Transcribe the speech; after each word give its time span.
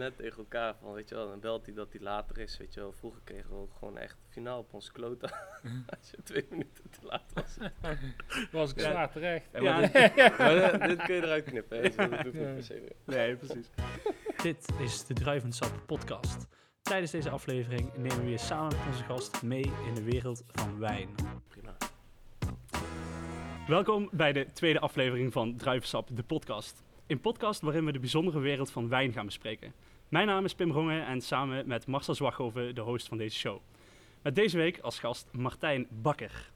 net 0.00 0.16
tegen 0.16 0.38
elkaar 0.38 0.74
van, 0.80 0.92
weet 0.92 1.08
je 1.08 1.14
wel, 1.14 1.28
dan 1.28 1.40
belt 1.40 1.64
hij 1.66 1.74
dat 1.74 1.92
hij 1.92 2.00
later 2.00 2.38
is, 2.38 2.56
weet 2.56 2.74
je 2.74 2.80
wel. 2.80 2.92
Vroeger 2.92 3.20
kregen 3.24 3.50
we 3.50 3.56
ook 3.56 3.72
gewoon 3.78 3.98
echt 3.98 4.16
finaal 4.28 4.58
op 4.58 4.72
ons 4.72 4.92
kloten 4.92 5.30
als 5.98 6.10
je 6.10 6.22
twee 6.22 6.46
minuten 6.50 6.90
te 6.90 6.98
laat 7.02 7.32
was. 7.34 7.56
Was 8.52 8.70
ik 8.70 8.80
Ja. 8.80 8.90
zwaar 8.90 9.10
terecht. 9.12 9.46
Ja, 9.52 9.60
maar 9.62 9.80
dit, 9.92 10.38
maar 10.78 10.88
dit- 10.88 11.02
kun 11.02 11.14
je 11.14 11.22
eruit 11.22 11.44
knippen, 11.44 11.76
hè. 11.76 11.82
Dus 11.82 11.96
dat 11.96 12.10
doe 12.10 12.18
ik 12.18 12.24
niet 12.32 12.34
Ja. 12.42 12.52
per 12.52 12.62
se. 12.62 12.92
Nee, 13.04 13.36
precies. 13.36 13.70
Dit 14.42 14.68
is 14.78 15.06
de 15.06 15.14
Druivensap 15.14 15.82
podcast. 15.86 16.46
Tijdens 16.82 17.10
deze 17.10 17.30
aflevering 17.30 17.94
nemen 17.96 18.24
we 18.24 18.30
je 18.30 18.38
samen 18.38 18.76
met 18.76 18.86
onze 18.86 19.04
gast 19.04 19.42
mee 19.42 19.72
in 19.86 19.94
de 19.94 20.02
wereld 20.02 20.42
van 20.46 20.78
wijn. 20.78 21.08
Prima. 21.48 21.76
Welkom 23.66 24.08
bij 24.12 24.32
de 24.32 24.46
tweede 24.52 24.80
aflevering 24.80 25.32
van 25.32 25.56
Druivensap, 25.56 26.08
de 26.12 26.22
podcast. 26.22 26.82
Een 27.06 27.20
podcast 27.20 27.60
waarin 27.60 27.84
we 27.84 27.92
de 27.92 27.98
bijzondere 27.98 28.38
wereld 28.40 28.70
van 28.70 28.88
wijn 28.88 29.12
gaan 29.12 29.26
bespreken. 29.26 29.72
Mijn 30.10 30.26
naam 30.26 30.44
is 30.44 30.54
Pim 30.54 30.70
Rongen 30.70 31.06
en 31.06 31.20
samen 31.20 31.66
met 31.66 31.86
Marcel 31.86 32.14
Zwaghoven 32.14 32.74
de 32.74 32.80
host 32.80 33.08
van 33.08 33.18
deze 33.18 33.38
show. 33.38 33.58
Met 34.22 34.34
deze 34.34 34.56
week 34.56 34.78
als 34.80 34.98
gast 34.98 35.28
Martijn 35.32 35.86
Bakker. 35.90 36.50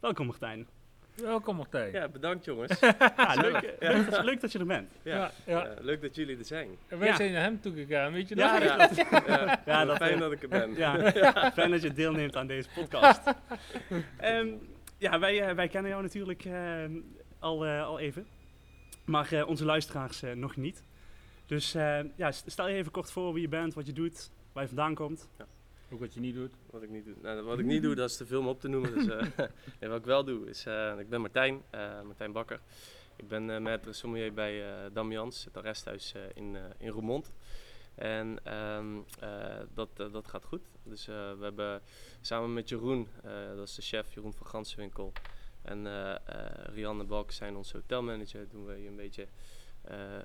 Welkom 0.00 0.26
Martijn. 0.26 0.66
Welkom 1.14 1.56
Martijn. 1.56 1.92
Ja, 1.92 2.08
bedankt 2.08 2.44
jongens. 2.44 2.80
Ja, 2.80 3.34
leuk, 3.34 3.76
Ja. 3.80 3.92
leuk, 3.92 4.10
dat- 4.10 4.24
leuk 4.24 4.40
dat 4.40 4.52
je 4.52 4.58
er 4.58 4.66
bent. 4.66 4.92
Ja, 5.02 5.30
Ja, 5.46 5.74
leuk 5.80 6.00
dat 6.02 6.14
jullie 6.14 6.38
er 6.38 6.44
zijn. 6.44 6.68
En 6.88 6.98
wij 6.98 7.08
Ja. 7.08 7.16
zijn 7.16 7.32
naar 7.32 7.42
hem 7.42 7.60
toegegaan, 7.60 8.12
weet 8.12 8.28
je 8.28 8.36
Ja, 8.36 8.58
dat? 8.76 8.96
Ja, 8.96 9.22
ja, 9.26 9.62
Ja, 9.66 9.84
dat, 9.84 9.96
fijn 9.96 10.12
eh, 10.14 10.20
dat 10.20 10.32
ik 10.32 10.42
er 10.42 10.48
ben. 10.48 10.74
Ja, 10.74 11.12
fijn 11.54 11.70
dat 11.70 11.82
je 11.82 11.92
deelneemt 11.92 12.36
aan 12.36 12.46
deze 12.46 12.68
podcast. 12.74 13.20
Ehm, 14.16 14.48
ja, 14.98 15.18
wij, 15.18 15.48
eh, 15.48 15.54
wij 15.54 15.68
kennen 15.68 15.90
jou 15.90 16.02
natuurlijk 16.02 16.44
eh, 16.44 16.84
al, 17.38 17.66
eh, 17.66 17.82
al 17.86 17.98
even. 17.98 18.26
Maar 19.04 19.32
eh, 19.32 19.48
onze 19.48 19.64
luisteraars 19.64 20.22
eh, 20.22 20.32
nog 20.32 20.56
niet. 20.56 20.82
Dus 21.48 21.74
eh, 21.74 22.00
ja, 22.16 22.32
st- 22.32 22.50
stel 22.50 22.68
je 22.68 22.76
even 22.76 22.92
kort 22.92 23.10
voor 23.10 23.32
wie 23.32 23.42
je 23.42 23.48
bent, 23.48 23.74
wat 23.74 23.86
je 23.86 23.92
doet, 23.92 24.30
waar 24.52 24.62
je 24.62 24.68
vandaan 24.68 24.94
komt. 24.94 25.28
Ook 25.90 26.00
wat 26.00 26.14
je 26.14 26.20
niet 26.20 26.34
doet. 26.34 26.52
Wat 26.70 26.82
ik 26.82 26.90
niet 26.90 27.04
doe, 27.04 27.14
nou, 27.22 27.42
wat 27.42 27.58
ik 27.58 27.64
niet 27.64 27.82
doe, 27.82 27.94
dat 27.94 28.10
is 28.10 28.16
te 28.16 28.26
veel 28.26 28.40
om 28.40 28.48
op 28.48 28.60
te 28.60 28.68
noemen. 28.68 28.94
Dus, 28.94 29.06
eh, 29.06 29.26
nee, 29.80 29.90
wat 29.90 29.98
ik 29.98 30.04
wel 30.04 30.24
doe, 30.24 30.48
is, 30.48 30.66
eh, 30.66 30.98
ik 30.98 31.08
ben 31.08 31.20
Martijn, 31.20 31.62
eh, 31.70 32.02
Martijn 32.02 32.32
Bakker. 32.32 32.60
Ik 33.16 33.28
ben 33.28 33.50
eh 33.50 33.58
maître 33.78 33.90
sommelier 33.90 34.32
bij 34.32 34.66
eh 34.68 34.90
Damians, 34.92 35.44
het 35.44 35.56
arresthuis 35.56 36.12
eh, 36.14 36.20
in, 36.34 36.56
eh, 36.56 36.62
in 36.78 36.88
Roermond. 36.90 37.32
En 37.94 38.38
ehm, 38.44 38.96
eh, 39.20 39.56
dat, 39.74 39.88
dat 39.96 40.26
gaat 40.26 40.44
goed. 40.44 40.62
Dus 40.82 41.08
eh, 41.08 41.14
we 41.38 41.44
hebben 41.44 41.82
samen 42.20 42.52
met 42.52 42.68
Jeroen, 42.68 43.08
eh, 43.22 43.30
dat 43.56 43.68
is 43.68 43.74
de 43.74 43.82
chef, 43.82 44.14
Jeroen 44.14 44.32
van 44.32 44.46
Gansenwinkel. 44.46 45.12
En 45.62 45.86
eh 45.86 46.14
eh, 46.14 46.20
Rianne 46.74 47.04
Balk 47.04 47.30
zijn 47.30 47.56
onze 47.56 47.76
hotelmanager. 47.76 48.48
Doen 48.48 48.64
we 48.66 48.74
hier 48.74 48.88
een 48.88 48.96
beetje 48.96 49.26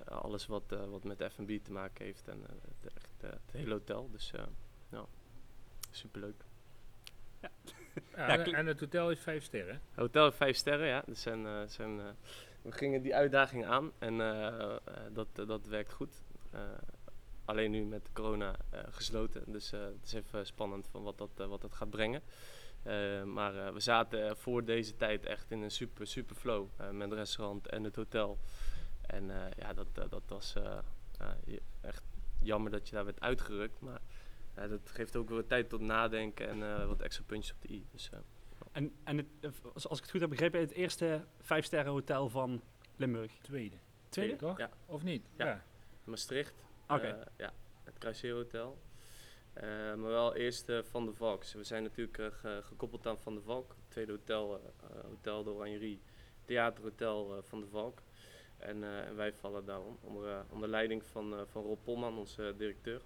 alles 0.05 0.45
wat, 0.45 0.63
eh, 0.71 0.85
wat 0.89 1.03
met 1.03 1.23
F&B 1.33 1.63
te 1.63 1.71
maken 1.71 2.05
heeft. 2.05 2.27
En 2.27 2.43
eh, 2.47 2.55
het, 2.81 2.93
echt, 2.93 3.23
eh, 3.23 3.29
het 3.29 3.51
hele 3.51 3.71
hotel. 3.73 4.09
Dus 4.11 4.31
eh 4.31 4.43
nou, 4.89 5.05
superleuk. 5.91 6.43
Ja, 7.41 7.49
Ja, 8.15 8.45
en- 8.45 8.65
het 8.65 8.79
hotel 8.79 9.11
is 9.11 9.19
vijf 9.19 9.43
sterren. 9.43 9.81
Hotel 9.93 10.23
heeft 10.23 10.37
vijf 10.37 10.55
sterren, 10.57 10.87
ja. 10.87 11.03
Dus 11.05 11.21
zijn, 11.21 11.45
eh, 11.45 11.61
zijn, 11.67 11.99
eh, 11.99 12.05
we 12.61 12.71
gingen 12.71 13.01
die 13.01 13.15
uitdaging 13.15 13.65
aan 13.65 13.91
en 13.99 14.21
eh, 14.21 14.47
eh, 14.47 14.77
dat, 15.13 15.27
eh, 15.35 15.47
dat 15.47 15.65
werkt 15.67 15.91
goed. 15.93 16.21
Eh, 16.51 16.59
alleen 17.45 17.71
nu 17.71 17.83
met 17.85 18.09
corona 18.13 18.55
eh, 18.69 18.79
gesloten. 18.89 19.43
Dus 19.51 19.71
eh, 19.71 19.81
het 19.81 19.95
is 20.03 20.13
even 20.13 20.45
spannend 20.45 20.87
van 20.87 21.03
wat 21.03 21.17
dat, 21.17 21.29
eh, 21.37 21.47
wat 21.47 21.61
dat 21.61 21.73
gaat 21.73 21.89
brengen. 21.89 22.21
Eh, 22.83 23.23
maar 23.23 23.55
eh, 23.67 23.73
we 23.73 23.79
zaten 23.79 24.27
eh, 24.29 24.35
voor 24.35 24.65
deze 24.65 24.95
tijd 24.95 25.25
echt 25.25 25.51
in 25.51 25.61
een 25.61 25.71
super, 25.71 26.07
super 26.07 26.35
flow 26.35 26.67
eh, 26.77 26.89
met 26.89 27.09
het 27.09 27.19
restaurant 27.19 27.67
en 27.67 27.83
het 27.83 27.95
hotel. 27.95 28.37
En 29.05 29.31
eh, 29.31 29.51
ja, 29.57 29.73
dat, 29.73 29.87
eh, 29.93 30.03
dat 30.09 30.23
was 30.27 30.55
eh, 30.55 30.77
eh, 31.19 31.57
echt 31.81 32.03
jammer 32.39 32.71
dat 32.71 32.89
je 32.89 32.95
daar 32.95 33.05
werd 33.05 33.19
uitgerukt. 33.21 33.79
Maar 33.79 33.99
dat 34.53 34.89
geeft 34.89 35.15
ook 35.15 35.29
weer 35.29 35.47
tijd 35.47 35.69
tot 35.69 35.81
nadenken 35.81 36.47
en 36.49 36.63
eh, 36.63 36.87
wat 36.87 37.01
extra 37.01 37.23
puntjes 37.27 37.53
op 37.55 37.61
de 37.61 37.73
i. 37.73 37.85
Dus, 37.91 38.09
eh, 38.09 38.19
En, 38.71 38.93
en 39.03 39.17
het, 39.17 39.61
als, 39.73 39.87
als 39.87 39.97
ik 39.97 40.03
het 40.03 40.11
goed 40.11 40.21
heb 40.21 40.29
begrepen, 40.29 40.59
het 40.59 40.71
eerste 40.71 41.25
vijf 41.41 41.65
sterren 41.65 41.91
hotel 41.91 42.29
van 42.29 42.61
Limburg. 42.95 43.31
Tweede. 43.41 43.75
Tweede? 44.09 44.35
Toch? 44.35 44.57
Ja. 44.57 44.69
Of 44.85 45.03
niet? 45.03 45.25
Ja. 45.37 45.63
Maastricht. 46.03 46.63
Oké. 46.87 47.07
Eh, 47.07 47.25
ja, 47.37 47.53
het 47.83 47.97
Kruisheer 47.97 48.33
Hotel. 48.33 48.77
Eh, 49.53 49.63
maar 49.69 49.97
wel 50.09 50.35
eerst 50.35 50.71
Van 50.81 51.05
de 51.05 51.13
Valks. 51.13 51.53
We 51.53 51.63
zijn 51.63 51.83
natuurlijk 51.83 52.17
ge- 52.33 52.61
gekoppeld 52.63 53.07
aan 53.07 53.17
Van 53.19 53.35
de 53.35 53.41
Valk. 53.41 53.69
Het 53.69 53.91
tweede 53.91 54.11
hotel, 54.11 54.73
Hotel 55.03 55.43
de 55.43 55.49
Oranjerie. 55.49 56.01
Theaterhotel 56.45 57.43
Van 57.43 57.59
de 57.59 57.67
Valk. 57.67 58.01
En, 58.57 58.83
eh, 58.83 59.07
en 59.07 59.15
wij 59.15 59.33
vallen 59.33 59.65
daarom 59.65 59.97
onder, 60.01 60.29
eh, 60.29 60.39
onder 60.49 60.69
leiding 60.69 61.03
van, 61.05 61.33
eh, 61.33 61.39
van 61.45 61.63
Rob 61.63 61.79
Polman, 61.83 62.17
onze 62.17 62.53
directeur. 62.57 63.01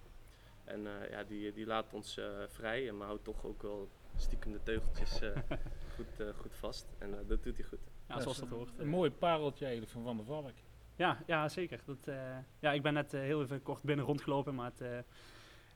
En 0.64 0.86
eh, 0.86 1.10
ja, 1.10 1.24
die, 1.24 1.52
die 1.52 1.66
laat 1.66 1.92
ons 1.92 2.16
eh, 2.16 2.26
vrij, 2.46 2.92
maar 2.92 3.06
houdt 3.06 3.24
toch 3.24 3.44
ook 3.44 3.62
wel 3.62 3.88
stiekem 4.16 4.52
de 4.52 4.62
teugeltjes 4.62 5.20
eh, 5.20 5.30
goed, 5.96 6.20
eh, 6.20 6.26
goed 6.34 6.54
vast. 6.54 6.86
En 6.98 7.10
dat 7.26 7.42
doet 7.42 7.56
hij 7.56 7.66
goed. 7.66 7.78
Ja, 8.08 8.20
zoals 8.20 8.38
dat 8.38 8.48
hoort. 8.48 8.78
Een 8.78 8.88
mooi 8.88 9.10
pareltje 9.10 9.64
eigenlijk 9.64 9.92
van 9.94 10.02
Van 10.02 10.16
der 10.16 10.26
Valk. 10.26 10.52
Ja, 10.96 11.18
ja 11.26 11.48
zeker. 11.48 11.80
Dat, 11.84 12.06
eh, 12.08 12.36
ja, 12.58 12.72
ik 12.72 12.82
ben 12.82 12.94
net 12.94 13.12
heel 13.12 13.42
even 13.42 13.62
kort 13.62 13.82
binnen 13.82 14.04
rondgelopen, 14.04 14.54
maar 14.54 14.70
het, 14.70 14.80
eh, 14.80 14.98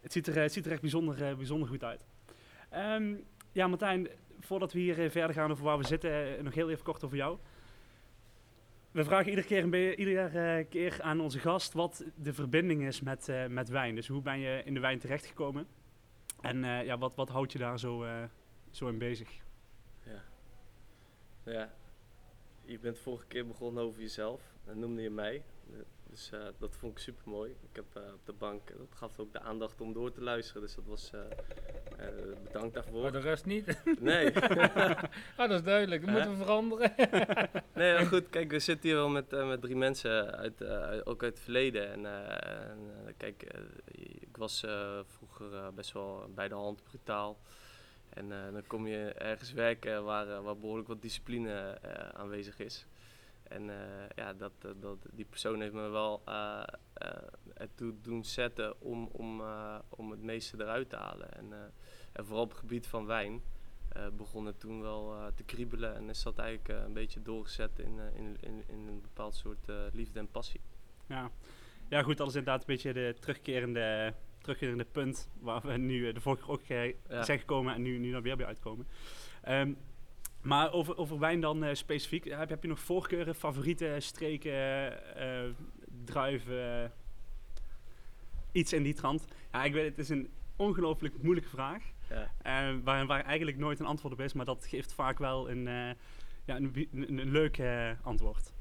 het, 0.01 0.13
ziet, 0.13 0.27
er, 0.27 0.41
het 0.41 0.53
ziet 0.53 0.67
er 0.67 0.73
echt 0.73 0.81
bijzonder, 0.81 1.23
eh, 1.29 1.37
bijzonder 1.37 1.69
goed 1.69 1.85
uit. 1.85 2.07
Ehm, 2.71 3.15
ja, 3.53 3.67
Martijn, 3.67 4.09
voordat 4.41 4.73
we 4.73 4.79
hier 4.79 5.11
verder 5.11 5.35
gaan 5.35 5.51
over 5.51 5.65
waar 5.65 5.79
we 5.79 5.87
zitten, 5.87 6.45
nog 6.45 6.55
heel 6.55 6.71
even 6.71 6.85
kort 6.85 7.05
over 7.05 7.17
jou. 7.17 7.39
We 8.93 9.05
vragen 9.05 9.29
iedere 9.29 9.47
keer, 9.47 9.99
iedere 9.99 10.27
eh, 10.27 10.69
keer 10.69 11.03
aan 11.03 11.21
onze 11.21 11.39
gast 11.39 11.73
wat 11.73 12.05
de 12.17 12.33
verbinding 12.33 12.83
is 12.83 13.01
met, 13.01 13.29
eh, 13.29 13.47
met 13.47 13.69
wijn. 13.69 13.95
Dus 13.95 14.09
hoe 14.09 14.23
ben 14.23 14.39
je 14.39 14.63
in 14.65 14.75
de 14.75 14.81
wijn 14.81 14.99
terechtgekomen? 14.99 15.67
En 16.41 16.65
eh, 16.65 16.85
ja, 16.85 16.99
wat, 16.99 17.15
wat 17.15 17.29
houdt 17.29 17.53
je 17.53 17.59
daar 17.59 17.79
zo, 17.79 18.07
zo 18.71 18.89
in 18.89 18.99
bezig? 18.99 19.31
Ja. 20.05 20.23
ja, 21.45 21.73
je 22.65 22.79
bent 22.79 22.99
vorige 22.99 23.27
keer 23.27 23.47
begonnen 23.47 23.83
over 23.83 24.01
jezelf. 24.01 24.41
Dan 24.65 24.79
noemde 24.79 25.03
je 25.03 25.11
mij. 25.11 25.43
Dus 26.13 26.31
eh, 26.33 26.41
dat 26.59 26.77
vond 26.77 26.93
ik 26.93 26.99
super 26.99 27.29
mooi. 27.29 27.51
Ik 27.51 27.77
heb 27.77 27.85
eh, 27.93 28.13
op 28.13 28.27
de 28.27 28.33
bank, 28.33 28.71
eh, 28.71 28.77
dat 28.79 28.95
gaf 28.95 29.19
ook 29.19 29.33
de 29.33 29.41
aandacht 29.41 29.81
om 29.81 29.93
door 29.93 30.13
te 30.13 30.23
luisteren. 30.23 30.63
Dus 30.63 30.75
dat 30.75 30.85
was 30.85 31.11
bedankt 32.45 32.75
daarvoor. 32.75 33.03
Maar 33.03 33.13
de 33.13 33.19
rest 33.21 33.45
niet. 33.45 33.83
Nee. 34.01 34.39
ah, 35.37 35.49
dat 35.49 35.51
is 35.51 35.63
duidelijk. 35.63 36.05
Dat 36.05 36.11
moeten 36.11 36.31
we 36.31 36.37
veranderen. 36.37 36.93
nee, 37.75 37.95
maar 37.95 38.07
goed, 38.07 38.31
kijk, 38.31 38.51
we 38.51 38.59
zitten 38.59 38.89
hier 38.89 38.99
wel 38.99 39.09
met, 39.09 39.31
met 39.31 39.61
drie 39.61 39.77
mensen, 39.77 40.37
uit, 40.37 40.65
ook 41.05 41.23
uit 41.23 41.35
het 41.35 41.43
verleden. 41.43 41.93
En, 41.93 42.07
en, 42.07 43.15
kijk, 43.17 43.43
ik 44.21 44.37
was 44.37 44.65
vroeger 45.07 45.75
best 45.75 45.93
wel 45.93 46.31
bij 46.35 46.49
de 46.49 46.55
hand 46.55 46.83
brutaal. 46.83 47.39
En 48.09 48.29
dan 48.29 48.67
kom 48.67 48.87
je 48.87 49.13
ergens 49.13 49.53
werken 49.53 50.05
waar, 50.05 50.43
waar 50.43 50.59
behoorlijk 50.59 50.89
wat 50.89 51.03
discipline 51.03 51.79
aanwezig 52.13 52.59
is. 52.59 52.87
En 53.53 53.71
eh, 53.71 54.07
ja, 54.15 54.33
dat, 54.33 54.53
eh, 54.63 54.71
dat, 54.81 54.99
die 55.13 55.25
persoon 55.25 55.61
heeft 55.61 55.73
me 55.73 55.89
wel 55.89 56.23
eh, 56.25 56.63
eh, 56.95 57.89
doen 58.03 58.25
zetten 58.25 58.81
om, 58.81 59.09
om, 59.13 59.43
om 59.89 60.11
het 60.11 60.23
meeste 60.23 60.57
eruit 60.61 60.89
te 60.89 60.97
halen. 60.97 61.33
En, 61.33 61.53
en 62.13 62.25
vooral 62.25 62.43
op 62.45 62.51
het 62.51 62.59
gebied 62.59 62.87
van 62.87 63.07
wijn 63.07 63.43
begon 64.17 64.47
het 64.47 64.61
toen 64.61 64.81
wel 64.83 65.31
te 65.35 65.43
kriebelen. 65.43 65.95
En 65.95 66.09
is 66.09 66.23
dat 66.23 66.39
eigenlijk 66.39 66.85
een 66.87 66.93
beetje 66.93 67.23
doorgezet 67.23 67.79
in, 67.79 67.99
in, 68.15 68.37
in, 68.41 68.65
in 68.69 68.87
een 68.89 69.01
bepaald 69.01 69.35
soort 69.35 69.73
liefde 69.93 70.19
en 70.19 70.31
passie. 70.31 70.61
Ja. 71.07 71.31
ja, 71.89 72.03
goed, 72.03 72.17
dat 72.17 72.29
is 72.29 72.35
inderdaad 72.35 72.61
een 72.61 72.67
beetje 72.75 72.93
de 72.93 73.15
terugkerende, 73.21 74.15
terugkerende 74.39 74.85
punt 74.85 75.29
waar 75.41 75.61
we 75.67 75.77
nu 75.77 76.13
de 76.13 76.21
vorige 76.21 76.43
keer 76.43 76.53
ook 76.53 76.63
Ja. 77.09 77.23
zijn 77.23 77.39
gekomen 77.39 77.75
en 77.75 77.83
nu, 77.83 77.99
nu 77.99 78.13
dan 78.13 78.23
weer 78.23 78.37
bij 78.37 78.47
uitkomen. 78.47 78.87
Ehm, 79.43 79.73
maar 80.43 80.73
over, 80.73 80.97
over 80.97 81.19
wijn 81.19 81.41
dan 81.41 81.65
eh, 81.65 81.75
specifiek, 81.75 82.25
heb, 82.25 82.49
heb 82.49 82.63
je 82.63 82.69
nog 82.69 82.81
voorkeuren, 82.81 83.35
favoriete 83.35 83.97
streken, 83.99 84.53
eh, 85.17 85.51
druiven, 86.05 86.93
iets 88.53 88.73
in 88.73 88.83
die 88.83 88.95
trant? 88.95 89.25
Ja, 89.53 89.65
ik 89.65 89.73
weet 89.73 89.85
het 89.89 89.99
is 89.99 90.09
een 90.09 90.31
ongelooflijk 90.57 91.23
moeilijke 91.23 91.51
vraag, 91.51 91.83
Ja. 92.43 92.79
waar, 92.83 93.07
waar 93.07 93.25
eigenlijk 93.25 93.57
nooit 93.59 93.81
een 93.81 93.87
antwoord 93.87 94.15
op 94.15 94.21
is, 94.21 94.33
maar 94.33 94.45
dat 94.45 94.67
geeft 94.67 94.93
vaak 94.93 95.19
wel 95.19 95.51
een, 95.51 95.65
ja, 96.45 96.57
een, 96.57 96.89
een, 96.93 97.19
een 97.19 97.31
leuk 97.31 97.63
antwoord. 98.03 98.53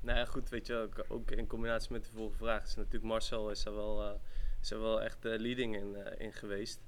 Nou 0.00 0.18
ja, 0.18 0.24
goed, 0.24 0.48
weet 0.48 0.66
je, 0.66 0.74
ook, 0.74 1.04
ook 1.08 1.30
in 1.30 1.46
combinatie 1.46 1.92
met 1.92 2.04
de 2.04 2.10
vorige 2.10 2.36
vraag 2.36 2.62
is 2.62 2.74
natuurlijk 2.74 3.04
Marcel 3.04 3.50
is 3.50 3.64
er 3.64 3.74
wel, 3.74 4.20
is 4.60 4.70
er 4.70 4.80
wel 4.80 5.02
echt 5.02 5.18
leading 5.24 5.76
in, 5.76 5.96
in 6.18 6.32
geweest. 6.32 6.80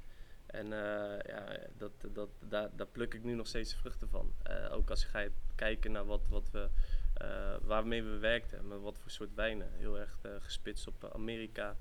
En 0.49 0.73
eh, 0.73 1.19
ja, 1.27 1.56
dat, 1.77 1.93
dat, 2.12 2.29
daar, 2.49 2.69
daar 2.77 2.87
pluk 2.87 3.15
ik 3.15 3.25
nu 3.25 3.35
nog 3.35 3.47
steeds 3.47 3.71
de 3.71 3.77
vruchten 3.77 4.09
van. 4.09 4.33
Eh, 4.43 4.73
ook 4.73 4.91
als 4.91 5.03
je 5.03 5.09
gaat 5.09 5.31
kijken 5.55 5.93
naar 5.93 6.06
wat, 6.06 6.29
wat 6.29 6.50
we, 6.50 6.69
eh, 7.15 7.56
waarmee 7.62 8.03
we 8.03 8.19
werkten, 8.19 8.69
met 8.69 8.81
wat 8.81 8.99
voor 8.99 9.11
soort 9.11 9.35
wijnen. 9.35 9.69
Heel 9.73 9.99
erg 9.99 10.19
gespitst 10.39 10.87
op 10.87 11.11
Amerika 11.15 11.77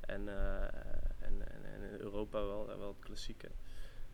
en, 0.00 0.28
en, 1.18 1.64
en, 1.64 2.00
Europa 2.00 2.46
wel, 2.46 2.66
wel 2.66 2.88
het 2.88 3.04
klassieke. 3.04 3.50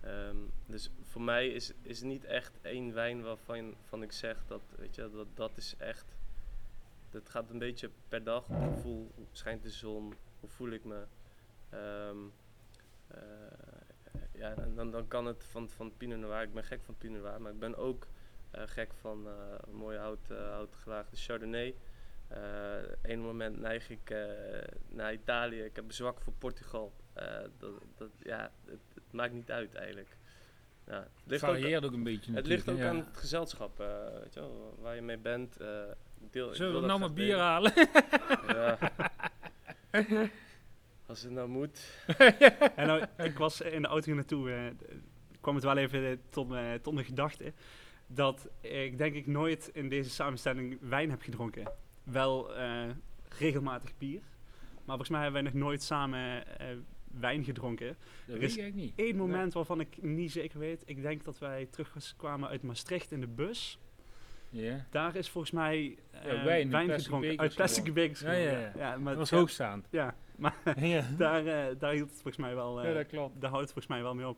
Ehm, 0.01 0.37
dus 0.67 0.91
voor 1.03 1.23
mij 1.23 1.49
is, 1.49 1.73
is 1.83 2.03
niet 2.03 2.25
echt 2.25 2.59
één 2.63 2.95
wijn 2.95 3.23
waarvan 3.23 3.75
van 3.85 4.03
ik 4.03 4.13
zeg 4.13 4.47
dat, 4.47 4.63
weet 4.77 4.95
je, 4.95 5.11
dat 5.11 5.27
dat 5.35 5.57
is 5.57 5.75
echt. 5.79 6.17
Dat 7.11 7.29
gaat 7.29 7.51
een 7.51 7.59
beetje 7.59 7.91
per 8.09 8.25
dag 8.25 8.49
op 8.49 8.63
gevoel. 8.75 9.11
Hoe 9.15 9.27
schijnt 9.33 9.63
de 9.63 9.71
zon? 9.71 10.15
Hoe 10.41 10.49
voel 10.49 10.71
ik 10.71 10.85
me? 10.85 11.05
Eh, 13.13 13.19
ja, 14.43 14.55
dan, 14.75 14.91
dan 14.91 15.09
kan 15.09 15.27
het 15.27 15.45
van, 15.51 15.69
van 15.69 15.93
Pinot 15.97 16.19
Noir. 16.19 16.43
Ik 16.43 16.55
ben 16.55 16.65
gek 16.65 16.83
van 16.85 16.97
Pinot 16.99 17.23
Noir, 17.23 17.41
maar 17.41 17.53
ik 17.53 17.59
ben 17.59 17.77
ook 17.77 18.07
eh, 18.51 18.63
gek 18.67 18.91
van 19.01 19.27
eh, 19.27 19.33
een 19.69 19.75
mooie 19.77 19.99
hout, 19.99 20.29
uh, 20.31 20.39
houtgelaagde 20.51 21.17
Chardonnay. 21.17 21.75
Uh, 22.33 22.39
een 23.03 23.21
moment 23.21 23.59
neig 23.61 23.91
ik 23.91 24.11
eh, 24.11 24.19
naar 24.89 25.13
Italië. 25.13 25.63
Ik 25.63 25.77
heb 25.77 25.85
een 25.85 25.93
zwak 25.93 26.21
voor 26.21 26.33
Portugal. 26.33 26.93
Eh, 27.13 27.25
dat, 27.59 27.71
dat, 27.97 28.09
ja, 28.23 28.51
het, 28.65 28.81
het, 28.95 29.13
maakt 29.13 29.33
niet 29.33 29.51
uit 29.51 29.75
eigenlijk. 29.75 30.17
Ja, 30.87 30.95
het 31.01 31.09
ligt 31.25 31.45
ook, 31.45 31.51
varieert 31.51 31.85
ook 31.85 31.93
een 31.93 32.03
beetje 32.03 32.33
het 32.35 32.47
ligt 32.47 32.69
ook 32.69 32.81
aan 32.81 32.97
het 32.97 33.17
gezelschap, 33.17 33.81
eh, 33.81 33.87
weet 34.23 34.35
je 34.35 34.41
wel, 34.41 34.77
waar 34.81 34.95
je 34.95 35.03
mee 35.03 35.19
bent. 35.19 35.57
eh, 35.57 35.83
deel, 36.31 36.55
Zullen 36.55 36.81
we 36.81 36.87
nou 36.87 37.01
maar 37.01 37.13
bier 37.13 37.27
delen. 37.27 37.41
halen? 37.45 37.73
Ja. 38.49 38.79
Als 41.13 41.23
het 41.23 41.33
nou 41.33 41.49
moet. 41.49 42.05
En 42.77 42.87
nou, 42.87 43.05
ik 43.19 43.39
was 43.39 43.61
in 43.61 43.83
de 43.83 43.89
auto 43.89 44.05
hier 44.07 44.15
naartoe, 44.15 44.51
eh, 44.51 44.89
kwam 45.41 45.55
het 45.55 45.65
wel 45.65 45.77
even 45.77 46.11
eh, 46.11 46.17
tot, 46.31 46.49
me, 46.49 46.79
tot 46.83 46.95
mijn 46.95 47.07
gedachte. 47.07 47.53
Dat 48.07 48.49
ik 48.61 48.99
denk 48.99 49.15
ik 49.15 49.27
nooit 49.27 49.71
in 49.73 49.89
deze 49.89 50.11
samenstelling 50.11 50.79
wijn 50.81 51.11
heb 51.11 51.23
gedronken. 51.23 51.73
Wel 52.03 52.55
eh, 52.57 52.89
regelmatig 53.39 53.99
bier. 53.99 54.21
Maar 54.73 54.85
volgens 54.85 55.09
mij 55.09 55.23
hebben 55.23 55.43
wij 55.43 55.53
nog 55.53 55.63
nooit 55.63 55.83
samen 55.83 56.59
eh, 56.59 56.67
wijn 57.21 57.45
gedronken. 57.45 57.87
Dat 57.87 58.35
Er 58.35 58.41
weet 58.41 58.43
is 58.43 58.57
ik 58.57 58.63
eigenlijk 58.63 58.97
niet. 58.97 59.09
Eén 59.09 59.17
moment 59.17 59.53
waarvan 59.53 59.81
ik 59.81 60.03
niet 60.03 60.33
zeker 60.33 60.59
weet. 60.59 60.83
Ik 60.87 61.03
denk 61.03 61.25
dat 61.25 61.39
wij 61.39 61.67
terugkwamen 61.71 62.49
uit 62.49 62.63
Maastricht 62.63 63.13
in 63.13 63.21
de 63.21 63.29
bus. 63.29 63.79
Ja. 64.55 64.85
Daar 64.91 65.17
is 65.17 65.29
volgens 65.31 65.53
mij 65.53 65.99
eh, 66.11 66.33
Ja, 66.33 66.45
wijn 66.45 66.69
plastic 66.69 67.03
gedronken. 67.03 67.39
Uit 67.39 67.55
plastic 67.55 67.79
gewoon. 67.87 67.95
bekers. 67.95 68.21
Ja, 68.21 68.33
ja, 68.33 68.73
ja. 68.77 68.97
maar 68.97 69.05
Dat 69.13 69.17
was 69.17 69.31
ja, 69.31 69.37
hoogstaand. 69.37 69.87
Ja, 69.91 70.15
maar 70.37 70.55
ja. 70.77 71.03
daar, 71.19 71.47
eh, 71.47 71.75
daar 71.79 71.93
hield 71.93 72.09
het 72.11 72.21
volgens 72.21 72.37
mij 72.37 72.55
wel. 72.55 72.81
eh, 72.81 72.89
ja, 72.89 72.95
dat 72.95 73.07
klopt. 73.07 73.41
daar 73.41 73.51
houdt 73.51 73.65
het 73.65 73.73
volgens 73.73 73.95
mij 73.95 74.03
wel 74.03 74.15
mee 74.15 74.29
op. 74.29 74.37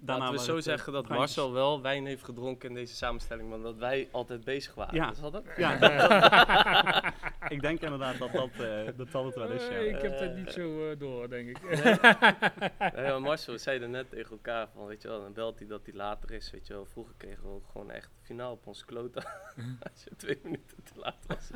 Daarna 0.00 0.24
Laten 0.24 0.38
we 0.38 0.44
zo 0.44 0.56
het, 0.56 0.66
eh, 0.66 0.72
zeggen 0.72 0.92
dat 0.92 1.02
brandjes. 1.06 1.36
Marcel 1.36 1.52
wel 1.54 1.82
wijn 1.82 2.06
heeft 2.06 2.24
gedronken 2.24 2.68
in 2.68 2.74
deze 2.74 2.94
samenstelling, 2.94 3.48
maar 3.48 3.58
dat 3.58 3.76
wij 3.76 4.08
altijd 4.12 4.44
bezig 4.44 4.74
waren. 4.74 4.94
Ja. 4.94 5.10
Is 5.10 5.20
dat? 5.20 5.42
Ja, 5.56 5.78
ik 7.56 7.60
denk 7.60 7.80
inderdaad 7.80 8.18
dat 8.18 8.32
dat, 8.32 8.50
eh, 8.58 8.84
dat, 8.96 9.10
dat 9.12 9.24
het 9.24 9.34
wel 9.34 9.50
is. 9.50 9.62
Ja. 9.66 9.70
Eh, 9.70 9.86
ik 9.88 10.02
heb 10.02 10.18
dat 10.18 10.34
niet 10.36 10.50
zo 10.52 10.90
eh, 10.90 10.98
door, 10.98 11.28
denk 11.28 11.48
ik. 11.48 11.62
Nee, 11.72 13.04
maar 13.10 13.20
Marcel, 13.20 13.52
we 13.52 13.58
zeiden 13.58 13.90
net 13.90 14.10
tegen 14.10 14.30
elkaar 14.30 14.68
van, 14.74 14.86
weet 14.86 15.02
je 15.02 15.08
wel, 15.08 15.20
dan 15.22 15.32
belt 15.32 15.58
hij 15.58 15.68
dat 15.68 15.80
hij 15.84 15.94
later 15.94 16.30
is, 16.30 16.50
weet 16.50 16.66
je 16.66 16.72
wel. 16.72 16.86
Vroeger 16.86 17.14
kregen 17.16 17.42
we 17.42 17.48
ook 17.48 17.66
gewoon 17.72 17.90
echt 17.90 18.10
finaal 18.22 18.52
op 18.52 18.66
onze 18.66 18.84
kloten. 18.84 19.24
Als 19.92 20.04
je 20.04 20.10
twee 20.16 20.38
minuten 20.42 20.82
te 20.82 20.92
laat 20.96 21.26
was. 21.26 21.50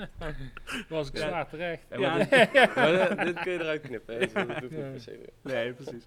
was 0.88 1.08
ik 1.08 1.16
Ja. 1.16 1.26
zwaar 1.28 1.48
terecht. 1.48 1.82
Ja, 1.90 2.18
dit, 2.18 2.30
maar 2.74 3.24
dit- 3.24 3.40
kun 3.40 3.52
je 3.52 3.60
eruit 3.60 3.80
knippen, 3.80 4.14
hè. 4.18 4.26
Zo, 4.28 4.46
Dat 4.46 4.60
doe 4.60 4.70
ik 4.70 4.76
Ja. 4.76 4.82
niet 4.82 4.90
per 4.92 5.00
se 5.00 5.10
weer. 5.10 5.54
Nee, 5.54 5.72
precies. 5.72 6.06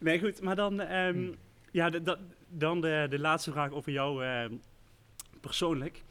Nee, 0.00 0.18
goed, 0.18 0.40
maar 0.40 0.56
dan, 0.56 0.80
ehm, 0.80 1.32
ja, 1.70 1.90
dan 2.48 2.80
de, 2.80 3.06
de 3.10 3.18
laatste 3.18 3.50
vraag 3.50 3.70
over 3.70 3.92
jou 3.92 4.24
ehm, 4.24 4.54
persoonlijk. 5.40 6.02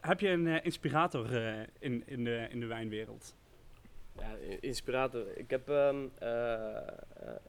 Heb 0.00 0.20
je 0.20 0.28
een 0.28 0.46
eh, 0.46 0.64
inspirator 0.64 1.36
eh, 1.36 1.66
in, 1.78 2.02
in, 2.06 2.24
de, 2.24 2.46
in 2.50 2.60
de 2.60 2.66
wijnwereld? 2.66 3.36
Ja, 4.18 4.34
inspirator. 4.60 5.36
Ik 5.36 5.50
heb 5.50 5.68
ehm, 5.68 6.06
eh, 6.18 6.78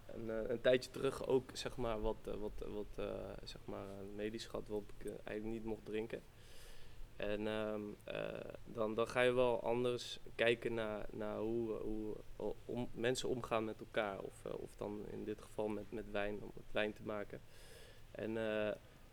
een, 0.06 0.51
een 0.51 0.62
tijdje 0.62 0.89
terug 0.89 1.27
ook 1.27 1.50
zeg 1.53 1.75
maar 1.75 2.01
wat, 2.01 2.18
wat, 2.39 2.65
wat 2.68 3.07
zeg 3.44 3.62
maar 3.65 3.86
medisch 4.15 4.45
gehad 4.45 4.68
waarop 4.68 4.92
ik 4.98 5.07
eigenlijk 5.24 5.44
niet 5.44 5.65
mocht 5.65 5.86
drinken. 5.86 6.21
En 7.21 7.48
ehm, 7.48 7.81
eh, 8.03 8.53
dan, 8.65 8.95
dan 8.95 9.07
ga 9.07 9.21
je 9.21 9.31
wel 9.31 9.63
anders 9.63 10.19
kijken 10.36 10.74
naar, 10.74 11.06
naar 11.12 11.38
hoe, 11.38 11.77
hoe 12.65 12.88
mensen 12.92 13.30
omgaan 13.30 13.65
met 13.65 13.80
elkaar. 13.80 14.19
Of, 14.19 14.45
of 14.45 14.75
dan 14.75 15.06
in 15.12 15.24
dit 15.24 15.42
geval 15.42 15.68
met, 15.68 15.92
met 15.92 16.12
wijn, 16.12 16.42
om 16.42 16.51
het 16.56 16.71
wijn 16.71 16.94
te 16.94 17.03
maken. 17.03 17.42
En 18.12 18.38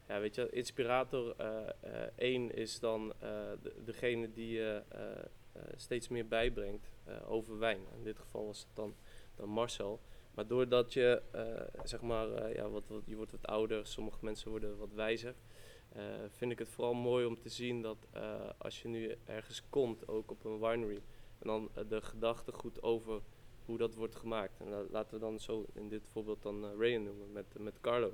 ja, 0.09 0.21
weet 0.21 0.35
je, 0.35 0.49
inspirator 0.51 1.35
eh, 1.37 1.69
eh, 1.81 2.09
één 2.17 2.55
is 2.55 2.81
dan 2.81 3.13
eh, 3.19 3.29
de, 3.63 3.75
degene 3.85 4.33
die 4.33 4.53
je 4.53 4.83
eh, 4.89 5.11
eh, 5.53 5.63
steeds 5.77 6.09
meer 6.09 6.29
bijbrengt 6.29 6.91
eh, 7.05 7.31
over 7.31 7.59
wijn. 7.59 7.81
In 7.97 8.03
dit 8.05 8.19
geval 8.19 8.47
was 8.47 8.59
het 8.59 8.69
dan, 8.75 8.95
dan 9.37 9.49
Marcel. 9.49 10.01
Maar 10.35 10.47
doordat 10.47 10.93
je, 10.93 11.23
eh, 11.31 11.83
zeg 11.85 12.01
maar, 12.03 12.33
eh, 12.33 12.55
ja, 12.55 12.69
wat, 12.69 12.85
je 13.05 13.17
wordt 13.17 13.33
wat 13.33 13.47
ouder, 13.47 13.87
sommige 13.87 14.19
mensen 14.21 14.51
worden 14.51 14.79
wat 14.79 14.93
wijzer. 14.93 15.35
eh, 15.89 16.03
vind 16.29 16.53
ik 16.53 16.59
het 16.59 16.69
vooral 16.69 16.95
mooi 16.95 17.27
om 17.27 17.39
te 17.39 17.49
zien 17.49 17.83
dat 17.83 17.97
eh, 18.13 18.51
als 18.59 18.83
je 18.83 18.89
nu 18.89 19.15
ergens 19.25 19.63
komt, 19.71 20.09
ook 20.09 20.31
op 20.31 20.45
een 20.45 20.59
winery, 20.61 21.03
en 21.39 21.47
dan 21.47 21.69
eh, 21.75 21.85
de 21.89 22.01
gedachte 22.03 22.53
goed 22.53 22.83
over 22.83 23.21
hoe 23.65 23.79
dat 23.79 23.95
wordt 23.95 24.17
gemaakt. 24.17 24.61
En 24.61 24.69
la- 24.69 24.85
laten 24.91 25.15
we 25.15 25.21
dan 25.21 25.41
zo 25.41 25.67
in 25.75 25.89
dit 25.89 26.07
voorbeeld 26.13 26.43
dan 26.43 26.65
eh 26.65 26.71
Rayan 26.79 27.03
noemen 27.03 27.33
met, 27.33 27.47
met 27.59 27.81
Carlo. 27.81 28.13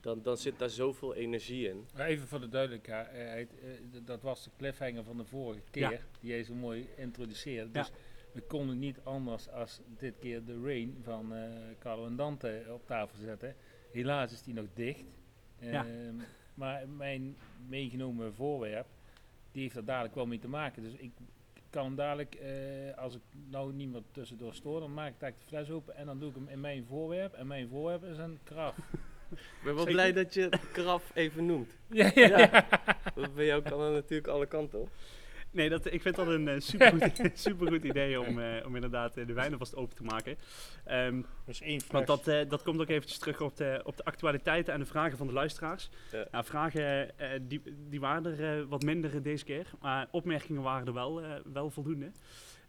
Dan, 0.00 0.22
dan 0.22 0.36
zit 0.36 0.58
daar 0.58 0.70
zoveel 0.70 1.14
energie 1.14 1.68
in. 1.68 1.86
Maar 1.96 2.06
even 2.06 2.28
voor 2.28 2.40
de 2.40 2.48
duidelijkheid, 2.48 3.50
eh, 3.60 3.70
d- 4.00 4.06
dat 4.06 4.22
was 4.22 4.44
de 4.44 4.50
cliffhanger 4.56 5.04
van 5.04 5.16
de 5.16 5.24
vorige 5.24 5.60
keer, 5.70 5.90
Ja. 5.90 5.98
die 6.20 6.30
jij 6.30 6.42
zo 6.44 6.54
mooi 6.54 6.88
introduceerde. 6.96 7.70
Ja. 7.72 7.80
Dus 7.82 7.92
we 8.32 8.40
konden 8.40 8.78
niet 8.78 8.98
anders 9.02 9.48
als 9.50 9.80
dit 9.98 10.14
keer 10.18 10.44
de 10.44 10.60
Rain 10.64 10.98
van 11.02 11.34
eh, 11.34 11.42
Carlo 11.78 12.06
en 12.06 12.16
Dante 12.16 12.64
op 12.70 12.86
tafel 12.86 13.18
zetten. 13.18 13.54
Helaas 13.92 14.32
is 14.32 14.42
die 14.42 14.54
nog 14.54 14.66
dicht. 14.74 15.04
Ja. 15.58 15.86
Ehm, 15.86 16.14
maar 16.54 16.88
mijn 16.88 17.36
meegenomen 17.68 18.34
voorwerp, 18.34 18.86
die 19.52 19.62
heeft 19.62 19.76
er 19.76 19.84
dadelijk 19.84 20.14
wel 20.14 20.26
mee 20.26 20.38
te 20.38 20.48
maken. 20.48 20.82
Dus 20.82 20.92
ik 20.94 21.10
kan 21.70 21.84
hem 21.84 21.94
dadelijk, 21.94 22.34
eh, 22.34 22.98
als 22.98 23.14
ik 23.14 23.20
nou 23.50 23.72
niet 23.72 23.90
meer 23.92 24.02
tussendoor 24.12 24.54
stoor, 24.54 24.80
dan 24.80 24.94
maak 24.94 25.08
ik 25.12 25.20
dadelijk 25.20 25.42
de 25.42 25.48
fles 25.56 25.70
open 25.70 25.96
en 25.96 26.06
dan 26.06 26.18
doe 26.18 26.28
ik 26.28 26.34
hem 26.34 26.48
in 26.48 26.60
mijn 26.60 26.84
voorwerp. 26.84 27.32
En 27.34 27.46
mijn 27.46 27.68
voorwerp 27.68 28.04
is 28.04 28.18
een 28.18 28.38
kraf. 28.42 28.76
Ik 29.30 29.38
ben 29.64 29.74
wel 29.74 29.84
Zeker. 29.84 29.92
blij 29.92 30.12
dat 30.12 30.34
je 30.34 30.40
het 30.50 30.70
kraf 30.72 31.10
even 31.14 31.46
noemt. 31.46 31.70
ja, 31.90 32.10
ja, 32.14 32.38
ja. 32.38 32.66
Want 33.14 33.34
Bij 33.34 33.46
jou 33.46 33.62
kan 33.62 33.80
het 33.80 33.92
natuurlijk 33.92 34.28
alle 34.28 34.46
kanten 34.46 34.80
op. 34.80 34.88
Nee, 35.52 35.68
dat, 35.68 35.92
ik 35.92 36.02
vind 36.02 36.16
dat 36.16 36.26
een 36.26 36.48
eh, 36.48 36.60
supergoed, 36.60 37.30
supergoed 37.34 37.84
idee 37.84 38.20
om, 38.20 38.40
eh, 38.40 38.66
om 38.66 38.74
inderdaad 38.74 39.16
eh, 39.16 39.26
de 39.26 39.32
wijn 39.32 39.52
alvast 39.52 39.76
open 39.76 39.96
te 39.96 40.02
maken. 40.02 40.36
Ehm, 40.84 41.22
Dus 41.46 41.60
één. 41.60 41.80
Want 41.90 42.06
dat, 42.06 42.28
eh, 42.28 42.48
dat 42.48 42.62
komt 42.62 42.80
ook 42.80 42.88
eventjes 42.88 43.18
terug 43.18 43.40
op 43.40 43.56
de, 43.56 43.80
op 43.84 43.96
de 43.96 44.04
actualiteiten 44.04 44.72
en 44.74 44.80
de 44.80 44.86
vragen 44.86 45.16
van 45.18 45.26
de 45.26 45.32
luisteraars. 45.32 45.90
Ja. 46.12 46.26
Nou, 46.30 46.44
vragen 46.44 47.10
die, 47.48 47.62
die 47.88 48.00
waren 48.00 48.24
er 48.38 48.58
eh, 48.60 48.64
wat 48.68 48.82
minder 48.82 49.22
deze 49.22 49.44
keer, 49.44 49.66
maar 49.80 50.08
opmerkingen 50.10 50.62
waren 50.62 50.86
er 50.86 50.92
wel, 50.92 51.22
eh, 51.22 51.30
wel 51.52 51.70
voldoende. 51.70 52.10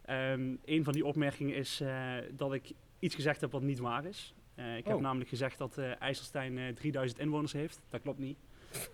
Ehm 0.06 0.56
een 0.66 0.84
van 0.84 0.94
die 0.94 1.06
opmerkingen 1.06 1.56
is 1.56 1.82
eh, 1.82 2.14
dat 2.32 2.54
ik 2.54 2.72
iets 3.00 3.16
gezegd 3.16 3.42
heb 3.42 3.52
wat 3.52 3.62
niet 3.62 3.80
waar 3.80 4.06
is. 4.06 4.34
Eh, 4.62 4.78
ik 4.78 4.86
heb 4.86 4.96
Oh. 4.96 5.02
namelijk 5.02 5.30
gezegd 5.30 5.58
dat 5.58 5.78
eh 5.78 5.92
IJsselstein 6.02 6.58
eh 6.58 6.64
3000 6.76 7.20
inwoners 7.20 7.54
heeft. 7.54 7.80
Dat 7.90 8.02
klopt 8.02 8.20
niet. 8.20 8.38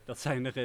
Dat 0.05 0.19
zijn 0.19 0.45
er 0.45 0.57
eh, 0.57 0.63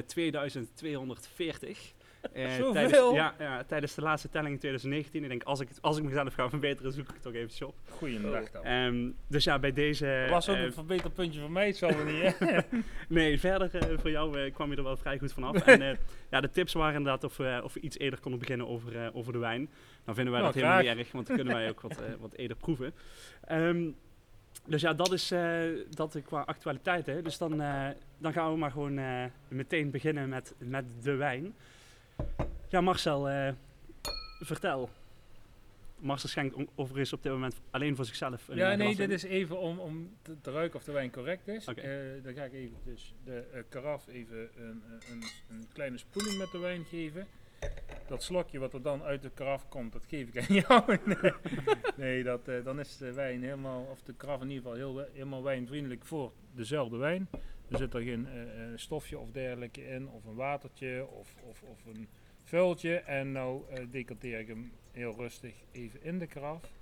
2240. 0.68 1.92
Eh, 2.32 2.50
Zoveel? 2.56 2.72
tijdens, 2.72 3.14
ja, 3.14 3.34
ja, 3.38 3.64
tijdens 3.64 3.94
de 3.94 4.02
laatste 4.02 4.28
telling 4.28 4.52
in 4.52 4.58
2019. 4.58 5.22
Ik 5.22 5.28
denk, 5.28 5.42
als 5.42 5.60
ik, 5.60 5.68
als 5.80 5.96
ik 5.98 6.04
mezelf 6.04 6.34
ga 6.34 6.48
verbeteren, 6.48 6.92
zoek 6.92 7.08
ik 7.08 7.12
het 7.14 7.22
toch 7.22 7.32
eventjes 7.34 7.62
op. 7.62 7.74
Goeiedag 7.90 8.50
dan. 8.50 8.64
Ehm, 8.64 9.10
dus 9.28 9.44
ja, 9.44 9.58
bij 9.58 9.72
deze... 9.72 10.20
Dat 10.20 10.30
was 10.30 10.48
ook 10.48 10.56
eh, 10.56 10.62
een 10.62 10.72
verbeterpuntje 10.72 11.40
voor 11.40 11.50
mij, 11.50 11.66
het 11.66 11.76
zal 11.76 11.88
er 11.90 12.04
niet, 12.04 12.38
hè? 12.38 12.58
nee, 13.08 13.40
verder 13.40 13.74
eh, 13.74 13.98
voor 13.98 14.10
jou 14.10 14.40
eh, 14.40 14.52
kwam 14.54 14.70
je 14.70 14.76
er 14.76 14.82
wel 14.82 14.96
vrij 14.96 15.18
goed 15.18 15.32
vanaf. 15.32 15.56
en 15.66 15.82
eh, 15.82 15.96
ja, 16.30 16.40
de 16.40 16.50
tips 16.50 16.72
waren 16.72 16.96
inderdaad 16.96 17.24
of, 17.24 17.36
we 17.36 17.60
of 17.64 17.72
we 17.74 17.80
iets 17.80 17.98
eerder 17.98 18.20
konden 18.20 18.40
beginnen 18.40 18.68
over, 18.68 18.96
eh, 19.04 19.16
over 19.16 19.32
de 19.32 19.38
wijn. 19.38 19.70
Dan 20.04 20.14
vinden 20.14 20.32
wij 20.32 20.42
Nou, 20.42 20.52
dat 20.54 20.62
helemaal 20.62 20.82
niet 20.94 20.98
erg, 20.98 21.12
want 21.12 21.26
dan 21.26 21.36
kunnen 21.36 21.54
wij 21.54 21.68
ook 21.68 21.80
wat, 21.80 22.00
eh, 22.00 22.06
wat 22.20 22.32
eerder 22.34 22.56
proeven. 22.56 22.94
Ehm, 23.44 23.90
dus 24.64 24.80
ja, 24.80 24.92
dat 24.92 25.12
is 25.12 25.30
eh, 25.30 25.62
dat 25.90 26.16
qua 26.24 26.40
actualiteit. 26.40 27.06
Hè. 27.06 27.22
Dus 27.22 27.38
dan, 27.38 27.60
eh, 27.60 27.88
dan 28.18 28.32
gaan 28.32 28.52
we 28.52 28.58
maar 28.58 28.70
gewoon 28.70 28.98
eh, 28.98 29.24
meteen 29.48 29.90
beginnen 29.90 30.28
met, 30.28 30.54
met 30.58 30.84
de 31.02 31.14
wijn. 31.14 31.54
Ja, 32.68 32.80
Marcel, 32.80 33.52
vertel. 34.40 34.90
Marcel 35.98 36.28
schenkt 36.28 36.56
overigens 36.74 37.12
op 37.12 37.22
dit 37.22 37.32
moment 37.32 37.60
alleen 37.70 37.96
voor 37.96 38.04
zichzelf 38.04 38.48
een 38.48 38.56
Ja, 38.56 38.74
nee, 38.74 38.96
dit 38.96 39.10
is 39.10 39.22
even 39.22 39.58
om, 39.58 39.78
om 39.78 40.16
te, 40.22 40.40
te 40.40 40.50
ruiken 40.50 40.78
of 40.78 40.84
de 40.84 40.92
wijn 40.92 41.10
correct 41.10 41.48
is. 41.48 41.64
Dan 41.64 42.34
ga 42.34 42.44
ik 42.44 42.52
even 42.52 42.76
dus 42.84 43.14
de 43.24 43.64
karaf 43.68 44.08
even 44.08 44.48
een, 44.56 44.82
een, 45.10 45.22
een 45.50 45.66
kleine 45.72 45.98
spoeling 45.98 46.38
met 46.38 46.50
de 46.50 46.58
wijn 46.58 46.84
geven. 46.84 47.26
Dat 48.12 48.22
slokje 48.22 48.58
wat 48.58 48.74
er 48.74 48.82
dan 48.82 49.02
uit 49.02 49.22
de 49.22 49.30
karaf 49.30 49.68
komt, 49.68 49.92
dat 49.92 50.04
geef 50.08 50.28
ik 50.28 50.38
aan 50.38 50.56
jou. 50.68 50.98
nee, 51.96 52.22
dat, 52.22 52.48
eh, 52.48 52.64
dan 52.64 52.80
is 52.80 52.96
de 52.96 53.12
wijn 53.12 53.42
helemaal, 53.42 53.86
of 53.90 54.02
de 54.02 54.14
karaf 54.14 54.40
in 54.40 54.50
ieder 54.50 54.62
geval 54.62 54.76
heel, 54.76 55.06
helemaal 55.12 55.42
wijnvriendelijk 55.42 56.04
voor 56.04 56.32
dezelfde 56.54 56.96
wijn. 56.96 57.28
Er 57.68 57.78
zit 57.78 57.94
er 57.94 58.02
geen 58.02 58.26
eh, 58.26 58.42
eh, 58.42 58.72
stofje 58.74 59.18
of 59.18 59.30
dergelijke 59.30 59.86
in, 59.86 60.08
of 60.08 60.24
een 60.24 60.34
watertje, 60.34 61.06
of, 61.06 61.34
of, 61.48 61.62
of 61.62 61.86
een 61.86 62.08
vuiltje. 62.44 62.96
En 62.96 63.32
nou 63.32 63.62
eh 63.70 63.84
decanteer 63.90 64.38
ik 64.38 64.48
hem 64.48 64.72
heel 64.90 65.14
rustig 65.16 65.54
even 65.72 66.02
in 66.02 66.18
de 66.18 66.26
karaf. 66.26 66.72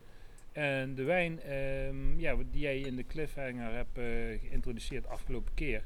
En 0.53 0.95
de 0.95 1.03
wijn 1.03 1.41
ehm, 1.41 2.19
ja, 2.19 2.37
die 2.51 2.61
jij 2.61 2.79
in 2.79 2.97
de 2.97 3.07
cliffhanger 3.07 3.73
hebt 3.73 3.99
geïntroduceerd 4.41 5.07
afgelopen 5.07 5.55
keer, 5.55 5.85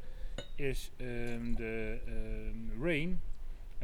is 0.57 0.91
ehm, 0.97 1.55
de 1.55 1.99
ehm, 2.07 2.83
Rain. 2.83 3.21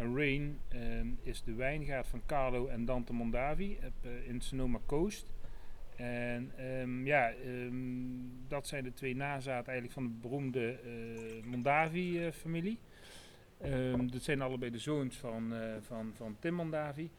En 0.00 0.16
Rain 0.16 0.58
ehm, 0.68 1.06
is 1.22 1.42
de 1.42 1.54
wijngaard 1.54 2.06
van 2.06 2.22
Carlo 2.26 2.66
en 2.66 2.84
Dante 2.84 3.12
Mondavi 3.12 3.78
eh, 3.78 4.28
in 4.28 4.40
Sonoma 4.40 4.78
Coast. 4.86 5.32
En 5.96 6.52
ehm, 6.56 7.06
ja, 7.06 7.32
ehm, 7.32 7.74
dat 8.48 8.66
zijn 8.66 8.84
de 8.84 8.92
twee 8.92 9.16
nazaten 9.16 9.72
eigenlijk 9.72 9.92
van 9.92 10.02
de 10.02 10.18
beroemde 10.20 10.70
eh, 10.70 11.44
Mondavi-familie. 11.44 12.78
Ehm 13.60 14.06
dat 14.06 14.22
zijn 14.22 14.40
allebei 14.40 14.70
de 14.70 14.78
zoons 14.78 15.16
van, 15.16 15.54
eh, 15.54 15.76
van, 15.80 16.12
van 16.14 16.36
Tim 16.38 16.54
Mondavi. 16.54 17.10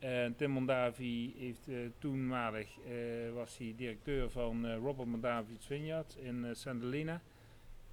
En 0.00 0.36
Tim 0.36 0.50
Mondavi 0.50 1.34
heeft 1.38 1.68
eh, 1.68 1.76
toenmalig 1.98 2.68
eh, 2.78 3.32
was 3.34 3.58
hij 3.58 3.74
directeur 3.76 4.30
van 4.30 4.66
eh, 4.66 4.76
Robert 4.76 5.08
Mondavi's 5.08 5.66
Vineyard 5.66 6.16
in 6.22 6.44
eh 6.44 6.54
Santa 6.54 6.86
Elena. 6.86 7.20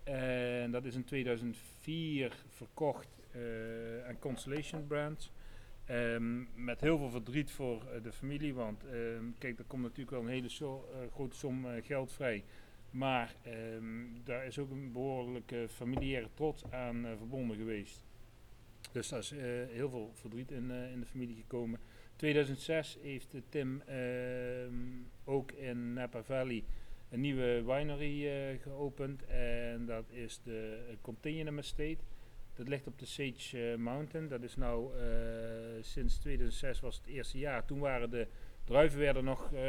En 0.04 0.72
dat 0.72 0.86
is 0.86 0.96
in 0.96 1.04
2004 1.04 2.34
verkocht 2.50 3.08
eh, 3.38 4.08
aan 4.08 4.20
Constellation 4.20 4.88
Brands. 4.88 5.32
Ehm, 5.86 6.64
met 6.66 6.82
heel 6.82 6.98
veel 6.98 7.10
verdriet 7.10 7.52
voor 7.52 7.86
eh, 7.86 8.04
de 8.04 8.12
familie, 8.12 8.54
want 8.54 8.86
ehm, 8.86 9.24
kijk, 9.38 9.60
er 9.60 9.66
komt 9.66 9.82
natuurlijk 9.82 10.10
wel 10.10 10.22
een 10.22 10.28
hele 10.28 10.48
eh, 10.48 11.12
grote 11.14 11.36
som 11.36 11.66
geld 11.84 12.12
vrij. 12.12 12.44
Maar 12.90 13.36
ehm, 13.44 14.06
daar 14.24 14.46
is 14.46 14.60
ook 14.60 14.72
een 14.72 14.92
behoorlijke 14.92 15.66
familiaire 15.70 16.30
trots 16.34 16.72
aan 16.72 17.06
verbonden 17.18 17.58
geweest. 17.58 18.04
Dus 18.92 19.10
daar 19.10 19.20
is 19.20 19.34
heel 19.72 19.90
veel 19.90 20.12
verdriet 20.14 20.52
in, 20.52 20.72
in 20.72 21.00
de 21.00 21.06
familie 21.06 21.36
gekomen. 21.36 21.80
2006 22.16 22.98
heeft 23.02 23.36
Tim 23.50 23.82
ook 25.24 25.52
in 25.52 25.94
Napa 25.94 26.24
Valley 26.24 26.64
een 27.10 27.22
nieuwe 27.22 27.64
winery 27.66 28.60
geopend. 28.62 29.26
En 29.26 29.86
dat 29.86 30.06
is 30.12 30.42
de 30.44 30.80
Continuum 31.02 31.58
Estate. 31.58 31.98
Dat 32.58 32.68
ligt 32.68 32.88
op 32.88 33.00
de 33.00 33.06
Sage 33.06 33.72
eh, 33.72 33.78
Mountain. 33.78 34.28
Dat 34.28 34.44
is 34.44 34.56
nou 34.56 34.98
eh, 34.98 35.04
sinds 35.82 36.18
2006 36.18 36.80
was 36.80 36.98
het 36.98 37.08
eerste 37.08 37.38
jaar. 37.38 37.66
Toen 37.66 37.80
waren 37.80 38.10
de 38.10 38.28
druiven 38.64 39.00
werden 39.00 39.24
nog 39.24 39.54
eh, 39.54 39.62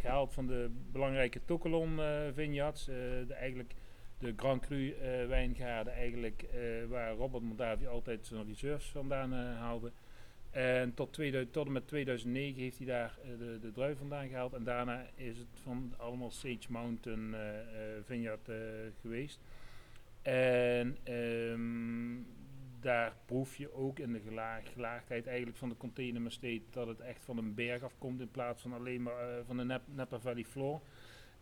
gehaald 0.00 0.32
van 0.32 0.46
de 0.46 0.70
belangrijke 0.92 1.40
Tokelon 1.44 2.00
vineyards. 2.34 2.84
de, 2.84 3.34
eigenlijk 3.34 3.74
de 4.18 4.32
Grand 4.36 4.66
Cru 4.66 4.94
wijngaarden 5.28 5.92
eigenlijk, 5.92 6.44
waar 6.88 7.14
Robert 7.14 7.42
Mondavi 7.42 7.86
altijd 7.86 8.26
zijn 8.26 8.46
reserves 8.46 8.88
vandaan 8.88 9.32
haalde. 9.32 9.92
En 10.50 10.94
tot, 10.94 11.12
2000, 11.12 11.52
tot 11.52 11.66
en 11.66 11.72
met 11.72 11.86
2009 11.86 12.62
heeft 12.62 12.76
hij 12.78 12.86
daar 12.86 13.18
de, 13.38 13.58
de 13.60 13.72
druiven 13.72 13.98
vandaan 13.98 14.28
gehaald. 14.28 14.52
En 14.52 14.64
daarna 14.64 15.06
is 15.14 15.38
het 15.38 15.60
van 15.62 15.94
allemaal 15.96 16.30
Sage 16.30 16.66
Mountain 16.68 17.34
eh, 17.34 17.40
Vineyard 18.04 18.50
geweest. 19.00 19.40
En 20.22 20.96
ehm, 21.04 22.22
daar 22.80 23.16
proef 23.24 23.56
je 23.56 23.72
ook 23.74 23.98
in 23.98 24.12
de 24.12 24.20
gela- 24.20 24.60
gelaagdheid 24.60 25.26
eigenlijk 25.26 25.56
van 25.58 25.68
de 25.68 25.76
Container 25.76 26.26
Estate 26.26 26.62
dat 26.70 26.86
het 26.86 27.00
echt 27.00 27.24
van 27.24 27.38
een 27.38 27.54
berg 27.54 27.82
afkomt 27.82 28.20
in 28.20 28.30
plaats 28.30 28.62
van 28.62 28.72
alleen 28.72 29.02
maar 29.02 29.28
eh, 29.38 29.44
van 29.46 29.56
de 29.56 29.64
Nap- 29.64 29.88
Napa 29.94 30.18
Valley 30.18 30.44
Floor. 30.44 30.80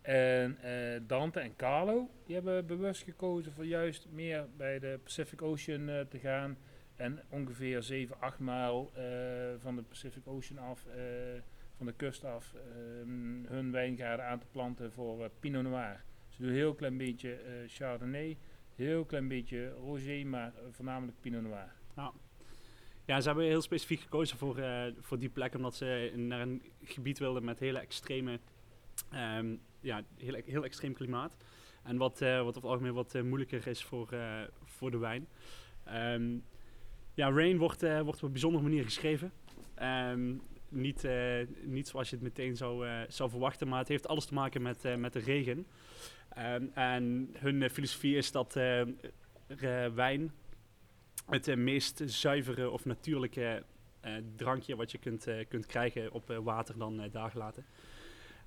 En 0.03 0.59
eh, 0.63 1.01
Dante 1.07 1.41
en 1.41 1.57
Carlo, 1.57 2.11
hebben 2.27 2.67
bewust 2.67 3.03
gekozen 3.03 3.53
voor 3.53 3.65
juist 3.67 4.07
meer 4.11 4.47
bij 4.57 4.79
de 4.79 4.99
Pacific 5.03 5.43
Ocean 5.43 5.89
eh, 5.89 6.01
te 6.01 6.19
gaan. 6.19 6.57
En 6.97 7.21
ongeveer 7.29 7.83
7, 7.83 8.21
8 8.21 8.39
mijl 8.39 8.93
van 9.59 9.77
de 9.77 9.83
Pacific 9.83 10.27
Ocean 10.27 10.59
af, 10.59 10.87
van 11.77 11.87
de 11.87 11.93
kust 11.93 12.25
af, 12.25 12.55
ehm, 12.55 13.45
hun 13.55 13.73
wijngaarden 13.73 14.27
aan 14.27 14.39
te 14.39 14.47
planten 14.51 14.93
voor 14.93 15.31
Pinot 15.41 15.63
Noir. 15.63 16.03
Ze 16.29 16.41
doen 16.43 16.51
een 16.51 16.57
heel 16.57 16.75
klein 16.75 16.97
beetje 16.97 17.39
Chardonnay, 17.67 18.37
heel 18.77 19.05
klein 19.05 19.29
beetje 19.29 19.71
Rosé, 19.71 20.25
maar 20.25 20.53
voornamelijk 20.71 21.21
Pinot 21.21 21.43
Noir. 21.43 21.73
Ja, 23.07 23.21
ze 23.21 23.27
hebben 23.27 23.47
heel 23.47 23.63
specifiek 23.63 24.01
gekozen 24.01 24.39
voor, 24.39 24.59
eh, 24.59 24.83
voor 25.01 25.19
die 25.19 25.29
plek, 25.29 25.55
omdat 25.55 25.75
ze 25.75 26.13
naar 26.17 26.41
een 26.41 26.63
gebied 26.83 27.19
wilden 27.19 27.45
met 27.45 27.59
hele 27.59 27.79
extreme, 27.79 28.41
ehm, 29.11 29.57
ja, 29.81 30.03
heel, 30.17 30.41
heel 30.45 30.65
extreem 30.65 30.93
klimaat. 30.93 31.37
En 31.83 31.97
wat, 31.97 32.21
eh, 32.21 32.37
wat 32.37 32.41
over 32.41 32.55
het 32.55 32.65
algemeen 32.65 32.93
wat 32.93 33.15
eh, 33.15 33.23
moeilijker 33.23 33.67
is 33.67 33.85
voor, 33.85 34.09
voor 34.65 34.91
de 34.91 34.99
wijn. 34.99 35.29
Ehm, 35.85 36.39
ja, 37.15 37.31
Rain 37.31 37.59
wordt, 37.59 37.81
wordt 37.81 38.17
op 38.17 38.23
een 38.23 38.33
bijzondere 38.33 38.63
manier 38.63 38.85
geschreven. 38.85 39.33
Ehm, 39.75 40.35
niet, 40.69 41.05
eh, 41.05 41.47
niet 41.63 41.89
zoals 41.89 42.11
je 42.11 42.15
het 42.15 42.25
meteen 42.25 42.57
zou, 42.57 42.87
eh, 42.87 43.01
zou 43.09 43.31
verwachten, 43.31 43.69
maar 43.69 43.79
het 43.79 43.89
heeft 43.89 44.09
alles 44.09 44.25
te 44.25 44.35
maken 44.35 44.63
met, 44.63 44.85
eh, 44.85 44.95
met 44.95 45.13
de 45.13 45.19
regen. 45.19 45.67
Ehm, 46.29 46.65
en 46.75 47.31
hun 47.39 47.71
filosofie 47.71 48.17
is 48.17 48.33
dat 48.33 48.59
wijn 49.95 50.33
het 51.27 51.57
meest 51.57 52.03
zuivere 52.05 52.71
of 52.71 52.85
natuurlijke 52.85 53.63
drankje 54.37 54.77
wat 54.77 54.91
je 54.91 54.99
kunt, 54.99 55.27
kunt 55.49 55.67
krijgen 55.67 56.13
op 56.13 56.41
water 56.43 56.79
dan 56.79 57.09
dagen 57.13 57.39
later. 57.39 57.65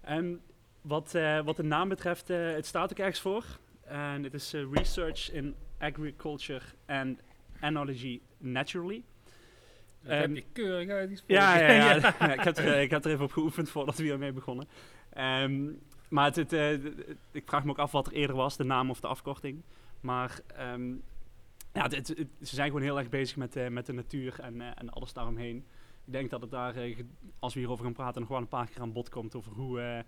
En 0.02 0.42
wat, 0.82 1.12
wat 1.44 1.56
de 1.56 1.64
naam 1.64 1.90
betreft, 1.90 2.28
het 2.28 2.66
staat 2.66 2.92
ook 2.92 2.98
ergens 2.98 3.20
voor. 3.20 3.46
En 3.82 4.24
het 4.24 4.34
is 4.34 4.54
Research 4.72 5.32
in 5.32 5.56
Agriculture 5.78 6.66
and 6.86 7.20
Enology 7.62 8.22
Naturally. 8.38 9.04
Dat 10.01 10.12
Ehm, 10.12 10.22
heb 10.22 10.36
je 10.36 10.44
keurig 10.53 10.89
uitgesproken. 10.89 11.36
Ja, 11.36 11.60
ja, 11.60 11.72
ja. 11.72 11.96
ja, 12.20 12.34
ik, 12.34 12.39
heb 12.39 12.58
er, 12.58 12.74
eh, 12.74 12.82
ik 12.82 12.89
heb 12.89 13.06
er 13.06 13.12
even 13.12 13.25
op 13.25 13.32
geoefend 13.32 13.70
voordat 13.70 13.98
we 13.98 14.03
hiermee 14.03 14.32
begonnen. 14.32 14.68
Ehm, 15.10 15.72
maar 16.10 16.25
het, 16.25 16.36
het, 16.36 16.53
eh, 16.53 16.74
ik 17.32 17.44
vraag 17.46 17.63
me 17.63 17.70
ook 17.70 17.77
af 17.77 17.91
wat 17.91 18.08
er 18.08 18.13
eerder 18.13 18.36
was, 18.36 18.58
de 18.58 18.63
naam 18.63 18.89
of 18.89 19.00
de 19.00 19.08
afkorting. 19.08 19.63
Maar 20.00 20.39
ehm, 20.56 20.91
ja, 21.74 21.88
het, 21.89 22.08
ze 22.41 22.56
zijn 22.56 22.68
gewoon 22.68 22.82
heel 22.82 22.98
erg 22.98 23.10
bezig 23.10 23.38
met, 23.38 23.56
eh, 23.56 23.68
met 23.68 23.86
de 23.86 23.94
natuur 23.94 24.39
en, 24.39 24.62
en 24.62 24.89
alles 24.89 25.13
daaromheen. 25.13 25.58
Ik 26.06 26.13
denk 26.15 26.29
dat 26.29 26.41
het 26.41 26.51
daar, 26.51 26.75
als 27.39 27.53
we 27.53 27.60
hierover 27.60 27.84
gaan 27.84 27.94
praten, 27.94 28.22
nog 28.22 28.29
wel 28.29 28.39
een 28.39 28.48
paar 28.48 28.68
keer 28.68 28.82
aan 28.82 28.94
bod 28.94 29.10
komt 29.10 29.36
over 29.36 29.51
hoe, 29.51 30.06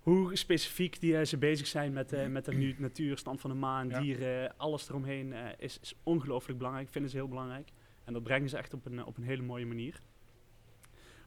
hoe 0.00 0.36
specifiek 0.36 1.00
die, 1.00 1.24
ze 1.24 1.36
bezig 1.36 1.66
zijn 1.66 1.92
met, 1.92 2.30
met 2.30 2.44
de 2.44 2.74
natuur, 2.78 3.18
stand 3.18 3.40
van 3.40 3.50
de 3.50 3.56
maan, 3.56 3.88
dieren, 3.88 4.56
alles 4.56 4.88
eromheen 4.88 5.34
is, 5.58 5.78
is 5.80 5.94
ongelooflijk 6.02 6.58
belangrijk, 6.58 6.88
vinden 6.90 7.10
ze 7.10 7.16
heel 7.16 7.28
belangrijk. 7.28 7.68
En 8.06 8.12
dat 8.12 8.22
brengen 8.22 8.48
ze 8.48 8.56
echt 8.56 8.74
op 8.74 8.86
een, 8.86 9.04
op 9.04 9.16
een 9.16 9.22
hele 9.22 9.42
mooie 9.42 9.66
manier. 9.66 10.00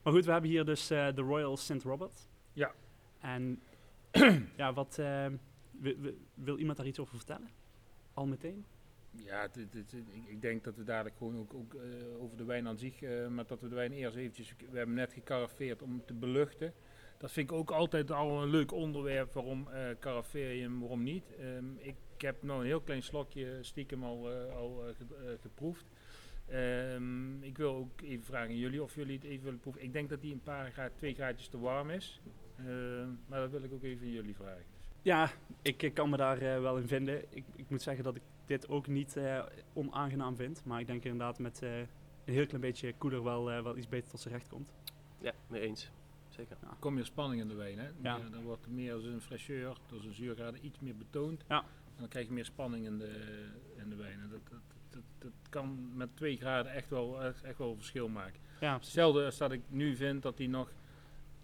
Maar 0.03 0.13
goed, 0.13 0.25
we 0.25 0.31
hebben 0.31 0.49
hier 0.49 0.65
dus 0.65 0.89
eh, 0.89 1.07
de 1.15 1.21
Royal 1.21 1.57
St. 1.57 1.83
Robert. 1.83 2.29
Ja. 2.53 2.71
En 3.19 3.61
ja, 4.57 4.73
wat, 4.73 4.97
eh, 4.99 5.25
wi- 5.71 5.97
wi- 5.99 6.17
wil 6.33 6.57
iemand 6.57 6.77
daar 6.77 6.87
iets 6.87 6.99
over 6.99 7.15
vertellen? 7.17 7.49
Al 8.13 8.25
meteen? 8.27 8.65
Ja, 9.11 9.41
het- 9.41 9.55
het- 9.55 9.73
het- 9.73 9.93
ik, 10.25 10.41
denk 10.41 10.63
dat 10.63 10.75
we 10.75 10.83
dadelijk 10.83 11.15
gewoon 11.17 11.37
ook, 11.37 11.53
ook 11.53 11.73
eh, 11.73 11.81
over 12.21 12.37
de 12.37 12.43
wijn 12.43 12.67
aan 12.67 12.77
zich, 12.77 13.01
eh, 13.01 13.27
maar 13.27 13.45
dat 13.47 13.61
we 13.61 13.67
de 13.69 13.75
wijn 13.75 13.91
eerst 13.91 14.15
eventjes, 14.15 14.53
we 14.71 14.77
hebben 14.77 14.95
net 14.95 15.13
gecarafeerd 15.13 15.81
om 15.81 16.05
te 16.05 16.13
beluchten. 16.13 16.73
Dat 17.17 17.31
vind 17.31 17.49
ik 17.51 17.55
ook 17.57 17.71
altijd 17.71 18.11
al 18.11 18.41
een 18.43 18.49
leuk 18.49 18.71
onderwerp, 18.71 19.33
waarom 19.33 19.67
carafeer 19.99 20.51
je 20.53 20.61
hem, 20.61 20.79
waarom 20.79 21.03
niet. 21.03 21.35
Ehm, 21.39 21.65
ik 21.77 21.95
heb 22.17 22.43
nou 22.43 22.59
een 22.59 22.65
heel 22.65 22.81
klein 22.81 23.03
slokje 23.03 23.57
stiekem 23.61 24.03
al, 24.03 24.29
al 24.31 24.83
ge- 24.97 25.37
geproefd. 25.41 25.85
Ehm, 26.49 27.43
ik 27.43 27.57
wil 27.57 27.75
ook 27.75 28.01
even 28.01 28.25
vragen 28.25 28.49
aan 28.49 28.57
jullie 28.57 28.83
of 28.83 28.95
jullie 28.95 29.15
het 29.15 29.23
even 29.23 29.43
willen 29.43 29.59
proeven. 29.59 29.83
Ik 29.83 29.93
denk 29.93 30.09
dat 30.09 30.21
die 30.21 30.33
een 30.33 30.41
paar 30.43 30.71
graad, 30.71 30.91
twee 30.95 31.13
graadjes 31.13 31.47
te 31.47 31.59
warm 31.59 31.89
is. 31.89 32.21
Ehm, 32.57 33.09
maar 33.27 33.39
dat 33.39 33.51
wil 33.51 33.63
ik 33.63 33.73
ook 33.73 33.83
even 33.83 34.05
aan 34.05 34.13
jullie 34.13 34.35
vragen. 34.35 34.63
Ja, 35.01 35.31
ik, 35.61 35.83
ik 35.83 35.93
kan 35.93 36.09
me 36.09 36.17
daar 36.17 36.37
eh, 36.37 36.61
wel 36.61 36.77
in 36.77 36.87
vinden. 36.87 37.23
Ik, 37.29 37.43
ik 37.55 37.69
moet 37.69 37.81
zeggen 37.81 38.03
dat 38.03 38.15
ik 38.15 38.21
dit 38.45 38.69
ook 38.69 38.87
niet 38.87 39.17
eh, 39.17 39.45
onaangenaam 39.73 40.35
vind. 40.35 40.63
Maar 40.65 40.79
ik 40.79 40.87
denk 40.87 41.03
inderdaad 41.03 41.39
met 41.39 41.61
eh, 41.61 41.79
een 41.79 41.87
heel 42.33 42.45
klein 42.45 42.61
beetje 42.61 42.93
koeler 42.97 43.23
wel, 43.23 43.51
eh, 43.51 43.63
wel 43.63 43.77
iets 43.77 43.87
beter 43.87 44.09
tot 44.09 44.19
zijn 44.19 44.33
recht 44.33 44.47
komt. 44.47 44.73
Ja, 45.21 45.33
mee 45.47 45.61
eens. 45.61 45.91
Zeker. 46.29 46.57
Er 46.61 46.75
komt 46.79 46.95
meer 46.95 47.05
spanning 47.05 47.41
in 47.41 47.47
de 47.47 47.53
wijn. 47.53 47.79
Hè? 47.79 47.89
Ja. 48.01 48.17
Meer- 48.17 48.31
dan 48.31 48.43
wordt 48.43 48.65
er 48.65 48.71
meer 48.71 48.99
zijn 48.99 49.21
fraîcheur, 49.21 49.87
door 49.87 50.01
zijn 50.01 50.13
zuurgraden 50.13 50.65
iets 50.65 50.79
meer 50.79 50.95
betoond. 50.95 51.43
Ja. 51.47 51.59
En 51.59 51.99
dan 51.99 52.07
krijg 52.07 52.27
je 52.27 52.33
meer 52.33 52.45
spanning 52.45 52.85
in 52.85 52.97
de, 52.97 53.45
in 53.77 53.89
de 53.89 53.95
wijn. 53.95 54.19
En 54.19 54.29
dat, 54.29 54.39
dat, 54.49 54.59
dat, 55.19 55.31
dat 55.31 55.49
kan 55.49 55.89
met 55.93 56.15
twee 56.15 56.37
graden 56.37 56.71
echt 56.71 56.89
wel, 56.89 57.23
echt, 57.23 57.43
echt 57.43 57.57
wel 57.57 57.69
een 57.69 57.77
verschil 57.77 58.07
maken. 58.07 58.39
Ja. 58.59 58.73
Hetzelfde 58.73 59.25
als 59.25 59.37
dat 59.37 59.51
ik 59.51 59.61
nu 59.67 59.95
vind 59.95 60.21
dat 60.21 60.37
hij 60.37 60.47
nog, 60.47 60.71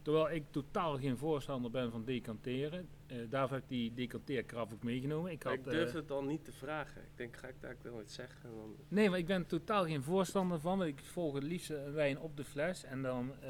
terwijl 0.02 0.32
ik 0.32 0.44
totaal 0.50 0.98
geen 0.98 1.18
voorstander 1.18 1.72
ben 1.72 1.92
van 1.92 2.06
decanteren, 2.06 2.88
eh, 3.08 3.18
daarvoor 3.30 3.56
heb 3.56 3.64
ik 3.64 3.70
die 3.70 3.94
decanteerkraf 3.94 4.74
ook 4.74 4.84
meegenomen. 4.84 5.32
Ik 5.32 5.44
had, 5.44 5.54
ik 5.54 5.64
durf 5.64 5.90
eh, 5.90 5.96
het 5.96 6.08
dan 6.08 6.28
niet 6.28 6.46
te 6.46 6.52
vragen. 6.52 7.02
Ik 7.02 7.18
denk, 7.18 7.38
ga 7.38 7.48
ik 7.48 7.62
daar 7.62 7.76
dan 7.82 8.02
iets 8.02 8.14
zeggen? 8.14 8.38
En 8.44 8.56
dan, 8.56 8.76
Nee, 8.88 9.10
maar 9.10 9.20
ik 9.20 9.26
ben 9.26 9.46
totaal 9.46 9.86
geen 9.86 10.04
voorstander 10.04 10.60
van. 10.60 10.84
Ik 10.84 11.00
volg 11.04 11.34
het 11.34 11.44
liefst 11.44 11.70
een 11.70 11.94
wijn 11.94 12.20
op 12.20 12.38
de 12.38 12.44
fles 12.44 12.84
en 12.84 13.02
dan 13.02 13.34
eh, 13.42 13.50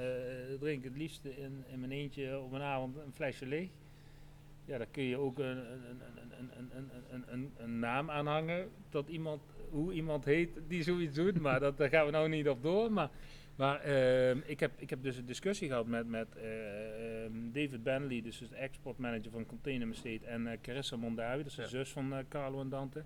drink 0.59 0.77
ik 0.77 0.83
het 0.83 0.97
liefst 0.97 1.25
in, 1.25 1.63
in 1.67 1.79
mijn 1.79 1.91
eentje 1.91 2.39
op 2.39 2.51
een 2.51 2.61
avond 2.61 2.95
een 2.97 3.13
flesje 3.13 3.45
leeg. 3.45 3.69
Ja, 4.65 4.77
daar 4.77 4.87
kun 4.91 5.03
je 5.03 5.17
ook 5.17 5.39
een, 5.39 5.45
een, 5.45 6.01
een, 7.11 7.23
een, 7.27 7.53
een 7.57 7.79
naam 7.79 8.09
aan 8.09 8.27
hangen. 8.27 8.69
Dat 8.89 9.07
iemand, 9.07 9.41
hoe 9.69 9.93
iemand 9.93 10.25
heet 10.25 10.49
die 10.67 10.83
zoiets 10.83 11.15
doet. 11.15 11.39
Maar 11.39 11.59
dat, 11.59 11.77
daar 11.77 11.89
gaan 11.89 12.05
we 12.05 12.11
nou 12.11 12.29
niet 12.29 12.49
op 12.49 12.63
door. 12.63 12.91
Maar, 12.91 13.09
maar 13.55 13.85
ik, 14.45 14.59
heb, 14.59 14.71
ik 14.77 14.89
heb 14.89 15.03
dus 15.03 15.17
een 15.17 15.25
discussie 15.25 15.67
gehad 15.67 15.87
met, 15.87 16.07
met 16.07 16.27
David 17.51 17.83
Benley, 17.83 18.21
dus 18.21 18.37
de 18.37 18.55
exportmanager 18.55 19.31
van 19.31 19.45
Container 19.45 19.89
Estate. 19.89 20.25
En 20.25 20.57
Carissa 20.61 20.95
Mondavi, 20.95 21.37
dat 21.37 21.45
is 21.45 21.55
de 21.55 21.67
zus 21.67 21.91
van 21.91 22.13
Carlo 22.29 22.61
en 22.61 22.69
Dante. 22.69 23.03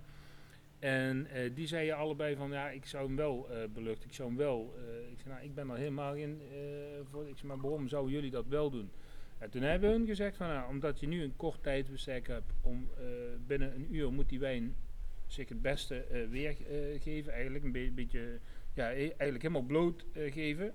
En 0.80 1.28
die 1.54 1.68
zeiden 1.68 1.96
allebei 1.96 2.36
van 2.36 2.52
ja, 2.52 2.70
ik 2.70 2.86
zou 2.86 3.06
hem 3.06 3.16
wel 3.16 3.48
uh, 3.52 3.58
belucht. 3.74 4.06
Ik 4.06 4.14
zou 4.14 4.28
hem 4.28 4.38
wel. 4.38 4.74
Ik 5.12 5.20
zei, 5.20 5.34
nou, 5.34 5.46
ik 5.46 5.56
ben 5.56 5.70
er 5.70 5.78
helemaal 5.78 6.16
in 6.16 6.42
voor. 7.12 7.28
Ik 7.28 7.38
zei, 7.38 7.48
maar 7.48 7.62
waarom 7.62 7.88
zouden 7.88 8.14
jullie 8.14 8.32
dat 8.32 8.48
wel 8.48 8.70
doen? 8.70 8.90
En 9.40 9.50
toen 9.50 9.62
hebben 9.62 9.90
hun 9.90 10.06
gezegd 10.06 10.38
van, 10.38 10.48
nou, 10.48 10.70
omdat 10.70 11.00
je 11.00 11.08
nu 11.08 11.24
een 11.24 11.36
kort 11.36 11.64
tijdbestek 11.64 12.28
hebt, 12.28 12.52
om 12.62 12.90
eh, 12.98 13.04
binnen 13.48 13.76
een 13.76 13.96
uur 13.96 14.12
moet 14.14 14.30
die 14.30 14.40
wijn 14.40 14.76
zich 15.28 15.50
het 15.50 15.62
beste 15.62 15.96
eh, 16.04 16.28
weergeven. 16.30 17.34
eigenlijk 17.34 17.64
een 17.64 17.72
be- 17.72 17.92
beetje, 17.94 18.40
ja, 18.74 18.84
eigenlijk 18.94 19.42
helemaal 19.42 19.62
bloot 19.62 20.06
eh, 20.14 20.34
geven. 20.34 20.74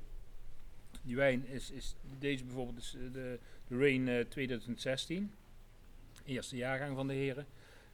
Die 1.02 1.16
wijn 1.16 1.46
is, 1.46 1.70
is 1.70 1.96
deze 2.18 2.44
bijvoorbeeld 2.44 2.78
is, 2.78 2.96
de, 3.12 3.38
de 3.68 3.78
Rain 3.78 4.08
eh, 4.08 4.20
2016. 4.20 5.30
Eerste 6.24 6.56
jaargang 6.56 6.96
van 6.96 7.06
de 7.06 7.14
heren. 7.14 7.46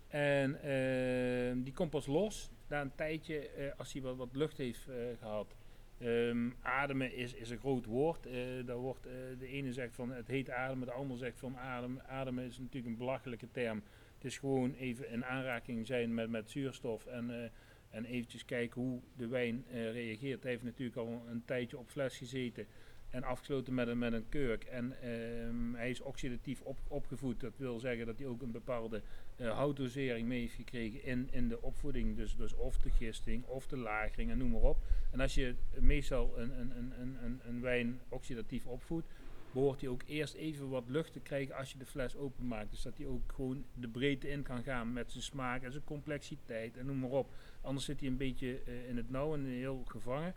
En 0.08 0.62
eh, 0.62 1.64
die 1.64 1.72
komt 1.72 1.90
pas 1.90 2.06
los 2.06 2.50
na 2.68 2.80
een 2.80 2.94
tijdje 2.94 3.50
als 3.76 3.92
hij 3.92 4.02
wat, 4.02 4.28
lucht 4.32 4.56
heeft 4.56 4.88
eh, 4.88 4.94
gehad. 5.18 5.54
Ehm, 6.00 6.50
ademen 6.62 7.14
is, 7.14 7.35
is 7.35 7.50
een 7.50 7.59
groot 7.59 7.85
woord. 7.85 8.26
Eh, 8.26 8.35
daar 8.64 8.76
wordt, 8.76 9.07
eh, 9.07 9.12
de 9.38 9.47
ene 9.47 9.73
zegt 9.73 9.95
van 9.95 10.12
het 10.12 10.28
heet 10.28 10.50
ademen, 10.50 10.87
de 10.87 10.92
ander 10.92 11.16
zegt 11.16 11.38
van 11.38 11.57
adem. 11.57 12.00
Ademen 12.07 12.45
is 12.45 12.59
natuurlijk 12.59 12.87
een 12.87 12.97
belachelijke 12.97 13.50
term. 13.50 13.83
Het 14.14 14.25
is 14.25 14.38
gewoon 14.38 14.73
even 14.75 15.11
in 15.11 15.25
aanraking 15.25 15.87
zijn 15.87 16.14
met, 16.14 16.30
met 16.30 16.50
zuurstof 16.50 17.07
en, 17.07 17.30
eh, 17.30 17.50
en 17.90 18.04
eventjes 18.04 18.45
kijken 18.45 18.80
hoe 18.80 19.00
de 19.16 19.26
wijn 19.28 19.64
reageert. 19.71 20.42
Hij 20.42 20.52
heeft 20.52 20.64
natuurlijk 20.64 20.97
al 20.97 21.23
een 21.28 21.45
tijdje 21.45 21.78
op 21.78 21.88
fles 21.88 22.16
gezeten 22.16 22.66
en 23.11 23.23
afgesloten 23.23 23.75
met 23.75 23.88
een, 23.88 23.99
met 23.99 24.12
een 24.12 24.28
kurk. 24.28 24.64
En 24.64 25.00
ehm, 25.02 25.75
hij 25.75 25.90
is 25.90 26.00
oxidatief 26.00 26.61
op, 26.61 26.78
opgevoed. 26.88 27.40
Dat 27.40 27.57
wil 27.57 27.78
zeggen 27.78 28.07
dat 28.07 28.19
hij 28.19 28.26
ook 28.26 28.42
een 28.42 28.52
bepaalde 28.52 29.02
eh 29.40 29.56
houtdosering 29.56 30.28
mee 30.28 30.40
heeft 30.40 30.54
gekregen 30.54 31.04
in, 31.04 31.28
in 31.30 31.49
de 31.49 31.62
opvoeding. 31.62 32.16
Dus, 32.16 32.37
dus 32.37 32.54
of 32.54 32.78
de 32.78 32.90
gisting 32.90 33.44
of 33.44 33.66
de 33.66 33.76
lagering 33.76 34.30
en 34.30 34.38
noem 34.38 34.50
maar 34.50 34.61
op. 34.61 34.78
En 35.11 35.20
als 35.20 35.35
je 35.35 35.54
meestal 35.78 36.38
een, 36.38 36.61
een, 36.61 36.76
een, 36.76 37.00
een, 37.00 37.25
een, 37.25 37.40
een 37.44 37.61
wijn 37.61 38.00
oxidatief 38.09 38.66
opvoedt, 38.66 39.06
behoort 39.52 39.80
hij 39.80 39.90
ook 39.90 40.02
eerst 40.06 40.35
even 40.35 40.68
wat 40.68 40.85
lucht 40.88 41.12
te 41.12 41.20
krijgen 41.20 41.54
als 41.54 41.73
je 41.73 41.78
de 41.78 41.87
fles 41.87 42.16
openmaakt. 42.16 42.70
Dus 42.70 42.82
dat 42.82 42.97
hij 42.97 43.06
ook 43.06 43.32
gewoon 43.35 43.64
de 43.75 43.88
breedte 43.88 44.30
in 44.30 44.42
kan 44.42 44.62
gaan 44.62 44.92
met 44.92 45.11
zijn 45.11 45.25
smaak 45.25 45.62
en 45.62 45.73
zijn 45.73 45.85
complexiteit 45.85 46.76
en 46.76 46.87
noem 46.87 46.99
maar 46.99 47.11
op. 47.11 47.35
Anders 47.61 47.85
zit 47.85 48.00
hij 48.00 48.09
een 48.09 48.16
beetje 48.16 48.61
eh, 48.66 48.88
in 48.88 48.97
het 48.97 49.11
nauw 49.11 49.35
en 49.35 49.44
heel 49.44 49.82
gevangen. 49.87 50.35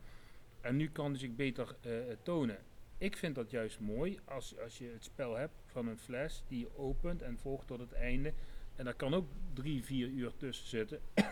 En 0.61 0.75
nu 0.75 0.89
kan 0.89 1.09
hij 1.09 1.19
zich 1.19 1.35
beter 1.35 1.75
eh, 1.81 1.91
tonen. 2.21 2.57
Ik 2.97 3.17
vind 3.17 3.35
dat 3.35 3.51
juist 3.51 3.79
mooi 3.79 4.19
als, 4.25 4.59
als 4.59 4.77
je 4.77 4.89
het 4.93 5.03
spel 5.03 5.35
hebt 5.35 5.53
van 5.65 5.87
een 5.87 5.97
fles 5.97 6.43
die 6.47 6.59
je 6.59 6.77
opent 6.77 7.21
en 7.21 7.37
volgt 7.37 7.67
tot 7.67 7.79
het 7.79 7.91
einde. 7.91 8.33
En 8.75 8.85
daar 8.85 8.93
kan 8.93 9.13
ook 9.13 9.27
drie, 9.53 9.83
vier 9.83 10.07
uur 10.07 10.31
tussen 10.37 10.67
zitten. 10.67 10.99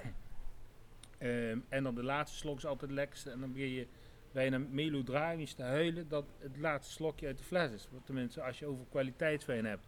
Ehm, 1.18 1.60
en 1.70 1.84
dan 1.84 1.96
de 1.96 2.04
laatste 2.04 2.38
slok 2.38 2.58
is 2.58 2.66
altijd 2.66 2.90
het 2.90 3.00
lekkerste. 3.00 3.30
En 3.30 3.40
dan 3.40 3.52
begin 3.52 3.70
je 3.70 3.88
bijna 4.32 4.58
melodramisch 4.58 5.54
te 5.54 5.64
huilen 5.64 6.08
dat 6.08 6.26
het 6.38 6.58
laatste 6.58 6.94
slokje 6.94 7.28
uit 7.28 7.38
de 7.38 7.44
fles 7.44 7.72
is. 7.72 7.88
Tenminste, 8.04 8.42
als 8.44 8.60
je 8.60 8.66
over 8.66 8.86
kwaliteitswijn 8.90 9.66
hebt. 9.66 9.86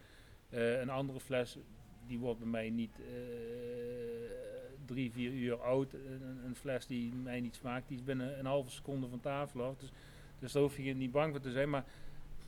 Eh, 0.50 0.80
een 0.80 0.90
andere 0.90 1.20
fles, 1.20 1.58
die 2.08 2.20
wordt 2.20 2.40
bij 2.40 2.48
mij 2.48 2.70
niet 2.70 3.00
eh, 3.00 3.06
drie, 4.86 5.12
vier 5.12 5.32
uur 5.32 5.62
oud. 5.62 5.94
Een 6.46 6.56
fles 6.56 6.88
die 6.88 7.14
mij 7.16 7.40
niet 7.40 7.56
smaakt, 7.56 7.88
die 7.88 7.98
is 7.98 8.04
binnen 8.04 8.40
een 8.40 8.46
halve 8.46 8.72
seconde 8.72 9.08
van 9.08 9.20
tafel 9.20 9.64
af. 9.64 9.78
Dus, 9.78 9.92
dus 10.40 10.52
daar 10.52 10.62
hoef 10.62 10.78
je 10.78 10.96
niet 10.96 11.12
bang 11.12 11.32
voor 11.32 11.42
te 11.42 11.52
zijn. 11.52 11.70
Maar 11.70 11.86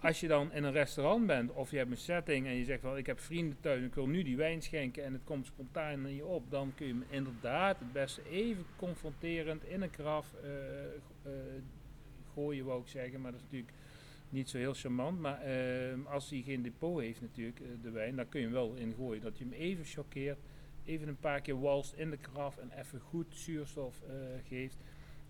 als 0.05 0.19
je 0.19 0.27
dan 0.27 0.51
in 0.51 0.63
een 0.63 0.71
restaurant 0.71 1.27
bent 1.27 1.51
of 1.51 1.71
je 1.71 1.77
hebt 1.77 1.91
een 1.91 1.97
setting 1.97 2.47
en 2.47 2.53
je 2.53 2.63
zegt 2.63 2.81
van 2.81 2.97
ik 2.97 3.05
heb 3.05 3.19
vrienden 3.19 3.59
thuis 3.59 3.79
en 3.79 3.85
ik 3.85 3.95
wil 3.95 4.07
nu 4.07 4.23
die 4.23 4.37
wijn 4.37 4.61
schenken 4.61 5.03
en 5.03 5.13
het 5.13 5.23
komt 5.23 5.45
spontaan 5.45 6.07
in 6.07 6.15
je 6.15 6.25
op, 6.25 6.51
dan 6.51 6.73
kun 6.75 6.87
je 6.87 6.93
hem 6.93 7.03
inderdaad 7.09 7.79
het 7.79 7.91
beste 7.91 8.29
even 8.29 8.65
confronterend 8.75 9.63
in 9.63 9.81
een 9.81 9.89
kraf 9.89 10.33
eh, 10.43 10.85
eh, 10.85 11.31
gooien, 12.33 12.65
wou 12.65 12.81
ik 12.81 12.87
zeggen. 12.87 13.21
Maar 13.21 13.31
dat 13.31 13.39
is 13.39 13.45
natuurlijk 13.45 13.73
niet 14.29 14.49
zo 14.49 14.57
heel 14.57 14.73
charmant. 14.73 15.19
Maar 15.19 15.41
ehm, 15.41 15.99
als 16.05 16.29
hij 16.29 16.41
geen 16.41 16.61
depot 16.61 16.99
heeft 16.99 17.21
natuurlijk, 17.21 17.59
eh, 17.59 17.67
de 17.81 17.91
wijn, 17.91 18.15
dan 18.15 18.29
kun 18.29 18.39
je 18.39 18.45
hem 18.45 18.55
wel 18.55 18.73
ingooien. 18.73 19.21
Dat 19.21 19.37
je 19.37 19.43
hem 19.43 19.53
even 19.53 19.85
choqueert, 19.85 20.39
even 20.83 21.07
een 21.07 21.19
paar 21.19 21.41
keer 21.41 21.59
walst 21.59 21.93
in 21.93 22.09
de 22.09 22.17
kraf 22.17 22.57
en 22.57 22.71
even 22.79 22.99
goed 22.99 23.27
zuurstof 23.29 24.01
geeft. 24.47 24.77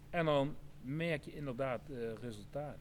En 0.09 0.25
dan 0.25 0.55
merk 0.81 1.23
je 1.23 1.35
inderdaad 1.35 1.81
resultaat. 2.21 2.77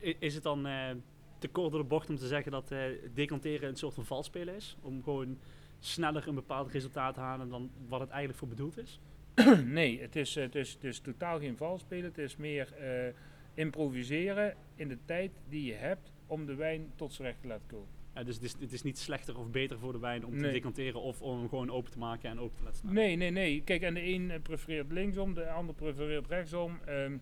Is 0.00 0.34
het 0.34 0.42
dan 0.42 0.66
eh, 0.66 0.90
te 1.38 1.48
kort 1.48 1.70
door 1.70 1.80
de 1.80 1.88
bocht 1.88 2.10
om 2.10 2.16
te 2.16 2.26
zeggen 2.26 2.52
dat 2.52 2.70
eh, 2.70 2.78
decanteren 3.14 3.68
een 3.68 3.76
soort 3.76 3.94
van 3.94 4.04
valspelen 4.04 4.54
is? 4.54 4.76
Om 4.80 5.02
gewoon 5.02 5.38
sneller 5.78 6.28
een 6.28 6.34
bepaald 6.34 6.70
resultaat 6.70 7.14
te 7.14 7.20
halen 7.20 7.48
dan 7.48 7.70
wat 7.88 8.00
het 8.00 8.08
eigenlijk 8.08 8.38
voor 8.38 8.48
bedoeld 8.48 8.78
is? 8.78 9.00
nee, 9.64 10.00
het 10.00 10.16
is, 10.16 10.34
het, 10.34 10.54
is, 10.54 10.72
het 10.72 10.84
is 10.84 11.00
totaal 11.00 11.38
geen 11.38 11.56
valspelen. 11.56 12.04
Het 12.04 12.18
is 12.18 12.36
meer 12.36 12.72
eh, 12.72 13.14
improviseren 13.54 14.54
in 14.74 14.88
de 14.88 14.98
tijd 15.04 15.30
die 15.48 15.64
je 15.64 15.74
hebt 15.74 16.12
om 16.26 16.46
de 16.46 16.54
wijn 16.54 16.92
tot 16.96 17.12
zijn 17.12 17.28
recht 17.28 17.40
te 17.40 17.46
laten 17.46 17.66
komen. 17.66 17.88
Eh, 18.12 18.24
dus 18.24 18.34
het 18.34 18.44
is, 18.44 18.54
het 18.60 18.72
is 18.72 18.82
niet 18.82 18.98
slechter 18.98 19.38
of 19.38 19.50
beter 19.50 19.78
voor 19.78 19.92
de 19.92 19.98
wijn 19.98 20.26
om 20.26 20.36
te 20.38 20.50
decanteren 20.50 21.00
of 21.00 21.22
om 21.22 21.38
hem 21.38 21.48
gewoon 21.48 21.70
open 21.70 21.90
te 21.90 21.98
maken 21.98 22.30
en 22.30 22.40
open 22.40 22.56
te 22.56 22.62
laten 22.62 22.78
staan. 22.78 22.94
Nee, 22.94 23.16
nee, 23.16 23.30
nee. 23.30 23.62
Kijk, 23.62 23.82
en 23.82 23.94
de 23.94 24.02
een 24.02 24.32
prefereert 24.42 24.92
linksom, 24.92 25.34
de 25.34 25.50
ander 25.50 25.74
prefereert 25.74 26.26
rechtsom. 26.26 26.78
Ehm, 26.84 27.16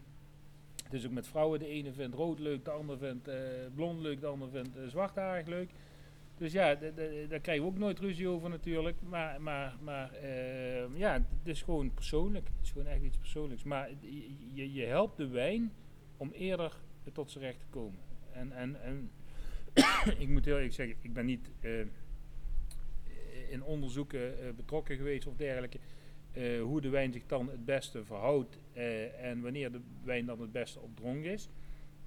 is 0.93 1.07
ook 1.07 1.13
met 1.13 1.27
vrouwen. 1.27 1.59
De 1.59 1.67
ene 1.67 1.93
vindt 1.93 2.15
rood 2.15 2.39
leuk, 2.39 2.65
de 2.65 2.71
ander 2.71 2.99
vindt 2.99 3.29
eh, 3.29 3.37
blond 3.75 4.01
leuk, 4.01 4.21
de 4.21 4.27
ander 4.27 4.51
vindt 4.51 4.77
eh, 4.77 4.87
zwartharig 4.87 5.47
leuk. 5.47 5.71
Dus 6.37 6.53
ja, 6.53 6.75
daar 7.29 7.41
krijgen 7.41 7.65
we 7.65 7.71
ook 7.71 7.79
nooit 7.79 7.99
ruzie 7.99 8.29
over 8.29 8.51
natuurlijk. 8.51 9.03
Maar, 9.03 9.41
maar, 9.41 9.77
maar 9.83 10.13
ehm, 10.13 10.97
ja, 10.97 11.13
het 11.13 11.49
is 11.49 11.63
gewoon 11.63 11.95
persoonlijk. 11.95 12.47
Het 12.47 12.67
is 12.67 12.71
gewoon 12.71 12.87
echt 12.87 13.03
iets 13.03 13.17
persoonlijks. 13.17 13.63
Maar 13.63 13.91
je, 14.55 14.73
je, 14.73 14.85
helpt 14.85 15.17
de 15.17 15.29
wijn 15.29 15.73
om 16.17 16.31
eerder 16.31 16.77
tot 17.13 17.31
zijn 17.31 17.45
recht 17.45 17.61
te 17.61 17.67
komen. 17.71 17.99
En, 18.33 18.53
en, 18.53 18.83
en 18.83 19.11
ik 20.23 20.29
moet 20.29 20.45
heel 20.45 20.55
eerlijk 20.55 20.75
zeggen, 20.75 20.97
ik 21.01 21.13
ben 21.13 21.27
niet 21.27 21.51
eh, 21.61 21.81
in 23.51 23.63
onderzoeken 23.63 24.55
betrokken 24.57 24.97
geweest 24.97 25.27
of 25.27 25.37
dergelijke. 25.37 25.79
Eh, 26.33 26.61
hoe 26.63 26.81
de 26.81 26.89
wijn 26.89 27.13
zich 27.13 27.27
dan 27.27 27.51
het 27.51 27.65
beste 27.65 28.05
verhoudt 28.05 28.59
eh, 28.73 29.25
en 29.25 29.41
wanneer 29.41 29.73
de 29.73 29.81
wijn 30.05 30.27
dan 30.27 30.41
het 30.41 30.53
beste 30.53 30.81
op 30.81 30.97
dronk 30.97 31.25
is. 31.25 31.49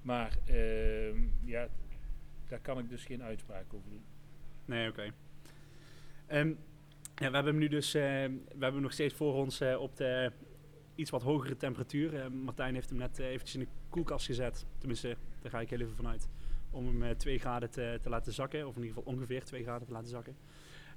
Maar 0.02 0.38
ehm, 0.46 1.18
ja, 1.44 1.68
daar 2.48 2.60
kan 2.60 2.78
ik 2.78 2.88
dus 2.88 3.04
geen 3.04 3.22
uitspraak 3.22 3.74
over 3.74 3.90
doen. 3.90 4.04
Nee, 4.64 4.88
oké. 4.88 5.12
Ehm, 6.26 6.48
ja, 7.14 7.28
we 7.28 7.34
hebben 7.34 7.46
hem 7.52 7.58
nu 7.58 7.68
dus, 7.68 7.94
eh, 7.94 8.02
we 8.02 8.40
hebben 8.48 8.72
hem 8.72 8.80
nog 8.80 8.92
steeds 8.92 9.14
voor 9.14 9.34
ons 9.34 9.60
op 9.60 9.96
de 9.96 10.32
iets 10.94 11.10
wat 11.10 11.22
hogere 11.22 11.56
temperatuur. 11.56 12.32
Martijn 12.32 12.74
heeft 12.74 12.88
hem 12.88 12.98
net 12.98 13.18
eventjes 13.18 13.54
in 13.54 13.60
de 13.60 13.68
koelkast 13.88 14.26
gezet. 14.26 14.66
Tenminste, 14.78 15.16
daar 15.42 15.50
ga 15.50 15.60
ik 15.60 15.70
heel 15.70 15.80
even 15.80 15.96
vanuit. 15.96 16.28
Om 16.70 16.86
hem 16.86 17.02
eh 17.02 17.10
2 17.10 17.38
graden 17.38 17.70
te, 17.70 17.98
te 18.02 18.08
laten 18.08 18.32
zakken. 18.32 18.66
Of 18.66 18.76
in 18.76 18.82
ieder 18.82 18.96
geval 18.96 19.12
ongeveer 19.12 19.44
2 19.44 19.62
graden 19.62 19.86
te 19.86 19.92
laten 19.92 20.08
zakken. 20.08 20.36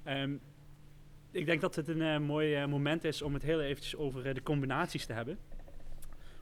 Ehm, 0.02 0.36
ik 1.30 1.46
denk 1.46 1.60
dat 1.60 1.74
het 1.74 1.88
een 1.88 2.02
eh, 2.02 2.18
mooi 2.18 2.54
eh, 2.54 2.66
moment 2.66 3.04
is 3.04 3.22
om 3.22 3.34
het 3.34 3.42
heel 3.42 3.60
eventjes 3.60 3.96
over 3.96 4.26
eh, 4.26 4.34
de 4.34 4.42
combinaties 4.42 5.06
te 5.06 5.12
hebben. 5.12 5.38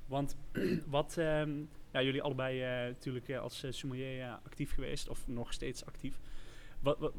Want 0.07 0.37
wat, 0.97 1.17
ehm, 1.19 1.59
ja, 1.93 2.03
jullie 2.03 2.23
allebei 2.23 2.63
eh, 2.63 2.69
natuurlijk 2.87 3.35
als 3.35 3.65
sommelier 3.71 4.39
actief 4.45 4.73
geweest, 4.75 5.09
of 5.09 5.27
nog 5.27 5.53
steeds 5.53 5.85
actief. 5.87 6.19
Wat, 6.81 6.99
wat, 6.99 7.13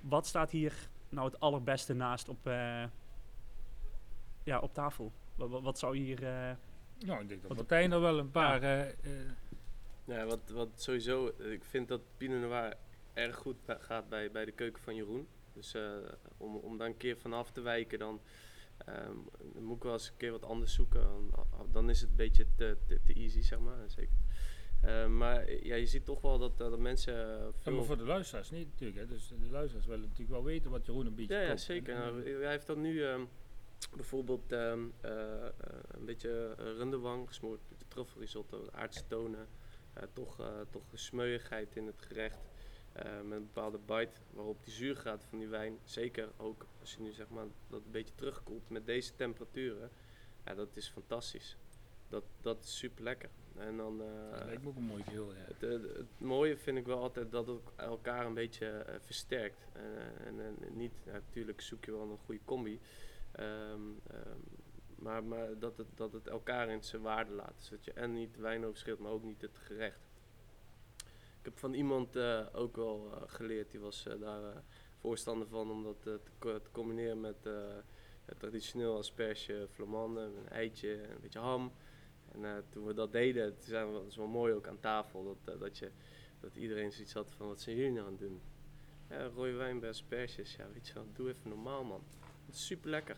wat 0.00 0.26
staat 0.26 0.50
hier 0.50 0.88
nou 1.08 1.26
het 1.26 1.40
allerbeste 1.40 1.94
naast 1.94 2.28
op, 2.28 2.46
eh, 2.46 2.84
ja, 4.44 4.58
op 4.58 4.74
tafel? 4.74 5.12
Wat, 5.34 5.50
wat, 5.50 5.62
wat 5.62 5.78
zou 5.78 5.96
hier... 5.96 6.22
eh, 6.24 6.50
Nou, 7.06 7.22
ik 7.22 7.28
denk 7.28 7.42
dat 7.42 7.56
Martijn 7.56 7.92
er 7.92 8.00
wel 8.00 8.18
een 8.18 8.30
paar... 8.30 8.62
eh, 8.62 8.80
eh, 8.88 9.30
Ja, 10.04 10.24
wat, 10.24 10.50
wat 10.50 10.68
sowieso, 10.74 11.26
ik 11.38 11.64
vind 11.64 11.88
dat 11.88 12.00
Pinot 12.16 12.40
Noir 12.40 12.74
erg 13.12 13.36
goed 13.36 13.56
gaat 13.66 14.08
bij, 14.08 14.30
bij 14.30 14.44
de 14.44 14.52
keuken 14.52 14.82
van 14.82 14.94
Jeroen. 14.94 15.26
Dus 15.52 15.74
eh, 15.74 15.92
om, 16.36 16.56
om 16.56 16.78
daar 16.78 16.86
een 16.86 16.96
keer 16.96 17.16
vanaf 17.16 17.50
te 17.50 17.60
wijken, 17.60 17.98
dan, 17.98 18.20
ehm, 18.78 19.16
dan 19.52 19.62
moet 19.62 19.76
ik 19.76 19.82
wel 19.82 19.92
eens 19.92 20.08
een 20.08 20.16
keer 20.16 20.30
wat 20.30 20.44
anders 20.44 20.74
zoeken. 20.74 21.02
Dan, 21.02 21.46
dan 21.72 21.90
is 21.90 22.00
het 22.00 22.10
een 22.10 22.16
beetje 22.16 22.46
te, 22.56 22.76
te, 22.86 23.00
te 23.04 23.12
easy, 23.12 23.42
zeg 23.42 23.58
maar. 23.58 23.90
Zeker. 23.90 24.16
Eh, 24.82 25.06
maar 25.06 25.44
eh, 25.44 25.62
ja, 25.62 25.74
je 25.74 25.86
ziet 25.86 26.04
toch 26.04 26.20
wel 26.20 26.38
dat, 26.38 26.60
eh, 26.60 26.70
dat 26.70 26.78
mensen 26.78 27.14
ja, 27.14 27.50
veel... 27.58 27.72
maar 27.72 27.84
voor 27.84 27.96
de 27.96 28.04
luisteraars 28.04 28.50
niet 28.50 28.68
natuurlijk. 28.68 28.98
Hè. 28.98 29.06
Dus 29.06 29.28
de 29.28 29.50
luisteraars 29.50 29.86
willen 29.86 30.02
natuurlijk 30.02 30.30
wel 30.30 30.44
weten 30.44 30.70
wat 30.70 30.86
Jeroen 30.86 31.06
een 31.06 31.14
beetje 31.14 31.34
Ja, 31.34 31.40
ja 31.40 31.56
zeker. 31.56 31.94
Nou, 31.94 32.40
hij 32.40 32.50
heeft 32.50 32.66
dan 32.66 32.80
nu 32.80 33.04
ehm, 33.04 33.24
bijvoorbeeld 33.96 34.52
ehm, 34.52 34.84
een 35.00 36.04
beetje 36.04 36.54
rundewang 36.54 37.28
gesmoord 37.28 37.60
met 37.68 37.78
de 37.78 37.84
truffelrisotto, 37.88 38.66
aardse 38.72 39.06
tonen. 39.06 39.46
toch, 40.12 40.40
toch 40.70 40.82
smeuigheid 40.92 41.76
in 41.76 41.86
het 41.86 42.02
gerecht. 42.02 42.51
Eh, 42.92 43.20
met 43.20 43.38
een 43.38 43.50
bepaalde 43.52 43.78
bite 43.78 44.20
waarop 44.30 44.64
die 44.64 44.72
zuurgraad 44.72 45.24
van 45.24 45.38
die 45.38 45.48
wijn, 45.48 45.78
zeker 45.84 46.28
ook 46.36 46.66
als 46.80 46.94
je 46.94 47.00
nu 47.00 47.12
zeg 47.12 47.28
maar 47.28 47.44
dat 47.68 47.84
een 47.84 47.90
beetje 47.90 48.14
terugkoelt 48.14 48.70
met 48.70 48.86
deze 48.86 49.14
temperaturen, 49.14 49.90
ja, 50.44 50.54
dat 50.54 50.76
is 50.76 50.88
fantastisch. 50.88 51.56
Dat, 52.08 52.24
dat 52.40 52.64
is 52.64 52.78
super 52.78 53.04
lekker. 53.04 53.28
En 53.56 53.76
dan, 53.76 54.02
eh, 54.02 54.38
dat 54.38 54.44
lijkt 54.44 54.62
me 54.62 54.68
ook 54.68 54.76
een 54.76 54.82
mooi 54.82 55.02
ja. 55.10 55.22
het, 55.34 55.82
het 55.96 56.20
mooie 56.20 56.56
vind 56.56 56.78
ik 56.78 56.86
wel 56.86 56.98
altijd 56.98 57.30
dat 57.30 57.46
het 57.46 57.60
elkaar 57.76 58.26
een 58.26 58.34
beetje 58.34 58.66
eh, 58.66 58.94
versterkt. 59.00 59.66
En, 60.24 60.40
en 60.40 60.56
niet, 60.76 60.92
ja, 61.04 61.12
natuurlijk 61.12 61.60
zoek 61.60 61.84
je 61.84 61.90
wel 61.90 62.10
een 62.10 62.18
goede 62.24 62.40
combi. 62.44 62.80
Ehm, 63.32 63.80
ehm, 64.06 64.38
maar 64.94 65.24
maar 65.24 65.58
dat, 65.58 65.76
het, 65.76 65.86
dat 65.94 66.12
het 66.12 66.26
elkaar 66.26 66.68
in 66.68 66.82
zijn 66.82 67.02
waarde 67.02 67.32
laat. 67.32 67.54
Dus 67.56 67.68
dat 67.68 67.84
je 67.84 67.92
en 67.92 68.12
niet 68.12 68.34
de 68.34 68.40
wijn 68.40 68.64
overschrilt, 68.64 68.98
maar 68.98 69.12
ook 69.12 69.24
niet 69.24 69.40
het 69.42 69.58
gerecht. 69.58 70.11
Ik 71.42 71.48
heb 71.48 71.58
van 71.58 71.74
iemand 71.74 72.16
eh, 72.16 72.46
ook 72.52 72.76
wel 72.76 73.10
eh, 73.12 73.22
geleerd, 73.26 73.70
die 73.70 73.80
was 73.80 74.06
eh, 74.06 74.20
daar 74.20 74.62
voorstander 75.00 75.48
van 75.48 75.70
om 75.70 75.82
dat 75.82 76.02
te, 76.02 76.20
co- 76.38 76.60
te 76.60 76.70
combineren 76.70 77.20
met 77.20 77.36
het 78.24 78.38
traditioneel 78.38 78.96
asperge 78.96 79.66
flamande, 79.70 80.20
een 80.20 80.48
eitje 80.48 80.94
en 80.94 81.10
een 81.10 81.20
beetje 81.20 81.38
ham. 81.38 81.72
En 82.32 82.64
toen 82.68 82.84
we 82.86 82.94
dat 82.94 83.12
deden, 83.12 83.54
zijn 83.60 83.86
we, 83.86 83.92
dat 83.92 84.06
is 84.06 84.16
wel 84.16 84.26
mooi 84.26 84.54
ook 84.54 84.66
aan 84.66 84.80
tafel, 84.80 85.38
dat, 85.44 85.60
dat, 85.60 85.78
je, 85.78 85.90
dat 86.40 86.56
iedereen 86.56 86.92
zoiets 86.92 87.12
had 87.12 87.32
van 87.36 87.46
wat 87.46 87.60
zijn 87.60 87.76
jullie 87.76 87.92
nou 87.92 88.06
aan 88.06 88.12
het 88.12 88.20
doen? 88.20 88.40
Ja, 89.08 89.26
rode 89.26 89.52
wijn 89.52 89.80
bij 89.80 89.88
asperges, 89.88 90.56
ja 90.56 90.66
weet 90.72 90.86
je 90.86 90.94
wel, 90.94 91.06
doe 91.12 91.28
even 91.28 91.48
normaal 91.48 91.84
man. 91.84 92.02
Het 92.46 92.54
is 92.54 92.66
super 92.66 92.90
lekker. 92.90 93.16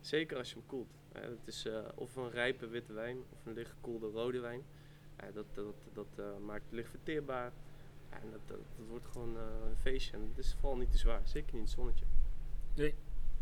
Zeker 0.00 0.36
als 0.36 0.48
je 0.50 0.56
hem 0.56 0.66
koelt. 0.66 0.92
Het 1.12 1.46
is 1.46 1.66
of 1.94 2.16
een 2.16 2.30
rijpe 2.30 2.66
witte 2.68 2.92
wijn 2.92 3.18
of 3.32 3.46
een 3.46 3.52
licht 3.52 3.70
gekoelde 3.70 4.06
rode 4.06 4.40
wijn. 4.40 4.62
Ja, 5.20 5.30
dat 5.34 5.46
dat, 5.54 5.74
dat 5.92 6.06
eh, 6.16 6.24
maakt 6.46 6.64
het 6.64 6.72
licht 6.72 6.90
verteerbaar. 6.90 7.52
En 8.10 8.30
dat, 8.30 8.40
dat, 8.46 8.58
wordt 8.88 9.06
gewoon 9.12 9.36
eh, 9.36 9.42
een 9.70 9.76
feestje. 9.76 10.12
En 10.16 10.22
het 10.28 10.38
is 10.44 10.56
vooral 10.60 10.76
niet 10.78 10.90
te 10.90 10.98
zwaar. 10.98 11.20
Zeker 11.24 11.46
niet 11.46 11.54
in 11.54 11.60
het 11.60 11.70
zonnetje. 11.70 12.04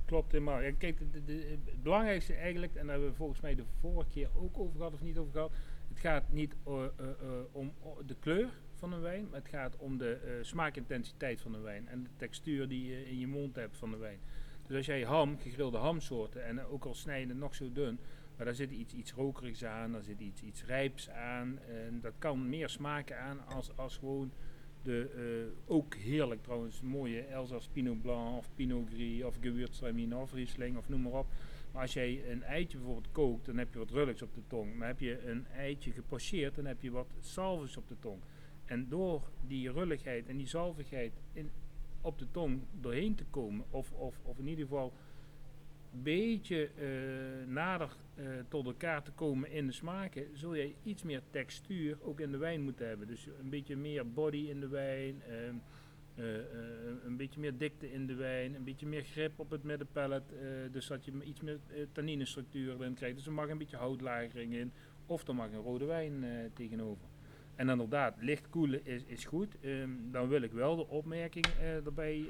Klopt 0.05 0.33
helemaal. 0.33 0.61
Ja, 0.61 0.73
kijk, 0.79 0.99
de, 0.99 1.11
de- 1.11 1.25
de- 1.25 1.59
het 1.71 1.83
belangrijkste 1.83 2.35
eigenlijk, 2.35 2.75
en 2.75 2.83
daar 2.83 2.91
hebben 2.95 3.11
we 3.11 3.17
volgens 3.17 3.41
mij 3.41 3.55
de 3.55 3.65
vorige 3.81 4.11
keer 4.11 4.29
ook 4.37 4.59
over 4.59 4.77
gehad 4.77 4.93
of 4.95 5.03
niet 5.03 5.19
over 5.19 5.33
gehad. 5.33 5.53
Het 5.89 5.99
gaat 5.99 6.33
niet 6.33 6.55
eh, 6.67 6.85
eh, 6.85 6.89
eh, 7.09 7.45
om 7.53 7.73
de 8.07 8.15
kleur 8.21 8.49
van 8.75 8.93
een 8.93 9.01
wijn, 9.01 9.27
maar 9.31 9.39
het 9.41 9.49
gaat 9.49 9.77
om 9.77 9.99
de 9.99 10.13
eh, 10.15 10.33
smaakintensiteit 10.43 11.41
van 11.41 11.55
een 11.55 11.63
wijn 11.63 11.89
en 11.89 12.03
de 12.03 12.11
textuur 12.17 12.69
die 12.69 12.87
je 12.87 13.09
in 13.11 13.19
je 13.19 13.27
mond 13.27 13.57
hebt 13.57 13.77
van 13.77 13.91
de 13.91 13.97
wijn. 13.97 14.19
Dus 14.67 14.77
als 14.77 14.87
jij 14.87 15.03
ham, 15.03 15.39
gegrilde 15.39 15.79
hamsoorten, 15.79 16.45
en 16.45 16.61
ook 16.65 16.85
al 16.85 16.95
snij 16.95 17.21
je 17.21 17.27
het 17.27 17.37
nog 17.37 17.55
zo 17.55 17.73
dun, 17.73 17.99
maar 18.37 18.47
daar 18.47 18.55
zit 18.55 18.71
iets, 18.71 18.95
iets 18.95 19.13
rokerigs 19.13 19.65
aan, 19.65 19.93
daar 19.93 20.03
zit 20.03 20.21
iets, 20.21 20.43
iets 20.43 20.65
rijps 20.65 21.11
aan. 21.11 21.59
En 21.59 22.01
dat 22.01 22.13
kan 22.19 22.49
meer 22.49 22.69
smaken 22.69 23.21
aan 23.21 23.47
als, 23.47 23.77
als 23.77 23.97
gewoon 23.97 24.33
de, 24.83 25.11
eh, 25.17 25.73
ook 25.73 25.95
heerlijk 25.95 26.43
trouwens, 26.43 26.81
mooie 26.81 27.21
Elsass 27.21 27.69
Pinot 27.69 28.03
Blanc 28.03 28.37
of 28.37 28.49
Pinot 28.55 28.89
Gris 28.89 29.23
of 29.23 29.37
Gewürztraminer 29.41 30.19
of 30.19 30.33
Riesling 30.33 30.77
of 30.77 30.89
noem 30.89 31.03
maar 31.03 31.13
op. 31.13 31.27
Maar 31.73 31.83
als 31.83 31.93
jij 31.93 32.31
een 32.31 32.43
eitje 32.43 32.77
bijvoorbeeld 32.79 33.13
kookt, 33.13 33.47
dan 33.47 33.59
heb 33.59 33.73
je 33.73 33.79
wat 33.79 33.91
rulligs 33.91 34.23
op 34.23 34.35
de 34.35 34.43
tong. 34.47 34.75
Maar 34.75 34.87
heb 34.87 35.01
je 35.01 35.27
een 35.27 35.47
eitje 35.47 35.93
gepocheerd, 35.93 36.55
dan 36.55 36.65
heb 36.65 36.83
je 36.83 36.91
wat 36.91 37.15
salvus 37.21 37.77
op 37.77 37.89
de 37.89 37.99
tong. 37.99 38.21
En 38.65 38.89
door 38.89 39.31
die 39.47 39.73
rulligheid 39.73 40.29
en 40.29 40.37
die 40.37 40.47
zalvigheid 40.47 41.13
in, 41.33 41.51
op 42.01 42.19
de 42.19 42.31
tong 42.31 42.63
doorheen 42.81 43.15
te 43.15 43.25
komen, 43.25 43.65
of, 43.71 43.93
of, 43.93 44.21
of 44.23 44.39
in 44.39 44.47
ieder 44.47 44.65
geval 44.65 44.93
beetje 46.03 46.71
eh, 46.77 47.49
nader 47.49 47.97
eh, 48.15 48.25
tot 48.49 48.67
elkaar 48.67 49.03
te 49.03 49.11
komen 49.11 49.51
in 49.51 49.67
de 49.67 49.73
smaken, 49.73 50.27
zul 50.33 50.55
je 50.55 50.75
iets 50.83 51.03
meer 51.03 51.23
textuur 51.31 51.99
ook 52.03 52.21
in 52.21 52.31
de 52.31 52.39
wijn 52.39 52.63
moeten 52.63 52.89
hebben. 52.89 53.07
Dus 53.07 53.29
een 53.41 53.51
beetje 53.51 53.77
meer 53.77 54.13
body 54.13 54.47
in 54.49 54.61
de 54.61 54.69
wijn, 54.69 55.23
ehm, 55.23 55.55
eh, 56.15 56.25
een 57.05 57.17
beetje 57.17 57.41
meer 57.41 57.59
dikte 57.59 57.93
in 57.93 58.07
de 58.07 58.15
wijn, 58.15 58.55
een 58.55 58.65
beetje 58.65 58.87
meer 58.87 59.05
grip 59.05 59.33
op 59.39 59.51
het 59.51 59.63
middenpellet, 59.63 60.23
dus 60.71 60.87
dat 60.87 61.05
je 61.05 61.13
iets 61.25 61.41
meer 61.41 61.59
uh, 61.71 61.87
tanninestructuur 61.93 62.75
erin 62.75 62.95
krijgt. 62.95 63.17
Dus 63.17 63.27
er 63.27 63.33
mag 63.33 63.49
een 63.49 63.59
beetje 63.59 63.77
houtlagering 63.77 64.55
in, 64.55 64.73
of 65.07 65.29
er 65.29 65.35
mag 65.35 65.53
een 65.53 65.63
rode 65.63 65.85
wijn 65.85 66.25
tegenover. 66.55 67.07
En 67.55 67.69
inderdaad, 67.69 68.17
licht 68.21 68.49
koelen 68.49 68.87
is, 68.87 69.05
is 69.05 69.25
goed. 69.25 69.57
Ehm, 69.61 69.91
dan 70.11 70.29
wil 70.29 70.43
ik 70.43 70.53
wel 70.53 70.77
de 70.77 70.89
opmerking 70.89 71.47
erbij 71.85 72.27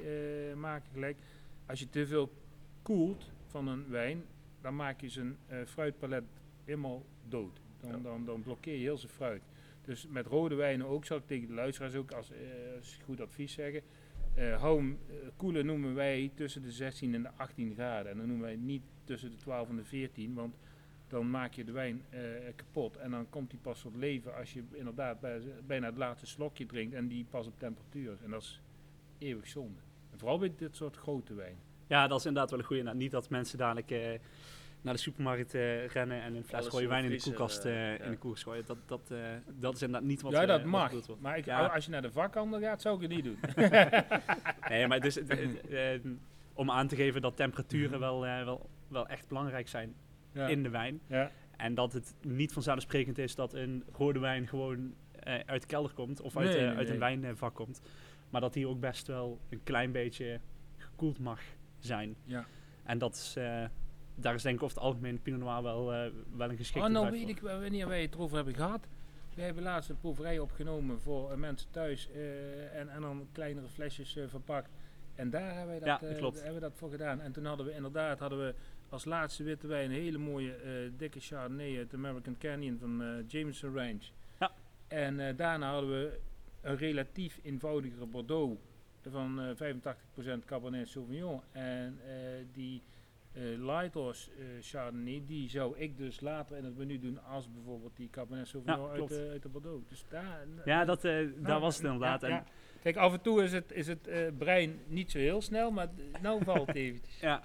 maken 0.55 0.89
gelijk. 0.93 1.17
Als 1.65 1.79
je 1.79 1.89
te 1.89 2.07
veel 2.07 2.31
koelt 2.81 3.33
van 3.55 3.67
een 3.67 3.89
wijn, 3.89 4.23
dan 4.61 4.75
maak 4.75 5.01
je 5.01 5.09
zijn 5.09 5.37
eh, 5.47 5.57
fruitpalet 5.65 6.23
helemaal 6.63 7.05
dood. 7.27 7.61
Dan, 7.79 7.89
Ja. 7.91 7.97
dan, 7.97 8.25
dan 8.25 8.41
blokkeer 8.41 8.73
je 8.73 8.79
heel 8.79 8.97
zijn 8.97 9.11
fruit. 9.11 9.41
Dus 9.81 10.07
met 10.07 10.25
rode 10.25 10.55
wijnen 10.55 10.87
ook, 10.87 11.05
zal 11.05 11.17
ik 11.17 11.27
tegen 11.27 11.47
de 11.47 11.53
luisteraars 11.53 11.95
ook 11.95 12.11
als, 12.11 12.31
eh, 12.31 12.37
als 12.77 12.99
goed 13.03 13.21
advies 13.21 13.53
zeggen. 13.53 13.81
Eh 14.33 14.61
hou 14.61 14.77
hem, 14.77 14.99
koelen 15.35 15.65
noemen 15.65 15.93
wij 15.95 16.31
tussen 16.33 16.61
de 16.61 16.71
16 16.71 17.13
en 17.13 17.21
de 17.23 17.31
18 17.35 17.73
graden. 17.73 18.11
En 18.11 18.17
dan 18.17 18.27
noemen 18.27 18.45
wij 18.45 18.55
niet 18.55 18.81
tussen 19.03 19.29
de 19.29 19.35
12 19.37 19.69
en 19.69 19.75
de 19.75 19.83
14, 19.83 20.33
want 20.33 20.55
dan 21.07 21.29
maak 21.29 21.53
je 21.53 21.63
de 21.63 21.71
wijn 21.71 22.05
kapot. 22.55 22.97
En 22.97 23.11
dan 23.11 23.29
komt 23.29 23.49
die 23.49 23.59
pas 23.59 23.81
tot 23.81 23.95
leven 23.95 24.35
als 24.35 24.53
je 24.53 24.63
inderdaad 24.71 25.19
bij, 25.19 25.41
bijna 25.65 25.85
het 25.85 25.97
laatste 25.97 26.25
slokje 26.27 26.65
drinkt 26.65 26.95
en 26.95 27.07
die 27.07 27.25
pas 27.29 27.47
op 27.47 27.59
temperatuur 27.59 28.11
is. 28.13 28.21
En 28.21 28.29
dat 28.29 28.41
is 28.41 28.61
eeuwig 29.17 29.47
zonde. 29.47 29.79
En 30.11 30.17
vooral 30.19 30.37
bij 30.37 30.53
dit 30.57 30.75
soort 30.75 30.95
grote 30.97 31.33
wijn. 31.33 31.57
Ja, 31.87 32.07
dat 32.07 32.19
is 32.19 32.25
inderdaad 32.25 32.49
wel 32.51 32.59
een 32.59 32.65
goede. 32.65 32.93
Niet 32.93 33.11
dat 33.11 33.29
mensen 33.29 33.57
dadelijk 33.57 33.91
eh, 33.91 34.19
naar 34.85 34.93
de 34.93 34.99
supermarkt 34.99 35.53
eh, 35.53 35.87
rennen 35.87 36.21
en 36.21 36.35
een 36.35 36.43
fles 36.43 36.69
de 36.69 36.87
wijn 36.87 37.03
in 37.03 37.09
de 37.11 37.21
koelkast 37.21 37.65
eh, 37.65 37.91
in 37.91 38.03
ja. 38.03 38.09
de 38.09 38.17
koers 38.17 38.43
gooien. 38.43 38.63
Dat, 38.65 38.77
dat, 38.85 39.11
eh, 39.11 39.17
dat 39.59 39.75
is 39.75 39.81
inderdaad 39.81 40.07
niet 40.07 40.21
wat 40.21 40.31
ja, 40.31 40.45
dat 40.45 40.63
mag. 40.63 40.91
wordt. 40.91 41.21
Maar 41.21 41.37
ik, 41.37 41.45
Ja. 41.45 41.65
als 41.65 41.85
je 41.85 41.91
naar 41.91 42.01
de 42.01 42.11
vakhandel 42.11 42.59
gaat, 42.59 42.81
zou 42.81 42.95
ik 42.95 43.01
het 43.01 43.11
niet 43.11 43.23
doen. 43.23 43.39
Nee, 44.69 44.87
maar 44.87 44.99
dus, 44.99 45.19
om 46.53 46.71
aan 46.71 46.87
te 46.87 46.95
geven 46.95 47.21
dat 47.21 47.35
temperaturen 47.35 47.99
wel, 47.99 48.25
eh, 48.25 48.43
wel, 48.43 48.69
wel 48.87 49.07
echt 49.07 49.27
belangrijk 49.27 49.67
zijn 49.67 49.95
ja. 50.31 50.47
in 50.47 50.63
de 50.63 50.69
wijn. 50.69 50.99
ja. 51.07 51.31
En 51.57 51.75
dat 51.75 51.93
het 51.93 52.15
niet 52.21 52.53
vanzelfsprekend 52.53 53.17
is 53.17 53.35
dat 53.35 53.53
een 53.53 53.83
rode 53.91 54.19
wijn 54.19 54.47
gewoon 54.47 54.93
uit 55.45 55.61
de 55.61 55.67
kelder 55.67 55.91
komt 55.93 56.21
of 56.21 56.37
uit, 56.37 56.49
Nee, 56.49 56.59
nee, 56.65 56.75
uit 56.75 56.89
een 56.89 56.99
nee. 56.99 57.19
wijnvak 57.19 57.55
komt. 57.55 57.81
Maar 58.29 58.41
dat 58.41 58.53
die 58.53 58.67
ook 58.67 58.79
best 58.79 59.07
wel 59.07 59.39
een 59.49 59.63
klein 59.63 59.91
beetje 59.91 60.39
gekoeld 60.77 61.19
mag 61.19 61.39
zijn. 61.85 62.15
Ja. 62.23 62.45
En 62.83 62.97
dat 62.97 63.15
is, 63.15 63.35
eh, 63.35 63.63
daar 64.15 64.33
is 64.33 64.41
denk 64.41 64.55
ik 64.55 64.63
over 64.63 64.75
het 64.75 64.85
algemeen 64.85 65.21
Pinot 65.21 65.39
Noir 65.39 65.63
wel, 65.63 65.93
eh, 65.93 66.11
wel 66.35 66.49
een 66.49 66.57
geschikte 66.57 66.87
Oh, 66.87 66.93
nou 66.93 67.11
weet 67.11 67.21
voor. 67.21 67.29
ik 67.29 67.39
wel 67.39 67.61
wanneer 67.61 67.87
wij 67.87 68.01
het 68.01 68.13
erover 68.13 68.35
hebben 68.35 68.55
gehad. 68.55 68.87
We 69.35 69.41
hebben 69.41 69.63
laatst 69.63 69.89
een 69.89 69.99
proeverij 69.99 70.39
opgenomen 70.39 71.01
voor 71.01 71.31
eh, 71.31 71.37
mensen 71.37 71.71
thuis 71.71 72.09
en, 72.73 72.89
en 72.89 73.01
dan 73.01 73.27
kleinere 73.31 73.67
flesjes 73.67 74.17
verpakt. 74.27 74.69
En 75.15 75.29
daar 75.29 75.55
hebben 75.55 75.67
wij 75.67 75.79
dat, 75.79 75.99
Ja, 76.01 76.07
hebben 76.33 76.53
we 76.53 76.59
dat 76.59 76.75
voor 76.75 76.89
gedaan. 76.89 77.21
En 77.21 77.31
toen 77.31 77.45
hadden 77.45 77.65
we 77.65 77.73
inderdaad 77.73 78.19
hadden 78.19 78.39
we 78.39 78.55
als 78.89 79.05
laatste 79.05 79.43
witte 79.43 79.67
wijn 79.67 79.91
een 79.91 80.01
hele 80.01 80.17
mooie 80.17 80.55
dikke 80.97 81.19
Chardonnay 81.19 81.77
uit 81.77 81.93
American 81.93 82.37
Canyon 82.37 82.77
van 82.77 83.23
Jameson 83.27 83.73
Range. 83.75 84.01
Ja. 84.39 84.51
En 84.87 85.35
daarna 85.35 85.71
hadden 85.71 85.89
we 85.89 86.19
een 86.61 86.77
relatief 86.77 87.39
eenvoudigere 87.43 88.05
Bordeaux 88.05 88.59
van 89.11 89.39
eh 89.41 89.73
85% 90.41 90.45
Cabernet 90.45 90.87
Sauvignon. 90.87 91.41
En 91.51 91.99
eh, 92.05 92.13
die 92.53 92.83
eh 93.31 93.41
Lighthorse 93.43 94.31
eh, 94.31 94.45
Chardonnay, 94.61 95.23
die 95.27 95.49
zou 95.49 95.77
ik 95.77 95.97
dus 95.97 96.19
later 96.19 96.57
in 96.57 96.63
het 96.63 96.77
menu 96.77 96.99
doen 96.99 97.23
als 97.23 97.51
bijvoorbeeld 97.51 97.95
die 97.95 98.09
Cabernet 98.09 98.47
Sauvignon 98.47 98.85
Ja, 98.85 98.91
uit, 98.91 99.29
uit 99.29 99.41
de 99.41 99.49
Bordeaux. 99.49 99.89
Dus 99.89 100.05
daar, 100.09 100.47
Ja, 100.65 100.85
dat, 100.85 101.03
eh, 101.03 101.11
daar 101.11 101.31
nou, 101.37 101.61
was 101.61 101.75
het 101.75 101.85
inderdaad. 101.85 102.21
ja, 102.21 102.27
En, 102.27 102.33
ja. 102.33 102.43
Kijk, 102.81 102.95
af 102.97 103.13
en 103.13 103.21
toe 103.21 103.43
is 103.43 103.51
het, 103.51 103.71
is 103.71 103.87
het 103.87 104.07
eh, 104.07 104.27
brein 104.37 104.79
niet 104.87 105.11
zo 105.11 105.17
heel 105.17 105.41
snel, 105.41 105.71
maar 105.71 105.87
nou 106.21 106.43
valt 106.43 106.67
het 106.67 106.75
eventjes. 106.75 107.19
Ja, 107.29 107.43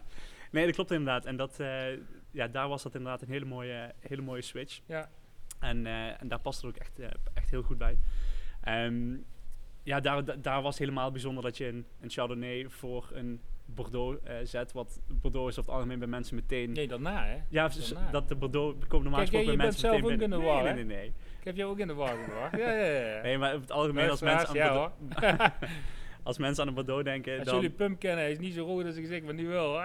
nee, 0.51 0.67
dat 0.67 0.75
klopt 0.75 0.91
inderdaad. 0.91 1.25
En 1.25 1.37
dat, 1.37 1.61
eh, 1.61 1.97
ja, 2.31 2.49
daar 2.49 2.69
was 2.69 2.83
dat 2.83 2.95
inderdaad 2.95 3.23
een 3.23 3.29
hele 3.29 3.45
mooie, 3.45 3.93
hele 4.01 4.23
mooie 4.23 4.43
switch. 4.43 4.81
Ja. 4.87 5.11
En, 5.59 5.87
eh, 5.87 6.21
en 6.23 6.29
daar 6.29 6.41
past 6.41 6.63
het 6.63 6.71
ook 6.71 6.77
echt, 6.77 6.99
eh, 6.99 7.09
echt 7.35 7.51
heel 7.51 7.63
goed 7.63 7.79
bij. 7.79 7.99
Ehm, 8.61 9.17
ja, 9.83 10.01
daar, 10.01 10.25
da- 10.25 10.37
daar 10.37 10.63
was 10.63 10.79
helemaal 10.79 11.11
bijzonder 11.11 11.43
dat 11.43 11.57
je 11.57 11.67
een, 11.67 11.87
een 12.01 12.11
Chardonnay 12.11 12.67
voor 12.69 13.11
een 13.13 13.41
Bordeaux 13.65 14.23
eh, 14.25 14.35
zet. 14.43 14.73
Wat 14.73 15.01
Bordeaux 15.07 15.49
is 15.49 15.59
over 15.59 15.71
het 15.71 15.81
algemeen 15.81 15.99
bij 15.99 16.09
mensen 16.09 16.35
meteen... 16.35 16.73
Nee, 16.73 16.89
daarna 16.89 17.25
hè. 17.25 17.37
Ja, 17.49 17.69
daarna. 17.69 18.11
dat 18.11 18.29
de 18.29 18.35
Bordeaux 18.35 18.87
komt 18.89 19.03
normaal 19.03 19.21
Kijk, 19.21 19.31
gesproken 19.31 19.57
bij 19.57 19.67
je 19.67 19.71
mensen 19.73 19.91
bent 19.91 19.93
zelf 19.93 20.13
meteen 20.13 20.17
ook 20.17 20.23
in 20.23 20.31
de 20.31 20.53
war, 20.53 20.63
nee, 20.65 20.75
nee, 20.75 20.85
nee, 20.85 20.97
nee. 20.97 21.07
Ik 21.39 21.45
heb 21.47 21.57
jou 21.57 21.71
ook 21.71 21.79
in 21.79 21.87
de 21.87 21.95
war 21.95 22.17
gebracht. 22.25 22.57
Ja, 22.57 22.71
ja, 22.73 23.15
ja. 23.15 23.23
Nee, 23.23 23.39
maar 23.39 23.49
over 23.49 23.61
het 23.61 23.73
algemeen 23.73 24.11
als 24.11 24.21
mensen, 24.21 24.49
aan 24.49 24.55
ja, 24.55 24.73
Bordeaux, 24.73 24.95
hoor. 25.21 25.51
als 26.23 26.39
mensen 26.39 26.63
aan 26.63 26.69
een 26.69 26.75
Bordeaux 26.75 27.05
denken, 27.05 27.39
Als 27.39 27.47
dan... 27.47 27.55
jullie 27.55 27.71
Pump 27.71 27.99
kennen, 27.99 28.19
hij 28.19 28.33
is 28.33 28.39
niet 28.39 28.55
zo 28.55 28.65
rood 28.65 28.85
als 28.85 28.97
ik 28.97 29.07
zeg, 29.07 29.23
maar 29.23 29.35
nu 29.35 29.47
wel. 29.49 29.81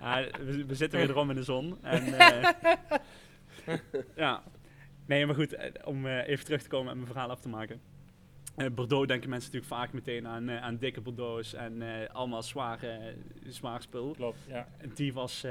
Ja, 0.00 0.26
we, 0.44 0.64
we 0.66 0.74
zitten 0.74 0.98
wederom 0.98 1.30
in 1.30 1.36
de 1.36 1.42
zon. 1.42 1.78
En, 1.82 2.18
eh, 2.18 2.48
ja. 4.16 4.42
Nee, 5.06 5.26
maar 5.26 5.34
goed, 5.34 5.54
eh, 5.54 5.70
om 5.84 6.06
even 6.06 6.44
terug 6.44 6.62
te 6.62 6.68
komen 6.68 6.90
en 6.90 6.96
mijn 6.96 7.10
verhaal 7.10 7.30
af 7.30 7.40
te 7.40 7.48
maken. 7.48 7.80
Eh, 8.56 8.66
Bordeaux 8.74 9.06
denken 9.06 9.30
mensen 9.30 9.52
natuurlijk 9.52 9.80
vaak 9.80 9.92
meteen 9.92 10.26
aan, 10.26 10.48
eh, 10.48 10.62
aan 10.62 10.76
dikke 10.76 11.00
Bordeaux's 11.00 11.54
en 11.54 11.82
eh, 11.82 12.08
allemaal 12.14 12.42
zware, 12.42 13.14
zwaar 13.46 13.82
spul. 13.82 14.10
Klopt, 14.12 14.38
ja. 14.48 14.68
En 14.78 14.90
die 14.94 15.12
was, 15.12 15.46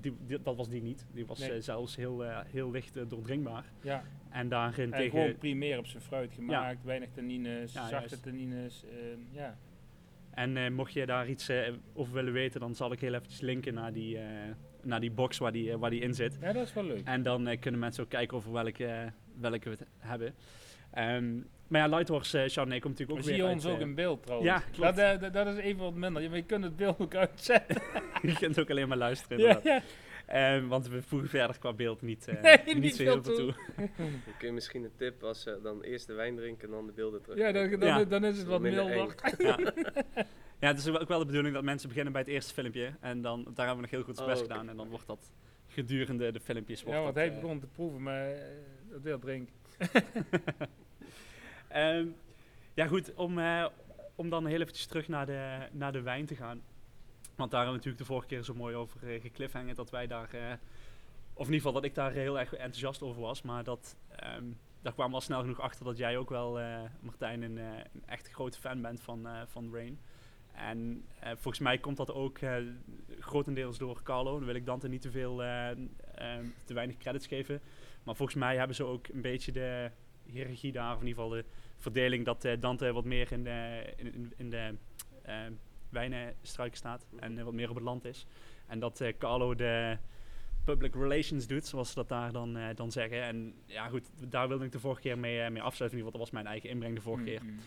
die, 0.00 0.16
die- 0.26 0.42
dat 0.42 0.56
was 0.56 0.68
die 0.68 0.82
niet. 0.82 1.06
Die 1.12 1.26
was 1.26 1.38
Nee. 1.38 1.60
zelfs 1.60 1.96
heel, 1.96 2.22
heel 2.46 2.70
licht 2.70 3.10
doordringbaar. 3.10 3.64
ja. 3.82 4.02
En 4.30 4.48
daarin 4.48 4.92
En 4.92 4.98
tegen... 4.98 5.10
gewoon 5.20 5.36
primair 5.38 5.78
op 5.78 5.86
zijn 5.86 6.02
fruit 6.02 6.32
gemaakt, 6.32 6.84
weinig 6.84 7.08
tannines, 7.14 7.72
Ja, 7.72 7.80
zachte 7.88 7.94
juist. 8.08 8.22
tannines. 8.22 8.84
ehm, 8.84 9.18
ja. 9.30 9.56
En 10.30 10.72
mocht 10.74 10.92
je 10.92 11.06
daar 11.06 11.28
iets 11.28 11.50
over 11.94 12.12
willen 12.14 12.32
weten, 12.32 12.60
dan 12.60 12.74
zal 12.74 12.92
ik 12.92 13.00
heel 13.00 13.14
eventjes 13.14 13.40
linken 13.40 13.74
naar 13.74 13.92
die, 13.92 14.18
naar 14.82 15.00
die 15.00 15.10
box 15.10 15.38
waar 15.38 15.52
die, 15.52 15.76
waar 15.76 15.90
die 15.90 16.00
in 16.00 16.14
zit. 16.14 16.38
ja, 16.40 16.52
dat 16.52 16.66
is 16.66 16.72
wel 16.72 16.84
leuk. 16.84 17.00
En 17.04 17.22
dan 17.22 17.58
kunnen 17.60 17.80
mensen 17.80 18.02
ook 18.04 18.08
kijken 18.10 18.36
over 18.36 18.52
welke, 18.52 19.12
welke 19.40 19.70
we 19.70 19.76
het 19.78 19.86
hebben. 19.98 20.34
Ehm, 20.90 21.40
maar 21.68 21.80
ja, 21.80 21.96
Lighthorse 21.96 22.38
uh, 22.38 22.48
Chardonnay 22.48 22.80
komt 22.80 22.98
natuurlijk 22.98 23.26
We 23.26 23.32
ook 23.32 23.36
zien 23.36 23.44
weer 23.46 23.54
ons 23.54 23.64
uit, 23.64 23.74
ook 23.74 23.80
eh, 23.80 23.86
in 23.86 23.94
beeld 23.94 24.22
trouwens. 24.22 24.50
Ja, 24.50 24.62
klopt. 24.72 24.96
Dat, 24.96 25.14
eh, 25.14 25.20
dat, 25.20 25.32
dat 25.32 25.46
is 25.46 25.56
even 25.56 25.80
wat 25.80 25.94
minder. 25.94 26.22
Je, 26.22 26.28
maar 26.28 26.38
je 26.38 26.44
kunt 26.44 26.64
het 26.64 26.76
beeld 26.76 27.00
ook 27.00 27.14
uitzetten. 27.14 27.82
je 28.22 28.34
kunt 28.38 28.60
ook 28.60 28.70
alleen 28.70 28.88
maar 28.88 28.98
luisteren 28.98 29.60
ja. 29.62 29.82
Ehm, 30.28 30.66
want 30.66 30.88
we 30.88 31.02
voegen 31.02 31.28
verder 31.28 31.58
qua 31.58 31.72
beeld 31.72 32.02
niet, 32.02 32.28
eh, 32.28 32.42
Nee, 32.42 32.58
niet, 32.66 32.78
niet 32.78 32.96
zo 32.96 33.02
heel 33.02 33.22
veel 33.22 33.34
toe. 33.34 33.54
Dan 33.76 33.88
kun 34.38 34.48
je 34.48 34.52
misschien 34.52 34.84
een 34.84 34.96
tip 34.96 35.20
was 35.20 35.46
eh, 35.46 35.54
dan 35.62 35.82
eerst 35.82 36.06
de 36.06 36.12
wijn 36.12 36.36
drinken 36.36 36.68
en 36.68 36.74
dan 36.74 36.86
de 36.86 36.92
beelden 36.92 37.22
terug. 37.22 37.38
Ja, 37.38 37.52
dan, 37.52 37.70
dan, 37.70 37.88
Ja. 37.88 38.04
dan 38.04 38.24
is 38.24 38.38
het 38.38 38.46
wat 38.46 38.60
milder. 38.60 39.14
Ja. 39.38 39.58
ja, 40.58 40.68
het 40.68 40.78
is 40.78 40.88
ook 40.88 41.08
wel 41.08 41.18
de 41.18 41.26
bedoeling 41.26 41.54
dat 41.54 41.64
mensen 41.64 41.88
beginnen 41.88 42.12
bij 42.12 42.22
het 42.22 42.30
eerste 42.30 42.54
filmpje. 42.54 42.92
En 43.00 43.22
dan, 43.22 43.42
daar 43.54 43.66
hebben 43.66 43.74
we 43.74 43.80
nog 43.80 43.90
heel 43.90 44.02
goed 44.02 44.08
ons 44.08 44.20
Oh, 44.20 44.26
best 44.26 44.42
oké. 44.42 44.50
gedaan. 44.52 44.68
En 44.68 44.76
dan 44.76 44.88
wordt 44.88 45.06
dat 45.06 45.30
gedurende 45.66 46.32
de 46.32 46.40
filmpjes. 46.40 46.82
Wordt 46.82 46.98
Ja, 46.98 47.04
want 47.04 47.14
dat, 47.14 47.24
hij 47.24 47.34
eh, 47.34 47.40
begon 47.40 47.60
te 47.60 47.66
proeven, 47.66 48.02
maar 48.02 48.30
eh, 48.30 48.40
dat 48.90 49.02
wil 49.02 49.18
drinken. 49.18 49.54
Ehm, 51.68 52.06
ja, 52.74 52.86
goed, 52.86 53.14
om, 53.14 53.38
eh, 53.38 53.66
om 54.14 54.30
dan 54.30 54.46
heel 54.46 54.60
eventjes 54.60 54.86
terug 54.86 55.08
naar 55.08 55.26
de, 55.26 55.68
naar 55.72 55.92
de 55.92 56.02
wijn 56.02 56.26
te 56.26 56.36
gaan. 56.36 56.62
Want 57.36 57.50
daar 57.50 57.60
hebben 57.64 57.80
we 57.80 57.86
natuurlijk 57.86 57.98
de 57.98 58.04
vorige 58.04 58.26
keer 58.26 58.42
zo 58.42 58.54
mooi 58.54 58.74
over 58.74 59.14
uh, 59.14 59.20
gekliffhangerd 59.20 59.76
dat 59.76 59.90
wij 59.90 60.06
daar, 60.06 60.34
eh, 60.34 60.52
of 61.32 61.46
in 61.46 61.52
ieder 61.52 61.54
geval 61.54 61.72
dat 61.72 61.84
ik 61.84 61.94
daar 61.94 62.12
heel 62.12 62.38
erg 62.38 62.52
enthousiast 62.52 63.02
over 63.02 63.20
was. 63.20 63.42
Maar 63.42 63.64
dat, 63.64 63.96
ehm, 64.08 64.44
daar 64.82 64.92
kwamen 64.92 65.12
we 65.12 65.18
al 65.18 65.24
snel 65.24 65.40
genoeg 65.40 65.60
achter 65.60 65.84
dat 65.84 65.96
jij 65.96 66.16
ook 66.16 66.30
wel, 66.30 66.60
eh, 66.60 66.80
Martijn, 67.00 67.42
een, 67.42 67.58
eh, 67.58 67.84
echt 68.06 68.30
grote 68.30 68.58
fan 68.58 68.82
bent 68.82 69.00
van, 69.00 69.26
eh, 69.26 69.42
van 69.46 69.74
Rain. 69.74 69.98
En 70.58 71.04
eh, 71.20 71.30
volgens 71.30 71.58
mij 71.58 71.78
komt 71.78 71.96
dat 71.96 72.12
ook 72.12 72.38
eh, 72.38 72.54
grotendeels 73.18 73.78
door 73.78 74.02
Carlo. 74.02 74.36
Dan 74.36 74.44
wil 74.44 74.54
ik 74.54 74.66
Dante 74.66 74.88
niet 74.88 75.02
te 75.02 75.10
veel, 75.10 75.42
eh, 75.42 75.70
ehm, 75.70 76.46
te 76.64 76.74
weinig 76.74 76.96
credits 76.96 77.26
geven. 77.26 77.60
Maar 78.04 78.16
volgens 78.16 78.38
mij 78.38 78.56
hebben 78.56 78.76
ze 78.76 78.84
ook 78.84 79.08
een 79.08 79.20
beetje 79.20 79.52
de 79.52 79.90
hiërarchie 80.32 80.72
daar, 80.72 80.94
of 80.94 81.00
in 81.00 81.06
ieder 81.06 81.22
geval 81.22 81.36
de 81.38 81.44
verdeling 81.78 82.24
dat 82.24 82.44
eh, 82.44 82.60
Dante 82.60 82.92
wat 82.92 83.04
meer 83.04 83.32
in 83.32 83.44
de, 83.44 83.92
in, 83.96 84.32
in, 84.36 84.50
de 84.50 84.74
eh, 85.22 85.36
wijnenstruiken 85.88 86.78
staat 86.78 87.06
en 87.20 87.38
eh, 87.38 87.44
wat 87.44 87.52
meer 87.54 87.68
op 87.68 87.74
het 87.74 87.84
land 87.84 88.04
is. 88.04 88.26
En 88.66 88.78
dat 88.78 89.02
Carlo 89.18 89.54
de 89.54 89.96
public 90.64 90.94
relations 90.94 91.46
doet, 91.46 91.66
zoals 91.66 91.88
ze 91.88 91.94
dat 91.94 92.08
daar 92.08 92.32
dan, 92.32 92.58
dan 92.74 92.92
zeggen. 92.92 93.22
En 93.22 93.54
ja 93.64 93.88
goed, 93.88 94.10
daar 94.28 94.48
wilde 94.48 94.64
ik 94.64 94.72
de 94.72 94.80
vorige 94.80 95.00
keer 95.00 95.18
mee, 95.18 95.40
eh, 95.40 95.50
mee 95.50 95.62
afsluiten. 95.62 95.98
In 95.98 96.04
ieder 96.04 96.12
geval, 96.12 96.18
dat 96.20 96.20
was 96.20 96.30
mijn 96.30 96.46
eigen 96.46 96.70
inbreng 96.70 96.94
de 96.94 97.00
vorige 97.00 97.24
keer. 97.24 97.42
Mm, 97.42 97.58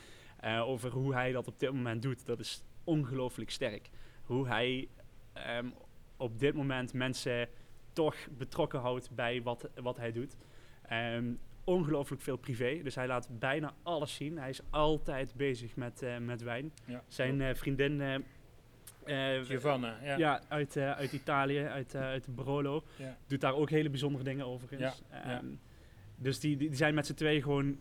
Eh, 0.41 0.61
over 0.67 0.91
hoe 0.91 1.13
hij 1.13 1.31
dat 1.31 1.47
op 1.47 1.59
dit 1.59 1.71
moment 1.71 2.01
doet. 2.01 2.25
Dat 2.25 2.39
is 2.39 2.63
ongelooflijk 2.83 3.49
sterk. 3.51 3.89
Hoe 4.23 4.47
hij 4.47 4.87
ehm, 5.33 5.69
op 6.17 6.39
dit 6.39 6.53
moment 6.55 6.93
mensen 6.93 7.47
toch 7.93 8.15
betrokken 8.37 8.79
houdt 8.79 9.09
bij 9.15 9.41
wat, 9.41 9.69
wat 9.81 9.97
hij 9.97 10.11
doet. 10.11 10.35
Ehm, 10.81 11.33
ongelooflijk 11.63 12.21
veel 12.21 12.37
privé. 12.37 12.79
Dus 12.83 12.95
hij 12.95 13.07
laat 13.07 13.39
bijna 13.39 13.73
alles 13.83 14.15
zien. 14.15 14.37
Hij 14.37 14.49
is 14.49 14.61
altijd 14.69 15.33
bezig 15.35 15.75
met, 15.75 16.01
eh, 16.01 16.17
met 16.17 16.41
wijn. 16.41 16.73
Ja. 16.85 17.03
Zijn 17.07 17.41
eh, 17.41 17.55
vriendin... 17.55 18.01
eh, 18.01 19.39
Giovanna, 19.43 19.97
ja. 20.03 20.17
ja, 20.17 20.41
uit, 20.47 20.77
uit 20.77 21.11
Italië, 21.11 21.59
uit, 21.65 21.95
uit 21.95 22.35
Barolo. 22.35 22.83
Ja. 22.95 23.17
Doet 23.27 23.41
daar 23.41 23.55
ook 23.55 23.69
hele 23.69 23.89
bijzondere 23.89 24.23
dingen 24.23 24.45
overigens. 24.45 25.03
Ja, 25.11 25.21
ja. 25.25 25.41
Dus 26.15 26.39
die, 26.39 26.57
die 26.57 26.75
zijn 26.75 26.93
met 26.93 27.05
z'n 27.05 27.13
twee 27.13 27.41
gewoon 27.41 27.77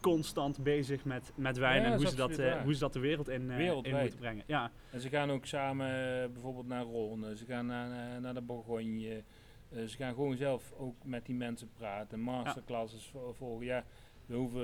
constant 0.00 0.62
bezig 0.62 1.04
met, 1.04 1.32
met 1.34 1.56
wijn 1.56 1.84
en 1.84 1.96
hoe 1.96 2.06
ze, 2.06 2.16
dat, 2.16 2.36
hoe 2.62 2.74
ze 2.74 2.80
dat 2.80 2.92
de 2.92 2.98
wereld 2.98 3.28
in, 3.28 3.50
in 3.50 3.96
moeten 4.00 4.18
brengen. 4.18 4.44
Ja, 4.46 4.70
En 4.90 5.00
ze 5.00 5.08
gaan 5.08 5.30
ook 5.30 5.46
samen 5.46 5.86
bijvoorbeeld 6.32 6.66
naar 6.66 6.84
Rhône, 6.84 7.36
ze 7.36 7.44
gaan 7.44 7.66
naar, 7.66 8.20
naar 8.20 8.34
de 8.34 8.42
Bourgogne. 8.42 9.22
Eh, 9.70 9.84
ze 9.84 9.96
gaan 9.96 10.14
gewoon 10.14 10.36
zelf 10.36 10.72
ook 10.78 11.04
met 11.04 11.26
die 11.26 11.34
mensen 11.34 11.70
praten, 11.76 12.20
masterclasses 12.20 13.04
vo- 13.06 13.32
volgen. 13.32 13.66
Ja, 13.66 13.84
we 14.26 14.34
hoeven 14.34 14.62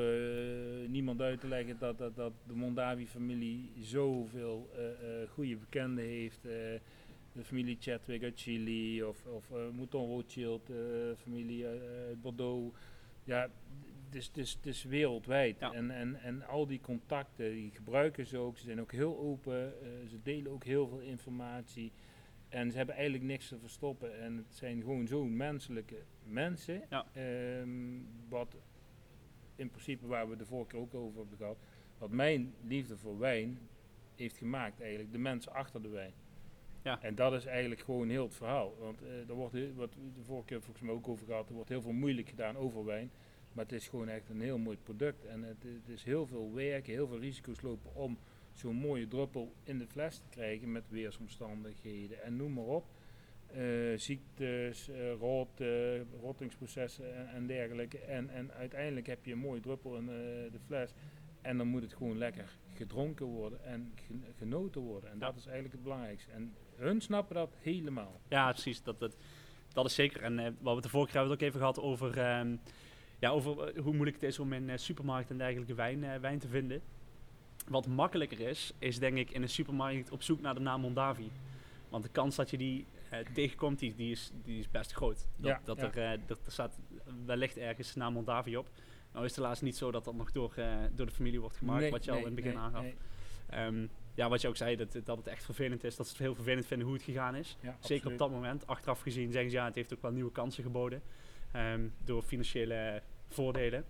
eh, 0.83 0.89
niemand 0.89 1.21
uit 1.21 1.41
te 1.41 1.49
leggen 1.49 1.79
dat, 1.79 1.99
dat, 1.99 2.17
dat 2.17 2.33
de 2.47 2.55
Mondavi-familie 2.55 3.71
zoveel 3.81 4.71
eh 4.77 5.29
goede 5.31 5.57
bekenden 5.57 6.05
heeft. 6.05 6.43
de 7.35 7.45
familie 7.45 7.77
Chadwick 7.81 8.23
uit 8.23 8.41
Chili 8.41 9.03
of, 9.05 9.27
of 9.27 9.51
Mouton 9.75 10.07
Rothschild, 10.09 10.71
eh, 10.71 10.77
familie 11.17 11.67
uit 11.67 12.23
Bordeaux. 12.23 12.77
Ja, 13.25 13.49
het 14.07 14.15
is, 14.15 14.27
het 14.27 14.37
is, 14.37 14.53
het 14.53 14.67
is 14.67 14.85
wereldwijd. 14.85 15.57
Ja. 15.61 15.73
En, 15.73 15.91
en, 15.91 16.15
en 16.23 16.47
al 16.47 16.67
die 16.67 16.81
contacten, 16.81 17.51
die 17.53 17.71
gebruiken 17.75 18.27
ze 18.27 18.39
ook. 18.39 18.59
Ze 18.59 18.65
zijn 18.65 18.81
ook 18.81 18.93
heel 18.93 19.19
open. 19.19 19.73
ze 20.09 20.19
delen 20.23 20.53
ook 20.53 20.65
heel 20.65 20.87
veel 20.89 21.01
informatie. 21.01 21.93
En 22.53 22.71
ze 22.71 22.77
hebben 22.77 22.95
eigenlijk 22.95 23.25
niks 23.25 23.49
te 23.49 23.59
verstoppen. 23.59 24.21
En 24.21 24.37
het 24.37 24.55
zijn 24.55 24.81
gewoon 24.81 25.07
zo'n 25.07 25.37
menselijke 25.37 25.97
mensen. 26.25 26.83
Ja. 26.91 27.07
Ehm, 27.13 27.69
wat 28.29 28.57
in 29.57 29.71
principe, 29.71 30.07
waar 30.07 30.29
we 30.29 30.37
de 30.37 30.47
vorige 30.47 30.69
keer 30.69 30.81
ook 30.81 30.95
over 30.95 31.19
hebben 31.21 31.37
gehad. 31.39 31.59
Wat 31.99 32.11
mijn 32.11 32.55
liefde 32.65 32.97
voor 32.97 33.19
wijn 33.19 33.59
heeft 34.17 34.37
gemaakt 34.37 34.81
eigenlijk. 34.81 35.13
De 35.13 35.19
mensen 35.19 35.53
achter 35.53 35.83
de 35.83 35.89
wijn. 35.89 36.13
Ja. 36.83 37.03
En 37.03 37.15
dat 37.15 37.33
is 37.33 37.45
eigenlijk 37.47 37.81
gewoon 37.81 38.09
heel 38.09 38.25
het 38.25 38.35
verhaal. 38.35 38.77
Want 38.79 39.03
eh 39.03 39.29
er 39.29 39.35
wordt, 39.35 39.53
heel- 39.55 39.75
wat 39.75 39.95
we 39.95 40.01
de 40.15 40.23
vorige 40.23 40.47
keer 40.47 40.63
volgens 40.63 40.85
mij 40.87 40.95
ook 40.95 41.09
over 41.09 41.27
gehad. 41.27 41.49
Er 41.49 41.55
wordt 41.55 41.69
heel 41.69 41.83
veel 41.83 41.93
moeilijk 41.93 42.29
gedaan 42.29 42.57
over 42.57 42.85
wijn. 42.85 43.11
Maar 43.53 43.65
het 43.65 43.73
is 43.75 43.89
gewoon 43.89 44.09
echt 44.09 44.29
een 44.29 44.41
heel 44.41 44.59
mooi 44.59 44.77
product. 44.83 45.25
En 45.25 45.43
het, 45.43 45.63
het 45.63 45.89
is 45.89 46.05
heel 46.05 46.27
veel 46.27 46.53
werk, 46.55 46.87
heel 46.87 47.07
veel 47.07 47.19
risico's 47.19 47.61
lopen 47.61 47.95
om 47.95 48.19
zo'n 48.53 48.77
mooie 48.77 49.09
druppel 49.09 49.53
in 49.65 49.79
de 49.79 49.87
fles 49.87 50.17
te 50.19 50.29
krijgen 50.31 50.73
met 50.73 50.85
weersomstandigheden 50.89 52.23
en 52.23 52.37
noem 52.37 52.53
maar 52.53 52.65
op. 52.65 52.85
Eh, 53.47 53.63
ziektes, 53.97 54.89
eh, 54.89 55.13
rot, 55.13 55.49
rottingsprocessen 56.21 57.29
en, 57.29 57.47
dergelijke. 57.47 57.99
En, 57.99 58.31
en 58.31 58.53
uiteindelijk 58.53 59.07
heb 59.07 59.25
je 59.25 59.33
een 59.33 59.39
mooie 59.39 59.61
druppel 59.61 59.97
in 59.97 60.09
eh, 60.09 60.15
de 60.53 60.59
fles. 60.67 60.95
En 61.41 61.57
dan 61.57 61.67
moet 61.67 61.83
het 61.83 61.95
gewoon 61.95 62.19
lekker 62.19 62.57
gedronken 62.75 63.27
worden 63.27 63.65
en 63.65 63.93
gen- 64.07 64.25
genoten 64.39 64.81
worden. 64.81 65.11
En 65.11 65.19
dat 65.19 65.37
is 65.37 65.45
eigenlijk 65.45 65.75
het 65.75 65.83
belangrijkste. 65.83 66.31
En 66.31 66.55
hun 66.77 67.01
snappen 67.01 67.35
dat 67.35 67.57
helemaal. 67.61 68.21
ja 68.29 68.51
precies. 68.53 68.83
Dat, 68.83 69.01
dat, 69.01 69.17
dat 69.73 69.85
is 69.87 69.95
zeker. 69.95 70.23
En 70.23 70.57
wat 70.61 70.77
we 70.77 70.83
de 70.83 70.89
vorige 70.89 71.11
keer 71.11 71.21
hebben 71.21 71.37
ook 71.39 71.45
even 71.45 71.59
gehad 71.59 71.81
over, 71.81 72.19
ehm, 72.19 72.57
ja, 73.19 73.31
over 73.31 73.81
hoe 73.81 73.93
moeilijk 73.93 74.21
het 74.21 74.31
is 74.31 74.39
om 74.39 74.53
in 74.53 74.79
supermarkten 74.79 75.33
en 75.33 75.39
dergelijke 75.39 75.75
wijn, 75.75 76.21
wijn 76.21 76.39
te 76.39 76.49
vinden. 76.49 76.83
Wat 77.69 77.87
makkelijker 77.87 78.41
is, 78.41 78.73
is 78.79 78.99
denk 78.99 79.17
ik 79.17 79.31
in 79.31 79.43
een 79.43 79.49
supermarkt 79.49 80.11
op 80.11 80.23
zoek 80.23 80.41
naar 80.41 80.55
de 80.55 80.61
naam 80.61 80.81
Mondavi. 80.81 81.31
Want 81.89 82.05
de 82.05 82.11
kans 82.11 82.37
dat 82.37 82.51
je 82.51 82.57
die 82.59 82.87
eh, 83.11 83.19
tegenkomt, 83.35 83.79
die, 83.79 83.95
die, 83.95 84.11
is, 84.11 84.31
die 84.43 84.59
is 84.59 84.71
best 84.71 84.93
groot. 84.93 85.27
Dat, 85.37 85.51
Ja, 85.51 85.61
dat, 85.65 85.81
ja. 85.81 85.93
Er, 85.93 86.13
eh, 86.13 86.21
dat 86.27 86.39
er 86.47 86.53
staat 86.53 86.79
wellicht 87.27 87.57
ergens 87.57 87.93
de 87.93 87.99
naam 87.99 88.13
Mondavi 88.13 88.57
op. 88.57 88.69
Nou 89.13 89.25
is 89.25 89.31
het 89.31 89.41
helaas 89.41 89.61
niet 89.61 89.77
zo 89.77 89.91
dat 89.91 90.05
dat 90.05 90.15
nog 90.15 90.33
door, 90.33 90.53
eh, 90.57 90.77
door 90.95 91.07
de 91.07 91.13
familie 91.13 91.41
wordt 91.41 91.57
gemaakt, 91.57 91.81
Nee, 91.81 91.91
wat 91.91 92.05
je 92.05 92.11
al 92.11 92.19
in 92.19 92.25
het 92.25 92.35
begin 92.35 92.51
nee, 92.51 92.61
aangaf. 92.61 92.87
Ehm, 93.49 93.87
ja, 94.15 94.29
wat 94.29 94.41
je 94.41 94.49
ook 94.49 94.57
zei, 94.57 94.77
dat, 94.77 95.01
dat 95.05 95.17
het 95.17 95.27
echt 95.27 95.45
vervelend 95.45 95.85
is. 95.85 95.97
Dat 95.97 96.07
ze 96.07 96.13
het 96.13 96.23
heel 96.23 96.35
vervelend 96.35 96.67
vinden 96.67 96.87
hoe 96.87 96.97
het 96.97 97.05
gegaan 97.05 97.35
is. 97.35 97.57
Ja, 97.61 97.77
Zeker 97.81 98.13
op 98.13 98.19
dat 98.19 98.31
moment. 98.31 98.67
Achteraf 98.67 99.01
gezien 99.01 99.33
zeggen 99.33 99.51
ze 99.51 99.57
ja, 99.57 99.65
het 99.65 99.75
heeft 99.75 99.95
ook 99.95 100.03
wel 100.03 100.11
nieuwe 100.11 100.33
kansen 100.33 100.63
geboden. 100.63 101.03
ehm, 101.53 101.89
door 102.05 102.23
financiële 102.23 103.03
voordelen. 103.29 103.85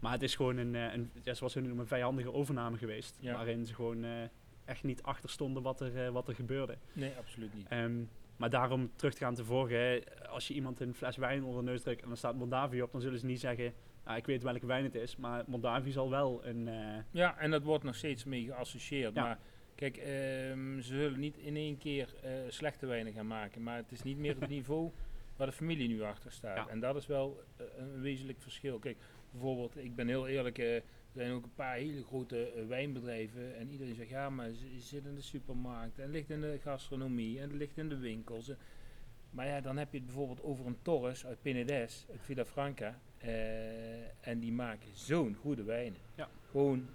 Maar 0.00 0.12
het 0.12 0.22
is 0.22 0.34
gewoon 0.34 0.56
een, 0.56 0.74
eh, 0.74 0.92
een 0.92 1.10
ja, 1.22 1.34
zoals 1.34 1.52
ze 1.52 1.60
noemen, 1.60 1.78
een 1.78 1.86
vijandige 1.86 2.32
overname 2.32 2.76
geweest. 2.76 3.16
Ja. 3.20 3.34
Waarin 3.34 3.66
ze 3.66 3.74
gewoon 3.74 4.04
eh, 4.04 4.10
echt 4.64 4.82
niet 4.82 5.02
achter 5.02 5.30
stonden 5.30 5.62
wat 5.62 5.80
er, 5.80 6.04
eh, 6.04 6.10
wat 6.10 6.28
er 6.28 6.34
gebeurde. 6.34 6.76
Nee, 6.92 7.12
absoluut 7.18 7.54
niet. 7.54 7.68
Ehm, 7.68 8.02
maar 8.36 8.50
daarom 8.50 8.90
terug 8.96 9.14
te 9.14 9.24
gaan 9.24 9.34
te 9.34 9.44
vorige, 9.44 10.02
als 10.28 10.48
je 10.48 10.54
iemand 10.54 10.80
een 10.80 10.94
fles 10.94 11.16
wijn 11.16 11.44
onder 11.44 11.64
de 11.64 11.70
neus 11.70 11.82
drukt 11.82 12.02
en 12.02 12.08
dan 12.08 12.16
staat 12.16 12.34
Mondavi 12.34 12.82
op, 12.82 12.92
dan 12.92 13.00
zullen 13.00 13.18
ze 13.18 13.26
niet 13.26 13.40
zeggen, 13.40 13.74
"Ah, 14.04 14.16
ik 14.16 14.26
weet 14.26 14.42
welke 14.42 14.66
wijn 14.66 14.84
het 14.84 14.94
is. 14.94 15.16
Maar 15.16 15.44
Mondavi 15.46 15.90
zal 15.90 16.10
wel 16.10 16.46
een... 16.46 16.68
Ja, 17.10 17.38
en 17.38 17.50
dat 17.50 17.62
wordt 17.62 17.84
nog 17.84 17.94
steeds 17.94 18.24
mee 18.24 18.44
geassocieerd. 18.44 19.14
Ja. 19.14 19.22
Maar 19.22 19.38
kijk, 19.74 19.96
ehm, 19.96 20.80
ze 20.80 20.96
zullen 20.96 21.20
niet 21.20 21.36
in 21.36 21.56
één 21.56 21.78
keer 21.78 22.14
slechte 22.48 22.86
wijnen 22.86 23.12
gaan 23.12 23.26
maken. 23.26 23.62
Maar 23.62 23.76
het 23.76 23.92
is 23.92 24.02
niet 24.02 24.18
meer 24.18 24.34
het 24.40 24.48
niveau 24.58 24.90
waar 25.36 25.46
de 25.46 25.52
familie 25.52 25.88
nu 25.88 26.02
achter 26.02 26.32
staat. 26.32 26.56
Ja. 26.56 26.68
En 26.68 26.80
dat 26.80 26.96
is 26.96 27.06
wel 27.06 27.40
een 27.76 28.00
wezenlijk 28.00 28.40
verschil. 28.40 28.78
Kijk, 28.78 28.96
bijvoorbeeld, 29.40 29.76
ik 29.76 29.94
ben 29.94 30.08
heel 30.08 30.26
eerlijk, 30.28 30.58
eh, 30.58 30.74
er 30.76 30.82
zijn 31.22 31.32
ook 31.32 31.44
een 31.44 31.54
paar 31.54 31.74
hele 31.76 32.04
grote 32.04 32.52
eh, 32.52 32.66
wijnbedrijven. 32.66 33.56
En 33.56 33.70
iedereen 33.70 33.94
zegt, 33.94 34.08
ja, 34.08 34.30
maar 34.30 34.50
ze, 34.50 34.68
ze 34.68 34.80
zit 34.86 35.04
in 35.06 35.14
de 35.14 35.20
supermarkt. 35.20 35.98
En 35.98 36.10
ligt 36.10 36.30
in 36.30 36.40
de 36.40 36.58
gastronomie. 36.62 37.36
En 37.40 37.48
het 37.48 37.58
ligt 37.58 37.78
in 37.78 37.88
de 37.88 37.98
winkels. 37.98 38.52
Maar 39.30 39.46
ja, 39.46 39.60
dan 39.60 39.76
heb 39.76 39.90
je 39.92 39.96
het 39.96 40.06
bijvoorbeeld 40.06 40.42
over 40.42 40.66
een 40.66 40.78
Torres 40.82 41.26
uit 41.26 41.38
Penedès, 41.42 42.06
uit 42.10 42.20
Villafranca. 42.20 43.00
eh, 43.18 44.28
en 44.28 44.38
die 44.40 44.52
maken 44.52 44.88
zo'n 44.92 45.34
goede 45.34 45.62
wijnen. 45.62 46.00
Ja. 46.14 46.28
Gewoon 46.50 46.86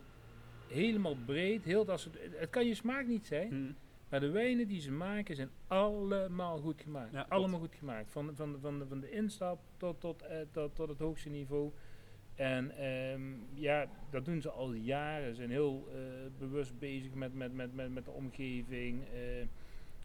helemaal 0.68 1.16
breed. 1.26 1.64
Heel 1.64 1.86
dat 1.86 2.00
soort, 2.00 2.18
het 2.36 2.50
kan 2.50 2.66
je 2.68 2.74
smaak 2.74 3.08
niet 3.08 3.26
zijn. 3.26 3.50
hm, 3.50 3.72
Maar 4.10 4.20
de 4.20 4.30
wijnen 4.30 4.68
die 4.68 4.82
ze 4.82 4.92
maken 4.92 5.36
zijn 5.36 5.50
allemaal 5.68 6.58
goed 6.60 6.82
gemaakt. 6.82 7.12
Ja, 7.14 7.26
allemaal 7.30 7.60
goed 7.60 7.76
gemaakt. 7.76 8.12
Van, 8.12 8.36
van, 8.36 8.58
van, 8.62 8.86
van 8.88 9.00
de 9.00 9.10
instap 9.12 9.60
tot, 9.78 10.00
tot, 10.02 10.24
tot, 10.52 10.76
tot 10.76 10.90
het 10.90 11.00
hoogste 11.00 11.30
niveau. 11.30 11.72
En 12.36 12.72
ehm, 12.78 13.22
ja, 13.54 13.88
dat 14.10 14.26
doen 14.26 14.42
ze 14.42 14.50
al 14.50 14.74
jaren. 14.74 15.30
Ze 15.30 15.36
zijn 15.36 15.50
heel 15.50 15.88
eh, 15.90 15.98
bewust 16.40 16.80
bezig 16.80 17.14
met, 17.14 17.34
met, 17.34 17.54
met, 17.54 17.74
met, 17.76 17.94
met 17.94 18.06
de 18.06 18.12
omgeving. 18.12 19.04
eh, 19.14 19.46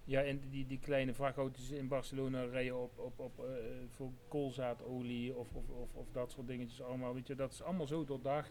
ja, 0.05 0.23
en 0.23 0.41
die, 0.51 0.67
die 0.67 0.79
kleine 0.79 1.15
vrachtauto's 1.15 1.71
in 1.71 1.89
Barcelona 1.89 2.45
rijden 2.45 2.83
op, 2.83 2.99
op, 2.99 3.19
op, 3.19 3.39
eh, 3.39 3.45
voor 3.91 4.11
koolzaadolie 4.29 5.35
of, 5.37 5.55
of, 5.55 5.69
of, 5.71 5.95
of 5.95 6.07
dat 6.13 6.31
soort 6.31 6.47
dingetjes 6.47 6.83
allemaal. 6.83 7.15
Weet 7.15 7.27
je, 7.27 7.35
dat 7.35 7.53
is 7.53 7.63
allemaal 7.63 7.87
zo 7.87 8.05
doordacht. 8.05 8.51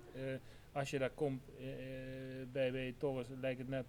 Als 0.71 0.89
je 0.89 0.99
daar 0.99 1.09
komt 1.09 1.41
bij, 2.51 2.71
bij 2.71 2.95
Torres, 2.97 3.27
lijkt 3.41 3.59
het 3.59 3.67
net 3.69 3.85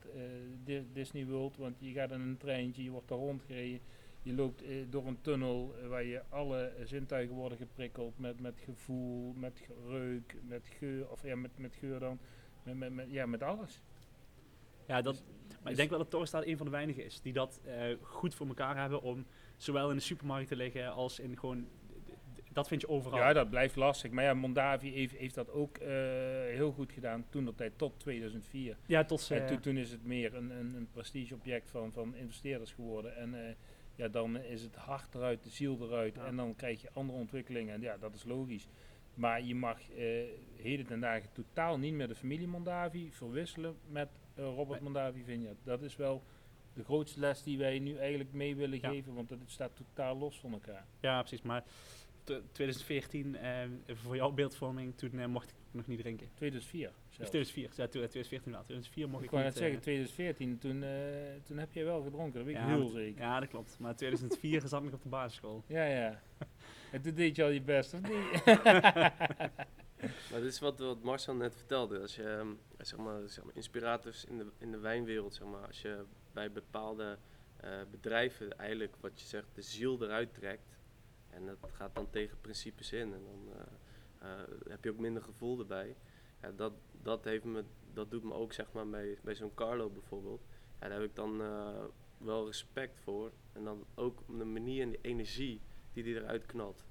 Di- 0.64 0.87
Disney 0.92 1.27
World, 1.27 1.57
want 1.57 1.77
je 1.79 1.92
gaat 1.92 2.11
in 2.11 2.20
een 2.20 2.37
treintje, 2.37 2.83
je 2.83 2.90
wordt 2.90 3.09
daar 3.09 3.18
rondgereden. 3.18 3.81
Je 4.27 4.35
loopt 4.35 4.62
eh, 4.62 4.77
door 4.91 5.07
een 5.07 5.21
tunnel 5.21 5.75
eh, 5.83 5.89
waar 5.89 6.05
je 6.05 6.23
alle 6.29 6.73
zintuigen 6.85 7.35
worden 7.37 7.59
geprikkeld 7.59 8.19
met, 8.19 8.41
met 8.41 8.61
gevoel, 8.65 9.33
met 9.33 9.62
reuk, 9.89 10.37
met 10.43 10.67
geur, 10.79 11.11
of 11.11 11.23
ja, 11.23 11.37
met, 11.37 11.59
met 11.59 11.75
geur 11.75 11.99
dan, 11.99 12.19
met, 12.62 12.77
met, 12.77 12.93
met- 12.93 13.11
ja, 13.11 13.27
met 13.27 13.43
alles. 13.43 13.81
Ja, 14.87 15.03
dat, 15.03 15.15
Dus- 15.15 15.23
maar 15.49 15.59
dus- 15.62 15.71
ik 15.71 15.77
denk 15.77 15.91
wel 15.91 15.99
dat 15.99 16.11
Torstad 16.11 16.47
een 16.47 16.57
van 16.57 16.67
de 16.67 16.73
weinigen 16.73 17.05
is 17.05 17.21
die 17.21 17.33
dat 17.33 17.61
eh, 17.65 17.97
goed 18.01 18.35
voor 18.35 18.47
elkaar 18.47 18.77
hebben 18.81 19.03
om 19.03 19.27
zowel 19.57 19.91
in 19.91 19.97
de 19.97 20.03
supermarkt 20.03 20.49
te 20.49 20.57
liggen 20.57 20.93
als 20.93 21.19
in 21.19 21.39
gewoon... 21.39 21.67
Dat 22.53 22.69
vind 22.69 22.81
je 22.81 22.89
overal. 22.89 23.19
Ja, 23.19 23.33
dat 23.33 23.51
blijft 23.51 23.77
lastig. 23.77 24.11
Maar 24.11 24.25
ja, 24.25 24.35
Mondavi 24.35 24.91
heeft, 24.93 25.17
heeft 25.17 25.35
dat 25.35 25.51
ook 25.51 25.79
heel 26.49 26.73
goed 26.73 26.93
gedaan 26.93 27.25
toen 27.29 27.45
dat 27.45 27.57
tijd 27.57 27.73
tot 27.79 28.01
2004. 28.01 28.77
Ja, 28.87 29.05
tot. 29.05 29.31
En 29.31 29.47
toen, 29.47 29.61
toen 29.61 29.77
is 29.77 29.91
het 29.91 30.05
meer 30.05 30.35
een, 30.35 30.51
een, 30.51 30.75
een 30.75 30.89
prestigeobject 30.93 31.71
van, 31.71 31.93
van 31.93 32.15
investeerders 32.15 32.73
geworden. 32.73 33.17
En 33.17 33.35
ja, 33.97 34.09
dan 34.09 34.37
is 34.37 34.63
het 34.63 34.75
hart 34.75 35.15
eruit, 35.15 35.43
de 35.43 35.51
ziel 35.51 35.79
eruit. 35.83 36.15
Ja. 36.15 36.25
En 36.27 36.37
dan 36.37 36.55
krijg 36.57 36.83
je 36.83 36.91
andere 36.93 37.19
ontwikkelingen. 37.19 37.75
En 37.75 37.81
ja, 37.81 37.97
dat 37.97 38.15
is 38.15 38.25
logisch. 38.25 38.69
Maar 39.15 39.43
je 39.43 39.55
mag 39.55 39.91
eh, 39.91 40.25
heden 40.57 40.87
ten 40.87 41.01
dagen 41.01 41.33
totaal 41.33 41.79
niet 41.79 41.93
meer 41.95 42.09
de 42.09 42.15
familie 42.15 42.47
Mondavi 42.49 43.11
verwisselen 43.13 43.77
met 43.89 44.09
eh, 44.35 44.45
Robert. 44.45 44.81
Mondavi 44.81 45.23
Vineyard. 45.25 45.57
Dat 45.65 45.83
is 45.83 45.97
wel 45.97 46.23
de 46.75 46.85
grootste 46.85 47.21
les 47.21 47.43
die 47.43 47.59
wij 47.59 47.79
nu 47.79 47.97
eigenlijk 47.97 48.33
mee 48.33 48.57
willen 48.57 48.79
Ja. 48.81 48.89
geven. 48.91 49.15
Want 49.15 49.31
het 49.31 49.39
staat 49.47 49.77
totaal 49.77 50.17
los 50.17 50.41
van 50.41 50.53
elkaar. 50.53 50.87
Ja, 51.01 51.21
precies. 51.21 51.43
Maar 51.43 51.65
t- 52.25 52.41
2014, 52.53 53.37
eh, 53.37 53.69
voor 53.87 54.17
jouw 54.17 54.31
beeldvorming, 54.33 54.97
toen 54.97 55.31
mocht 55.31 55.49
ik 55.51 55.55
nog 55.71 55.87
niet 55.87 55.99
drinken. 56.01 56.29
2004 56.35 56.93
Of 57.20 57.26
zelfs. 57.29 57.50
2004, 57.50 57.62
ja, 57.85 57.88
toen- 57.88 58.09
2014 58.09 58.52
wel. 58.52 58.62
2004 58.62 59.09
mocht 59.09 59.18
Ik 59.18 59.24
ik, 59.24 59.31
wou 59.31 59.44
niet... 59.44 59.52
net 59.52 59.62
zeggen, 59.62 59.79
eh, 59.79 59.83
2014, 59.83 60.59
toen, 60.59 60.83
eh, 60.83 60.90
toen 61.44 61.59
heb 61.59 61.72
jij 61.72 61.85
wel 61.85 62.02
gedronken. 62.02 62.33
Dat 62.35 62.44
weet 62.44 62.55
ik 62.55 62.61
ja, 62.61 62.66
heel 62.68 62.83
maar- 62.83 62.92
zeker. 63.02 63.20
Ja, 63.22 63.40
dat 63.40 63.48
klopt. 63.48 63.79
Maar 63.79 63.96
2004 63.96 64.62
zat 64.68 64.83
ik 64.83 64.92
op 64.92 65.02
de 65.02 65.09
basisschool. 65.09 65.64
Ja, 65.66 65.85
ja. 65.85 66.22
En 66.92 67.02
toen 67.02 67.14
deed 67.14 67.37
je 67.37 67.42
al 67.42 67.48
je 67.48 67.62
best, 67.62 67.94
of 67.94 68.00
niet? 68.02 68.44
Maar 70.31 70.40
dit 70.40 70.52
is 70.52 70.59
wat, 70.59 70.79
wat 70.79 71.02
Marcel 71.02 71.35
net 71.35 71.55
vertelde. 71.57 72.00
Als 72.00 72.16
je 72.16 72.22
ehm, 72.22 72.48
zeg 72.79 72.98
maar, 72.98 73.29
zeg 73.29 73.44
maar, 73.44 73.55
inspirators 73.55 74.24
in 74.24 74.38
de, 74.38 74.46
in 74.59 74.70
de 74.70 74.79
wijnwereld, 74.79 75.35
zeg 75.35 75.48
maar, 75.48 75.66
als 75.66 75.83
je 75.83 76.05
bij 76.33 76.52
bepaalde 76.52 77.18
eh, 77.57 77.70
bedrijven 77.90 78.59
eigenlijk 78.59 78.96
wat 79.00 79.20
je 79.20 79.26
zegt, 79.26 79.46
de 79.55 79.62
ziel 79.62 80.02
eruit 80.02 80.35
trekt. 80.35 80.79
En 81.31 81.46
dat 81.46 81.70
gaat 81.72 81.94
dan 81.94 82.11
tegen 82.11 82.40
principes 82.40 82.92
in. 82.92 83.12
En 83.14 83.22
dan 83.24 83.52
eh, 83.52 84.31
eh, 84.31 84.38
heb 84.68 84.85
je 84.85 84.90
ook 84.90 84.98
minder 84.98 85.22
gevoel 85.22 85.59
erbij. 85.59 85.96
Ja, 86.42 86.51
dat, 86.57 86.72
dat, 87.03 87.25
heeft 87.25 87.44
me, 87.44 87.64
dat 87.92 88.11
doet 88.11 88.22
me 88.25 88.33
ook 88.33 88.53
zeg 88.53 88.72
maar, 88.72 88.88
bij, 88.88 89.18
bij 89.22 89.35
zo'n 89.35 89.55
Carlo 89.55 89.90
bijvoorbeeld. 89.90 90.46
Ja, 90.81 90.88
daar 90.88 91.01
heb 91.01 91.09
ik 91.09 91.14
dan 91.16 91.40
eh, 91.42 91.85
wel 92.18 92.46
respect 92.46 92.99
voor. 93.01 93.31
En 93.53 93.64
dan 93.64 93.85
ook 93.94 94.22
de 94.38 94.44
manier 94.44 94.83
en 94.83 94.90
de 94.90 94.99
energie 95.01 95.61
die 95.92 96.03
die 96.03 96.14
eruit 96.14 96.46
knalt. 96.46 96.85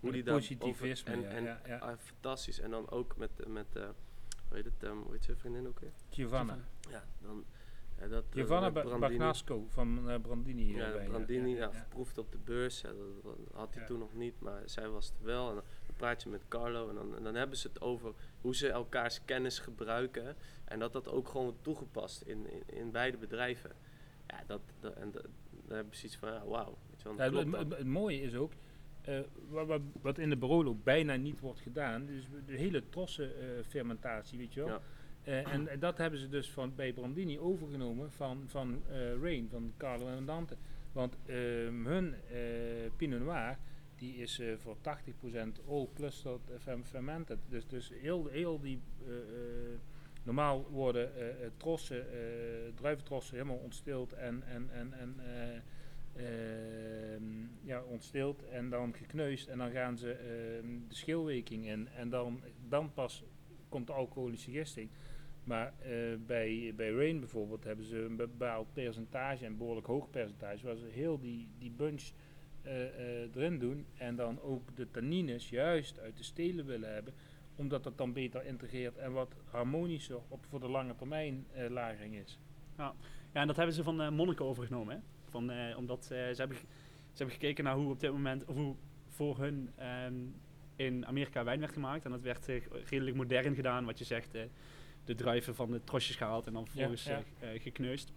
Hoe 0.00 0.12
die 0.12 0.24
positivisme, 0.24 1.16
over- 1.16 1.28
ja, 1.28 1.34
en, 1.36 1.44
ja, 1.44 1.60
ja. 1.66 1.78
Ah, 1.78 1.98
fantastisch. 1.98 2.60
En 2.60 2.70
dan 2.70 2.90
ook 2.90 3.16
met, 3.16 3.46
met 3.48 3.76
eh, 3.76 3.88
hoe 4.48 4.56
heet 4.56 4.64
het, 4.64 4.82
ehm, 4.82 4.96
hoe 4.96 5.12
heet 5.12 5.24
zijn 5.24 5.36
vriendin 5.36 5.68
ook 5.68 5.80
weer? 5.80 5.92
Giovanna. 6.10 6.58
Ja, 6.90 7.04
dan... 7.20 7.44
Ja, 7.98 8.08
dat, 8.08 8.24
eh, 8.24 8.32
Giovanna 8.32 8.70
Bagnasco 8.98 9.66
van 9.68 10.10
eh, 10.10 10.20
Brandini. 10.20 10.74
Ja, 10.76 10.90
Brandini, 10.90 11.50
ja, 11.50 11.56
ja, 11.58 11.72
verproefd 11.72 12.18
op 12.18 12.32
de 12.32 12.38
beurs. 12.38 12.80
Dat, 12.80 12.94
had 13.52 13.74
hij 13.74 13.86
toen 13.86 13.98
nog 13.98 14.14
niet, 14.14 14.40
maar 14.40 14.62
zij 14.64 14.88
was 14.88 15.06
het 15.08 15.20
wel. 15.20 15.50
En 15.50 15.62
met 16.28 16.48
Carlo 16.48 16.88
en 16.88 16.94
dan, 16.94 17.16
en 17.16 17.22
dan 17.22 17.34
hebben 17.34 17.56
ze 17.56 17.68
het 17.68 17.80
over 17.80 18.12
hoe 18.40 18.56
ze 18.56 18.68
elkaars 18.68 19.24
kennis 19.24 19.58
gebruiken. 19.58 20.36
En 20.64 20.78
dat 20.78 20.92
dat 20.92 21.08
ook 21.08 21.28
gewoon 21.28 21.46
wordt 21.46 21.62
toegepast 21.62 22.22
in, 22.22 22.46
in, 22.50 22.62
in 22.66 22.90
beide 22.90 23.16
bedrijven. 23.16 23.70
Ja, 24.26 24.42
dat, 24.46 24.60
dat, 24.80 24.94
en 24.94 25.10
dat, 25.10 25.26
daar 25.66 25.76
heb 25.76 25.86
je 25.92 25.96
zoiets 25.96 26.16
van, 26.16 26.32
ja, 26.32 26.44
wauw. 26.46 26.78
Ja, 27.16 27.30
het, 27.30 27.72
het- 27.78 27.84
mooie 27.86 28.20
is 28.22 28.34
ook, 28.34 28.52
eh, 29.02 29.20
wat, 29.48 29.66
wat, 29.66 29.80
wat 30.02 30.18
in 30.18 30.30
de 30.30 30.36
Barolo 30.36 30.74
bijna 30.74 31.14
niet 31.16 31.40
wordt 31.40 31.60
gedaan, 31.60 32.06
dus 32.06 32.26
de 32.46 32.56
hele 32.56 32.88
trossen 32.88 33.40
eh, 33.40 33.64
fermentatie, 33.68 34.38
weet 34.38 34.54
je 34.54 34.60
wel. 34.60 34.68
Ja. 34.68 34.80
Eh, 35.22 35.52
en, 35.52 35.68
en 35.68 35.78
dat 35.78 35.98
hebben 35.98 36.18
ze 36.18 36.28
dus 36.28 36.50
van, 36.50 36.74
bij 36.74 36.92
Brandini 36.92 37.38
overgenomen 37.38 38.12
van, 38.12 38.44
van 38.46 38.82
Rain, 39.22 39.48
van 39.50 39.72
Carlo 39.76 40.06
en 40.08 40.24
Dante. 40.24 40.56
Want 40.92 41.16
ehm, 41.26 41.84
hun 41.84 42.14
Pinot 42.96 43.20
Noir, 43.20 43.58
die 44.02 44.16
is 44.16 44.38
eh, 44.38 44.56
voor 44.56 44.76
80% 44.76 44.80
all 45.68 45.88
clustered 45.94 46.40
ferm- 46.58 46.84
fermented. 46.84 47.38
Dus, 47.48 47.66
dus 47.66 47.92
heel, 48.00 48.26
heel 48.26 48.60
die, 48.60 48.80
eh, 49.06 49.16
eh, 49.16 49.78
normaal 50.22 50.66
worden 50.70 51.10
trossen, 51.56 52.06
druiventrossen 52.74 53.36
helemaal 53.36 53.56
ontstild 53.56 54.12
en, 54.12 54.42
en, 54.46 54.68
en, 54.72 54.92
en 54.92 55.14
eh, 55.18 57.14
ehm, 57.14 57.22
ja, 57.62 57.82
ontstild 57.82 58.48
en 58.48 58.70
dan 58.70 58.94
gekneusd 58.94 59.48
en 59.48 59.58
dan 59.58 59.70
gaan 59.70 59.98
ze 59.98 60.12
ehm, 60.12 60.66
de 60.88 60.94
schilweking 60.94 61.66
in 61.66 61.88
en 61.88 62.08
dan, 62.08 62.42
dan 62.68 62.92
pas 62.92 63.24
komt 63.68 63.86
de 63.86 63.92
alcoholische 63.92 64.50
gisting. 64.50 64.90
Maar 65.44 65.74
bij, 66.26 66.72
bij 66.76 66.90
Rain 66.90 67.20
bijvoorbeeld 67.20 67.64
hebben 67.64 67.84
ze 67.84 67.96
een 67.98 68.16
bepaald 68.16 68.72
percentage, 68.72 69.46
een 69.46 69.56
behoorlijk 69.56 69.86
hoog 69.86 70.10
percentage, 70.10 70.66
waar 70.66 70.76
ze 70.76 70.86
heel 70.86 71.18
die, 71.18 71.48
die 71.58 71.70
bunch 71.70 72.10
erin 73.34 73.58
doen 73.58 73.86
en 73.96 74.16
dan 74.16 74.40
ook 74.40 74.76
de 74.76 74.90
tannines 74.90 75.48
juist 75.48 75.98
uit 76.00 76.16
de 76.16 76.22
stelen 76.24 76.66
willen 76.66 76.92
hebben, 76.92 77.14
omdat 77.56 77.84
dat 77.84 77.98
dan 77.98 78.12
beter 78.12 78.44
integreert 78.46 78.96
en 78.96 79.12
wat 79.12 79.34
harmonischer 79.50 80.18
op 80.28 80.46
voor 80.48 80.60
de 80.60 80.68
lange 80.68 80.96
termijn 80.96 81.46
eh, 81.52 81.70
lagering 81.70 82.14
is. 82.14 82.38
Ja, 82.76 82.94
en 83.32 83.46
dat 83.46 83.56
hebben 83.56 83.74
ze 83.74 83.82
van 83.82 84.00
eh 84.00 84.10
Monaco 84.10 84.46
overgenomen. 84.46 84.94
Hè? 84.94 85.00
Van, 85.30 85.50
eh, 85.50 85.76
omdat 85.76 86.02
eh, 86.02 86.08
ze, 86.08 86.34
hebben, 86.36 86.56
ze 86.56 87.16
hebben 87.16 87.34
gekeken 87.34 87.64
naar 87.64 87.74
hoe 87.74 87.90
op 87.90 88.00
dit 88.00 88.12
moment, 88.12 88.44
of 88.44 88.54
hoe 88.56 88.74
voor 89.06 89.38
hun 89.38 89.70
ehm, 89.76 90.14
in 90.76 91.06
Amerika 91.06 91.44
wijn 91.44 91.60
werd 91.60 91.72
gemaakt. 91.72 92.04
En 92.04 92.10
dat 92.10 92.22
werd 92.22 92.48
eh, 92.48 92.62
redelijk 92.88 93.16
modern 93.16 93.54
gedaan, 93.54 93.84
wat 93.84 93.98
je 93.98 94.04
zegt. 94.04 94.34
eh, 94.34 94.42
de 95.04 95.14
druiven 95.14 95.54
van 95.54 95.70
de 95.70 95.84
trosjes 95.84 96.16
gehaald 96.16 96.46
en 96.46 96.52
dan 96.52 96.66
vervolgens 96.66 97.04
ja. 97.04 97.22
eh, 97.40 97.54
eh, 97.54 97.62
gekneusd. 97.62 98.12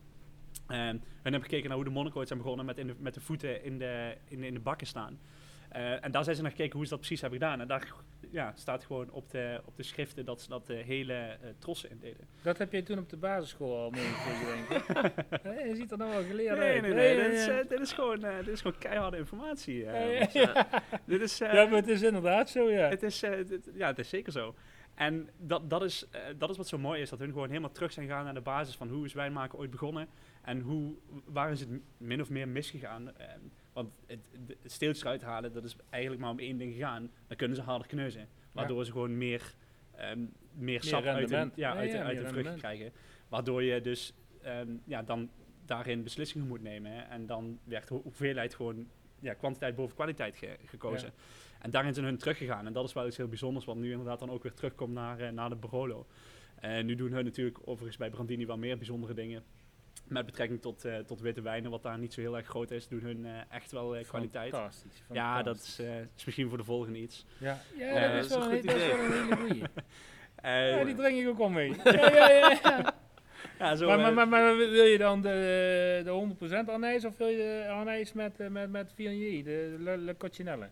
En 0.68 0.88
hun 0.88 1.02
hebben 1.34 1.42
gekeken 1.42 1.68
naar 1.70 1.78
hoe 1.78 2.04
de 2.04 2.16
ooit 2.16 2.28
zijn 2.28 2.40
begonnen 2.40 2.66
met, 2.66 2.78
in 2.78 2.88
de, 2.88 2.96
met 2.98 3.14
de 3.14 3.22
voeten 3.22 3.64
in 3.64 3.78
de, 3.78 4.16
in, 4.28 4.44
in 4.44 4.54
de 4.54 4.60
bakken 4.60 4.88
staan. 4.88 5.20
Eh, 5.70 6.04
en 6.04 6.12
daar 6.12 6.24
zijn 6.24 6.36
ze 6.36 6.42
naar 6.42 6.52
gekeken 6.52 6.74
hoe 6.76 6.84
ze 6.84 6.90
dat 6.90 7.00
precies 7.00 7.22
hebben 7.22 7.40
gedaan. 7.40 7.62
En 7.62 7.68
daar 7.68 7.94
ja, 8.32 8.52
staat 8.56 8.84
gewoon 8.84 9.12
op 9.12 9.30
de, 9.32 9.62
op 9.66 9.78
de 9.78 9.84
schriften 9.84 10.26
dat 10.26 10.42
ze 10.42 10.50
dat 10.50 10.66
de 10.68 10.74
hele 10.74 11.14
eh, 11.14 11.50
trossen 11.60 11.90
indeden. 11.90 12.28
Dat 12.42 12.58
heb 12.58 12.72
jij 12.72 12.82
toen 12.82 12.98
op 13.00 13.10
de 13.10 13.18
basisschool 13.18 13.78
al 13.78 13.90
meegekregen, 13.90 14.46
denk 14.70 14.84
ik. 14.84 15.44
Nee, 15.44 15.68
je 15.68 15.76
ziet 15.76 15.92
er 15.92 15.98
nou 15.98 16.12
wel 16.12 16.24
geleerd 16.24 16.58
Nee, 16.58 16.72
uit. 16.72 16.82
nee, 16.82 16.94
nee. 16.94 17.16
Ja, 17.16 17.24
dit, 17.24 17.34
is, 17.34 17.46
ja. 17.46 17.60
eh, 17.60 17.70
dit, 17.70 17.80
is 17.80 17.94
gewoon, 17.94 18.24
eh, 18.24 18.38
dit 18.38 18.48
is 18.48 18.62
gewoon 18.62 18.78
keiharde 18.78 19.18
informatie. 19.18 19.86
eh, 19.86 20.28
Ja. 20.34 20.68
Dit 21.06 21.22
is, 21.22 21.42
eh, 21.42 21.54
Ja, 21.54 21.66
maar 21.66 21.80
het 21.80 21.88
is 21.88 22.02
inderdaad 22.02 22.50
zo, 22.50 22.70
ja. 22.72 22.90
het 22.90 23.04
is, 23.04 23.24
eh, 23.24 23.46
dit- 23.48 23.70
ja, 23.74 23.88
het 23.88 24.00
is 24.00 24.10
zeker 24.10 24.32
zo. 24.32 24.56
En 24.96 25.30
dat, 25.38 25.70
dat, 25.70 25.84
is, 25.84 26.08
eh, 26.12 26.22
dat 26.38 26.50
is 26.50 26.58
wat 26.58 26.68
zo 26.68 26.78
mooi 26.78 27.02
is, 27.02 27.10
dat 27.10 27.20
hun 27.20 27.32
gewoon 27.32 27.48
helemaal 27.48 27.72
terug 27.72 27.92
zijn 27.92 28.06
gegaan 28.08 28.24
naar 28.24 28.34
de 28.34 28.42
basis 28.42 28.76
van 28.76 28.90
hoe 28.90 29.06
is 29.06 29.14
wijnmaken 29.14 29.60
ooit 29.60 29.70
begonnen 29.72 30.08
en 30.46 30.60
hoe, 30.60 30.96
waar 31.26 31.52
is 31.52 31.60
het 31.60 31.70
min 31.98 32.22
of 32.22 32.30
meer 32.30 32.48
misgegaan. 32.48 33.18
Eh, 33.18 33.28
want 33.74 33.90
het, 34.06 34.20
het, 34.48 34.72
steeltjes 34.72 35.04
eruit 35.04 35.22
halen, 35.22 35.54
dat 35.54 35.64
is 35.64 35.76
eigenlijk 35.90 36.22
maar 36.22 36.32
om 36.32 36.40
één 36.40 36.58
ding 36.58 36.74
gegaan. 36.74 37.12
Dan 37.28 37.38
kunnen 37.38 37.58
ze 37.58 37.64
harder 37.64 37.88
kneuzen, 37.88 38.28
waardoor 38.52 38.86
ze 38.86 38.92
gewoon 38.92 39.18
meer, 39.18 39.54
ehm, 39.96 40.20
meer 40.54 40.84
sap 40.84 41.04
uit, 41.06 41.30
ja, 41.30 41.38
Ja, 41.56 41.76
uit, 41.76 41.92
de- 41.92 41.98
ja, 41.98 42.04
uit 42.04 42.14
meer 42.14 42.16
de 42.24 42.30
rendement. 42.30 42.58
krijgen. 42.60 42.92
Waardoor 43.28 43.64
je 43.64 43.82
dus 43.82 44.14
ehm, 44.42 44.70
ja, 44.84 45.04
dan 45.04 45.30
daarin 45.66 46.04
beslissingen 46.04 46.48
moet 46.48 46.62
nemen. 46.62 46.92
hè. 46.92 47.02
En 47.02 47.26
dan 47.26 47.60
werd 47.64 47.90
ho- 47.90 48.02
hoeveelheid 48.04 48.56
gewoon 48.56 48.88
ja, 49.20 49.34
kwantiteit 49.34 49.76
boven 49.76 49.96
kwaliteit 49.96 50.36
ge- 50.38 50.58
gekozen. 50.66 51.12
En 51.62 51.72
daarin 51.72 51.94
zijn 51.94 52.06
hun 52.06 52.18
teruggegaan. 52.18 52.66
En 52.66 52.74
dat 52.74 52.86
is 52.86 52.94
wel 52.94 53.08
iets 53.08 53.18
heel 53.18 53.28
bijzonders, 53.28 53.66
wat 53.66 53.76
nu 53.76 53.92
inderdaad 53.92 54.20
dan 54.20 54.30
ook 54.30 54.44
weer 54.44 54.54
terugkomt 54.54 54.94
naar, 54.94 55.20
eh, 55.20 55.30
naar 55.32 55.50
de 55.50 55.56
Barolo. 55.56 56.06
En 56.56 56.86
nu 56.86 56.96
doen 56.96 57.12
hun 57.12 57.24
natuurlijk 57.26 57.60
overigens 57.66 57.98
bij 57.98 58.10
Brandini 58.10 58.46
wel 58.46 58.58
meer 58.58 58.78
bijzondere 58.78 59.14
dingen. 59.14 59.44
Met 60.08 60.26
betrekking 60.26 60.62
tot, 60.62 60.86
eh, 60.86 60.98
tot 60.98 61.20
witte 61.22 61.42
wijnen, 61.42 61.72
wat 61.72 61.84
daar 61.84 61.98
niet 61.98 62.14
zo 62.14 62.22
heel 62.22 62.38
erg 62.38 62.48
groot 62.48 62.72
is, 62.72 62.88
doen 62.88 63.02
hun 63.02 63.26
eh, 63.26 63.32
echt 63.50 63.72
wel 63.72 63.96
eh, 63.96 64.08
kwaliteit. 64.08 64.54
Fantastisch. 64.54 65.04
Ja, 65.12 65.44
dat 65.44 65.56
is, 65.56 65.80
eh, 65.80 66.00
is 66.00 66.26
misschien 66.26 66.50
voor 66.50 66.58
de 66.58 66.64
volgende 66.64 67.00
iets. 67.00 67.26
Ja, 67.38 67.60
ja, 67.78 68.16
dat, 68.16 68.24
is 68.26 68.30
wel 68.30 68.44
een 68.44 68.52
goed 68.52 68.66
dat 68.66 68.76
is 68.76 68.84
idee. 68.84 68.96
wel 68.96 69.06
een 69.06 69.12
hele 69.24 69.36
goeie. 69.36 69.64
Eh, 70.36 70.70
ja, 70.78 70.84
die 70.84 70.96
drink 70.96 71.20
ik 71.22 71.28
ook 71.28 71.40
al 71.40 71.50
mee. 71.50 71.74
Ja, 71.84 71.92
ja, 72.14 72.30
ja, 72.30 72.60
ja. 72.64 72.94
ja, 73.60 73.76
zo, 73.76 73.88
Maar, 73.88 73.98
maar, 74.00 74.14
maar, 74.14 74.28
maar 74.28 74.58
wil 74.58 74.84
je 74.86 74.98
dan 74.98 75.22
de, 75.22 76.02
de 76.04 76.36
100% 76.66 76.70
anijs 76.70 77.06
of 77.06 77.18
wil 77.18 77.28
je 77.28 77.38
de 77.38 77.68
anijs 77.72 78.14
met, 78.14 78.50
met, 78.50 78.72
met 78.72 78.92
Viognier, 78.96 79.44
de 79.44 79.76
Le, 79.80 79.98
Le 79.98 80.18
Coccinelle? 80.18 80.70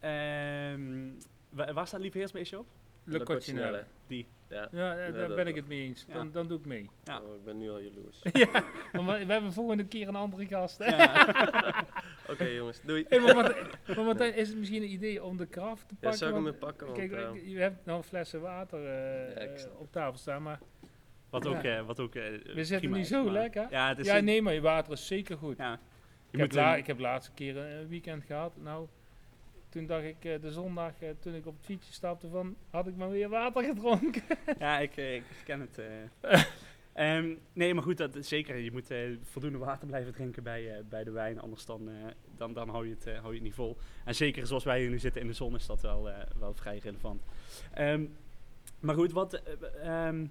ehm, 0.00 1.08
wa- 1.48 1.72
waar 1.72 1.86
staat 1.86 2.00
Lieve 2.00 2.58
op? 2.58 2.66
Le. 3.06 3.84
Die. 4.06 4.26
Ja, 4.48 4.68
Ja, 4.72 5.10
daar 5.10 5.34
ben 5.34 5.46
ik 5.46 5.54
het 5.54 5.68
mee 5.68 5.80
eens. 5.82 6.04
Ja. 6.08 6.14
Dan, 6.14 6.30
dan 6.32 6.46
doe 6.48 6.58
ik 6.58 6.64
mee. 6.64 6.90
Ja. 7.04 7.20
Oh, 7.20 7.34
ik 7.34 7.44
ben 7.44 7.58
nu 7.58 7.70
al 7.70 7.78
jaloers. 7.80 8.22
Maar 8.92 9.18
we 9.18 9.26
we 9.26 9.32
hebben 9.32 9.52
volgende 9.52 9.84
keer 9.86 10.08
een 10.08 10.16
andere 10.16 10.46
gast. 10.46 10.84
Ja. 10.84 11.34
Oké 12.30 12.44
jongens, 12.44 12.80
doei. 12.82 13.04
Hey, 13.08 13.20
maar, 13.20 13.34
Martijn, 13.34 13.66
maar 13.96 14.04
Martijn, 14.04 14.34
is 14.34 14.48
het 14.48 14.58
misschien 14.58 14.82
een 14.82 14.90
idee 14.92 15.24
om 15.24 15.36
de 15.36 15.46
kraft 15.46 15.88
te 15.88 15.94
Ja, 15.94 16.00
pakken? 16.00 16.18
zou 16.18 16.30
ik 16.30 16.36
hem 16.36 16.44
Want- 16.44 16.58
pakken? 16.58 16.86
Want, 16.86 16.98
Kijk, 16.98 17.12
eh, 17.12 17.48
je 17.52 17.58
hebt 17.58 17.86
nog 17.86 18.06
flessen 18.06 18.40
water 18.40 18.78
eh, 18.86 19.56
Ja, 19.56 19.68
op 19.78 19.92
tafel 19.92 20.18
staan, 20.18 20.42
maar 20.42 20.58
Wat 21.30 21.44
Ja. 21.44 21.50
ook, 21.50 21.62
eh, 21.62 21.86
wat 21.86 22.00
ook 22.00 22.12
we 22.12 22.64
zitten 22.64 22.94
is, 22.94 23.08
zo 23.08 23.24
maar- 23.24 23.32
lekker. 23.32 23.66
Ja, 23.70 23.88
het 23.88 23.98
is 23.98 24.06
Ja, 24.06 24.20
nee, 24.20 24.42
maar 24.42 24.52
je 24.52 24.60
water 24.60 24.92
is 24.92 25.06
zeker 25.06 25.36
goed. 25.36 25.56
ja. 25.58 25.72
Ik 25.72 25.78
heb, 26.30 26.40
moet, 26.40 26.52
la, 26.54 26.76
ik 26.76 26.86
heb 26.86 26.98
laatste 26.98 27.32
keer 27.34 27.56
een 27.56 27.88
weekend 27.88 28.24
gehad. 28.24 28.52
Nou, 28.56 28.86
toen 29.68 29.86
dacht 29.86 30.04
ik 30.04 30.24
eh, 30.24 30.40
de 30.40 30.52
zondag, 30.52 30.92
eh, 31.00 31.08
toen 31.20 31.34
ik 31.34 31.46
op 31.46 31.56
het 31.56 31.64
fietsje 31.64 31.92
stapte, 31.92 32.28
van 32.28 32.56
had 32.70 32.86
ik 32.86 32.96
maar 32.96 33.10
weer 33.10 33.28
water 33.28 33.64
gedronken. 33.74 34.22
Ja, 34.58 34.78
ik, 34.78 34.96
eh, 34.96 35.14
ik 35.14 35.22
ken 35.44 35.60
het. 35.60 35.78
eh. 35.78 36.42
Ehm, 36.96 37.34
nee, 37.52 37.74
maar 37.74 37.82
goed, 37.82 37.96
dat, 37.96 38.16
zeker. 38.20 38.56
Je 38.56 38.72
moet 38.72 38.94
voldoende 39.22 39.58
water 39.58 39.86
blijven 39.86 40.12
drinken 40.12 40.42
bij, 40.42 40.82
bij 40.88 41.04
de 41.04 41.10
wijn. 41.10 41.40
Anders 41.40 41.66
dan, 41.66 41.88
dan, 42.36 42.52
dan 42.52 42.68
hou, 42.68 42.88
je 42.88 42.94
het, 42.94 43.04
hou 43.04 43.28
je 43.28 43.34
het 43.34 43.42
niet 43.42 43.54
vol. 43.54 43.76
En 44.04 44.14
zeker 44.14 44.46
zoals 44.46 44.64
wij 44.64 44.80
hier 44.80 44.90
nu 44.90 44.98
zitten 44.98 45.20
in 45.20 45.26
de 45.26 45.32
zon 45.32 45.54
is 45.54 45.66
dat 45.66 45.80
wel, 45.80 46.10
wel 46.38 46.54
vrij 46.54 46.78
relevant. 46.78 47.22
Ehm, 47.74 48.04
maar 48.80 48.94
goed, 48.94 49.12
wat, 49.12 49.34
eh, 49.34 50.06
ehm, 50.06 50.26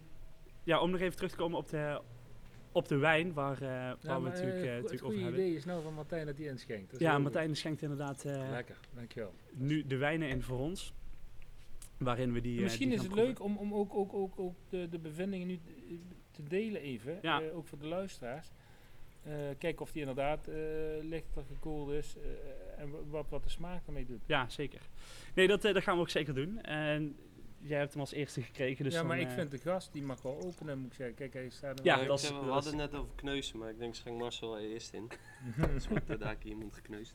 ja, 0.63 0.79
om 0.79 0.91
nog 0.91 0.99
even 0.99 1.15
terug 1.15 1.31
te 1.31 1.37
komen 1.37 1.57
op 1.57 1.69
de, 1.69 2.01
op 2.75 2.87
de 2.87 2.97
wijn, 2.97 3.33
waar, 3.33 3.61
eh, 3.61 3.67
waar 3.69 3.97
we 4.01 4.11
het 4.11 4.21
natuurlijk, 4.23 4.63
het 4.65 4.73
natuurlijk 4.75 5.03
over 5.03 5.19
hebben. 5.21 5.39
idee 5.39 5.55
is 5.55 5.65
nou 5.65 5.83
van 5.83 5.93
Martijn 5.93 6.25
dat 6.25 6.37
hij 6.37 6.45
inschenkt. 6.45 6.91
Dat 6.91 6.99
Ja, 6.99 7.17
Martijn 7.19 7.55
schenkt 7.55 7.81
inderdaad. 7.81 8.23
Lekker, 8.23 8.77
dankjewel. 8.93 9.33
nu 9.53 9.85
de 9.87 9.97
wijnen 9.97 10.29
in 10.29 10.41
voor 10.41 10.59
ons. 10.59 10.93
Waarin 11.97 12.33
we 12.33 12.41
die. 12.41 12.61
Misschien 12.61 12.87
die 12.89 12.97
is 12.97 13.03
het 13.03 13.11
proeven. 13.11 13.33
leuk 13.33 13.43
om, 13.43 13.57
om 13.57 13.73
ook, 13.73 13.93
ook, 13.93 14.13
ook, 14.13 14.39
ook 14.39 14.55
de, 14.69 14.89
de 14.89 14.99
bevindingen 14.99 15.47
nu 15.47 15.59
te- 16.31 16.43
delen 16.43 16.81
even. 16.81 17.19
Ja. 17.21 17.41
ook 17.53 17.67
voor 17.67 17.79
de 17.79 17.87
luisteraars. 17.87 18.51
Kijken 19.57 19.81
of 19.81 19.91
die 19.91 20.01
inderdaad 20.01 20.47
lichter 21.01 21.43
gekoeld 21.53 21.89
is 21.91 22.15
en 22.77 22.89
wa- 22.91 22.97
wat, 23.09 23.29
wat 23.29 23.43
de 23.43 23.49
smaak 23.49 23.87
ermee 23.87 24.05
doet. 24.05 24.21
Ja, 24.25 24.49
zeker. 24.49 24.81
Nee, 25.33 25.47
dat, 25.47 25.61
dat 25.61 25.83
gaan 25.83 25.95
we 25.95 26.01
ook 26.01 26.09
zeker 26.09 26.33
doen. 26.33 26.61
En 26.61 27.15
jij 27.67 27.79
hebt 27.79 27.91
hem 27.91 27.99
als 28.01 28.11
eerste 28.11 28.41
gekregen. 28.41 28.83
Dus 28.83 28.93
ja, 28.93 28.99
dan, 28.99 29.07
maar 29.07 29.19
ik 29.19 29.27
eh, 29.27 29.33
vind 29.33 29.51
de 29.51 29.57
gast, 29.57 29.93
die 29.93 30.03
mag 30.03 30.21
wel 30.21 30.41
openen, 30.45 30.77
moet 30.79 30.87
ik 30.91 30.93
zeggen. 30.97 31.15
Kijk, 31.15 31.33
hij 31.33 31.49
staat 31.49 31.79
er 31.79 31.85
Ja, 31.85 31.93
wel- 31.93 32.01
ik 32.03 32.07
dat 32.09 32.19
is- 32.19 32.27
zeg, 32.27 32.37
we 32.39 32.43
dat 32.45 32.53
hadden 32.53 32.73
is- 32.73 32.81
het 32.81 32.91
net 32.91 32.99
over 33.01 33.15
kneuzen, 33.15 33.57
maar 33.59 33.69
ik 33.69 33.79
denk 33.79 33.95
schenk 33.95 34.17
Marcel 34.19 34.49
wel 34.49 34.59
eerst 34.59 34.93
in. 34.93 35.09
Dus 35.73 35.87
wordt 35.87 36.19
daar 36.19 36.35
keer 36.35 36.49
iemand 36.51 36.73
gekneusd. 36.73 37.13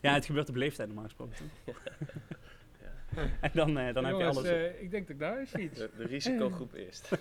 Ja, 0.00 0.14
het 0.14 0.24
gebeurt 0.26 0.48
op 0.48 0.54
leeftijd 0.54 0.88
normaal 0.88 1.04
gesproken. 1.04 1.36
En 3.40 3.50
dan, 3.54 3.78
eh, 3.78 3.94
dan 3.94 4.04
heb 4.04 4.16
je 4.16 4.24
alles. 4.24 4.44
eh, 4.44 4.82
ik 4.82 4.90
denk 4.90 5.06
dat 5.06 5.14
ik 5.16 5.18
daar 5.18 5.38
eens 5.38 5.54
iets. 5.54 5.78
De, 5.78 5.90
de 5.96 6.04
risicogroep 6.06 6.72
eerst. 6.74 7.08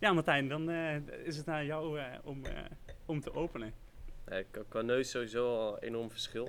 Ja, 0.00 0.12
Martijn, 0.12 0.48
dan 0.48 0.70
eh, 0.70 0.96
is 1.24 1.36
het 1.36 1.46
naar 1.46 1.64
jou 1.64 1.98
eh, 1.98 2.04
om, 2.24 2.44
eh, 2.44 2.52
om 3.06 3.20
te 3.20 3.32
openen. 3.34 3.72
Nee, 4.26 4.44
qua- 4.50 4.62
qua 4.68 4.80
neus 4.80 5.10
sowieso 5.10 5.56
al 5.56 5.78
enorm 5.78 6.10
verschil. 6.10 6.48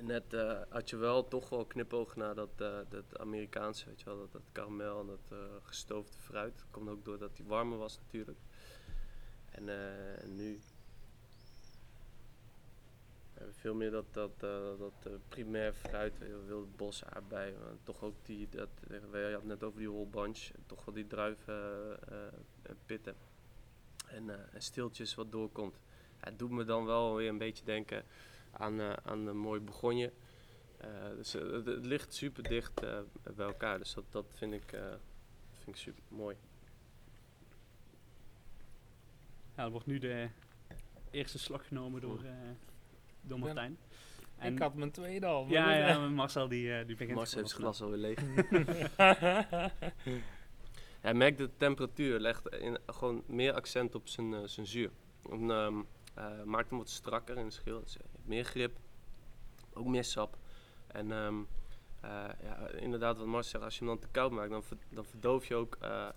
Net 0.00 0.32
eh, 0.32 0.60
had 0.68 0.90
je 0.90 0.96
wel 0.96 1.28
toch 1.28 1.48
wel 1.48 1.64
knipoog 1.64 2.16
naar 2.16 2.34
dat, 2.34 2.50
eh, 2.56 2.78
dat 2.88 3.18
Amerikaanse, 3.18 3.86
weet 3.86 4.00
je 4.00 4.04
wel, 4.04 4.18
dat, 4.18 4.32
dat 4.32 4.42
karamel 4.52 5.00
en 5.00 5.06
dat 5.06 5.38
eh, 5.38 5.38
gestoofde 5.62 6.18
fruit. 6.18 6.54
Dat 6.56 6.66
komt 6.70 6.88
ook 6.88 7.04
doordat 7.04 7.36
die 7.36 7.44
warmer 7.44 7.78
was 7.78 7.98
natuurlijk. 7.98 8.38
En 9.50 9.68
en 10.18 10.36
nu 10.36 10.60
hebben 13.32 13.54
we 13.54 13.60
veel 13.60 13.74
meer 13.74 13.90
dat, 13.90 14.04
dat, 14.10 14.40
dat 14.78 15.08
primair 15.28 15.72
fruit, 15.72 16.18
wilde 16.46 16.66
bos, 16.76 17.04
aardbei. 17.04 17.52
maar 17.52 17.72
toch 17.82 18.02
ook 18.02 18.14
die, 18.22 18.48
dat, 18.50 18.68
we 18.88 19.30
hadden 19.32 19.46
net 19.46 19.62
over 19.62 19.78
die 19.78 19.90
whole 19.90 20.06
bunch, 20.06 20.50
toch 20.66 20.84
wel 20.84 20.94
die 20.94 21.06
druiven 21.06 21.98
eh, 22.08 22.16
en 22.62 22.76
pitten. 22.86 23.14
En, 24.06 24.30
stiltjes 24.58 25.14
wat 25.14 25.32
doorkomt. 25.32 25.80
Het 26.20 26.38
doet 26.38 26.50
me 26.50 26.64
dan 26.64 26.84
wel 26.84 27.14
weer 27.14 27.28
een 27.28 27.38
beetje 27.38 27.64
denken 27.64 28.04
aan, 28.58 28.80
eh, 28.80 28.92
aan 29.04 29.26
een 29.26 29.36
mooi 29.38 29.60
begonje. 29.60 30.12
Eh, 30.78 30.88
dus 31.16 31.34
eh, 31.34 31.52
het, 31.52 31.66
het 31.66 31.86
ligt 31.86 32.14
super 32.14 32.42
dicht 32.42 32.82
eh, 32.82 32.98
bij 33.36 33.46
elkaar. 33.46 33.78
Dus 33.78 33.94
dat, 33.94 34.04
dat 34.10 34.26
vind 34.34 34.52
ik, 34.54 34.72
eh, 34.72 34.80
vind 35.52 35.68
ik 35.68 35.76
super 35.76 36.02
mooi. 36.08 36.36
Ja, 39.56 39.64
er 39.64 39.70
wordt 39.70 39.86
nu 39.86 39.98
de 39.98 40.28
eerste 41.10 41.38
slag 41.38 41.66
genomen 41.66 42.00
door, 42.00 42.22
eh, 42.24 42.32
door 43.20 43.38
Martijn. 43.38 43.78
ik 44.42 44.58
had 44.58 44.74
mijn 44.74 44.90
tweede 44.90 45.26
al. 45.26 45.44
maar 45.44 45.52
ja, 45.52 45.88
ja, 45.88 45.98
maar 45.98 46.10
Marcel 46.10 46.48
die, 46.48 46.72
eh, 46.72 46.86
die 46.86 46.96
begint 46.96 47.16
Mars 47.16 47.34
heeft 47.34 47.48
zijn 47.48 47.62
glas 47.62 47.82
alweer 47.82 47.98
leeg. 47.98 48.18
Hij 51.00 51.14
merkt 51.14 51.38
de 51.38 51.50
temperatuur, 51.56 52.20
legt 52.20 52.48
in, 52.48 52.78
gewoon 52.86 53.22
meer 53.26 53.52
accent 53.52 53.94
op 53.94 54.08
zijn, 54.08 54.48
zijn 54.48 54.66
zuur. 54.66 54.90
En, 55.30 55.50
ehm, 55.50 55.82
eh, 56.18 56.42
maakt 56.42 56.68
hem 56.68 56.78
wat 56.78 56.88
strakker 56.88 57.36
in 57.38 57.44
de 57.44 57.50
schil. 57.52 57.80
Dus, 57.80 57.96
meer 58.24 58.44
grip, 58.44 58.76
ook 59.72 59.86
meer 59.86 60.04
sap. 60.04 60.36
En 60.86 61.12
ehm, 61.12 61.40
eh, 62.00 62.28
ja, 62.42 62.68
inderdaad, 62.68 63.16
wat 63.18 63.26
Mars 63.26 63.48
zegt, 63.50 63.64
als 63.64 63.74
je 63.78 63.78
hem 63.84 63.88
dan 63.88 63.98
te 63.98 64.08
koud 64.10 64.30
maakt, 64.30 64.50
dan, 64.50 64.62
ver- 64.62 64.76
dan 64.88 65.04
verdoof 65.04 65.46
je 65.46 65.54
ook 65.54 65.76
eh, 65.80 66.08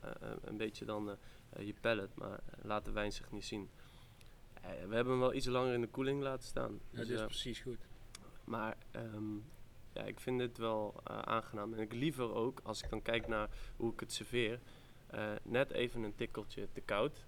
een 0.43 0.58
beetje 0.58 0.86
dan, 0.86 1.18
je 1.60 1.74
pallet. 1.82 2.16
Maar 2.16 2.39
laat 2.62 2.86
de 2.86 2.91
wijn 2.91 3.12
zich 3.14 3.32
niet 3.32 3.45
zien. 3.45 3.70
We 4.62 4.95
hebben 4.95 5.08
hem 5.14 5.20
wel 5.20 5.34
iets 5.34 5.45
langer 5.45 5.74
in 5.74 5.82
de 5.82 5.88
koeling 5.88 6.22
laten 6.22 6.47
staan. 6.47 6.72
Ja, 6.89 6.97
Dus, 6.97 7.08
dat 7.08 7.20
is 7.20 7.26
precies 7.26 7.60
goed. 7.60 7.88
maar 8.43 8.78
ehm, 8.91 9.36
ja, 9.93 10.04
ik 10.04 10.20
vind 10.20 10.39
dit 10.39 10.58
wel 10.58 10.93
eh, 11.04 11.20
aangenaam. 11.20 11.74
En 11.74 11.80
ik 11.80 11.93
liever 11.93 12.34
ook, 12.34 12.60
als 12.64 12.84
ik 12.84 12.89
dan 12.89 13.02
kijk 13.02 13.28
naar 13.28 13.49
hoe 13.76 13.93
ik 13.93 13.99
het 13.99 14.12
serveer, 14.12 14.60
net 15.43 15.72
even 15.72 16.04
een 16.04 16.16
tikkeltje 16.16 16.68
te 16.72 16.82
koud 16.82 17.26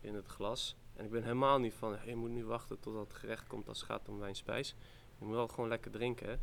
in 0.00 0.14
het 0.14 0.26
glas. 0.26 0.76
En 1.00 1.06
ik 1.06 1.12
ben 1.12 1.22
helemaal 1.22 1.58
niet 1.58 1.74
van, 1.74 1.94
hey, 1.96 2.08
je 2.08 2.16
moet 2.16 2.30
nu 2.30 2.44
wachten 2.44 2.80
totdat 2.80 3.08
het 3.08 3.16
gerecht 3.16 3.46
komt 3.46 3.68
als 3.68 3.80
het 3.80 3.86
gaat 3.90 4.08
om 4.08 4.18
wijnspijs. 4.18 4.74
Je 5.18 5.24
moet 5.24 5.34
wel 5.34 5.48
gewoon 5.48 5.68
lekker 5.68 5.90
drinken, 5.90 6.40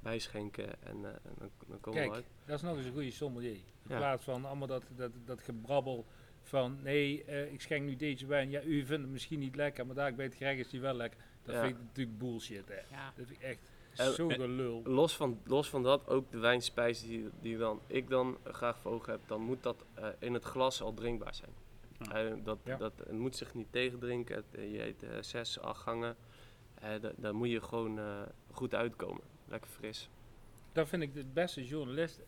bijschenken 0.00 0.82
en, 0.82 1.04
eh, 1.04 1.10
en 1.10 1.34
dan, 1.38 1.50
dan 1.66 1.80
komen 1.80 2.00
we 2.00 2.06
Kijk, 2.06 2.12
uit. 2.16 2.24
dat 2.46 2.56
is 2.56 2.62
nog 2.62 2.76
eens 2.76 2.86
een 2.86 2.92
goede 2.92 3.10
sommelier. 3.10 3.50
In 3.54 3.62
Ja. 3.88 3.96
plaats 3.96 4.24
van 4.24 4.44
allemaal 4.44 4.66
dat, 4.66 4.84
dat, 4.96 5.10
dat 5.24 5.40
gebrabbel 5.40 6.06
van 6.42 6.78
nee, 6.82 7.24
eh, 7.24 7.52
ik 7.52 7.60
schenk 7.60 7.84
nu 7.86 7.96
deze 7.96 8.26
wijn. 8.26 8.50
Ja, 8.50 8.62
u 8.62 8.84
vindt 8.86 9.02
het 9.02 9.10
misschien 9.12 9.38
niet 9.38 9.56
lekker, 9.56 9.86
maar 9.86 9.94
daar 9.94 10.14
bij 10.14 10.24
het 10.24 10.34
gerecht 10.34 10.58
is 10.58 10.68
die 10.70 10.80
wel 10.80 10.94
lekker. 10.94 11.20
Dat 11.42 11.54
Ja. 11.54 11.60
vind 11.60 11.76
ik 11.76 11.82
natuurlijk 11.82 12.18
bullshit. 12.18 12.68
Hè. 12.68 12.74
Ja. 12.96 13.04
Dat 13.16 13.26
vind 13.26 13.30
ik 13.30 13.40
echt 13.40 13.70
En- 13.96 14.12
zo 14.12 14.28
gelul. 14.28 14.82
Los 14.84 15.16
van, 15.16 15.40
los 15.44 15.68
van 15.68 15.82
dat, 15.82 16.08
ook 16.08 16.30
de 16.30 16.38
wijnspijs 16.38 17.02
die, 17.02 17.28
die 17.40 17.56
dan, 17.56 17.80
ik 17.86 18.08
dan 18.08 18.38
graag 18.44 18.78
voor 18.78 18.92
ogen 18.92 19.12
heb, 19.12 19.20
dan 19.26 19.40
moet 19.40 19.62
dat 19.62 19.84
eh, 19.94 20.08
in 20.18 20.34
het 20.34 20.44
glas 20.44 20.82
al 20.82 20.94
drinkbaar 20.94 21.34
zijn. 21.34 21.50
Ja. 21.98 22.30
Dat, 22.44 22.58
Ja. 22.64 22.76
dat, 22.76 22.92
het 22.98 23.12
moet 23.12 23.36
zich 23.36 23.54
niet 23.54 23.66
tegendrinken. 23.72 24.36
Het, 24.36 24.44
je 24.70 24.82
eet 24.84 25.02
eh, 25.02 25.10
zes, 25.20 25.60
acht 25.60 25.80
gangen. 25.82 26.16
Eh, 26.74 27.00
da- 27.00 27.12
daar 27.16 27.34
moet 27.34 27.50
je 27.50 27.60
gewoon 27.62 27.98
eh, 27.98 28.22
goed 28.50 28.74
uitkomen. 28.74 29.22
Lekker 29.48 29.70
fris. 29.70 30.10
Dat 30.72 30.88
vind 30.88 31.02
ik 31.02 31.14
de 31.14 31.24
beste 31.32 31.64
journalist 31.64 32.20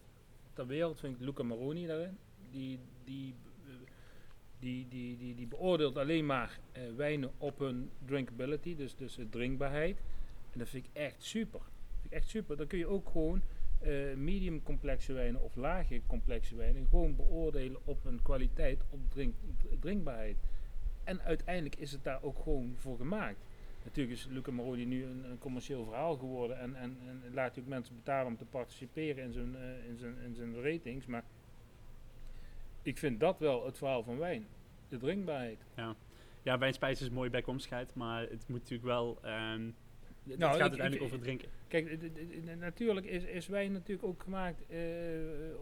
ter 0.53 0.67
wereld, 0.67 1.01
vind 1.01 1.15
ik 1.15 1.21
Luca 1.21 1.43
Maroni 1.43 1.87
daarin. 1.87 2.19
Die, 2.51 2.79
die, 3.05 3.35
die, 4.59 4.89
die, 4.89 5.17
die, 5.17 5.35
die 5.35 5.47
beoordeelt 5.47 5.97
alleen 5.97 6.27
maar 6.27 6.59
eh, 6.73 6.83
wijnen 6.97 7.31
op 7.39 7.59
hun 7.59 7.91
drinkability, 8.05 8.77
dus, 8.77 8.97
dus 8.97 9.15
de 9.15 9.29
drinkbaarheid. 9.29 9.99
En 10.53 10.59
dat 10.59 10.69
vind 10.69 10.87
ik 10.87 10.91
echt 10.93 11.23
super. 11.23 11.61
vind 12.01 12.05
ik 12.05 12.11
echt 12.13 12.29
super. 12.29 12.57
Dan 12.57 12.67
kun 12.67 12.79
je 12.79 12.87
ook 12.87 13.09
gewoon 13.09 13.43
eh, 13.79 14.15
medium 14.15 14.63
complexe 14.63 15.13
wijnen 15.13 15.43
of 15.43 15.55
lage 15.55 16.01
complexe 16.07 16.57
wijnen 16.57 16.87
gewoon 16.87 17.17
beoordelen 17.17 17.81
op 17.85 18.05
hun 18.05 18.23
kwaliteit, 18.23 18.85
op 18.91 19.11
drink, 19.11 19.35
drinkbaarheid. 19.81 20.37
En 21.05 21.21
uiteindelijk 21.21 21.77
is 21.77 21.93
het 21.93 22.05
daar 22.05 22.23
ook 22.23 22.39
gewoon 22.39 22.75
voor 22.77 22.97
gemaakt. 22.97 23.39
Natuurlijk 23.85 24.17
is 24.17 24.27
Luca 24.31 24.51
Maroni 24.51 24.85
nu 24.85 25.05
een, 25.05 25.39
commercieel 25.39 25.85
verhaal 25.85 26.17
geworden 26.17 26.59
en, 26.59 26.75
en, 26.75 26.99
en 27.05 27.23
laat 27.35 27.59
ook 27.59 27.67
mensen 27.67 27.95
betalen 27.95 28.27
om 28.27 28.37
te 28.37 28.45
participeren 28.45 29.25
in 29.25 29.33
zijn, 29.33 29.57
eh, 29.57 29.89
in 29.89 29.97
zijn, 29.99 30.19
in 30.19 30.35
zijn 30.35 30.63
ratings. 30.63 31.07
Maar 31.07 31.25
ik 32.83 32.99
vind 32.99 33.21
dat 33.21 33.39
wel 33.39 33.67
het 33.67 33.79
verhaal 33.79 34.03
van 34.03 34.19
wijn. 34.19 34.47
De 34.89 34.99
drinkbaarheid. 34.99 35.65
Ja, 36.43 36.59
wijnspijs 36.59 37.01
is 37.01 37.11
mooi 37.11 37.31
bijkomstigheid, 37.31 37.95
maar 37.95 38.21
het 38.21 38.49
moet 38.49 38.61
natuurlijk 38.61 38.89
wel... 38.89 39.19
ehm 39.23 39.71
het 40.31 40.39
Nou, 40.39 40.53
gaat 40.53 40.61
uiteindelijk 40.61 41.03
over 41.03 41.19
drinken. 41.19 41.49
Kijk, 41.69 41.99
natuurlijk 42.59 43.07
is, 43.07 43.25
is 43.25 43.47
wijn 43.47 43.73
natuurlijk 43.73 44.09
ook 44.09 44.23
gemaakt 44.23 44.67
eh, 44.69 44.79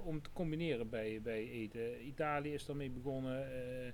om 0.05 0.23
te 0.23 0.31
combineren 0.33 0.89
bij, 0.89 1.21
bij 1.23 1.51
eten. 1.51 2.07
Italië 2.07 2.53
is 2.53 2.67
daarmee 2.67 2.91
begonnen. 2.91 3.53
eh, 3.53 3.87
eh, 3.87 3.93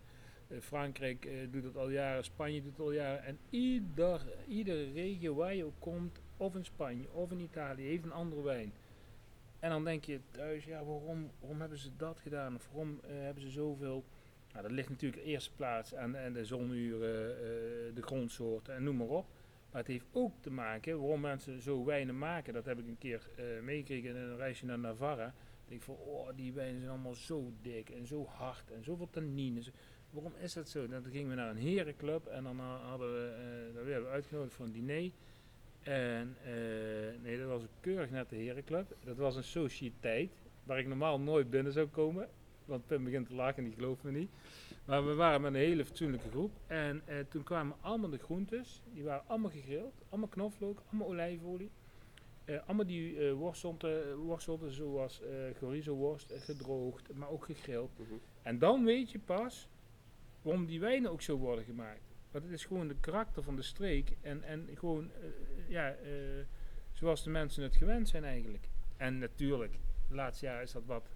Frankrijk 0.60 1.28
doet 1.50 1.64
het 1.64 1.76
al 1.76 1.90
jaren. 1.90 2.24
Spanje 2.24 2.62
doet 2.62 2.70
het 2.70 2.80
al 2.80 2.92
jaren. 2.92 3.24
En 3.24 3.38
ieder, 3.50 4.20
iedere 4.48 4.92
regio 4.92 5.34
waar 5.34 5.54
je 5.54 5.64
ook 5.64 5.78
komt, 5.80 6.20
of 6.36 6.54
in 6.54 6.64
Spanje 6.64 7.12
of 7.12 7.30
in 7.30 7.40
Italië, 7.40 7.86
heeft 7.86 8.04
een 8.04 8.12
andere 8.12 8.42
wijn. 8.42 8.72
En 9.58 9.70
dan 9.70 9.84
denk 9.84 10.04
je 10.04 10.20
thuis, 10.30 10.64
ja, 10.64 10.84
waarom, 10.84 11.30
waarom 11.40 11.60
hebben 11.60 11.78
ze 11.78 11.96
dat 11.96 12.20
gedaan? 12.20 12.54
Of 12.54 12.68
waarom 12.72 13.00
hebben 13.06 13.42
ze 13.42 13.50
zoveel... 13.50 14.04
Nou, 14.52 14.62
dat 14.62 14.72
ligt 14.72 14.88
natuurlijk 14.88 15.22
de 15.22 15.28
eerste 15.28 15.54
plaats 15.54 15.94
aan, 15.94 16.16
aan 16.16 16.32
de 16.32 16.44
zonuren, 16.44 17.36
de 17.94 18.02
grondsoorten 18.02 18.74
en 18.74 18.82
noem 18.82 18.96
maar 18.96 19.06
op. 19.06 19.26
Maar 19.70 19.80
het 19.80 19.90
heeft 19.90 20.06
ook 20.12 20.32
te 20.40 20.50
maken 20.50 21.00
waarom 21.00 21.20
mensen 21.20 21.62
zo 21.62 21.84
wijnen 21.84 22.18
maken. 22.18 22.52
Dat 22.52 22.64
heb 22.64 22.78
ik 22.78 22.86
een 22.86 22.98
keer 22.98 23.28
eh, 23.36 23.44
meegekregen 23.62 24.10
in 24.10 24.16
een 24.16 24.36
reisje 24.36 24.66
naar 24.66 24.78
Navarra. 24.78 25.26
Ik 25.26 25.68
denk 25.68 25.82
van, 25.82 25.94
oh, 25.94 26.28
die 26.36 26.52
wijnen 26.52 26.78
zijn 26.78 26.90
allemaal 26.90 27.14
zo 27.14 27.52
dik 27.62 27.90
en 27.90 28.06
zo 28.06 28.24
hard 28.24 28.70
en 28.70 28.84
zoveel 28.84 29.10
tannines. 29.10 29.70
Waarom 30.10 30.32
is 30.40 30.52
dat 30.52 30.68
zo? 30.68 30.88
Dan 30.88 31.04
gingen 31.04 31.28
we 31.28 31.34
naar 31.34 31.50
een 31.50 31.56
herenclub 31.56 32.26
en 32.26 32.44
dan 32.44 32.58
eh, 32.58 32.88
hadden 32.88 33.12
we, 33.12 33.28
eh, 33.28 33.74
daar 33.74 33.84
werden 33.84 34.04
we 34.04 34.10
uitgenodigd 34.10 34.54
voor 34.54 34.66
een 34.66 34.72
diner. 34.72 35.10
En 35.82 36.36
nee, 37.22 37.38
dat 37.38 37.48
was 37.48 37.62
keurig 37.80 38.10
nette 38.10 38.34
herenclub. 38.34 38.96
Dat 39.04 39.16
was 39.16 39.36
een 39.36 39.44
sociëteit 39.44 40.30
waar 40.64 40.78
ik 40.78 40.86
normaal 40.86 41.20
nooit 41.20 41.50
binnen 41.50 41.72
zou 41.72 41.86
komen. 41.86 42.28
Want 42.64 42.86
Pim 42.86 43.04
begint 43.04 43.26
te 43.26 43.34
lachen 43.34 43.56
en 43.56 43.64
die 43.64 43.74
gelooft 43.74 44.02
me 44.02 44.10
niet. 44.10 44.30
Maar 44.84 45.06
we 45.06 45.14
waren 45.14 45.40
met 45.40 45.54
een 45.54 45.60
hele 45.60 45.84
fatsoenlijke 45.84 46.28
groep. 46.28 46.52
En 46.66 47.02
eh, 47.04 47.18
toen 47.28 47.42
kwamen 47.42 47.76
allemaal 47.80 48.10
de 48.10 48.18
groentes. 48.18 48.82
Die 48.92 49.04
waren 49.04 49.28
allemaal 49.28 49.50
gegrild. 49.50 50.02
Allemaal 50.08 50.28
knoflook, 50.28 50.82
allemaal 50.86 51.08
olijfolie. 51.08 51.70
Eh, 52.44 52.66
allemaal 52.66 52.86
die 52.86 53.18
eh 53.18 53.32
worstelten, 53.32 54.16
worstelten 54.16 54.72
zoals 54.72 55.20
eh 55.22 55.54
chorizo 55.56 55.94
worst, 55.94 56.30
eh, 56.30 56.40
gedroogd, 56.40 57.14
maar 57.14 57.28
ook 57.28 57.44
gegrild. 57.44 57.98
Mhm. 57.98 58.14
En 58.42 58.58
dan 58.58 58.84
weet 58.84 59.10
je 59.10 59.18
pas 59.18 59.68
waarom 60.42 60.66
die 60.66 60.80
wijnen 60.80 61.10
ook 61.10 61.22
zo 61.22 61.36
worden 61.36 61.64
gemaakt. 61.64 62.14
Want 62.30 62.44
het 62.44 62.52
is 62.52 62.64
gewoon 62.64 62.88
de 62.88 62.96
karakter 63.00 63.42
van 63.42 63.56
de 63.56 63.62
streek 63.62 64.16
en, 64.20 64.42
en 64.42 64.68
gewoon 64.74 65.10
ja, 65.68 65.96
zoals 66.92 67.24
de 67.24 67.30
mensen 67.30 67.62
het 67.62 67.76
gewend 67.76 68.08
zijn 68.08 68.24
eigenlijk. 68.24 68.68
En 68.96 69.18
natuurlijk, 69.18 69.78
de 70.08 70.14
laatste 70.14 70.44
jaren 70.44 70.62
is 70.62 70.72
dat 70.72 70.84
wat 70.84 71.14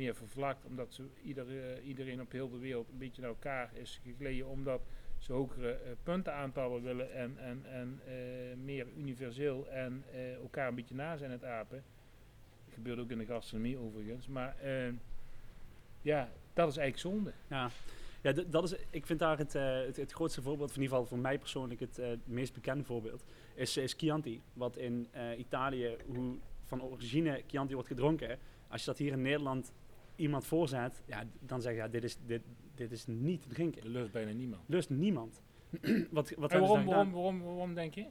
meer 0.00 0.14
vervlakt, 0.14 0.64
omdat 0.64 0.94
ze 0.94 1.04
ieder, 1.22 1.46
eh, 1.46 1.86
iedereen 1.86 2.20
op 2.20 2.32
heel 2.32 2.50
de 2.50 2.58
wereld 2.58 2.88
een 2.88 2.98
beetje 2.98 3.22
naar 3.22 3.30
elkaar 3.30 3.70
is 3.74 4.00
gegleden, 4.04 4.46
omdat 4.46 4.80
ze 5.20 5.32
hogere 5.32 5.72
eh, 5.72 5.90
puntenaantallen 6.02 6.82
willen 6.82 7.12
en, 7.12 7.38
en, 7.38 7.64
en 7.64 8.00
eh, 8.06 8.56
meer 8.64 8.86
universeel 8.96 9.68
en 9.68 10.04
elkaar 10.42 10.68
een 10.68 10.74
beetje 10.74 10.94
na 10.94 11.16
zijn 11.16 11.30
het 11.30 11.44
apen. 11.44 11.82
Dat 12.64 12.74
gebeurt 12.74 12.98
ook 12.98 13.10
in 13.10 13.18
de 13.18 13.26
gastronomie 13.26 13.78
overigens, 13.78 14.26
maar 14.26 14.56
eh, 14.58 14.92
ja, 16.02 16.28
dat 16.52 16.68
is 16.68 16.76
eigenlijk 16.76 17.14
zonde. 17.14 17.32
Ja, 17.48 17.70
ja 18.20 18.32
dat 18.32 18.64
is, 18.64 18.74
ik 18.90 19.06
vind 19.06 19.18
daar 19.18 19.38
het, 19.38 19.52
het, 19.96 20.12
grootste 20.12 20.42
voorbeeld, 20.42 20.70
in 20.70 20.82
ieder 20.82 20.90
geval 20.90 21.08
voor 21.08 21.18
mij 21.18 21.38
persoonlijk 21.38 21.80
het 21.80 22.00
meest 22.24 22.54
bekende 22.54 22.84
voorbeeld, 22.84 23.24
is, 23.54 23.76
is 23.76 23.94
Chianti. 23.96 24.42
Wat 24.52 24.76
in 24.76 25.08
Italië, 25.36 25.96
hoe 26.06 26.36
van 26.64 26.82
origine 26.82 27.42
Chianti 27.46 27.74
wordt 27.74 27.88
gedronken. 27.88 28.38
Als 28.68 28.80
je 28.80 28.86
dat 28.86 28.98
hier 28.98 29.12
in 29.12 29.22
Nederland 29.22 29.72
iemand 30.20 30.46
voorzet, 30.46 31.02
ja, 31.06 31.24
dan 31.40 31.60
zeg 31.62 31.72
je, 31.72 31.78
ja, 31.78 31.88
dit 31.88 32.04
is, 32.04 32.16
dit, 32.26 32.42
dit 32.74 32.92
is 32.92 33.06
niet 33.06 33.42
te 33.42 33.48
drinken. 33.48 33.88
Lust 33.90 34.12
bijna 34.12 34.32
niemand. 34.32 34.62
Lust 34.66 34.90
niemand. 34.90 35.40
wat, 36.10 36.30
wat 36.36 36.52
En 36.52 36.60
waarom, 36.60 36.84
waarom, 36.84 37.12
waarom, 37.12 37.42
waarom 37.42 37.74
denk 37.74 37.94
je? 37.94 38.06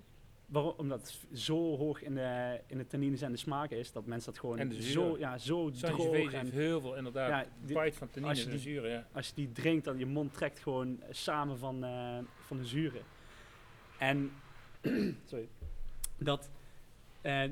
Waarom? 0.46 0.74
Omdat 0.78 1.00
het 1.02 1.40
zo 1.40 1.78
hoog 1.78 2.02
in 2.02 2.16
de, 2.16 2.60
in 2.68 2.78
de 2.78 2.88
tannines 2.88 3.22
en 3.22 3.32
de 3.32 3.38
smaak 3.38 3.72
is, 3.72 3.92
dat 3.92 4.06
mensen 4.06 4.32
dat 4.32 4.40
gewoon 4.40 4.58
En 4.60 4.70
de 4.70 4.82
zo, 4.82 5.18
ja, 5.18 5.38
zo 5.38 5.70
droog 5.70 6.14
en 6.14 6.40
heeft 6.40 6.52
heel 6.52 6.82
veel, 6.82 6.96
inderdaad, 6.96 7.30
Ja, 7.30 7.46
die- 7.66 7.80
bite 7.82 7.98
van 7.98 8.10
tannine 8.10 8.34
als 8.34 8.44
je 8.44 8.50
en 8.52 8.60
zuren, 8.60 8.92
ja. 8.92 9.08
als 9.12 9.28
je 9.28 9.34
die 9.36 9.52
drinkt, 9.52 9.86
dan 9.86 9.98
je 9.98 10.06
mond 10.06 10.34
trekt 10.34 10.60
gewoon 10.60 11.00
samen 11.10 11.58
van, 11.58 11.84
eh, 11.84 12.18
van 12.46 12.58
de 12.58 12.66
zuren. 12.66 13.02
En 14.00 14.32
sorry, 15.30 15.48
dat, 16.18 16.50
eh, 17.22 17.44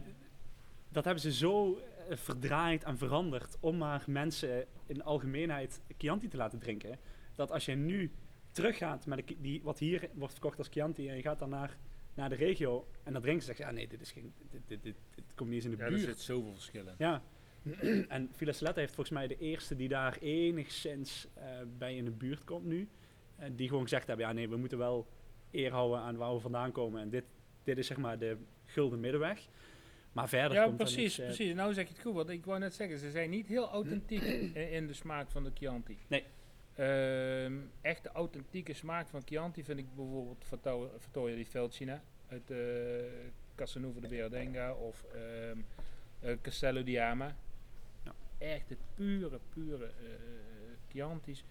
dat 0.90 1.04
hebben 1.04 1.24
ze 1.24 1.34
zo 1.34 1.80
eh, 2.10 2.18
verdraaid 2.18 2.84
en 2.84 2.98
veranderd 2.98 3.58
om 3.60 3.78
maar 3.78 4.04
mensen 4.08 4.66
in 4.86 5.04
algemeenheid 5.04 5.82
Chianti 5.98 6.28
te 6.28 6.38
laten 6.38 6.60
drinken. 6.60 7.00
Dat 7.36 7.52
als 7.52 7.66
je 7.66 7.76
nu 7.76 8.12
teruggaat 8.52 9.06
met 9.06 9.28
de 9.28 9.36
die, 9.42 9.62
wat 9.64 9.80
hier 9.80 10.10
wordt 10.14 10.34
verkocht 10.34 10.58
als 10.58 10.68
Chianti 10.72 11.10
en 11.10 11.16
je 11.16 11.22
gaat 11.22 11.40
dan 11.40 11.50
naar, 11.50 11.78
naar 12.14 12.30
de 12.30 12.36
regio 12.36 12.88
en 13.04 13.14
dat 13.14 13.22
drinken 13.22 13.44
ze, 13.44 13.48
zeg 13.48 13.58
je, 13.58 13.64
ja 13.64 13.72
nee, 13.72 13.88
dit 13.88 14.02
is 14.02 14.12
geen, 14.12 14.34
dit, 14.50 14.62
dit, 14.68 14.84
dit, 14.84 14.96
dit 15.16 15.26
komt 15.36 15.50
niet 15.50 15.64
eens 15.64 15.66
in 15.66 15.72
de 15.72 15.78
Ja, 15.78 15.84
er 15.84 15.90
buurt. 15.90 16.04
zit 16.04 16.20
zoveel 16.20 16.54
verschil 16.54 16.88
in. 16.88 16.94
Ja. 16.98 17.22
en 18.08 18.30
Villa 18.32 18.52
Saletta 18.52 18.80
heeft 18.80 18.96
volgens 18.96 19.18
mij 19.18 19.28
de 19.28 19.38
eerste 19.38 19.76
die 19.76 19.88
daar 19.88 20.18
enigszins 20.20 21.28
eh, 21.34 21.44
bij 21.78 21.96
in 21.96 22.06
de 22.06 22.12
buurt 22.12 22.44
komt 22.44 22.66
nu. 22.66 22.90
En 23.36 23.56
die 23.56 23.68
gewoon 23.68 23.84
gezegd 23.84 24.08
hebben, 24.08 24.26
ja 24.26 24.32
nee, 24.32 24.50
we 24.50 24.58
moeten 24.58 24.78
wel 24.78 25.08
eer 25.52 25.72
houden 25.72 26.00
aan 26.00 26.16
waar 26.16 26.34
we 26.34 26.40
vandaan 26.40 26.72
komen. 26.72 27.02
En 27.02 27.10
dit, 27.10 27.24
dit 27.64 27.78
is 27.78 27.88
zeg 27.88 27.98
maar 27.98 28.20
de 28.20 28.38
gulden 28.66 29.00
middenweg. 29.00 29.48
Maar 30.18 30.30
verder 30.30 30.58
Ja, 30.58 30.64
komt 30.64 30.80
er 30.80 30.86
precies, 30.86 31.02
niks, 31.18 31.20
eh, 31.20 31.26
precies. 31.26 31.54
Nou 31.56 31.74
zeg 31.74 31.88
je 31.88 31.94
het 31.94 32.02
goed, 32.02 32.14
want 32.14 32.30
ik 32.30 32.46
wou 32.46 32.60
net 32.60 32.74
zeggen, 32.74 33.00
ze 33.00 33.12
zijn 33.12 33.30
niet 33.30 33.48
heel 33.48 33.70
authentiek 33.70 34.22
in, 34.78 34.88
de 34.88 34.94
smaak 34.94 35.30
van 35.32 35.44
de 35.44 35.52
Chianti. 35.54 35.98
Nee. 36.08 36.24
Ehm, 36.76 37.54
echt 37.82 38.04
de 38.04 38.10
authentieke 38.10 38.74
smaak 38.74 39.08
van 39.08 39.22
Chianti 39.26 39.64
vind 39.64 39.80
ik 39.80 39.96
bijvoorbeeld 39.96 40.44
Fatto- 40.48 40.92
Fattoria 41.00 41.36
di 41.36 41.46
Felcina 41.46 42.02
uit 42.30 42.52
uh, 42.52 42.58
Casanova 43.56 44.00
de 44.00 44.08
Berdenga 44.08 44.74
of 44.74 45.04
ehm, 45.14 45.58
eh, 46.20 46.36
Castello 46.42 46.84
di 46.84 46.98
Ama. 47.00 47.36
Ja. 48.04 48.14
Echt 48.38 48.70
het 48.70 48.78
pure, 48.96 49.40
pure 49.54 49.86
eh, 49.86 49.92
Chianti's. 50.92 51.44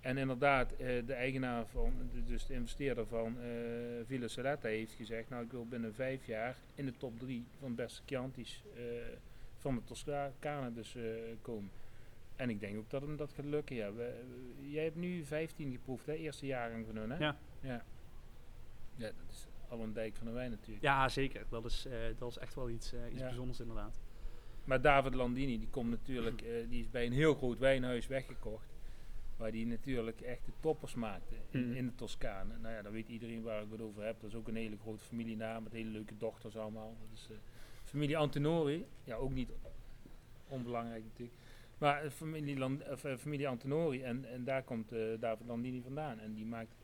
En 0.00 0.16
inderdaad, 0.18 0.72
eh, 0.72 1.06
de 1.06 1.12
eigenaar 1.12 1.66
van, 1.66 1.92
dus 2.26 2.46
de 2.46 2.54
investeerder 2.54 3.06
van 3.06 3.40
eh 3.40 3.48
Villa 4.06 4.28
Saletta 4.28 4.68
heeft 4.68 4.92
gezegd, 4.92 5.28
nou 5.28 5.44
ik 5.44 5.50
wil 5.50 5.66
binnen 5.66 5.94
vijf 5.94 6.26
jaar 6.26 6.56
in 6.74 6.86
de 6.86 6.96
top 6.96 7.18
drie 7.18 7.44
van 7.58 7.68
de 7.68 7.74
beste 7.74 8.02
Chianti's 8.06 8.62
eh, 8.76 8.82
van 9.56 9.74
de 9.74 9.84
Toscane 9.84 10.72
dus 10.72 10.96
komen. 11.42 11.70
En 12.36 12.50
ik 12.50 12.60
denk 12.60 12.78
ook 12.78 12.90
dat 12.90 13.02
hem 13.02 13.16
dat 13.16 13.32
gaat 13.32 13.44
lukken. 13.44 13.76
Ja. 13.76 13.92
We, 13.92 14.20
jij 14.60 14.84
hebt 14.84 14.96
nu 14.96 15.24
15 15.24 15.72
geproefd, 15.72 16.06
hè? 16.06 16.12
Eerste 16.12 16.46
jaargang 16.46 16.86
van 16.86 16.96
hun, 16.96 17.10
hè? 17.10 17.18
Ja. 17.18 17.36
Ja, 17.60 17.84
ja 18.96 19.06
dat 19.06 19.30
is 19.30 19.46
al 19.68 19.80
een 19.80 19.92
dijk 19.92 20.16
van 20.16 20.26
de 20.26 20.32
wijn 20.32 20.50
natuurlijk. 20.50 20.82
Ja, 20.82 21.08
zeker. 21.08 21.44
Dat 21.48 21.64
is, 21.64 21.86
dat 22.18 22.30
is 22.30 22.38
echt 22.38 22.54
wel 22.54 22.70
iets, 22.70 22.92
iets 23.10 23.18
Ja. 23.20 23.26
bijzonders 23.26 23.60
inderdaad. 23.60 24.00
Maar 24.64 24.80
David 24.80 25.14
Landini, 25.14 25.58
die 25.58 25.68
komt 25.68 25.90
natuurlijk, 25.90 26.44
die 26.68 26.80
is 26.80 26.90
bij 26.90 27.06
een 27.06 27.12
heel 27.12 27.34
groot 27.34 27.58
wijnhuis 27.58 28.06
weggekocht. 28.06 28.69
Waar 29.40 29.52
die 29.52 29.66
natuurlijk 29.66 30.20
echt 30.20 30.44
de 30.44 30.52
toppers 30.60 30.94
maakte 30.94 31.34
in, 31.50 31.66
Mhm. 31.68 31.76
in 31.76 31.86
de 31.86 31.94
Toscane. 31.94 32.56
Nou 32.58 32.74
ja, 32.74 32.82
dan 32.82 32.92
weet 32.92 33.08
iedereen 33.08 33.42
waar 33.42 33.62
ik 33.62 33.70
het 33.70 33.80
over 33.80 34.04
heb. 34.04 34.20
Dat 34.20 34.30
is 34.30 34.36
ook 34.36 34.48
een 34.48 34.56
hele 34.56 34.76
grote 34.78 35.04
familienaam 35.04 35.62
met 35.62 35.72
hele 35.72 35.90
leuke 35.90 36.16
dochters 36.16 36.56
allemaal. 36.56 36.96
Dat 37.00 37.18
is 37.18 37.28
eh, 37.30 37.36
familie 37.84 38.16
Antenori. 38.16 38.86
Ja, 39.04 39.14
ook 39.16 39.32
niet 39.32 39.50
onbelangrijk 40.48 41.04
natuurlijk. 41.04 41.38
Maar 41.78 42.04
eh, 42.04 42.10
familie, 42.10 42.58
Lan- 42.58 42.82
of, 42.90 43.04
eh, 43.04 43.16
familie 43.16 43.48
Antenori. 43.48 44.02
En, 44.02 44.24
en 44.24 44.44
daar 44.44 44.62
komt 44.62 44.88
David 45.20 45.46
Landini 45.46 45.80
vandaan. 45.82 46.18
En 46.20 46.34
die 46.34 46.46
maakt 46.46 46.74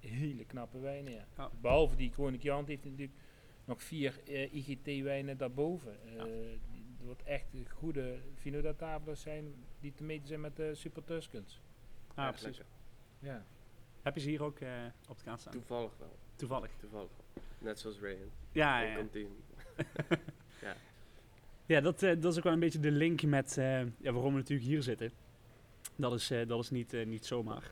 hele 0.00 0.44
knappe 0.44 0.78
wijnen, 0.78 1.12
ja. 1.12 1.50
Behalve 1.60 1.96
die 1.96 2.12
Chianti 2.38 2.70
heeft 2.70 2.82
hij 2.82 2.90
natuurlijk 2.92 3.18
nog 3.64 3.82
vier 3.82 4.20
IGT-wijnen 4.52 5.36
daarboven. 5.38 5.96
Ja. 6.16 6.24
die, 6.24 6.84
wat 7.04 7.22
echt 7.22 7.46
goede 7.68 8.18
Vino 8.34 8.60
da 8.60 8.74
zijn, 9.14 9.54
die 9.80 9.92
te 9.94 10.02
meten 10.04 10.26
zijn 10.28 10.40
met 10.40 10.56
de 10.56 10.74
Super 10.74 11.04
Tuscans. 11.04 11.60
Ah, 12.20 12.28
precies. 12.28 12.46
lekker. 12.46 12.64
Ja. 13.18 13.44
Heb 14.02 14.14
je 14.14 14.20
ze 14.20 14.28
hier 14.28 14.42
ook 14.42 14.58
eh, 14.60 14.68
op 15.08 15.18
de 15.18 15.24
kaart 15.24 15.40
staan? 15.40 15.52
Toevallig 15.52 15.92
wel. 15.98 16.16
Toevallig. 16.36 16.70
Toevallig 16.80 17.08
wel. 17.16 17.42
Net 17.58 17.78
zoals 17.78 17.98
Rayan. 18.00 18.30
Ja, 18.52 18.80
in 18.82 19.10
ja, 19.12 19.24
ja. 20.62 20.74
Ja, 21.66 21.80
dat, 21.80 22.02
eh, 22.02 22.20
dat 22.20 22.32
is 22.32 22.38
ook 22.38 22.44
wel 22.44 22.52
een 22.52 22.58
beetje 22.60 22.80
de 22.80 22.90
link 22.90 23.22
met 23.22 23.58
eh, 23.58 23.80
ja, 23.80 24.12
waarom 24.12 24.32
we 24.32 24.38
natuurlijk 24.38 24.68
hier 24.68 24.82
zitten. 24.82 25.10
Dat 25.96 26.12
is, 26.12 26.30
eh, 26.30 26.46
dat 26.48 26.60
is 26.62 26.70
niet, 26.70 27.06
niet 27.06 27.26
zomaar. 27.26 27.70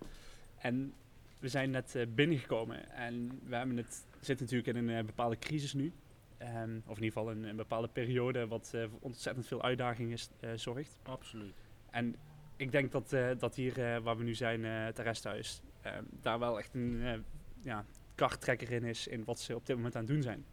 En 0.59 0.95
we 1.39 1.49
zijn 1.49 1.71
net 1.71 1.95
eh, 1.95 2.07
binnengekomen 2.15 2.91
en 2.91 3.41
we 3.45 3.57
hebben 3.57 3.77
het, 3.77 4.07
zitten 4.21 4.47
natuurlijk 4.47 4.77
in 4.77 4.89
een 4.89 5.07
bepaalde 5.07 5.39
crisis 5.39 5.73
nu. 5.75 5.93
Ehm, 6.39 6.77
of 6.87 6.97
in 6.97 7.03
ieder 7.03 7.19
geval 7.19 7.31
een, 7.31 7.43
een 7.45 7.57
bepaalde 7.57 7.89
periode 7.89 8.47
wat 8.47 8.71
eh, 8.75 8.85
voor 8.89 8.99
ontzettend 9.01 9.47
veel 9.47 9.63
uitdagingen 9.63 10.13
is- 10.13 10.31
eh, 10.41 10.51
zorgt. 10.55 10.99
Absoluut. 11.03 11.55
En 11.91 12.17
ik 12.59 12.73
denk 12.73 12.93
dat, 12.93 13.13
eh, 13.13 13.31
dat 13.39 13.55
hier 13.55 13.95
eh, 13.95 14.01
waar 14.03 14.17
we 14.17 14.25
nu 14.25 14.35
zijn, 14.35 14.65
eh 14.65 14.85
het 14.85 14.99
resthuis, 14.99 15.63
ehm, 15.81 16.05
daar 16.11 16.39
wel 16.39 16.59
echt 16.59 16.75
een 16.75 17.01
eh, 17.03 17.19
ja, 17.63 17.85
karttrekker 18.15 18.71
in 18.73 18.85
is 18.85 19.07
in 19.07 19.25
wat 19.25 19.41
ze 19.41 19.55
op 19.55 19.67
dit 19.67 19.77
moment 19.77 19.95
aan 19.97 20.03
het 20.05 20.11
doen 20.11 20.23
zijn. 20.23 20.45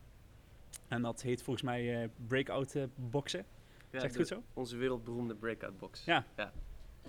En 0.87 1.01
dat 1.01 1.21
heet 1.21 1.41
volgens 1.43 1.65
mij 1.65 2.03
eh, 2.03 2.09
breakout 2.27 2.75
eh, 2.75 2.83
boxen. 2.95 3.45
Ja, 3.91 3.99
Zegt 3.99 4.15
goed 4.15 4.27
zo? 4.27 4.43
Onze 4.53 4.77
wereldberoemde 4.77 5.35
breakout 5.35 5.77
box. 5.77 6.05
Ja. 6.05 6.25
Ja, 6.35 6.51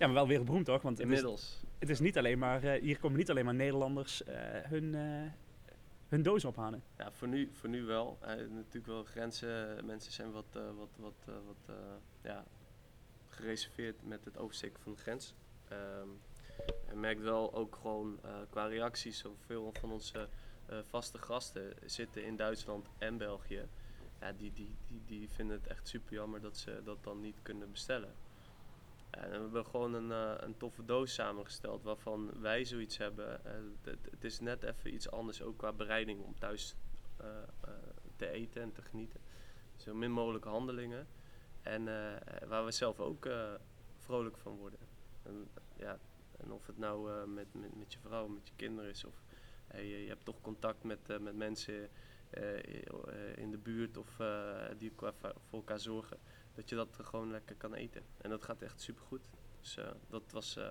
maar 0.07 0.12
wel 0.12 0.26
weer 0.26 0.44
beroemd 0.44 0.64
toch? 0.64 0.82
Want 0.82 0.99
het 0.99 1.07
is, 1.07 1.12
Inmiddels. 1.14 1.61
het 1.78 1.88
is 1.88 2.01
niet 2.01 2.18
alleen 2.18 2.38
maar, 2.38 2.62
eh, 2.64 2.80
hier 2.82 2.99
komen 2.99 3.18
niet 3.18 3.30
alleen 3.30 3.44
maar 3.44 3.55
Nederlanders 3.55 4.24
eh, 4.24 4.36
hun, 4.62 4.94
eh, 4.94 5.30
hun 6.09 6.22
doos 6.22 6.44
ophalen. 6.44 6.82
Ja, 6.99 7.12
voor 7.12 7.28
nu, 7.28 7.49
voor 7.53 7.68
nu 7.68 7.84
wel. 7.84 8.18
Eh, 8.20 8.28
natuurlijk 8.36 8.86
wel 8.86 9.05
grenzen. 9.05 9.84
Mensen 9.86 10.12
zijn 10.12 10.30
wat, 10.30 10.44
eh, 10.53 10.62
wat, 10.78 10.88
wat, 10.97 11.14
eh, 11.28 11.34
wat 11.47 11.76
eh, 11.76 11.82
ja, 12.22 12.44
gereserveerd 13.37 14.07
met 14.07 14.24
het 14.24 14.39
oversteken 14.39 14.82
van 14.82 14.93
de 14.93 14.99
grens. 14.99 15.34
Ehm 15.68 16.09
en 16.87 17.01
merkt 17.01 17.20
wel 17.20 17.55
ook 17.55 17.76
gewoon 17.76 18.18
eh, 18.22 18.30
qua 18.51 18.66
reacties, 18.66 19.18
zoveel 19.18 19.72
van 19.72 19.93
onze 19.93 20.28
eh, 20.66 20.78
vaste 20.89 21.18
gasten 21.18 21.74
zitten 21.84 22.24
in 22.24 22.37
Duitsland 22.37 22.89
en 22.99 23.16
België. 23.16 23.68
Ja, 24.20 24.32
die, 24.32 24.53
die, 24.53 24.76
die, 24.87 25.03
die 25.07 25.28
vinden 25.30 25.57
het 25.57 25.66
echt 25.66 25.89
super 25.89 26.12
jammer 26.12 26.41
dat 26.41 26.57
ze 26.57 26.80
dat 26.84 27.05
dan 27.05 27.20
niet 27.20 27.43
kunnen 27.43 27.70
bestellen. 27.70 28.14
En 29.11 29.30
we 29.30 29.37
hebben 29.37 29.66
gewoon 29.66 29.95
een, 29.95 30.12
eh, 30.12 30.34
een 30.37 30.57
toffe 30.57 30.84
doos 30.84 31.14
samengesteld 31.14 31.82
waarvan 31.82 32.41
wij 32.41 32.64
zoiets 32.64 32.97
hebben. 32.97 33.41
het, 33.82 33.99
het 34.11 34.24
is 34.24 34.41
net 34.41 34.62
even 34.62 34.95
iets 34.95 35.11
anders, 35.11 35.43
ook 35.43 35.59
qua 35.59 35.72
bereiding 35.72 36.22
om 36.22 36.39
thuis 36.39 36.74
te 38.16 38.28
eten 38.28 38.62
en 38.62 38.72
te 38.72 38.82
genieten. 38.82 39.20
Zo 39.76 39.95
min 39.95 40.11
mogelijk 40.11 40.45
handelingen. 40.45 41.07
En 41.66 41.88
eh, 41.88 42.48
waar 42.48 42.64
we 42.64 42.70
zelf 42.70 43.00
ook 43.00 43.26
eh, 43.26 43.54
vrolijk 43.98 44.36
van 44.38 44.56
worden. 44.56 44.78
En, 45.22 45.48
ja, 45.76 45.98
en 46.36 46.52
of 46.52 46.66
het 46.66 46.78
nou 46.78 47.12
eh, 47.12 47.24
met, 47.24 47.46
met, 47.54 47.76
met 47.76 47.92
je 47.92 47.98
vrouw, 47.98 48.26
met 48.26 48.48
je 48.48 48.54
kinderen 48.56 48.90
is, 48.90 49.04
of 49.04 49.22
eh, 49.66 49.80
je, 49.90 50.02
je 50.02 50.08
hebt 50.08 50.24
toch 50.24 50.40
contact 50.40 50.84
met, 50.84 51.10
eh, 51.10 51.18
met 51.18 51.36
mensen 51.36 51.88
eh, 52.30 52.56
eh, 52.58 53.36
in 53.36 53.50
de 53.50 53.58
buurt 53.58 53.96
of 53.96 54.20
eh, 54.20 54.64
die 54.78 54.90
qua 54.90 55.12
voor 55.20 55.32
elkaar 55.58 55.80
zorgen. 55.80 56.18
Dat 56.54 56.68
je 56.68 56.74
dat 56.74 56.98
gewoon 57.02 57.30
lekker 57.30 57.56
kan 57.56 57.74
eten. 57.74 58.02
En 58.16 58.30
dat 58.30 58.42
gaat 58.44 58.62
echt 58.62 58.80
super 58.80 59.04
goed. 59.04 59.20
Dus 59.60 59.76
eh, 59.76 59.90
dat 60.08 60.22
was 60.32 60.56
eh, 60.56 60.70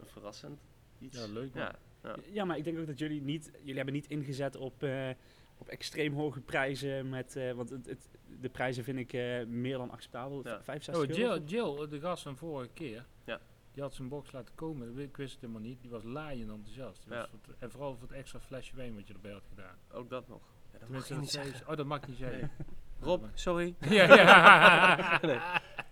een 0.00 0.06
verrassend. 0.06 0.60
iets. 0.98 1.18
Ja, 1.18 1.32
leuk 1.32 1.54
man. 1.54 1.62
Ja, 1.62 1.78
ja. 2.02 2.16
Ja, 2.32 2.44
maar 2.44 2.56
ik 2.56 2.64
denk 2.64 2.78
ook 2.78 2.86
dat 2.86 2.98
jullie 2.98 3.22
niet, 3.22 3.50
jullie 3.58 3.76
hebben 3.76 3.94
niet 3.94 4.06
ingezet 4.08 4.56
op, 4.56 4.82
eh, 4.82 5.10
op 5.58 5.68
extreem 5.68 6.12
hoge 6.14 6.40
prijzen. 6.40 7.08
Met, 7.08 7.36
eh, 7.36 7.52
want 7.52 7.70
het, 7.70 7.86
het, 7.86 8.08
de 8.40 8.48
prijzen 8.48 8.84
vind 8.84 8.98
ik 8.98 9.12
eh, 9.12 9.46
meer 9.46 9.76
dan 9.78 9.90
acceptabel. 9.90 10.48
Ja. 10.48 10.62
65 10.62 10.94
Oh, 11.04 11.18
euro. 11.18 11.34
Jill, 11.44 11.44
Jill, 11.76 11.88
de 11.88 12.00
gast 12.00 12.22
van 12.22 12.36
vorige 12.36 12.70
keer, 12.74 13.04
Ja. 13.24 13.40
die 13.72 13.82
had 13.82 13.94
zijn 13.94 14.08
box 14.08 14.32
laten 14.32 14.54
komen. 14.54 14.98
Ik 14.98 15.16
wist 15.16 15.32
het 15.32 15.40
helemaal 15.40 15.62
niet. 15.62 15.80
Die 15.80 15.90
was 15.90 16.02
laaiend 16.02 16.50
enthousiast. 16.50 17.04
Was 17.06 17.18
Ja. 17.18 17.26
voor 17.28 17.38
het- 17.46 17.56
en 17.58 17.70
vooral 17.70 17.96
voor 17.96 18.08
het 18.08 18.16
extra 18.16 18.40
flesje 18.40 18.76
wijn 18.76 18.94
wat 18.94 19.06
je 19.08 19.14
erbij 19.14 19.32
had 19.32 19.46
gedaan. 19.48 19.76
Ook 19.92 20.10
dat 20.10 20.28
nog. 20.28 20.40
Ja, 20.72 20.78
dat 20.78 20.88
mag 20.88 21.10
niet 21.20 21.30
zeggen. 21.30 21.56
ze- 21.56 21.64
Oh, 21.70 21.76
dat 21.76 21.86
mag 21.86 22.06
niet 22.06 22.16
zeggen. 22.16 22.50
Rob, 23.00 23.24
sorry. 23.34 23.74
ja, 23.88 24.14
ja. 24.16 25.18
nee. 25.22 25.38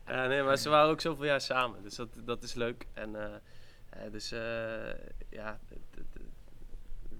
Ja, 0.06 0.26
nee, 0.26 0.42
maar 0.42 0.56
ze 0.56 0.68
waren 0.68 0.90
ook 0.90 1.00
zoveel 1.00 1.24
jaar 1.24 1.40
samen, 1.40 1.82
dus 1.82 1.94
dat, 1.94 2.08
dat 2.24 2.42
is 2.42 2.54
leuk. 2.54 2.86
En 2.92 3.14
eh, 3.16 3.34
eh, 3.90 4.12
dus 4.12 4.32
eh, 4.32 4.40
ja, 5.30 5.60
het, 5.68 5.78
het- 5.96 6.22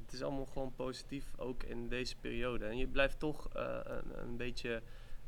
het 0.04 0.12
is 0.12 0.22
allemaal 0.22 0.46
gewoon 0.46 0.74
positief, 0.74 1.24
ook 1.36 1.62
in 1.62 1.88
deze 1.88 2.16
periode. 2.16 2.64
En 2.66 2.76
je 2.76 2.86
blijft 2.86 3.18
toch 3.18 3.48
eh, 3.54 3.78
een, 3.84 4.18
een 4.22 4.36
beetje, 4.36 4.82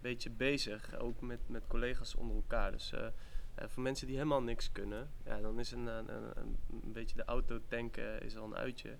beetje 0.09 0.30
bezig, 0.30 0.98
ook 0.98 1.20
met, 1.20 1.40
met 1.46 1.66
collega's 1.66 2.14
onder 2.14 2.36
elkaar. 2.36 2.72
Dus 2.72 2.92
eh, 2.92 3.07
eh, 3.54 3.68
voor 3.68 3.82
mensen 3.82 4.07
die 4.07 4.16
helemaal 4.16 4.42
niks 4.42 4.72
kunnen, 4.72 5.11
ja, 5.24 5.40
dan 5.40 5.59
is 5.59 5.70
een, 5.72 5.86
een, 5.86 6.09
een, 6.09 6.57
een 6.82 6.92
beetje 6.92 7.16
de 7.16 7.24
auto 7.24 7.61
tanken 7.68 8.22
is 8.22 8.36
al 8.36 8.44
een 8.44 8.57
uitje. 8.57 8.98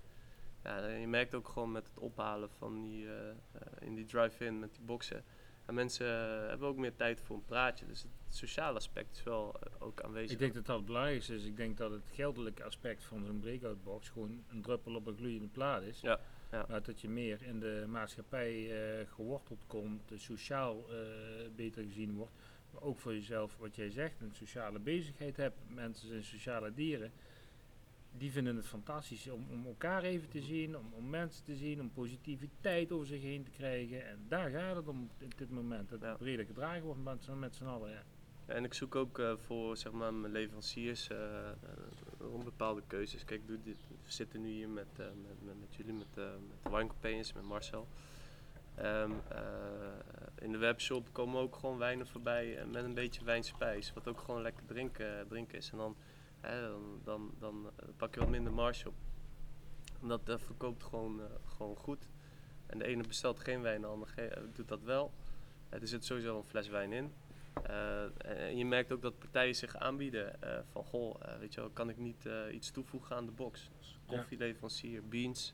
Ja, 0.63 0.87
je 0.87 1.07
merkt 1.07 1.35
ook 1.35 1.49
gewoon 1.49 1.71
met 1.71 1.87
het 1.87 1.99
ophalen 1.99 2.49
van 2.49 2.81
die, 2.81 3.07
eh, 3.07 3.29
eh, 3.29 3.35
in 3.79 3.95
die 3.95 4.05
drive-in 4.05 4.59
met 4.59 4.75
die 4.75 4.83
boxen. 4.83 5.23
En 5.67 5.73
mensen 5.73 6.07
eh, 6.07 6.47
hebben 6.47 6.67
ook 6.67 6.77
meer 6.77 6.95
tijd 6.95 7.21
voor 7.21 7.35
een 7.35 7.45
praatje. 7.45 7.85
Dus 7.85 8.01
het 8.01 8.11
sociale 8.29 8.77
aspect 8.77 9.15
is 9.15 9.23
wel 9.23 9.59
eh, 9.59 9.71
ook 9.79 10.01
aanwezig. 10.01 10.31
Ik 10.31 10.39
denk 10.39 10.53
dat 10.53 10.65
dat 10.65 10.75
het 10.75 10.85
belangrijkste 10.85 11.35
is. 11.35 11.43
Ik 11.45 11.57
denk 11.57 11.77
dat 11.77 11.91
het 11.91 12.03
geldelijke 12.11 12.63
aspect 12.63 13.03
van 13.03 13.25
zo'n 13.25 13.39
breakout 13.39 13.83
box 13.83 14.09
gewoon 14.09 14.43
een 14.49 14.61
druppel 14.61 14.95
op 14.95 15.07
een 15.07 15.15
gloeiende 15.17 15.47
plaat 15.47 15.81
is. 15.81 16.01
Ja, 16.01 16.19
ja. 16.51 16.65
Maar 16.69 16.83
dat 16.83 17.01
je 17.01 17.09
meer 17.09 17.41
in 17.43 17.59
de 17.59 17.85
maatschappij 17.87 18.71
eh, 18.99 19.07
geworteld 19.13 19.63
komt, 19.67 20.11
sociaal 20.15 20.85
eh, 20.89 20.97
beter 21.55 21.83
gezien 21.83 22.13
wordt. 22.15 22.31
Maar 22.71 22.81
ook 22.81 22.99
voor 22.99 23.13
jezelf, 23.13 23.57
wat 23.57 23.75
jij 23.75 23.89
zegt, 23.89 24.21
een 24.21 24.35
sociale 24.35 24.79
bezigheid 24.79 25.37
hebt. 25.37 25.57
Mensen 25.67 26.07
zijn 26.07 26.23
sociale 26.23 26.73
dieren. 26.73 27.11
Die 28.17 28.31
vinden 28.31 28.55
het 28.55 28.65
fantastisch 28.67 29.29
om, 29.29 29.45
om 29.51 29.65
elkaar 29.65 30.03
even 30.03 30.29
te 30.29 30.41
zien, 30.41 30.77
om, 30.77 30.93
om 30.93 31.09
mensen 31.09 31.43
te 31.43 31.55
zien, 31.55 31.81
om 31.81 31.91
positiviteit 31.93 32.91
over 32.91 33.07
zich 33.07 33.21
heen 33.21 33.43
te 33.43 33.51
krijgen. 33.51 34.07
En 34.07 34.25
daar 34.27 34.49
gaat 34.49 34.75
het 34.75 34.87
om 34.87 35.09
op 35.23 35.37
dit 35.37 35.49
moment. 35.49 35.89
Dat 35.89 36.01
Ja. 36.01 36.07
het 36.09 36.17
breder 36.17 36.45
gedragen 36.45 36.83
wordt 36.83 37.03
met, 37.03 37.23
z'n- 37.23 37.39
met 37.39 37.55
z'n 37.55 37.65
allen. 37.65 37.91
Ja. 37.91 38.03
En 38.45 38.63
ik 38.63 38.73
zoek 38.73 38.95
ook 38.95 39.19
eh, 39.19 39.37
voor 39.37 39.77
zeg 39.77 39.91
maar, 39.91 40.13
mijn 40.13 40.31
leveranciers 40.33 41.07
eh 41.09 41.49
eh, 42.27 42.33
rond 42.33 42.43
bepaalde 42.43 42.83
keuzes. 42.87 43.25
Kijk, 43.25 43.41
we 43.47 43.75
zitten 44.03 44.41
nu 44.41 44.49
hier 44.49 44.69
met, 44.69 44.87
eh, 44.99 45.05
met, 45.05 45.59
met, 45.59 45.75
jullie, 45.75 45.93
met, 45.93 46.17
eh 46.17 46.23
met 46.71 47.33
met 47.33 47.43
Marcel. 47.43 47.87
Ehm, 48.75 49.11
eh, 49.29 49.39
in 50.35 50.51
de 50.51 50.57
webshop 50.57 51.13
komen 51.13 51.41
ook 51.41 51.55
gewoon 51.55 51.77
wijnen 51.77 52.07
voorbij 52.07 52.65
met 52.65 52.83
een 52.83 52.93
beetje 52.93 53.23
wijnspijs. 53.23 53.93
Wat 53.93 54.07
ook 54.07 54.19
gewoon 54.19 54.41
lekker 54.41 54.65
drinken, 54.65 55.27
drinken 55.27 55.57
is. 55.57 55.71
En 55.71 55.77
dan, 55.77 55.95
dan, 56.41 56.99
dan, 57.03 57.31
dan 57.39 57.71
pak 57.97 58.13
je 58.13 58.19
wat 58.19 58.29
minder 58.29 58.53
marge 58.53 58.87
op. 58.87 58.95
En 60.01 60.07
dat 60.07 60.41
verkoopt 60.41 60.83
gewoon, 60.83 61.21
gewoon 61.45 61.75
goed. 61.75 62.09
En 62.65 62.77
de 62.77 62.85
ene 62.85 63.03
bestelt 63.03 63.39
geen 63.39 63.61
wijn, 63.61 63.81
de 63.81 63.87
ander 63.87 64.07
doet 64.53 64.67
dat 64.67 64.83
wel. 64.83 65.11
Er 65.69 65.87
zit 65.87 66.05
sowieso 66.05 66.37
een 66.37 66.43
fles 66.43 66.67
wijn 66.67 66.93
in. 66.93 67.13
Eh, 67.63 68.47
en 68.47 68.57
je 68.57 68.65
merkt 68.65 68.91
ook 68.91 69.01
dat 69.01 69.19
partijen 69.19 69.55
zich 69.55 69.75
aanbieden 69.75 70.41
eh, 70.41 70.59
van 70.71 70.83
goh, 70.83 71.15
eh, 71.21 71.37
weet 71.39 71.53
je 71.53 71.59
wel, 71.59 71.69
kan 71.69 71.89
ik 71.89 71.97
niet 71.97 72.29
iets 72.51 72.71
toevoegen 72.71 73.15
aan 73.15 73.25
de 73.25 73.31
box? 73.31 73.69
Dus 73.77 73.99
koffieleverancier, 74.05 75.07
beans. 75.07 75.53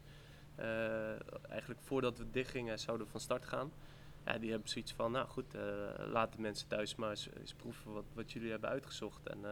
Eigenlijk 1.50 1.82
voordat 1.82 2.18
we 2.18 2.30
dicht 2.30 2.52
gingen 2.52 2.80
zouden 2.80 3.06
we 3.06 3.12
van 3.12 3.22
start 3.22 3.46
gaan. 3.46 3.72
Ja, 4.26 4.38
die 4.38 4.50
hebben 4.50 4.70
zoiets 4.70 4.94
van, 4.94 5.12
nou 5.12 5.28
goed, 5.28 5.54
laat 5.98 6.34
de 6.34 6.42
mensen 6.42 6.68
thuis 6.68 6.96
maar 6.96 7.10
eens, 7.10 7.30
eens 7.40 7.54
proeven 7.54 7.94
wat, 7.94 8.06
wat 8.14 8.32
jullie 8.32 8.52
hebben 8.52 8.70
uitgezocht. 8.70 9.28
En, 9.28 9.46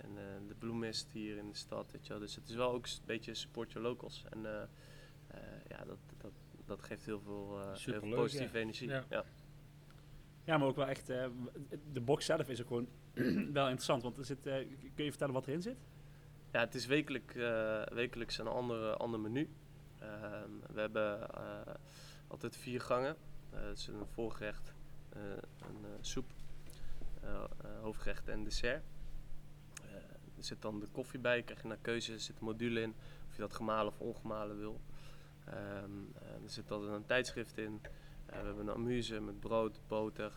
en 0.00 0.46
de 0.48 0.54
bloemist 0.58 1.08
hier 1.12 1.36
in 1.36 1.48
de 1.48 1.56
stad, 1.56 1.92
weet 1.92 2.06
je 2.06 2.12
wel. 2.12 2.20
Dus 2.20 2.34
het 2.34 2.48
is 2.48 2.54
wel 2.54 2.72
ook 2.72 2.86
een 2.86 3.04
beetje 3.04 3.34
support 3.34 3.72
your 3.72 3.88
locals. 3.88 4.24
En 4.30 4.68
ja, 5.68 5.84
dat, 5.84 5.98
dat, 6.16 6.32
dat 6.64 6.82
geeft 6.82 7.04
heel 7.04 7.20
veel, 7.20 7.60
heel 7.60 8.00
veel 8.00 8.14
positieve 8.14 8.56
ja. 8.56 8.62
energie. 8.62 8.88
Ja. 8.88 9.04
Ja. 9.10 9.24
Ja, 10.46 10.58
maar 10.58 10.68
ook 10.68 10.76
wel 10.76 10.86
echt, 10.86 11.10
eh, 11.10 11.26
de 11.92 12.00
box 12.00 12.24
zelf 12.24 12.48
is 12.48 12.60
ook 12.60 12.66
gewoon 12.66 12.88
wel 13.52 13.64
interessant. 13.64 14.02
Want 14.02 14.18
er 14.18 14.24
zit, 14.24 14.46
eh, 14.46 14.54
kun 14.94 15.04
je 15.04 15.10
vertellen 15.10 15.34
wat 15.34 15.46
erin 15.46 15.62
zit? 15.62 15.76
Ja, 16.52 16.60
het 16.60 16.74
is 16.74 16.86
wekelijk, 16.86 17.34
eh, 17.34 17.82
wekelijks 17.82 18.38
een 18.38 18.46
andere, 18.46 18.96
ander 18.96 19.20
menu. 19.20 19.48
Ehm, 19.98 20.50
we 20.72 20.80
hebben 20.80 21.28
altijd 22.28 22.56
vier 22.56 22.80
gangen. 22.80 23.16
Het 23.50 23.78
is 23.78 23.86
een 23.86 24.06
voorgerecht, 24.06 24.74
een 25.12 25.84
soep, 26.00 26.30
hoofdgerecht 27.80 28.28
en 28.28 28.44
dessert. 28.44 28.84
Er 30.36 30.44
zit 30.44 30.62
dan 30.62 30.80
de 30.80 30.86
koffie 30.86 31.20
bij, 31.20 31.42
krijg 31.42 31.62
je 31.62 31.68
naar 31.68 31.78
keuze, 31.80 32.12
er 32.12 32.20
zit 32.20 32.38
een 32.38 32.44
module 32.44 32.80
in 32.80 32.94
of 33.28 33.34
je 33.34 33.40
dat 33.40 33.54
gemalen 33.54 33.92
of 33.92 34.00
ongemalen 34.00 34.58
wil. 34.58 34.80
Ehm, 35.44 35.90
eh, 36.14 36.42
er 36.42 36.50
zit 36.50 36.70
altijd 36.70 36.92
een 36.92 37.06
tijdschrift 37.06 37.58
in. 37.58 37.80
Eh, 38.26 38.40
we 38.40 38.46
hebben 38.46 38.68
een 38.68 38.74
amuse 38.74 39.20
met 39.20 39.40
brood, 39.40 39.80
boter, 39.86 40.32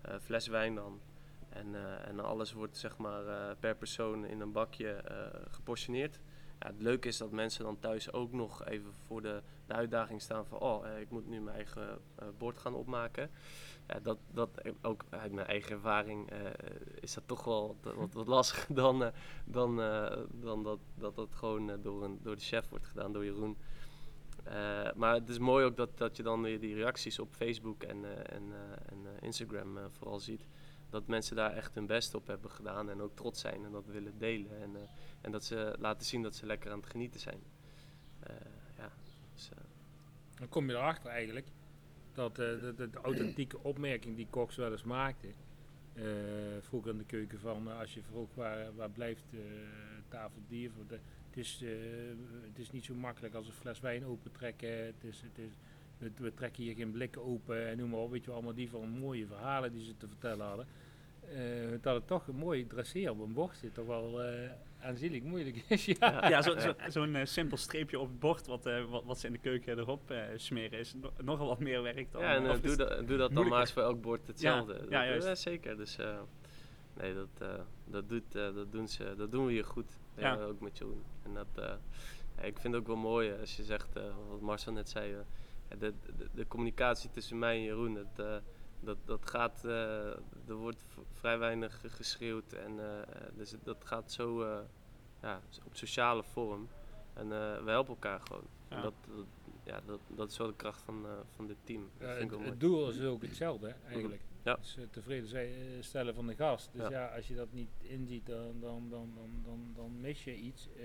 eh, 0.00 0.14
fles 0.20 0.46
wijn 0.46 0.74
dan. 0.74 1.00
En, 1.48 1.74
eh, 1.74 2.08
en 2.08 2.20
alles 2.20 2.52
wordt 2.52 2.76
zeg 2.76 2.96
maar 2.96 3.56
per 3.56 3.76
persoon 3.76 4.26
in 4.26 4.40
een 4.40 4.52
bakje 4.52 5.04
geportioneerd. 5.50 6.20
Ja, 6.60 6.66
het 6.66 6.82
leuke 6.82 7.08
is 7.08 7.16
dat 7.16 7.30
mensen 7.30 7.64
dan 7.64 7.78
thuis 7.78 8.12
ook 8.12 8.32
nog 8.32 8.64
even 8.64 8.92
voor 9.06 9.22
de, 9.22 9.42
de 9.66 9.74
uitdaging 9.74 10.22
staan 10.22 10.46
van... 10.46 10.58
oh, 10.58 10.98
ik 11.00 11.10
moet 11.10 11.28
nu 11.28 11.40
mijn 11.40 11.56
eigen 11.56 11.98
bord 12.38 12.58
gaan 12.58 12.74
opmaken. 12.74 13.30
Ja, 13.86 14.00
dat, 14.00 14.18
dat, 14.30 14.50
ook 14.82 15.04
uit 15.10 15.32
mijn 15.32 15.46
eigen 15.46 15.70
ervaring 15.70 16.30
is 17.00 17.14
dat 17.14 17.22
toch 17.26 17.44
wel 17.44 17.76
wat, 17.82 18.12
wat, 18.12 18.26
lastiger 18.26 18.74
dan, 18.82 19.12
dan, 19.44 19.76
dan 20.30 20.62
dat, 20.62 20.78
dat 20.94 21.16
dat 21.16 21.34
gewoon 21.34 21.82
door, 21.82 22.04
een, 22.04 22.18
door 22.22 22.36
de 22.36 22.42
chef 22.42 22.68
wordt 22.68 22.86
gedaan, 22.86 23.12
door 23.12 23.24
Jeroen. 23.24 23.56
Eh, 24.44 24.92
maar 24.94 25.14
het 25.14 25.28
is 25.28 25.38
mooi 25.38 25.64
ook 25.64 25.76
dat, 25.76 25.98
dat 25.98 26.16
je 26.16 26.22
dan 26.22 26.42
weer 26.42 26.60
die 26.60 26.74
reacties 26.74 27.18
op 27.18 27.34
Facebook 27.34 27.82
en, 27.82 28.04
eh, 28.04 28.36
en, 28.36 28.52
eh, 28.52 28.92
en 28.92 29.20
Instagram 29.20 29.78
vooral 29.90 30.20
ziet. 30.20 30.46
Dat 30.90 31.06
mensen 31.06 31.36
daar 31.36 31.52
echt 31.52 31.74
hun 31.74 31.86
best 31.86 32.14
op 32.14 32.26
hebben 32.26 32.50
gedaan 32.50 32.90
en 32.90 33.00
ook 33.00 33.16
trots 33.16 33.40
zijn 33.40 33.64
en 33.64 33.72
dat 33.72 33.86
willen 33.86 34.18
delen. 34.18 34.60
En, 34.62 34.76
en 35.20 35.32
dat 35.32 35.44
ze 35.44 35.74
laten 35.78 36.06
zien 36.06 36.22
dat 36.22 36.34
ze 36.34 36.46
lekker 36.46 36.70
aan 36.70 36.78
het 36.78 36.90
genieten 36.90 37.20
zijn. 37.20 37.42
Ja, 38.76 38.90
dus, 39.34 39.48
Dan 40.34 40.48
kom 40.48 40.68
je 40.68 40.76
erachter 40.76 41.10
eigenlijk 41.10 41.46
dat 42.12 42.36
de, 42.36 42.72
de, 42.76 42.90
de 42.90 42.98
authentieke 43.02 43.58
opmerking 43.62 44.16
die 44.16 44.26
Cox 44.30 44.56
wel 44.56 44.72
eens 44.72 44.84
maakte. 44.84 45.28
vroeger 46.60 46.90
in 46.90 46.98
de 46.98 47.04
keuken 47.04 47.38
van 47.38 47.78
als 47.78 47.94
je 47.94 48.02
vroeg 48.02 48.34
waar, 48.34 48.74
waar 48.74 48.90
blijft 48.90 49.24
de 49.30 49.66
tafeldier. 50.08 50.70
Het 51.34 51.44
is, 51.44 51.60
eh, 51.62 51.68
het 52.48 52.58
is 52.58 52.70
niet 52.70 52.84
zo 52.84 52.94
makkelijk 52.94 53.34
als 53.34 53.46
een 53.46 53.52
fles 53.52 53.80
wijn 53.80 54.04
opentrekken. 54.06 54.84
Het 54.84 55.04
is, 55.04 55.20
het 55.20 55.38
is, 55.38 55.50
we, 55.98 56.10
we 56.16 56.34
trekken 56.34 56.62
hier 56.62 56.74
geen 56.74 56.90
blikken 56.90 57.24
open 57.24 57.66
en 57.68 57.76
noem 57.76 57.90
maar 57.90 58.00
op. 58.00 58.10
Weet 58.10 58.20
je 58.20 58.26
wel, 58.26 58.34
allemaal 58.34 58.54
die 58.54 58.70
van 58.70 58.88
mooie 58.88 59.26
verhalen 59.26 59.72
die 59.72 59.84
ze 59.84 59.96
te 59.96 60.08
vertellen 60.08 60.46
hadden. 60.46 60.66
Eh, 61.34 61.38
dat 61.80 61.94
het 61.94 62.06
toch 62.06 62.26
een 62.28 62.36
mooi 62.36 62.66
dresseren 62.66 63.12
op 63.12 63.20
een 63.20 63.32
bord 63.32 63.56
zit, 63.56 63.74
toch 63.74 63.86
wel 63.86 64.22
eh, 64.22 64.50
aanzienlijk 64.80 65.24
moeilijk 65.24 65.56
is. 65.68 65.84
ja. 65.84 65.94
Ja. 66.00 66.28
Ja, 66.28 66.42
zo- 66.42 66.58
zo- 66.58 66.74
zo'n 66.88 67.16
simpel 67.26 67.56
streepje 67.56 67.98
op 67.98 68.08
het 68.08 68.18
bord 68.18 68.46
wat, 68.46 68.66
eh, 68.66 68.84
wat, 68.84 69.04
wat 69.04 69.18
ze 69.20 69.26
in 69.26 69.32
de 69.32 69.38
keuken 69.38 69.78
erop 69.78 70.10
eh, 70.10 70.22
smeren 70.36 70.78
is 70.78 70.94
no- 70.94 71.12
nogal 71.22 71.46
wat 71.46 71.58
meer 71.60 71.82
werk 71.82 72.12
dan. 72.12 72.22
ja, 72.22 72.34
en 72.34 72.60
doe, 72.60 72.76
dat, 72.76 72.98
doe 73.08 73.16
dat 73.16 73.32
dan 73.32 73.48
maar 73.48 73.60
eens 73.60 73.72
voor 73.72 73.82
elk 73.82 74.00
bord 74.02 74.26
hetzelfde. 74.26 74.72
Ja, 74.90 75.02
ja, 75.02 75.16
juist. 75.18 75.42
zeker. 75.42 75.76
Dus 75.76 75.98
eh, 75.98 76.20
nee, 76.96 77.14
dat, 77.14 77.28
eh, 77.38 77.60
dat, 77.84 78.08
doet, 78.08 78.34
eh, 78.34 78.54
dat, 78.54 78.72
doen 78.72 78.88
ze, 78.88 79.14
dat 79.16 79.30
doen 79.32 79.46
we 79.46 79.52
hier 79.52 79.64
goed. 79.64 79.98
Ja. 80.16 80.32
Ja. 80.34 80.42
ook 80.42 80.60
met 80.60 80.78
Jeroen. 80.78 81.02
En 81.22 81.34
dat, 81.34 81.46
eh, 81.54 82.46
ik 82.46 82.58
vind 82.58 82.74
het 82.74 82.82
ook 82.82 82.86
wel 82.86 82.96
mooi 82.96 83.30
eh, 83.30 83.40
als 83.40 83.56
je 83.56 83.62
zegt, 83.64 83.96
eh, 83.96 84.02
wat 84.28 84.40
Marcel 84.40 84.72
net 84.72 84.88
zei, 84.88 85.12
eh, 85.14 85.78
de, 85.78 85.94
de, 86.16 86.28
de 86.34 86.46
communicatie 86.46 87.10
tussen 87.10 87.38
mij 87.38 87.56
en 87.56 87.62
Jeroen, 87.62 87.94
dat, 87.94 88.26
eh, 88.26 88.36
dat, 88.80 88.96
dat 89.04 89.30
gaat, 89.30 89.64
eh, 89.64 90.06
er 90.48 90.54
wordt 90.54 90.82
vrij 91.12 91.38
weinig 91.38 91.80
ge- 91.80 91.88
geschreeuwd 91.88 92.52
en 92.52 92.78
eh, 92.78 93.00
eh, 93.02 93.06
dus 93.36 93.54
dat 93.62 93.84
gaat 93.84 94.12
zo 94.12 94.42
eh, 94.42 94.58
ja, 95.22 95.40
op 95.64 95.76
sociale 95.76 96.22
vorm. 96.22 96.68
En 97.14 97.32
eh, 97.32 97.62
we 97.64 97.70
helpen 97.70 97.92
elkaar 97.94 98.20
gewoon. 98.20 98.46
Ja. 98.68 98.80
Dat, 98.82 98.94
dat, 99.16 99.24
ja, 99.64 99.80
dat, 99.86 100.00
dat 100.08 100.30
is 100.30 100.36
wel 100.38 100.46
de 100.46 100.54
kracht 100.56 100.82
van, 100.82 101.04
eh, 101.06 101.10
van 101.34 101.46
dit 101.46 101.56
team. 101.64 101.90
Dat 101.98 102.08
Ja, 102.08 102.14
vind 102.16 102.30
het, 102.44 102.60
doel 102.60 102.90
is 102.90 103.00
ook 103.02 103.22
hetzelfde 103.22 103.74
eigenlijk. 103.86 104.22
Ja. 104.44 104.54
Dus, 104.54 104.76
eh, 104.76 104.84
tevreden 104.90 105.40
eh, 105.40 105.48
stellen 105.80 106.14
van 106.14 106.26
de 106.26 106.34
gast. 106.34 106.70
Dus 106.72 106.82
Ja. 106.82 106.90
ja, 106.90 107.06
als 107.06 107.28
je 107.28 107.34
dat 107.34 107.52
niet 107.52 107.70
inziet, 107.82 108.26
dan, 108.26 108.60
dan, 108.60 108.86
dan, 108.90 109.12
dan, 109.14 109.30
dan, 109.44 109.72
dan 109.74 110.00
mis 110.00 110.24
je 110.24 110.34
iets. 110.36 110.68
eh. 110.76 110.84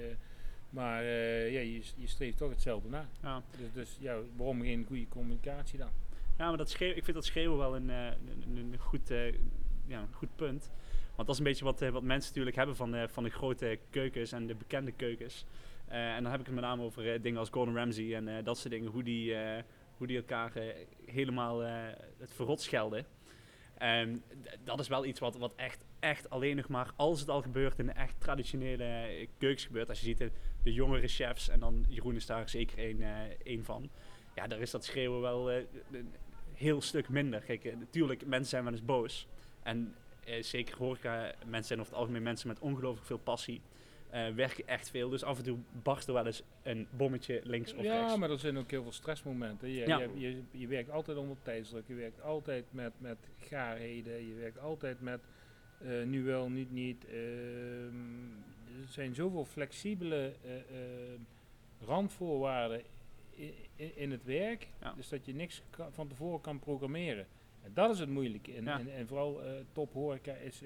maar 0.70 1.04
ja, 1.04 1.60
je, 1.60 1.82
je 1.96 2.08
streeft 2.08 2.38
toch 2.38 2.50
hetzelfde 2.50 2.90
na. 2.90 3.10
Ja. 3.22 3.44
Dus, 3.58 3.74
dus 3.74 3.98
ja, 4.00 4.18
waarom 4.36 4.62
geen 4.62 4.86
goede 4.86 5.08
communicatie 5.08 5.78
dan? 5.78 5.90
Ja, 6.38 6.48
maar 6.48 6.58
dat 6.58 6.70
schreeuw, 6.70 6.94
ik 6.94 7.04
vind 7.04 7.16
dat 7.16 7.26
schreeuwen 7.26 7.58
wel 7.58 7.76
een, 7.76 7.90
een, 7.90 8.76
goed, 8.80 9.08
ja, 9.88 10.00
een 10.02 10.14
goed 10.14 10.36
punt. 10.36 10.72
Want 11.16 11.28
dat 11.28 11.30
is 11.30 11.38
een 11.38 11.44
beetje 11.44 11.64
wat, 11.66 11.80
wat 11.80 12.04
mensen 12.04 12.30
natuurlijk 12.30 12.56
hebben 12.56 12.76
van, 12.76 12.96
eh, 12.96 13.08
van 13.08 13.24
de 13.24 13.30
grote 13.30 13.80
keukens 13.90 14.32
en 14.32 14.48
de 14.48 14.56
bekende 14.56 14.92
keukens. 14.92 15.46
En 15.88 16.24
dan 16.24 16.32
heb 16.32 16.40
ik 16.40 16.46
het 16.46 16.56
met 16.56 16.64
name 16.64 16.84
over 16.84 17.22
dingen 17.22 17.40
als 17.40 17.50
Gordon 17.50 17.76
Ramsay 17.76 18.14
en 18.16 18.44
dat 18.44 18.58
soort 18.58 18.74
dingen. 18.74 18.92
Hoe 18.92 19.04
die, 19.04 19.36
hoe 19.98 20.08
die 20.08 20.18
elkaar 20.18 20.52
helemaal 21.06 21.60
het 22.18 22.32
verrot 22.34 22.62
schelden. 22.62 23.06
D- 23.80 24.58
dat 24.64 24.80
is 24.80 24.88
wel 24.88 25.06
iets 25.06 25.20
wat, 25.20 25.38
wat 25.38 25.56
echt, 25.56 25.84
echt 26.00 26.30
alleen 26.30 26.56
nog 26.56 26.68
maar, 26.68 26.92
als 26.96 27.20
het 27.20 27.30
al 27.30 27.42
gebeurt 27.42 27.80
in 27.80 27.86
de 27.86 27.92
echt 27.92 28.16
traditionele 28.20 28.84
eh, 28.84 29.28
keukens 29.38 29.66
gebeurt. 29.66 29.90
Als 29.90 30.00
je 30.00 30.06
ziet 30.06 30.18
de, 30.64 30.74
jongere 30.74 31.08
chefs, 31.08 31.50
en 31.50 31.60
dan 31.60 31.86
Jeroen 31.90 32.16
is 32.16 32.26
daar 32.26 32.50
zeker 32.50 32.78
één, 32.78 33.02
eh, 33.02 33.16
één 33.44 33.64
van. 33.64 33.90
Ja, 34.36 34.48
daar 34.48 34.60
is 34.60 34.72
dat 34.72 34.86
schreeuwen 34.86 35.22
wel 35.22 35.52
eh, 35.52 35.64
een 35.92 36.14
heel 36.54 36.82
stuk 36.82 37.10
minder. 37.10 37.42
Kijk, 37.42 37.64
eh, 37.64 37.76
natuurlijk, 37.76 38.26
mensen 38.26 38.50
zijn 38.50 38.64
wel 38.64 38.72
eens 38.74 38.86
boos. 38.86 39.28
En 39.64 39.96
eh, 40.26 40.44
zeker 40.44 40.78
horeca, 40.78 41.34
mensen 41.46 41.64
zijn 41.68 41.80
over 41.80 41.92
het 41.92 42.02
algemeen 42.02 42.24
mensen 42.24 42.48
met 42.48 42.60
ongelooflijk 42.60 43.06
veel 43.08 43.18
passie. 43.18 43.62
Eh, 44.10 44.28
werken 44.34 44.68
echt 44.68 44.90
veel, 44.90 45.10
dus 45.10 45.24
af 45.24 45.38
en 45.38 45.44
toe 45.44 45.58
barst 45.84 46.08
er 46.08 46.14
wel 46.14 46.26
eens 46.26 46.44
een 46.64 46.88
bommetje 46.92 47.42
links 47.44 47.74
of 47.74 47.84
ja, 47.84 48.00
rechts. 48.00 48.18
maar 48.18 48.30
er 48.32 48.40
zijn 48.40 48.58
ook 48.58 48.72
heel 48.72 48.82
veel 48.82 48.92
stressmomenten. 48.92 49.70
Je, 49.70 49.88
Ja. 49.88 50.00
je, 50.00 50.20
je, 50.20 50.42
je 50.52 50.68
werkt 50.68 50.90
altijd 50.90 51.18
onder 51.18 51.38
tijdsdruk, 51.42 51.84
je 51.88 51.94
werkt 51.96 52.22
altijd 52.22 52.66
met, 52.72 52.94
met 52.98 53.18
gaarheden, 53.40 54.28
je 54.28 54.34
werkt 54.34 54.60
altijd 54.60 55.02
met 55.02 55.20
eh, 55.80 56.04
nu 56.04 56.24
wel, 56.24 56.50
niet 56.50 56.72
niet. 56.72 57.06
Ehm, 57.06 58.30
er 58.82 58.88
zijn 58.88 59.16
zoveel 59.16 59.46
flexibele 59.46 60.34
eh, 60.44 60.52
randvoorwaarden 61.86 62.82
in, 63.96 64.12
het 64.12 64.24
werk, 64.24 64.68
Ja. 64.82 64.94
dus 64.94 65.10
dat 65.10 65.26
je 65.26 65.34
niks 65.34 65.64
van 65.92 66.08
tevoren 66.08 66.42
kan 66.42 66.60
programmeren. 66.60 67.28
En 67.64 67.72
dat 67.74 67.90
is 67.94 68.00
het 68.00 68.10
moeilijke. 68.10 68.54
En, 68.54 68.64
Ja. 68.64 68.80
en, 68.80 68.94
en 68.94 69.08
vooral 69.08 69.42
top 69.72 69.94
horeca 69.94 70.34
is, 70.34 70.62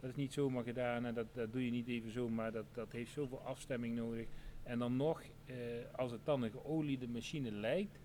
dat 0.00 0.10
is 0.10 0.16
niet 0.16 0.32
zomaar 0.32 0.64
gedaan 0.64 1.04
en 1.04 1.14
dat, 1.14 1.26
dat 1.34 1.52
doe 1.52 1.64
je 1.64 1.70
niet 1.70 1.88
even 1.88 2.10
zomaar. 2.10 2.52
Dat, 2.52 2.64
dat 2.72 2.92
heeft 2.92 3.12
zoveel 3.12 3.40
afstemming 3.40 3.96
nodig. 3.96 4.26
En 4.62 4.78
dan 4.78 4.96
nog, 4.96 5.22
eh, 5.46 5.54
als 5.96 6.10
het 6.10 6.24
dan 6.24 6.42
een 6.42 6.50
geoliede 6.50 7.08
machine 7.08 7.50
lijkt, 7.50 7.98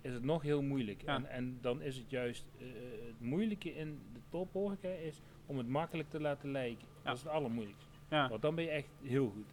is 0.00 0.12
het 0.12 0.22
nog 0.22 0.42
heel 0.42 0.62
moeilijk. 0.62 1.02
Ja. 1.02 1.14
En, 1.14 1.26
en 1.26 1.58
dan 1.60 1.82
is 1.82 1.96
het 1.96 2.10
juist 2.10 2.44
eh, 2.58 2.66
het 3.06 3.20
moeilijke 3.20 3.74
in 3.74 3.98
de 4.12 4.20
tophoreca 4.28 4.88
is 4.88 5.20
om 5.46 5.58
het 5.58 5.68
makkelijk 5.68 6.10
te 6.10 6.20
laten 6.20 6.50
lijken. 6.50 6.86
Ja. 7.02 7.08
Dat 7.08 7.16
is 7.16 7.22
het 7.22 7.32
allermoeilijkste. 7.32 7.90
Ja. 8.08 8.28
Want 8.28 8.42
dan 8.42 8.54
ben 8.54 8.64
je 8.64 8.70
echt 8.70 8.88
heel 9.02 9.30
goed. 9.30 9.46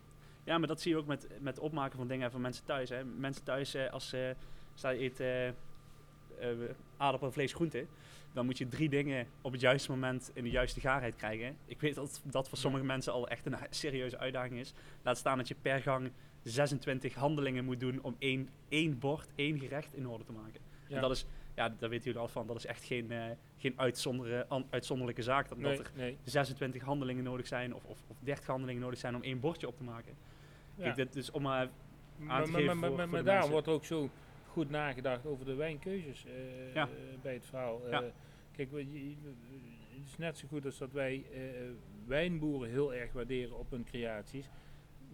Ja, 0.49 0.57
maar 0.57 0.67
dat 0.67 0.81
zie 0.81 0.91
je 0.91 0.97
ook 0.97 1.05
met, 1.05 1.27
met 1.39 1.55
het 1.55 1.63
opmaken 1.63 1.97
van 1.97 2.07
dingen 2.07 2.31
van 2.31 2.41
mensen 2.41 2.65
thuis. 2.65 2.89
Hè. 2.89 3.03
Mensen 3.03 3.43
thuis, 3.43 3.73
eh, 3.73 3.91
als 3.91 4.09
ze 4.09 4.35
eet 4.81 5.19
eh, 5.19 5.47
eh, 5.47 5.53
aardappel, 6.97 7.31
vlees, 7.31 7.53
groente, 7.53 7.85
dan 8.33 8.45
moet 8.45 8.57
je 8.57 8.67
drie 8.67 8.89
dingen 8.89 9.27
op 9.41 9.51
het 9.51 9.61
juiste 9.61 9.91
moment 9.91 10.31
in 10.33 10.43
de 10.43 10.49
juiste 10.49 10.79
gaarheid 10.79 11.15
krijgen. 11.15 11.57
Ik 11.65 11.81
weet 11.81 11.95
dat 11.95 12.21
dat 12.23 12.49
voor 12.49 12.57
sommige 12.57 12.83
mensen 12.85 13.13
al 13.13 13.27
echt 13.27 13.45
een 13.45 13.55
serieuze 13.69 14.17
uitdaging 14.17 14.59
is. 14.59 14.73
Laat 15.01 15.17
staan 15.17 15.37
dat 15.37 15.47
je 15.47 15.55
per 15.61 15.81
gang 15.81 16.11
26 16.43 17.13
handelingen 17.13 17.65
moet 17.65 17.79
doen 17.79 17.99
om 18.01 18.15
één, 18.19 18.49
één 18.69 18.99
bord, 18.99 19.27
één 19.35 19.59
gerecht 19.59 19.93
in 19.93 20.07
orde 20.07 20.23
te 20.23 20.31
maken. 20.31 20.59
En 20.89 21.01
dat 21.01 21.11
is, 21.11 21.25
ja, 21.55 21.69
daar 21.79 21.89
weten 21.89 22.05
jullie 22.05 22.19
al 22.19 22.27
van, 22.27 22.47
dat 22.47 22.55
is 22.55 22.65
echt 22.65 22.83
geen, 22.83 23.11
eh, 23.11 23.23
geen 23.57 23.73
uitzondere, 23.75 24.45
an- 24.47 24.65
uitzonderlijke 24.69 25.21
zaak. 25.21 25.49
Dat, 25.49 25.57
nee, 25.57 25.77
dat 25.77 25.85
er 25.85 25.91
nee. 25.95 26.17
26 26.23 26.81
handelingen 26.83 27.23
nodig 27.23 27.47
zijn 27.47 27.73
of, 27.75 27.83
of, 27.85 27.97
of 28.07 28.17
30 28.19 28.45
handelingen 28.45 28.81
nodig 28.81 28.99
zijn 28.99 29.15
om 29.15 29.21
één 29.23 29.39
bordje 29.39 29.67
op 29.67 29.77
te 29.77 29.83
maken. 29.83 30.13
Ja. 30.75 30.83
Kijk, 30.83 30.95
dit 30.95 31.13
dus 31.13 31.31
om 31.31 31.41
maar 31.41 31.61
aan 31.61 31.69
te 32.43 32.51
maar, 32.51 32.59
geven 32.61 32.65
maar, 32.65 32.75
voor- 32.75 32.97
maar, 32.97 33.05
voor 33.05 33.07
maar 33.07 33.19
de 33.23 33.25
daarom 33.25 33.51
wordt 33.51 33.67
ook 33.67 33.85
zo 33.85 34.09
goed 34.49 34.69
nagedacht 34.69 35.25
over 35.25 35.45
de 35.45 35.53
wijnkeuzes 35.55 36.25
eh, 36.25 36.73
Ja. 36.73 36.89
bij 37.21 37.33
het 37.33 37.45
verhaal. 37.45 37.85
Eh, 37.85 37.91
Ja. 37.91 38.03
Kijk, 38.51 38.71
het 38.71 40.05
is 40.05 40.17
net 40.17 40.37
zo 40.37 40.47
goed 40.47 40.65
als 40.65 40.77
dat 40.77 40.91
wij 40.91 41.25
eh, 41.33 41.39
wijnboeren 42.05 42.69
heel 42.69 42.93
erg 42.93 43.11
waarderen 43.11 43.57
op 43.59 43.71
hun 43.71 43.83
creaties. 43.83 44.49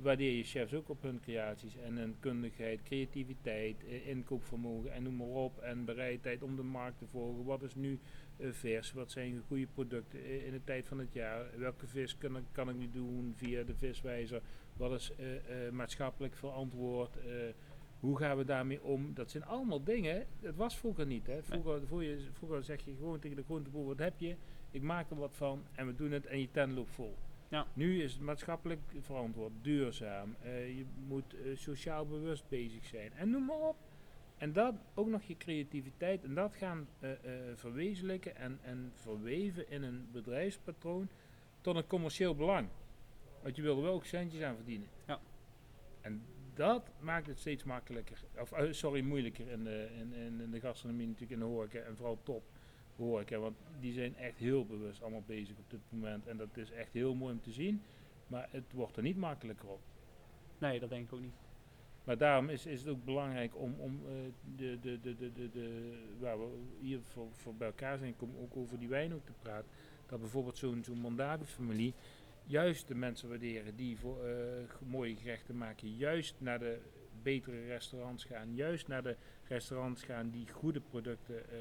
Waardeer 0.01 0.31
je 0.37 0.43
chefs 0.43 0.73
ook 0.73 0.89
op 0.89 1.01
hun 1.01 1.19
creaties 1.19 1.75
en 1.77 1.97
hun 1.97 2.15
kundigheid, 2.19 2.83
creativiteit, 2.83 3.83
eh, 3.85 4.07
inkoopvermogen 4.07 4.91
en 4.93 5.03
noem 5.03 5.15
maar 5.15 5.27
op. 5.27 5.59
En 5.59 5.85
bereidheid 5.85 6.41
om 6.43 6.55
de 6.55 6.63
markt 6.63 6.97
te 6.97 7.05
volgen. 7.07 7.43
Wat 7.43 7.63
is 7.63 7.75
nu 7.75 7.99
eh, 8.37 8.47
vers? 8.51 8.91
Wat 8.93 9.11
zijn 9.11 9.43
goede 9.47 9.67
producten 9.73 10.19
eh, 10.23 10.45
in 10.45 10.51
de 10.51 10.63
tijd 10.63 10.87
van 10.87 10.99
het 10.99 11.13
jaar? 11.13 11.45
Welke 11.57 11.87
vis 11.87 12.17
kan 12.17 12.37
ik, 12.37 12.43
kan 12.51 12.69
ik 12.69 12.75
nu 12.75 12.89
doen 12.91 13.33
via 13.35 13.63
de 13.63 13.75
viswijzer? 13.75 14.41
Wat 14.77 14.91
is 14.91 15.11
maatschappelijk 15.71 16.35
verantwoord? 16.35 17.17
Hoe 17.99 18.17
gaan 18.17 18.37
we 18.37 18.45
daarmee 18.45 18.83
om? 18.83 19.13
Dat 19.13 19.31
zijn 19.31 19.45
allemaal 19.45 19.83
dingen. 19.83 20.25
Dat 20.39 20.55
was 20.55 20.77
vroeger 20.77 21.05
niet. 21.05 21.27
Hè. 21.27 21.43
Vroeger, 21.43 21.87
vroeger, 21.87 22.17
vroeger 22.31 22.63
zeg 22.63 22.85
je 22.85 22.95
gewoon 22.95 23.19
tegen 23.19 23.37
de 23.37 23.43
groenteboer: 23.43 23.85
wat 23.85 23.99
heb 23.99 24.19
je? 24.19 24.35
Ik 24.71 24.81
maak 24.81 25.09
er 25.09 25.17
wat 25.17 25.35
van 25.35 25.63
en 25.75 25.87
we 25.87 25.95
doen 25.95 26.11
het 26.11 26.25
en 26.25 26.39
je 26.39 26.51
tent 26.51 26.73
loopt 26.73 26.91
vol. 26.91 27.15
Ja. 27.47 27.67
Nu 27.73 28.03
is 28.03 28.13
het 28.13 28.21
maatschappelijk 28.21 28.79
verantwoord, 29.01 29.51
duurzaam. 29.61 30.35
eh, 30.41 30.77
je 30.77 30.85
moet 31.07 31.33
eh, 31.33 31.55
sociaal 31.55 32.05
bewust 32.05 32.49
bezig 32.49 32.85
zijn. 32.85 33.13
En 33.13 33.29
noem 33.29 33.45
maar 33.45 33.59
op. 33.59 33.75
En 34.37 34.53
dat 34.53 34.75
ook 34.93 35.07
nog 35.07 35.23
je 35.23 35.37
creativiteit 35.37 36.23
en 36.23 36.33
dat 36.33 36.55
gaan 36.55 36.87
eh, 36.99 37.09
verwezenlijken 37.55 38.35
en, 38.35 38.59
en 38.61 38.91
verweven 38.93 39.69
in 39.69 39.83
een 39.83 40.07
bedrijfspatroon 40.11 41.07
tot 41.61 41.75
een 41.75 41.87
commercieel 41.87 42.35
belang. 42.35 42.67
Want 43.41 43.55
je 43.55 43.61
wil 43.61 43.75
er 43.77 43.83
wel 43.83 43.93
ook 43.93 44.05
centjes 44.05 44.41
aan 44.41 44.55
verdienen. 44.55 44.87
Ja. 45.07 45.19
En 46.01 46.25
dat 46.55 46.89
maakt 46.99 47.27
het 47.27 47.39
steeds 47.39 47.63
makkelijker, 47.63 48.23
of 48.39 48.51
eh, 48.51 48.71
sorry, 48.71 49.01
moeilijker 49.01 49.47
in 49.47 49.63
de, 49.63 49.89
in, 49.99 50.13
in, 50.13 50.41
in 50.41 50.51
de 50.51 50.59
gastronomie 50.59 51.07
natuurlijk, 51.07 51.31
in 51.31 51.39
de 51.39 51.53
horeca 51.53 51.79
en 51.79 51.95
vooral 51.95 52.19
top 52.23 52.43
horeca. 52.95 53.37
Want 53.37 53.57
die 53.79 53.93
zijn 53.93 54.15
echt 54.15 54.37
heel 54.37 54.65
bewust 54.65 55.01
allemaal 55.01 55.23
bezig 55.25 55.57
op 55.57 55.69
dit 55.69 55.79
moment. 55.89 56.27
En 56.27 56.37
dat 56.37 56.57
is 56.57 56.71
echt 56.71 56.93
heel 56.93 57.15
mooi 57.15 57.33
om 57.33 57.41
te 57.41 57.51
zien. 57.51 57.81
Maar 58.27 58.47
het 58.51 58.73
wordt 58.73 58.97
er 58.97 59.03
niet 59.03 59.17
makkelijker 59.17 59.69
op. 59.69 59.81
Nee, 60.57 60.79
dat 60.79 60.89
denk 60.89 61.07
ik 61.07 61.13
ook 61.13 61.21
niet. 61.21 61.43
Maar 62.03 62.17
daarom 62.17 62.49
is, 62.49 62.65
is 62.65 62.79
het 62.79 62.89
ook 62.89 63.05
belangrijk 63.05 63.55
om, 63.55 63.75
om 63.79 64.01
eh, 64.05 64.13
de, 64.55 64.79
de, 64.81 64.99
de, 64.99 65.15
de, 65.15 65.33
de, 65.33 65.49
de, 65.49 65.97
waar 66.19 66.39
we 66.39 66.47
hier 66.79 66.99
voor, 67.01 67.27
voor 67.31 67.55
bij 67.55 67.67
elkaar 67.67 67.97
zijn, 67.97 68.15
om 68.19 68.35
ook 68.41 68.55
over 68.55 68.79
die 68.79 68.87
wijn 68.87 69.13
ook 69.13 69.25
te 69.25 69.33
praten. 69.39 69.69
Dat 70.05 70.19
bijvoorbeeld 70.19 70.57
zo'n 70.57 70.83
zo'n 70.83 70.99
Mondavi-familie 70.99 71.93
juist 72.45 72.87
de 72.87 72.95
mensen 72.95 73.29
waarderen 73.29 73.75
die 73.75 73.97
voor, 73.97 74.25
eh, 74.25 74.33
mooie 74.87 75.15
gerechten 75.15 75.57
maken. 75.57 75.95
Juist 75.95 76.35
naar 76.37 76.59
de 76.59 76.77
betere 77.23 77.65
restaurants 77.65 78.23
gaan. 78.23 78.55
Juist 78.55 78.87
naar 78.87 79.03
de 79.03 79.15
restaurants 79.47 80.03
gaan 80.03 80.29
die 80.29 80.47
goede 80.51 80.79
producten 80.79 81.49
eh, 81.49 81.59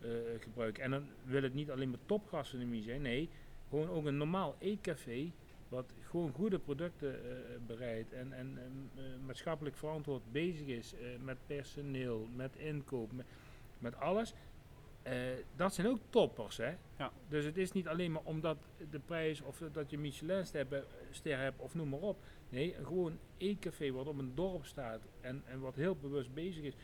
eh, 0.00 0.40
gebruiken. 0.40 0.82
En 0.82 0.90
dan 0.90 1.06
wil 1.24 1.42
het 1.42 1.54
niet 1.54 1.70
alleen 1.70 1.90
maar 1.90 1.98
topgastronomie 2.06 2.82
zijn. 2.82 3.02
Nee, 3.02 3.28
gewoon 3.68 3.88
ook 3.88 4.04
een 4.04 4.16
normaal 4.16 4.56
eetcafé 4.58 5.32
wat 5.68 5.92
gewoon 6.02 6.32
goede 6.32 6.58
producten 6.58 7.20
bereidt 7.66 8.12
en, 8.12 8.32
en 8.32 8.58
maatschappelijk 9.26 9.76
verantwoord 9.76 10.32
bezig 10.32 10.66
is 10.66 10.94
met 11.24 11.36
personeel, 11.46 12.28
met 12.34 12.56
inkoop, 12.56 13.10
met 13.78 13.96
alles. 13.96 14.34
Eh, 15.08 15.44
dat 15.56 15.74
zijn 15.74 15.86
ook 15.86 15.98
toppers, 16.10 16.56
hè? 16.56 16.74
Ja. 16.98 17.12
Dus 17.28 17.44
het 17.44 17.56
is 17.56 17.72
niet 17.72 17.88
alleen 17.88 18.12
maar 18.12 18.22
omdat 18.24 18.56
de 18.90 18.98
prijs 18.98 19.40
of 19.40 19.62
dat 19.72 19.90
je 19.90 19.98
Michelinster 19.98 20.66
hebt, 20.68 20.86
ster 21.10 21.38
hebt 21.38 21.60
of 21.60 21.74
noem 21.74 21.88
maar 21.88 22.00
op. 22.00 22.18
Nee, 22.48 22.74
gewoon 22.82 23.18
eetcafé 23.36 23.90
wat 23.90 24.06
op 24.06 24.18
een 24.18 24.34
dorp 24.34 24.64
staat 24.64 25.00
en, 25.20 25.42
en 25.46 25.60
wat 25.60 25.74
heel 25.74 25.96
bewust 25.96 26.34
bezig 26.34 26.64
is, 26.64 26.74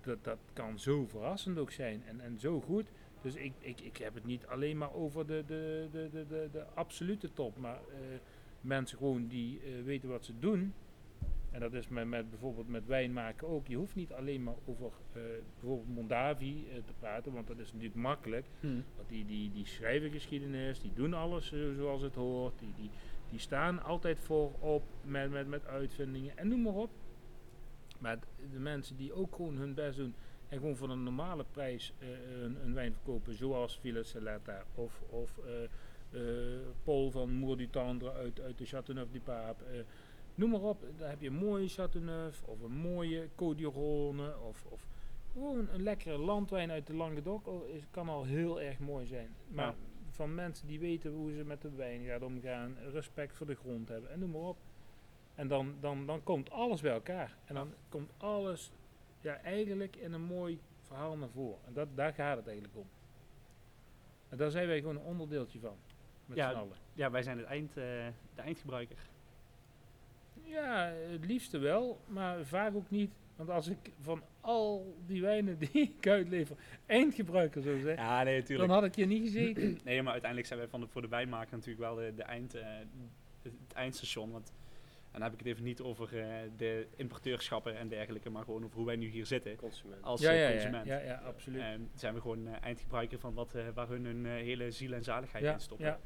dat, 0.00 0.24
dat 0.24 0.38
kan 0.52 0.78
zo 0.78 1.06
verrassend 1.06 1.58
ook 1.58 1.70
zijn 1.70 2.02
en, 2.06 2.20
en 2.20 2.38
zo 2.38 2.60
goed. 2.60 2.90
Dus 3.20 3.34
ik, 3.34 3.52
ik, 3.58 3.80
ik 3.80 3.96
heb 3.96 4.14
het 4.14 4.24
niet 4.24 4.46
alleen 4.46 4.78
maar 4.78 4.92
over 4.92 5.26
de, 5.26 5.44
de, 5.46 5.88
de, 5.92 6.08
de, 6.12 6.26
de, 6.26 6.48
de 6.52 6.64
absolute 6.74 7.32
top, 7.32 7.56
maar 7.56 7.80
eh, 7.88 8.18
mensen 8.60 8.98
gewoon 8.98 9.26
die 9.26 9.60
eh, 9.60 9.84
weten 9.84 10.08
wat 10.08 10.24
ze 10.24 10.38
doen. 10.38 10.74
En 11.50 11.60
dat 11.60 11.72
is 11.72 11.88
met, 11.88 12.06
met 12.06 12.30
bijvoorbeeld 12.30 12.68
met 12.68 12.86
wijn 12.86 13.12
maken 13.12 13.48
ook. 13.48 13.66
Je 13.66 13.76
hoeft 13.76 13.94
niet 13.94 14.12
alleen 14.12 14.42
maar 14.42 14.54
over 14.64 14.90
eh, 15.12 15.22
bijvoorbeeld 15.54 15.94
Mondavi 15.94 16.66
eh, 16.68 16.76
te 16.76 16.92
praten, 16.98 17.32
want 17.32 17.46
dat 17.46 17.58
is 17.58 17.72
natuurlijk 17.72 18.00
makkelijk. 18.00 18.46
Want 18.96 19.08
die, 19.08 19.26
die, 19.26 19.50
die 19.50 19.66
schrijven 19.66 20.10
geschiedenis, 20.10 20.80
die 20.80 20.92
doen 20.94 21.14
alles 21.14 21.52
eh, 21.52 21.60
zoals 21.76 22.02
het 22.02 22.14
hoort. 22.14 22.58
Die, 22.58 22.72
die, 22.76 22.90
die 23.30 23.38
staan 23.38 23.82
altijd 23.82 24.18
voorop 24.18 24.82
met, 25.02 25.30
met, 25.30 25.48
met 25.48 25.66
uitvindingen 25.66 26.38
en 26.38 26.48
noem 26.48 26.62
maar 26.62 26.74
op. 26.74 26.90
Maar 27.98 28.18
de 28.52 28.58
mensen 28.58 28.96
die 28.96 29.12
ook 29.12 29.34
gewoon 29.34 29.56
hun 29.56 29.74
best 29.74 29.96
doen 29.96 30.14
en 30.48 30.58
gewoon 30.58 30.76
voor 30.76 30.90
een 30.90 31.02
normale 31.02 31.44
prijs 31.50 31.92
een, 32.42 32.64
een 32.64 32.74
wijn 32.74 32.92
verkopen, 32.92 33.34
zoals 33.34 33.78
Villa 33.78 34.02
Celetta 34.02 34.64
of, 34.74 35.02
of 35.08 35.40
Paul 36.84 37.10
van 37.10 37.30
Moer 37.30 37.56
du 37.56 37.70
Tendre 37.70 38.12
uit, 38.12 38.40
uit 38.40 38.58
de 38.58 38.66
Châteauneuf 38.66 39.10
du 39.12 39.20
Pape. 39.20 39.64
Noem 40.40 40.50
maar 40.50 40.60
op, 40.60 40.84
daar 40.98 41.08
heb 41.10 41.20
je 41.20 41.26
een 41.28 41.34
mooie 41.34 41.68
Châteauneuf 41.70 42.44
of 42.44 42.60
een 42.60 42.72
mooie 42.72 43.28
d'Iron 43.36 44.20
of, 44.48 44.64
of 44.68 44.86
gewoon 45.32 45.68
een 45.68 45.82
lekkere 45.82 46.18
landwijn 46.18 46.70
uit 46.70 46.86
de 46.86 46.94
Languedoc. 46.94 47.46
Is, 47.66 47.82
kan 47.90 48.08
al 48.08 48.24
heel 48.24 48.60
erg 48.60 48.78
mooi 48.78 49.06
zijn. 49.06 49.30
Maar 49.48 49.66
Ja. 49.66 49.74
van 50.10 50.34
mensen 50.34 50.66
die 50.66 50.80
weten 50.80 51.10
hoe 51.12 51.32
ze 51.32 51.44
met 51.44 51.62
de 51.62 51.70
wijn 51.70 52.04
gaan 52.04 52.22
omgaan, 52.22 52.76
respect 52.92 53.36
voor 53.36 53.46
de 53.46 53.54
grond 53.54 53.88
hebben 53.88 54.10
en 54.10 54.18
noem 54.18 54.30
maar 54.30 54.40
op. 54.40 54.56
En 55.34 55.48
dan, 55.48 55.74
dan, 55.80 56.06
dan 56.06 56.22
komt 56.22 56.50
alles 56.50 56.80
bij 56.80 56.92
elkaar. 56.92 57.36
En 57.44 57.54
dan 57.54 57.72
komt 57.88 58.10
alles 58.16 58.70
ja, 59.20 59.36
eigenlijk 59.40 59.96
in 59.96 60.12
een 60.12 60.22
mooi 60.24 60.60
verhaal 60.82 61.16
naar 61.16 61.28
voren. 61.28 61.58
En 61.66 61.72
dat, 61.72 61.88
daar 61.94 62.12
gaat 62.12 62.36
het 62.36 62.46
eigenlijk 62.46 62.76
om. 62.76 62.86
En 64.28 64.36
daar 64.36 64.50
zijn 64.50 64.66
wij 64.66 64.78
gewoon 64.80 64.96
een 64.96 65.02
onderdeeltje 65.02 65.58
van. 65.60 65.76
met 66.26 66.36
Ja. 66.38 66.50
z'n 66.50 66.56
allen. 66.56 66.76
Ja, 66.92 67.10
wij 67.10 67.22
zijn 67.22 67.38
het 67.38 67.46
eind, 67.46 67.68
eh, 67.68 67.74
de 68.34 68.42
eindgebruiker. 68.42 68.96
Ja, 70.50 70.92
het 71.10 71.26
liefste 71.26 71.58
wel, 71.58 72.00
maar 72.06 72.44
vaak 72.44 72.74
ook 72.74 72.90
niet. 72.90 73.12
Want 73.36 73.50
als 73.50 73.68
ik 73.68 73.90
van 74.00 74.22
al 74.40 74.96
die 75.06 75.20
wijnen 75.22 75.58
die 75.58 75.70
ik 75.72 76.06
uitlever 76.06 76.56
eindgebruiker 76.86 77.62
zou 77.62 77.80
zijn, 77.80 77.96
Ja, 77.96 78.22
nee, 78.22 78.42
dan 78.42 78.70
had 78.70 78.84
ik 78.84 78.94
hier 78.94 79.06
niet 79.06 79.22
gezeten. 79.22 79.78
Nee, 79.84 80.02
maar 80.02 80.12
uiteindelijk 80.12 80.46
zijn 80.46 80.60
wij 80.60 80.68
van 80.68 80.80
de, 80.80 80.86
voor 80.86 81.02
de 81.02 81.08
wijnmaker 81.08 81.52
natuurlijk 81.56 81.80
wel 81.80 81.94
de, 81.94 82.12
de 82.16 82.22
eind, 82.22 82.54
eh, 82.54 82.66
het, 83.42 83.52
eindstation. 83.74 84.30
Want, 84.30 84.52
en 85.04 85.12
dan 85.12 85.22
heb 85.22 85.32
ik 85.32 85.38
het 85.38 85.48
even 85.48 85.64
niet 85.64 85.80
over 85.80 86.20
eh, 86.20 86.34
de 86.56 86.86
importeurschappen 86.96 87.76
en 87.78 87.88
dergelijke, 87.88 88.30
maar 88.30 88.44
gewoon 88.44 88.64
over 88.64 88.76
hoe 88.76 88.86
wij 88.86 88.96
nu 88.96 89.06
hier 89.08 89.26
zitten 89.26 89.56
Consument. 89.56 90.02
als 90.02 90.20
ja, 90.20 90.30
eh, 90.30 90.40
ja, 90.40 90.46
ja, 90.46 90.52
consument. 90.52 90.86
ja, 90.86 90.98
ja, 90.98 91.14
absoluut. 91.26 91.60
En 91.60 91.90
zijn 91.94 92.14
we 92.14 92.20
gewoon 92.20 92.46
eindgebruiker 92.48 93.18
van 93.18 93.34
wat, 93.34 93.54
eh, 93.54 93.62
waar 93.74 93.88
hun 93.88 94.04
hun 94.04 94.26
hele 94.26 94.70
ziel 94.70 94.92
en 94.92 95.04
zaligheid 95.04 95.44
Ja, 95.44 95.52
in 95.52 95.60
stoppen. 95.60 95.86
ja. 95.86 95.98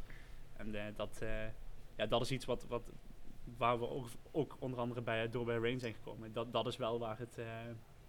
En 0.56 0.74
eh, 0.74 0.84
dat, 0.96 1.18
eh, 1.22 1.28
ja, 1.96 2.06
dat 2.06 2.20
is 2.20 2.30
iets 2.30 2.44
wat, 2.44 2.66
wat, 2.68 2.90
waar 3.56 3.78
we 3.78 3.88
ook, 3.88 4.06
ook 4.30 4.56
onder 4.58 4.78
andere 4.78 5.00
bij, 5.02 5.28
door 5.28 5.44
bij 5.44 5.56
Rain 5.58 5.78
zijn 5.80 5.94
gekomen. 5.94 6.32
Dat, 6.32 6.52
dat 6.52 6.66
is 6.66 6.76
wel 6.76 6.98
waar 6.98 7.18
het, 7.18 7.38
eh, 7.38 7.46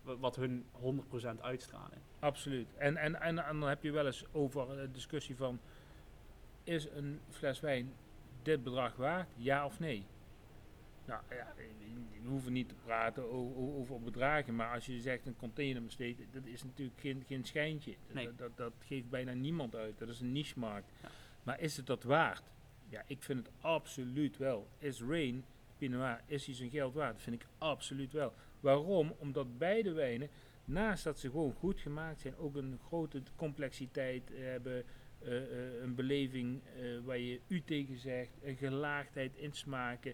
wa- 0.02 0.18
wat 0.18 0.36
hun 0.36 0.66
100% 0.72 1.42
uitstralen. 1.42 2.02
Absoluut. 2.20 2.74
En, 2.74 2.98
en, 2.98 3.22
en, 3.22 3.46
en 3.46 3.60
dan 3.60 3.70
heb 3.70 3.84
je 3.84 3.92
wel 3.92 4.06
eens 4.06 4.26
over 4.32 4.80
een 4.80 4.92
discussie 4.92 5.36
van, 5.36 5.60
is 6.64 6.90
een 6.90 7.20
fles 7.30 7.60
wijn 7.60 7.94
dit 8.42 8.64
bedrag 8.64 8.96
waard, 8.96 9.30
ja 9.36 9.66
of 9.66 9.80
nee? 9.80 10.06
Nou 11.06 11.22
ja, 11.30 11.54
we 12.22 12.28
hoeven 12.32 12.54
niet 12.54 12.70
te 12.70 12.76
praten 12.86 13.24
o- 13.24 13.54
o- 13.56 13.76
over 13.80 14.02
bedragen, 14.02 14.56
maar 14.56 14.74
als 14.74 14.86
je 14.86 15.00
zegt 15.02 15.26
een 15.26 15.36
container 15.36 15.84
besteedt, 15.84 16.22
dat 16.34 16.46
is 16.46 16.64
natuurlijk 16.64 17.00
geen, 17.00 17.24
geen 17.28 17.44
schijntje. 17.46 17.96
Nee. 18.12 18.26
Dat, 18.26 18.38
dat, 18.38 18.58
dat 18.58 18.74
geeft 18.80 19.10
bijna 19.10 19.34
niemand 19.34 19.76
uit, 19.76 19.98
dat 19.98 20.10
is 20.10 20.20
een 20.20 20.32
niche-markt. 20.32 20.92
Ja. 21.02 21.10
Maar 21.44 21.60
is 21.60 21.78
het 21.78 21.86
dat 21.88 22.04
waard? 22.04 22.44
Ja, 22.96 23.04
ik 23.08 23.24
vind 23.24 23.46
het 23.46 23.56
absoluut 23.62 24.38
wel. 24.38 24.68
Is 24.78 25.02
Rain, 25.02 25.46
Pinot 25.78 26.00
Noir, 26.00 26.22
is 26.26 26.46
hij 26.46 26.56
zijn 26.56 26.70
geld 26.70 26.94
waard? 26.94 27.14
Dat 27.14 27.22
vind 27.22 27.42
ik 27.42 27.48
absoluut 27.58 28.12
wel. 28.12 28.34
Waarom? 28.60 29.16
Omdat 29.18 29.58
beide 29.58 29.92
wijnen, 29.92 30.30
naast 30.66 31.04
dat 31.04 31.20
ze 31.20 31.30
gewoon 31.30 31.54
goed 31.54 31.80
gemaakt 31.80 32.22
zijn, 32.22 32.38
ook 32.38 32.56
een 32.56 32.80
grote 32.88 33.22
complexiteit 33.36 34.32
hebben, 34.34 34.84
eh, 35.20 35.38
eh, 35.38 35.82
een 35.82 35.96
beleving 35.96 36.62
eh, 36.64 36.82
waar 37.04 37.18
je 37.18 37.40
u 37.48 37.62
tegen 37.62 37.98
zegt, 37.98 38.32
een 38.44 38.56
gelaagdheid 38.56 39.36
in 39.36 39.54
smaken, 39.54 40.14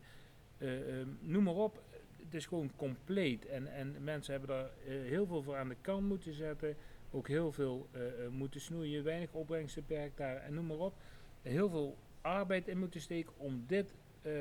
eh, 0.58 1.00
ehm, 1.00 1.08
noem 1.20 1.44
maar 1.44 1.56
op. 1.56 1.84
Het 2.24 2.34
is 2.34 2.46
gewoon 2.46 2.72
compleet 2.76 3.46
en, 3.46 3.74
en 3.74 4.04
mensen 4.04 4.32
hebben 4.32 4.50
daar 4.56 4.70
heel 4.86 5.26
veel 5.26 5.44
voor 5.44 5.56
aan 5.56 5.70
de 5.70 5.78
kant 5.82 6.08
moeten 6.08 6.34
zetten, 6.34 6.76
ook 7.12 7.28
heel 7.28 7.52
veel 7.52 7.90
moeten 8.30 8.62
snoeien, 8.62 9.04
weinig 9.04 9.34
opbrengsten 9.34 9.86
per 9.86 10.00
hectare 10.00 10.40
en 10.40 10.54
noem 10.54 10.66
maar 10.66 10.78
op. 10.78 10.94
Heel 11.42 11.70
veel 11.70 11.98
arbeid 12.22 12.68
in 12.68 12.78
moeten 12.80 13.02
steken 13.02 13.34
om 13.38 13.64
dit 13.68 13.94
eh, 14.22 14.32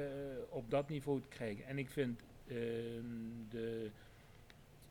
op 0.48 0.70
dat 0.70 0.88
niveau 0.88 1.20
te 1.20 1.28
krijgen. 1.28 1.66
En 1.66 1.78
ik 1.78 1.90
vind 1.90 2.20
ehm, 2.46 3.04
de, 3.48 3.90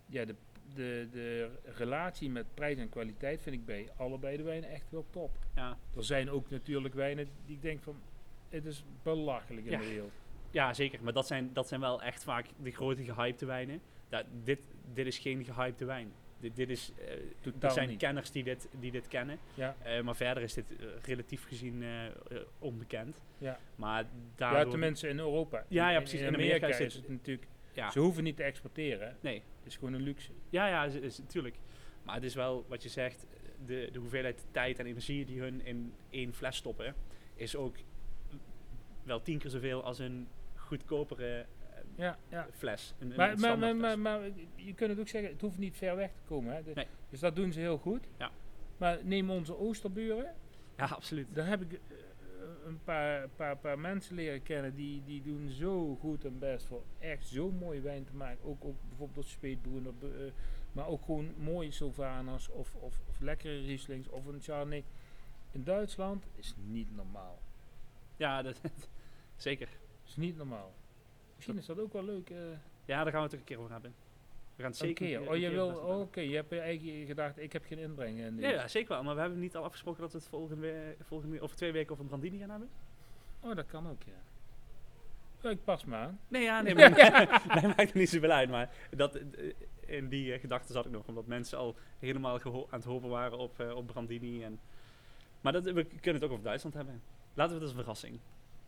ja, 0.06 0.26
de, 0.26 0.36
de, 0.76 1.08
de 1.12 1.50
relatie 1.64 2.30
met 2.30 2.46
prijs 2.54 2.78
en 2.78 2.90
kwaliteit 2.90 3.42
vind 3.42 3.56
ik 3.56 3.66
bij 3.66 3.90
allebei 3.98 4.38
de 4.38 4.44
wijnen 4.44 4.70
echt 4.70 4.92
wel 4.92 5.06
top. 5.10 5.32
Ja, 5.56 5.78
Er 5.96 6.04
zijn 6.04 6.30
ook 6.30 6.50
natuurlijk 6.50 6.94
wijnen 6.94 7.28
die 7.46 7.56
ik 7.56 7.62
denk 7.62 7.82
van, 7.84 7.96
het 8.50 8.66
is 8.66 8.84
belachelijk 9.04 9.66
in 9.66 9.72
Ja. 9.72 9.78
de 9.80 9.88
wereld. 9.88 10.12
ja 10.52 10.74
zeker. 10.74 11.04
Maar 11.04 11.14
dat 11.14 11.28
zijn, 11.28 11.50
dat 11.54 11.68
zijn 11.68 11.80
wel 11.82 12.02
echt 12.02 12.24
vaak 12.24 12.46
de 12.62 12.72
grote 12.72 13.04
gehypte 13.04 13.46
wijnen. 13.46 13.82
Dit, 14.44 14.60
dit 14.94 15.06
is 15.06 15.18
geen 15.18 15.46
gehypte 15.46 15.86
wijn. 15.86 16.12
Dit, 16.40 16.56
dit 16.56 16.70
is, 16.70 16.92
Totaal 17.42 17.72
zijn 17.72 17.90
niet. 17.90 17.98
kenners 17.98 18.32
die 18.32 18.44
dit, 18.44 18.68
die 18.80 18.92
dit 18.92 19.08
kennen. 19.08 19.40
Ja, 19.54 19.76
Eh, 19.84 20.02
maar 20.02 20.16
verder 20.16 20.44
is 20.44 20.54
dit 20.54 20.66
eh, 20.80 20.86
relatief 21.02 21.44
gezien 21.48 21.84
onbekend. 22.60 23.22
ja. 23.38 23.60
Maar 23.76 24.04
ja 24.04 24.10
daardoor... 24.36 24.72
tenminste 24.72 25.08
in 25.08 25.18
Europa. 25.20 25.66
Ja, 25.68 25.90
ja, 25.90 25.98
precies. 26.00 26.20
In, 26.20 26.28
In 26.28 26.34
Amerika, 26.34 26.56
Amerika 26.56 26.84
is 26.86 26.94
het- 26.94 27.04
het 27.04 27.12
natuurlijk, 27.12 27.48
ja, 27.74 27.92
ze 27.92 28.00
hoeven 28.00 28.24
niet 28.24 28.36
te 28.36 28.44
exporteren. 28.44 29.18
nee. 29.22 29.36
Het 29.36 29.68
is 29.68 29.76
gewoon 29.76 29.94
een 29.94 30.02
luxe. 30.02 30.32
Ja, 30.50 30.68
ja, 30.68 30.86
is, 30.86 30.94
is, 30.96 31.18
natuurlijk. 31.18 31.56
Maar 32.04 32.16
het 32.16 32.24
is 32.24 32.36
wel 32.36 32.66
wat 32.68 32.84
je 32.84 32.90
zegt, 32.90 33.26
de, 33.66 33.90
de 33.92 34.00
hoeveelheid 34.00 34.46
tijd 34.52 34.80
en 34.80 34.86
energie 34.86 35.26
die 35.26 35.40
hun 35.40 35.66
in 35.66 35.94
één 36.10 36.34
fles 36.34 36.56
stoppen, 36.56 36.96
is 37.36 37.56
ook 37.56 37.76
wel 39.04 39.22
tien 39.22 39.38
keer 39.38 39.50
zoveel 39.50 39.84
als 39.84 40.00
een 40.00 40.28
goedkopere 40.56 41.46
Ja, 42.00 42.18
ja. 42.30 42.48
fles. 42.52 42.94
Een, 43.00 43.10
een 43.12 43.18
Maar, 43.40 43.58
maar, 43.60 43.76
maar, 43.76 44.00
maar, 44.00 44.22
je 44.56 44.74
kunt 44.74 44.90
het 44.90 45.00
ook 45.00 45.08
zeggen, 45.08 45.32
het 45.32 45.42
hoeft 45.42 45.58
niet 45.58 45.78
ver 45.78 45.96
weg 45.96 46.12
te 46.12 46.22
komen. 46.26 46.56
Hè. 46.56 46.64
De- 46.64 46.72
Nee. 46.76 46.88
Dus 47.10 47.20
dat 47.20 47.36
doen 47.36 47.52
ze 47.52 47.60
heel 47.60 47.78
goed. 47.78 48.08
Ja. 48.18 48.32
Maar 48.78 49.00
neem 49.06 49.30
onze 49.30 49.58
Oosterburen. 49.58 50.34
ja, 50.78 50.86
absoluut. 50.86 51.36
Daar 51.36 51.48
heb 51.48 51.62
ik 51.62 51.74
eh, 51.74 51.80
een 52.66 52.80
paar, 52.84 53.28
paar, 53.30 53.58
paar 53.58 53.80
mensen 53.80 54.16
leren 54.16 54.44
kennen 54.44 54.76
die, 54.76 55.04
die 55.06 55.22
doen 55.22 55.50
zo 55.50 55.96
goed 55.96 56.26
en 56.26 56.40
best 56.40 56.66
voor 56.66 56.84
echt 57.00 57.28
zo 57.28 57.52
mooie 57.52 57.82
wijn 57.82 58.04
te 58.06 58.16
maken. 58.16 58.46
Ook, 58.46 58.66
ook 58.66 58.78
bijvoorbeeld 58.88 59.28
Speetboeren, 59.28 59.88
op, 59.88 60.04
eh, 60.04 60.10
maar 60.72 60.88
ook 60.88 61.06
gewoon 61.06 61.34
mooie 61.38 61.72
Sylvanas 61.72 62.50
of, 62.50 62.76
of, 62.76 63.00
of 63.10 63.20
lekkere 63.20 63.60
Rieslings 63.62 64.10
of 64.10 64.26
een 64.26 64.42
Chardonnay. 64.42 64.84
In 65.52 65.64
Duitsland 65.64 66.26
is 66.36 66.56
niet 66.66 66.96
normaal. 66.96 67.40
Ja, 68.18 68.42
dat, 68.42 68.62
zeker. 69.36 69.70
is 70.06 70.16
niet 70.16 70.38
normaal. 70.38 70.74
Misschien 71.40 71.58
is 71.58 71.66
dat 71.66 71.80
ook 71.80 71.94
wel 71.94 72.04
leuk. 72.04 72.30
eh 72.30 72.38
Ja, 72.86 73.04
daar 73.04 73.12
gaan 73.12 73.22
we 73.22 73.28
het 73.28 73.34
ook 73.34 73.40
een 73.40 73.46
keer 73.46 73.60
over 73.60 73.72
hebben. 73.72 73.94
We 74.56 74.62
gaan 74.62 74.72
het 74.72 74.80
zeker 74.80 75.06
keer. 75.06 75.22
een 75.22 75.28
Oh, 75.28 75.38
je 75.38 75.50
wil, 75.50 75.70
oké, 76.02 76.20
je 76.20 76.36
hebt 76.36 76.50
je 76.50 76.60
eigen 76.60 77.06
gedacht, 77.06 77.40
ik 77.40 77.54
heb 77.54 77.66
geen 77.66 77.78
inbreng. 77.78 78.20
in 78.20 78.40
Ja, 78.40 78.50
ja, 78.50 78.68
zeker 78.68 78.90
wel. 78.90 79.04
Maar 79.04 79.16
we 79.16 79.22
hebben 79.22 79.40
niet 79.40 79.56
al 79.56 79.64
afgesproken 79.64 80.02
dat 80.02 80.12
we 80.12 80.18
het 80.18 80.28
volgende, 80.28 80.96
volgende 81.02 81.42
over 81.42 81.56
twee 81.56 81.72
weken 81.72 81.92
over 81.92 82.04
een 82.04 82.10
Brandini 82.10 82.38
gaan 82.38 82.50
hebben? 82.50 82.70
Oh, 83.40 83.56
dat 83.56 83.66
kan 83.66 83.90
ook, 83.90 84.04
ja. 84.04 84.14
Ja, 85.42 85.50
ik 85.50 85.64
pas 85.64 85.86
me 85.86 85.96
aan. 85.96 86.20
Nee, 86.28 86.44
ja, 86.44 86.62
nee, 86.62 86.76
maar 86.76 86.92
mij 87.54 87.62
maakt 87.62 87.80
het 87.80 87.94
niet 87.94 88.10
zoveel 88.10 88.32
uit. 88.32 88.50
Maar 88.50 88.70
dat, 88.96 89.16
eh, 89.16 89.54
in 89.86 90.10
die 90.10 90.34
uh, 90.34 90.40
gedachte 90.40 90.74
zat 90.74 90.86
ik 90.86 90.92
nog, 90.92 91.08
omdat 91.08 91.26
mensen 91.26 91.58
al 91.58 91.76
helemaal 92.00 92.42
aan 92.70 92.80
het 92.80 92.84
hopen 92.84 93.10
waren 93.10 93.38
op, 93.38 93.60
uh, 93.62 93.76
op 93.76 93.88
Brandini. 93.88 94.44
En, 94.44 94.60
maar 95.42 95.54
dat, 95.54 95.64
we 95.64 95.84
kunnen 95.86 96.22
het 96.22 96.24
ook 96.24 96.32
over 96.32 96.44
Duitsland 96.44 96.76
hebben. 96.76 97.02
Laten 97.34 97.54
we 97.54 97.60
het 97.60 97.62
als 97.62 97.72
een 97.72 97.84
verrassing. 97.84 98.20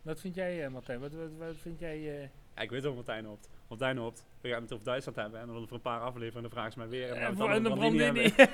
Wat 0.02 0.20
vind 0.20 0.34
jij, 0.34 0.64
uh, 0.64 0.72
Martijn? 0.72 1.00
Wat, 1.00 1.12
wat, 1.12 1.30
wat 1.38 1.56
vind 1.56 1.78
jij... 1.78 2.30
Ja, 2.56 2.62
ik 2.62 2.70
weet 2.70 2.82
wel 2.82 2.94
wat 2.94 3.06
Martijn 3.06 3.24
hoopt. 3.24 3.48
Martijn 3.68 3.96
hoopt, 3.96 4.24
we 4.40 4.48
gaan 4.48 4.62
het 4.62 4.72
over 4.72 4.84
Duitsland 4.84 5.16
hebben. 5.18 5.40
En 5.40 5.46
dan 5.46 5.56
over 5.56 5.74
een 5.74 5.80
paar 5.80 6.00
afleveringen, 6.00 6.42
dan 6.42 6.50
vragen 6.50 6.72
ze 6.72 6.78
mij 6.78 6.88
weer. 6.88 7.10
En, 7.10 7.16
En, 7.26 7.36
dan 7.36 7.50
en 7.50 7.62
de 7.62 7.68
Brandini. 7.72 8.30
Brandini. 8.30 8.32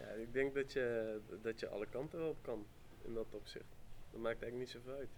ja, 0.00 0.08
ik 0.20 0.32
denk 0.32 0.54
dat 0.54 0.72
je, 0.72 1.16
dat 1.42 1.60
je 1.60 1.68
alle 1.68 1.86
kanten 1.86 2.18
wel 2.18 2.28
op 2.28 2.42
kan 2.42 2.66
in 3.04 3.14
dat 3.14 3.26
opzicht. 3.30 3.76
Dat 4.10 4.20
maakt 4.20 4.42
eigenlijk 4.42 4.58
niet 4.74 4.82
zoveel 4.82 4.98
uit. 4.98 5.08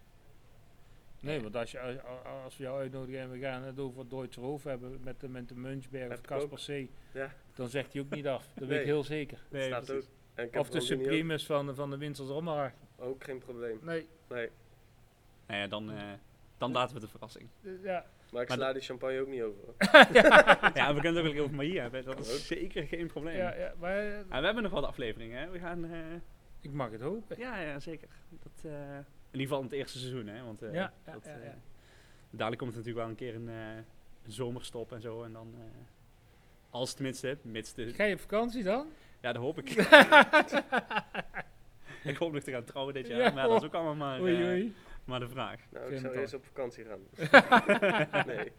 Nee, 1.19 1.41
want 1.41 1.55
als, 1.55 1.71
je, 1.71 1.79
als, 1.79 1.95
als 2.43 2.57
we 2.57 2.63
jou 2.63 2.79
uitnodigen 2.79 3.19
en 3.21 3.31
we 3.31 3.39
gaan 3.39 3.63
het 3.63 3.79
over 3.79 4.07
Duitse 4.07 4.41
Roof 4.41 4.63
hebben 4.63 4.99
met 5.03 5.19
de, 5.19 5.29
met 5.29 5.47
de 5.49 5.55
Munchberg 5.55 6.13
of 6.13 6.21
Kasper 6.21 6.57
C, 6.65 6.89
ja. 7.13 7.33
dan 7.53 7.69
zegt 7.69 7.93
hij 7.93 8.01
ook 8.01 8.09
niet 8.09 8.27
af. 8.27 8.47
Dat 8.53 8.59
Nee. 8.59 8.67
weet 8.69 8.79
ik 8.79 8.85
heel 8.85 9.03
zeker. 9.03 9.39
Nee, 9.49 9.67
staat 9.67 9.91
ook. 9.91 10.03
Of 10.55 10.69
de 10.69 10.79
Supremus 10.79 11.45
van, 11.45 11.75
van 11.75 11.89
de 11.89 11.97
Winsels 11.97 12.29
Rommelaar. 12.29 12.73
Ook 12.97 13.23
geen 13.23 13.37
probleem. 13.37 13.79
Nee. 13.81 14.07
Nee. 14.29 14.49
Nou 15.47 15.59
ja, 15.59 15.67
dan, 15.67 15.91
uh, 15.91 16.01
dan 16.57 16.71
laten 16.71 16.89
we 16.89 16.93
het 16.93 17.03
een 17.03 17.09
verrassing. 17.09 17.49
Ja. 17.83 18.05
Maar 18.31 18.41
ik 18.41 18.51
sla 18.51 18.73
die 18.73 18.81
champagne 18.81 19.19
ook 19.19 19.27
niet 19.27 19.41
over. 19.41 19.63
ja, 20.73 20.93
we 20.93 21.01
kunnen 21.01 21.15
het 21.15 21.25
ook 21.25 21.33
wel 21.33 21.43
over 21.43 21.55
Maïa 21.55 21.81
hebben. 21.81 22.05
Dat 22.05 22.19
is 22.19 22.47
zeker 22.47 22.83
geen 22.83 23.07
probleem. 23.07 23.35
Ja, 23.35 23.55
ja, 23.55 23.73
maar, 23.79 24.05
uh, 24.05 24.17
en 24.17 24.27
we 24.29 24.45
hebben 24.45 24.63
nog 24.63 24.71
wat 24.71 24.83
afleveringen. 24.83 25.39
Hè? 25.39 25.49
We 25.49 25.59
gaan... 25.59 25.85
Uh, 25.85 25.97
ik 26.61 26.71
mag 26.71 26.91
het 26.91 27.01
hopen. 27.01 27.39
Ja, 27.39 27.59
ja 27.59 27.79
zeker. 27.79 28.07
Dat, 28.29 28.63
uh, 28.65 28.71
in 28.71 29.05
ieder 29.31 29.41
geval 29.41 29.57
in 29.57 29.65
het 29.65 29.73
eerste 29.73 29.97
seizoen. 29.97 30.27
Hè? 30.27 30.43
Want, 30.43 30.63
uh, 30.63 30.73
ja, 30.73 30.93
ja, 31.05 31.13
dat, 31.13 31.25
ja, 31.25 31.31
ja. 31.31 31.55
dadelijk 32.29 32.61
komt 32.61 32.71
er 32.71 32.77
natuurlijk 32.77 32.97
wel 32.97 33.07
een 33.07 33.15
keer 33.15 33.35
een, 33.35 33.47
een 33.47 34.31
zomerstop 34.31 34.91
en 34.91 35.01
zo. 35.01 35.23
En 35.23 35.33
dan... 35.33 35.53
uh, 35.57 35.63
als 36.69 36.93
tenminste, 36.93 37.37
mits 37.41 37.73
de... 37.73 37.93
Ga 37.93 38.03
je 38.03 38.13
op 38.13 38.19
vakantie 38.19 38.63
dan? 38.63 38.87
Ja, 39.21 39.31
dat 39.31 39.41
hoop 39.41 39.57
ik. 39.57 39.69
ik 42.03 42.17
hoop 42.17 42.33
nog 42.33 42.43
te 42.43 42.51
gaan 42.51 42.63
trouwen 42.63 42.93
dit 42.93 43.07
jaar, 43.07 43.19
ja, 43.19 43.31
maar 43.31 43.47
dat 43.47 43.61
is 43.61 43.67
ook 43.67 43.73
allemaal 43.73 43.95
maar, 43.95 44.21
oei, 44.21 44.43
oei. 44.43 44.75
Maar 45.07 45.19
de 45.19 45.29
vraag. 45.29 45.59
Nou, 45.71 45.93
ik 45.93 45.99
zou 45.99 46.15
eerst 46.15 46.33
op 46.33 46.45
vakantie 46.45 46.85
gaan. 46.85 46.99
nee. 48.33 48.51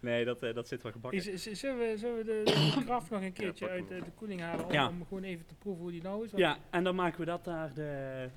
Nee, 0.00 0.24
dat, 0.24 0.42
uh, 0.42 0.54
dat 0.54 0.68
zit 0.68 0.82
wel 0.82 0.92
gebakken. 0.92 1.32
Is, 1.32 1.46
is, 1.46 1.60
zullen, 1.60 1.78
we, 1.78 1.96
zullen 1.96 2.16
we 2.16 2.24
de, 2.24 2.42
de 2.44 2.82
graf 2.84 3.10
nog 3.10 3.22
een 3.22 3.32
keertje 3.32 3.66
ja, 3.66 3.70
uit 3.70 3.88
de, 3.88 3.94
de 3.94 4.10
koeling 4.14 4.40
halen 4.40 4.64
om, 4.64 4.72
ja. 4.72 4.88
om, 4.88 5.04
gewoon 5.06 5.22
even 5.22 5.46
te 5.46 5.54
proeven 5.54 5.82
hoe 5.82 5.92
die 5.92 6.02
nou 6.02 6.24
is? 6.24 6.30
Ja, 6.36 6.58
en 6.70 6.84
dan 6.84 6.94
maken 6.94 7.20
we 7.20 7.26
dat 7.26 7.44
daar 7.44 7.74
de, 7.74 8.28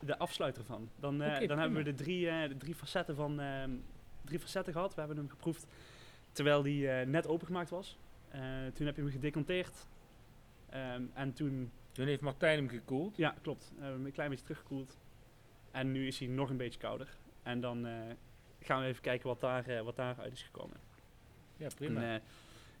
de 0.00 0.18
afsluiter 0.18 0.64
van. 0.64 0.90
Dan, 1.00 1.22
uh, 1.22 1.28
okay, 1.28 1.46
dan 1.46 1.58
hebben 1.58 1.78
we 1.78 1.84
de 1.84 1.94
drie, 1.94 2.26
uh, 2.26 2.48
de 2.48 2.56
drie 2.56 2.74
facetten 2.74 3.16
van 3.16 3.40
drie 4.24 4.38
facetten 4.38 4.72
gehad. 4.72 4.94
We 4.94 5.00
hebben 5.00 5.16
hem 5.18 5.28
geproefd 5.28 5.66
terwijl 6.32 6.62
die 6.62 6.82
uh, 6.82 7.00
net 7.00 7.26
opengemaakt 7.26 7.70
was. 7.70 7.98
Uh, 8.34 8.40
toen 8.74 8.86
heb 8.86 8.96
je 8.96 9.02
hem 9.02 9.10
gedeconteerd. 9.10 9.86
Um, 10.74 11.10
en 11.14 11.32
toen... 11.32 11.70
Toen 11.92 12.06
heeft 12.06 12.22
Martijn 12.22 12.58
hem 12.58 12.68
gekoeld. 12.68 13.16
Ja, 13.16 13.34
klopt. 13.42 13.68
We 13.68 13.80
hebben 13.80 13.96
hem 13.96 14.06
een 14.06 14.12
klein 14.12 14.30
beetje 14.30 14.44
teruggekoeld. 14.44 14.98
En 15.78 15.92
nu 15.92 16.06
is 16.06 16.18
hij 16.18 16.28
nog 16.28 16.50
een 16.50 16.56
beetje 16.56 16.78
kouder. 16.80 17.16
En 17.42 17.60
dan 17.60 17.86
uh, 17.86 17.92
gaan 18.60 18.80
we 18.80 18.86
even 18.86 19.02
kijken 19.02 19.28
wat, 19.28 19.40
daar, 19.40 19.68
uh, 19.68 19.80
wat 19.80 19.96
daaruit 19.96 20.32
is 20.32 20.42
gekomen. 20.42 20.76
Ja, 21.56 21.68
prima. 21.74 22.00
En, 22.02 22.14
uh, 22.22 22.28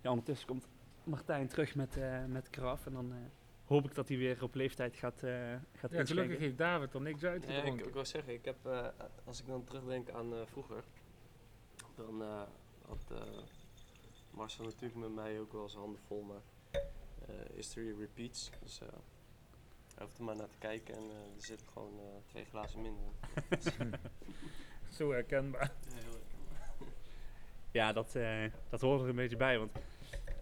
ja, 0.00 0.10
ondertussen 0.10 0.46
komt 0.46 0.68
Martijn 1.04 1.48
terug 1.48 1.74
met, 1.74 1.98
met 2.26 2.50
karaf. 2.50 2.86
En 2.86 2.92
dan 2.92 3.12
hoop 3.64 3.84
ik 3.84 3.94
dat 3.94 4.08
hij 4.08 4.16
weer 4.18 4.42
op 4.42 4.54
leeftijd 4.54 4.96
gaat, 4.96 5.22
eh 5.22 5.30
gaat 5.30 5.60
Ja, 5.72 5.80
inschenken. 5.80 6.06
gelukkig 6.06 6.38
heeft 6.38 6.58
David 6.58 6.94
er 6.94 7.00
niks 7.00 7.20
Ja, 7.20 7.32
ik, 7.32 7.86
ik 7.86 7.92
wou 7.94 8.04
zeggen, 8.06 8.32
ik 8.32 8.44
heb, 8.44 8.66
eh, 8.66 8.86
als 9.24 9.40
ik 9.40 9.46
dan 9.46 9.64
terugdenk 9.64 10.10
aan 10.10 10.34
eh, 10.34 10.40
vroeger, 10.46 10.84
dan 11.96 12.22
eh, 12.22 12.42
had 12.86 13.10
eh, 13.10 13.22
Marcel 14.30 14.64
natuurlijk 14.64 14.94
met 15.00 15.14
mij 15.14 15.40
ook 15.40 15.52
wel 15.52 15.68
zijn 15.68 15.82
handen 15.82 16.00
vol, 16.06 16.22
maar 16.22 16.42
eh, 17.26 17.34
history 17.54 17.94
repeats. 17.98 18.50
Dus 18.62 18.80
eh 18.80 18.88
hij 19.98 20.06
hoeft 20.06 20.18
er 20.18 20.24
maar 20.24 20.36
naar 20.36 20.48
te 20.48 20.58
kijken 20.58 20.94
en 20.94 21.02
eh, 21.02 21.36
er 21.36 21.42
zit 21.44 21.64
gewoon 21.72 21.92
eh, 21.98 22.06
twee 22.26 22.44
glazen 22.44 22.82
minder 22.82 23.02
in. 23.78 23.94
Zo 24.96 25.10
herkenbaar. 25.10 25.72
Ja. 25.88 26.18
Ja, 27.70 27.92
dat, 27.92 28.14
eh, 28.14 28.44
dat 28.68 28.80
hoort 28.80 29.02
er 29.02 29.08
een 29.08 29.14
beetje 29.16 29.36
bij. 29.36 29.58
Want 29.58 29.72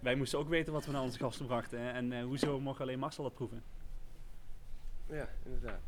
wij 0.00 0.14
moesten 0.14 0.38
ook 0.38 0.48
weten 0.48 0.72
wat 0.72 0.86
we 0.86 0.92
naar 0.92 1.02
onze 1.02 1.18
gasten 1.18 1.46
brachten. 1.46 1.80
hè. 1.80 1.90
En 1.90 2.12
eh, 2.12 2.24
hoezo 2.24 2.60
mocht 2.60 2.80
alleen 2.80 2.98
Marcel 2.98 3.22
dat 3.22 3.34
proeven? 3.34 3.62
Ja, 5.06 5.28
inderdaad. 5.44 5.80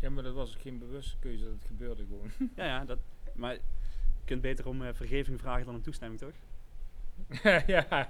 Ja, 0.00 0.10
maar 0.10 0.22
dat 0.22 0.34
was 0.34 0.54
ook 0.54 0.60
geen 0.60 0.78
bewuste 0.78 1.16
keuze, 1.18 1.44
dat 1.44 1.64
gebeurde 1.66 2.04
gewoon. 2.04 2.30
Ja, 2.54 2.64
ja, 2.64 2.84
dat, 2.84 2.98
maar 3.34 3.52
je 3.54 3.60
kunt 4.24 4.40
beter 4.40 4.68
om 4.68 4.82
eh, 4.82 4.94
vergeving 4.94 5.40
vragen 5.40 5.66
dan 5.66 5.74
om 5.74 5.82
toestemming, 5.82 6.20
toch? 6.20 6.34
ja. 7.66 8.08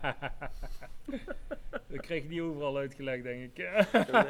Dat 1.86 2.00
kreeg 2.00 2.22
je 2.22 2.28
niet 2.28 2.40
overal 2.40 2.76
uitgelegd, 2.76 3.22
denk 3.22 3.57
ik. 3.57 3.57
Nee, 3.92 4.22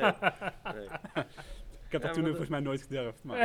nee. 0.74 0.88
Ik 1.86 1.92
heb 1.92 2.02
dat 2.02 2.10
Ja, 2.10 2.16
toen 2.16 2.26
volgens 2.26 2.48
mij 2.48 2.60
nooit 2.60 2.82
gedurfd. 2.82 3.24
Maar 3.24 3.38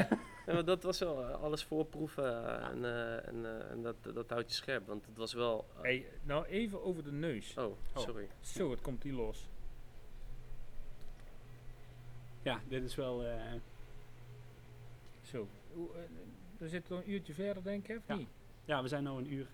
Ja, 0.46 0.54
maar 0.54 0.66
dat 0.66 0.84
was 0.84 1.00
wel 1.00 1.24
eh, 1.28 1.42
alles 1.42 1.64
voorproeven 1.64 2.60
en, 2.62 2.86
eh, 2.86 3.28
en, 3.28 3.46
eh, 3.46 3.72
en 3.72 3.82
dat, 3.82 3.96
dat 4.14 4.30
houdt 4.30 4.50
je 4.50 4.56
scherp, 4.56 4.88
want 4.88 5.06
het 5.06 5.18
was 5.18 5.34
wel... 5.34 5.66
Hey, 5.82 6.06
nou 6.24 6.46
even 6.46 6.84
over 6.84 7.04
de 7.04 7.12
neus. 7.12 7.58
Oh, 7.58 7.78
sorry. 7.96 8.28
Zo, 8.40 8.72
het 8.72 8.82
komt 8.82 9.02
die 9.02 9.14
los. 9.14 9.50
ja, 12.42 12.60
dit 12.68 12.84
is 12.84 12.96
wel... 12.96 13.24
eh, 13.26 13.36
Zo. 15.22 15.48
Hoe, 15.74 15.90
eh, 15.96 16.02
Dan 16.58 16.68
zit 16.70 16.90
er 16.90 16.98
een 16.98 17.12
uurtje 17.12 17.34
verder, 17.34 17.64
denk 17.64 17.88
ik, 17.88 17.98
of 17.98 18.04
Ja. 18.08 18.16
niet? 18.16 18.30
ja, 18.66 18.82
we 18.82 18.88
zijn 18.88 19.04
nu 19.04 19.10
een 19.10 19.34
uur, 19.34 19.48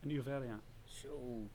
een 0.00 0.10
uur 0.10 0.22
verder, 0.22 0.48
ja. 0.48 0.60
Zo. 0.90 1.48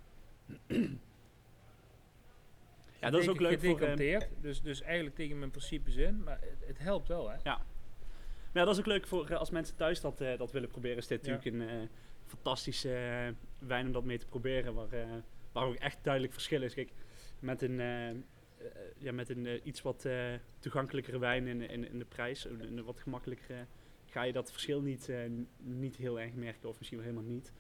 Ja, 3.01 3.09
dat 3.09 3.21
is 3.21 3.29
ook 3.29 3.39
leuk 3.39 3.59
voor... 3.59 3.69
eh, 3.69 3.75
Gedecanteerd, 3.75 4.27
dus, 4.41 4.61
dus 4.61 4.81
eigenlijk 4.81 5.15
tegen 5.15 5.39
mijn 5.39 5.51
principes 5.51 5.95
in, 5.95 6.23
maar 6.23 6.39
het, 6.41 6.67
het 6.67 6.77
helpt 6.77 7.07
wel, 7.07 7.29
hè? 7.29 7.38
Maar 7.43 8.63
ja, 8.63 8.63
dat 8.63 8.73
is 8.73 8.79
ook 8.79 8.86
leuk 8.86 9.07
voor 9.07 9.29
eh, 9.29 9.38
als 9.38 9.49
mensen 9.49 9.75
thuis 9.75 10.01
dat, 10.01 10.21
eh, 10.21 10.38
dat 10.38 10.51
willen 10.51 10.69
proberen. 10.69 10.97
Is 10.97 11.07
dit 11.07 11.25
Ja. 11.25 11.31
natuurlijk 11.31 11.63
een 11.63 11.69
eh, 11.81 11.88
fantastische 12.25 12.93
eh, 12.95 13.67
wijn 13.67 13.86
om 13.86 13.91
dat 13.91 14.03
mee 14.03 14.17
te 14.17 14.25
proberen. 14.25 14.73
Waar, 14.73 14.91
eh, 14.91 15.07
waar 15.51 15.65
ook 15.65 15.75
echt 15.75 15.97
duidelijk 16.03 16.33
verschil 16.33 16.61
is. 16.61 16.73
Kijk, 16.73 16.91
met 17.39 17.61
een, 17.61 17.79
eh, 17.79 18.09
eh, 18.09 18.15
ja, 18.97 19.11
met 19.11 19.29
een 19.29 19.45
eh, 19.45 19.59
iets 19.65 19.81
wat 19.81 20.05
eh, 20.05 20.33
toegankelijkere 20.59 21.19
wijn 21.19 21.47
in, 21.47 21.61
in, 21.69 21.89
in 21.91 21.99
de 21.99 22.05
prijs, 22.05 22.45
een, 22.45 22.61
een 22.77 22.83
wat 22.83 22.99
gemakkelijkere, 22.99 23.65
ga 24.05 24.23
je 24.23 24.33
dat 24.33 24.51
verschil 24.51 24.81
niet, 24.81 25.09
eh, 25.09 25.17
niet 25.57 25.95
heel 25.95 26.19
erg 26.19 26.33
merken. 26.33 26.69
Of 26.69 26.77
misschien 26.77 26.99
wel 26.99 27.07
helemaal 27.07 27.29
niet. 27.31 27.53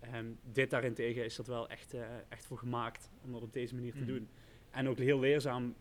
Ehm, 0.00 0.26
dit 0.52 0.70
daarentegen 0.70 1.24
is 1.24 1.36
dat 1.36 1.46
wel 1.46 1.68
echt, 1.68 1.94
eh, 1.94 2.02
echt 2.28 2.44
voor 2.46 2.58
gemaakt 2.58 3.10
om 3.24 3.32
dat 3.32 3.42
op 3.42 3.52
deze 3.52 3.74
manier 3.74 3.92
te 3.92 4.00
Mm. 4.00 4.06
doen. 4.06 4.28
En 4.70 4.88
ook 4.88 4.98
heel 4.98 5.18
leerzaam 5.18 5.74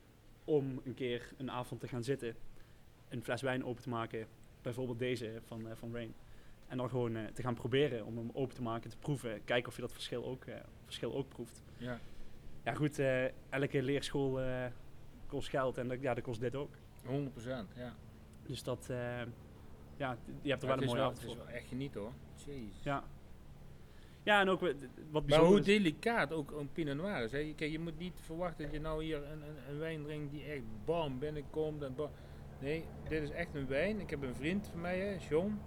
om 0.44 0.82
een 0.84 0.94
keer 0.94 1.32
een 1.38 1.52
avond 1.52 1.82
te 1.82 1.88
gaan 1.88 2.04
zitten, 2.04 2.36
een 3.10 3.24
fles 3.24 3.42
wijn 3.42 3.66
open 3.66 3.82
te 3.84 3.90
maken, 3.90 4.28
bijvoorbeeld 4.62 5.00
deze 5.00 5.40
van, 5.46 5.68
eh, 5.70 5.76
van 5.76 5.94
Rain. 5.94 6.14
En 6.68 6.78
dan 6.78 6.90
gewoon 6.90 7.16
eh, 7.16 7.26
te 7.26 7.42
gaan 7.42 7.54
proberen 7.56 8.06
om 8.06 8.18
hem 8.18 8.30
open 8.34 8.56
te 8.56 8.62
maken, 8.62 8.90
te 8.90 8.98
proeven. 8.98 9.44
Kijken 9.44 9.70
of 9.70 9.76
je 9.76 9.82
dat 9.82 9.94
verschil 9.94 10.26
ook, 10.26 10.46
verschil 10.84 11.16
ook 11.16 11.28
proeft. 11.30 11.64
Ja. 11.78 12.00
Ja 12.64 12.74
goed, 12.74 13.00
elke 13.50 13.82
leerschool 13.84 14.40
kost 15.28 15.50
geld 15.50 15.78
en 15.78 15.88
dat, 15.88 16.02
ja, 16.02 16.14
dat 16.14 16.24
kost 16.24 16.40
dit 16.40 16.56
ook. 16.56 16.76
100 17.06 17.32
procent, 17.32 17.70
ja. 17.76 17.96
Dus 18.46 18.64
dat, 18.64 18.86
ja, 19.98 20.18
je 20.42 20.50
hebt 20.50 20.62
er 20.62 20.68
wel 20.68 20.78
een 20.78 20.86
mooie 20.86 21.02
avond 21.02 21.18
het 21.18 21.28
is 21.28 21.34
voor. 21.36 21.46
wel 21.46 21.54
echt 21.54 21.68
genieten, 21.68 22.02
hoor. 22.02 22.14
Jezus. 22.46 22.84
Ja. 22.84 23.04
Ja, 24.26 24.40
en 24.42 24.50
ook 24.50 24.62
eh, 24.64 24.68
wat 24.68 24.80
Maar 25.12 25.22
bijzonder 25.24 25.48
hoe 25.48 25.60
is- 25.60 25.66
delicaat 25.66 26.32
ook 26.34 26.52
een 26.52 26.72
Pinot 26.72 26.96
Noir 26.96 27.24
is. 27.24 27.32
Hè? 27.32 27.54
Kijk, 27.56 27.72
je 27.72 27.80
moet 27.80 27.98
niet 27.98 28.20
verwachten 28.22 28.64
dat 28.64 28.74
je 28.74 28.80
nou 28.80 29.04
hier 29.04 29.18
een, 29.32 29.42
een, 29.42 29.56
een 29.70 29.78
wijn 29.78 30.04
drinkt 30.04 30.32
die 30.32 30.44
echt 30.44 30.62
bam 30.86 31.20
binnenkomt. 31.20 31.82
En 31.84 31.96
bam. 31.96 32.10
Nee, 32.60 32.86
dit 33.08 33.22
is 33.24 33.30
echt 33.32 33.56
een 33.56 33.68
wijn. 33.68 34.00
Ik 34.00 34.10
heb 34.10 34.22
een 34.22 34.36
vriend 34.36 34.68
van 34.68 34.82
mij, 34.82 35.00
hè, 35.00 35.18
John. 35.30 35.60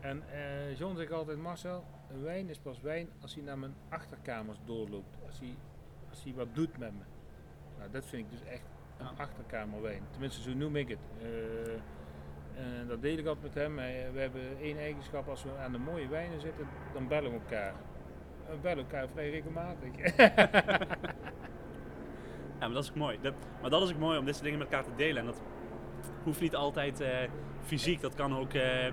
En 0.00 0.22
eh, 0.32 0.78
John 0.78 0.96
zegt 0.96 1.12
altijd, 1.12 1.38
Marcel, 1.38 1.84
een 2.10 2.22
wijn 2.22 2.48
is 2.48 2.58
pas 2.58 2.80
wijn 2.80 3.08
als 3.20 3.34
hij 3.34 3.44
naar 3.44 3.58
mijn 3.58 3.74
achterkamers 3.88 4.58
doorloopt. 4.64 5.16
Als 5.26 5.38
hij, 5.38 5.54
als 6.10 6.24
hij 6.24 6.34
wat 6.34 6.54
doet 6.54 6.78
met 6.78 6.92
me. 6.92 7.04
Nou, 7.78 7.90
dat 7.90 8.06
vind 8.06 8.24
ik 8.24 8.30
dus 8.38 8.48
echt 8.48 8.64
een 8.98 9.18
achterkamerwijn. 9.18 10.02
Tenminste, 10.10 10.42
zo 10.42 10.54
noem 10.56 10.76
ik 10.76 10.88
het. 10.88 10.98
Eh, 11.22 11.26
en 12.56 12.86
dat 12.88 13.02
deel 13.02 13.18
ik 13.18 13.26
altijd 13.26 13.54
met 13.54 13.62
hem. 13.62 13.78
Hij- 13.78 14.08
We 14.12 14.20
hebben 14.20 14.40
één 14.60 14.78
eigenschap, 14.78 15.28
als 15.28 15.42
we 15.44 15.50
aan 15.64 15.72
de 15.72 15.78
mooie 15.78 16.08
wijnen 16.08 16.40
zitten, 16.40 16.66
dan 16.92 17.08
bellen 17.08 17.30
we 17.30 17.36
elkaar. 17.38 17.72
We 18.50 18.56
bellen 18.62 18.78
elkaar 18.84 19.08
vrij 19.14 19.30
regelmatig. 19.30 19.90
Ja, 22.60 22.70
maar 22.70 22.74
dat 22.78 22.84
is 22.84 22.90
ook 22.90 22.96
mooi. 22.96 23.18
Dat, 23.22 23.34
maar 23.60 23.70
dat 23.70 23.82
is 23.82 23.90
ook 23.92 23.98
mooi 23.98 24.18
om 24.18 24.24
dit 24.24 24.34
soort 24.34 24.44
dingen 24.44 24.58
met 24.60 24.68
elkaar 24.72 24.84
te 24.84 24.94
delen. 24.96 25.16
En 25.18 25.26
dat 25.26 25.40
hoeft 26.22 26.40
niet 26.40 26.54
altijd 26.56 27.00
eh, 27.00 27.08
fysiek. 27.64 28.00
Dat 28.00 28.14
kan 28.14 28.36
ook 28.38 28.52
eh, 28.54 28.92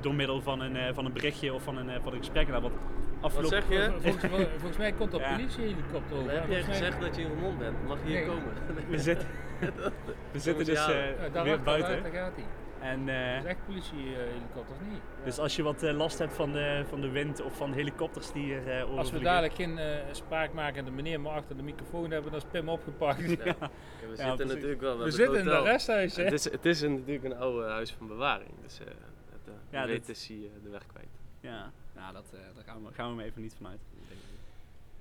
door 0.00 0.14
middel 0.14 0.42
van 0.42 0.60
een, 0.60 0.76
eh, 0.76 0.94
van 0.94 1.04
een 1.04 1.12
berichtje 1.12 1.54
of 1.54 1.62
van 1.62 1.76
een, 1.76 1.90
eh, 1.90 2.00
van 2.02 2.12
een 2.12 2.18
gesprek. 2.18 2.48
Nou, 2.48 2.62
wat 2.62 2.70
Wat 2.70 2.80
afgelopen... 3.20 3.50
zeg 3.62 3.68
je? 3.68 3.90
volgens, 4.00 4.24
vol- 4.26 4.46
volgens 4.58 4.76
mij 4.76 4.92
komt 4.92 5.12
er 5.12 5.20
Ja. 5.20 5.34
politiehelikopter 5.36 6.16
over. 6.16 6.30
Heb 6.32 6.48
jij 6.48 6.60
mij- 6.60 6.62
gezegd 6.62 7.00
dat 7.00 7.16
je 7.16 7.22
in 7.22 7.28
Remond 7.28 7.58
bent. 7.58 7.86
Mag 7.86 7.98
je 8.02 8.06
hier 8.08 8.16
Nee. 8.16 8.26
komen? 8.26 8.52
We 8.88 8.98
zitten, 8.98 9.28
we 10.32 10.38
zitten 10.38 10.64
dus 10.64 10.86
Ja, 10.86 10.92
eh, 10.92 11.32
Ja, 11.34 11.42
weer 11.42 11.62
buiten. 11.62 12.02
Daar 12.02 12.12
gaat 12.12 12.32
hij. 12.34 12.44
En, 12.84 13.08
eh, 13.08 13.34
Dat 13.34 13.44
is 13.44 13.50
echt 13.50 13.64
politiehelikopter, 13.66 14.74
of 14.74 14.80
niet? 14.90 15.00
dus 15.24 15.38
als 15.38 15.56
je 15.56 15.62
wat 15.62 15.82
eh, 15.82 15.92
last 15.96 16.18
hebt 16.18 16.32
van 16.32 16.52
de, 16.52 16.84
van 16.88 17.00
de 17.00 17.08
wind 17.08 17.40
of 17.42 17.56
van 17.56 17.72
helikopters 17.72 18.32
die 18.32 18.42
hier 18.44 18.68
eh 18.68 18.96
Als 18.96 19.10
we 19.10 19.18
dadelijk 19.18 19.54
geen 19.54 19.78
eh, 19.78 19.98
spraakmakende 20.12 20.90
meneer 20.90 21.20
maar 21.20 21.32
achter 21.32 21.56
de 21.56 21.62
microfoon 21.62 22.10
hebben, 22.10 22.30
dan 22.30 22.40
is 22.40 22.46
Pim 22.50 22.68
opgepakt. 22.68 23.20
Ja, 23.44 24.16
we 24.16 24.16
Ja, 24.16 24.28
zitten 24.28 24.46
natuurlijk 24.46 24.80
wel. 24.80 24.98
We 24.98 25.10
zitten 25.10 25.36
het 25.36 25.46
in 25.46 25.52
het 25.52 25.64
resthuis, 25.64 26.16
hè? 26.16 26.22
Het 26.24 26.32
is, 26.32 26.44
het 26.44 26.64
is 26.66 26.80
een, 26.80 26.94
natuurlijk 26.94 27.24
een 27.24 27.36
oude 27.36 27.66
huis 27.68 27.92
van 27.92 28.06
bewaring. 28.06 28.50
Dus 28.62 28.80
eh 28.80 28.86
het, 28.86 29.48
eh, 29.48 29.52
Ja, 29.70 29.86
weet 29.86 30.06
dat- 30.06 30.16
is 30.16 30.26
hij 30.28 30.36
eh, 30.36 30.62
de 30.62 30.70
weg 30.70 30.86
kwijt. 30.86 31.08
Ja, 31.40 31.72
nou, 31.94 32.12
dat, 32.12 32.24
eh, 32.34 32.40
daar 32.54 32.64
gaan 32.64 32.84
we, 32.84 32.92
gaan 32.92 33.08
we 33.10 33.14
maar 33.16 33.24
even 33.24 33.42
niet 33.42 33.54
vanuit. 33.56 33.80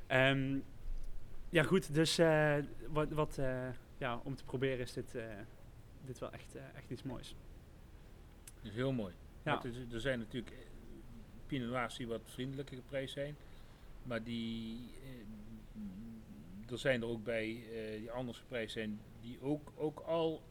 Ehm, 0.08 0.58
ja, 1.50 1.64
goed. 1.64 1.94
Dus 1.94 2.18
eh, 2.18 2.54
wat, 2.90 3.10
wat 3.10 3.38
eh, 3.38 3.46
ja, 3.98 4.20
om 4.24 4.36
te 4.36 4.44
proberen 4.44 4.80
is 4.80 4.94
dit, 4.94 5.16
eh, 5.16 5.24
dit 6.06 6.20
wel 6.20 6.32
echt, 6.32 6.56
eh, 6.56 6.62
echt 6.76 6.90
iets 6.90 7.04
moois. 7.04 7.36
Dat 8.64 8.72
is 8.72 8.78
heel 8.78 8.92
mooi. 8.92 9.14
Ja. 9.44 9.64
Er, 9.92 10.00
zijn 10.00 10.20
natuurlijk 10.20 10.54
eh, 10.54 10.58
Pinot 11.48 11.70
Noirs 11.70 11.96
die 11.98 12.08
wat 12.08 12.22
vriendelijker 12.26 12.76
geprijsd 12.76 13.14
zijn. 13.14 13.36
Maar 14.04 14.24
die, 14.24 14.80
eh, 15.04 16.72
er 16.72 16.78
zijn 16.78 17.02
er 17.02 17.08
ook 17.08 17.24
bij 17.24 17.64
eh, 17.74 18.00
die 18.00 18.12
anders 18.12 18.38
geprijsd 18.38 18.74
zijn. 18.74 19.00
Die 19.22 19.42
ook, 19.42 19.72
ook 19.76 20.00
al 20.00 20.42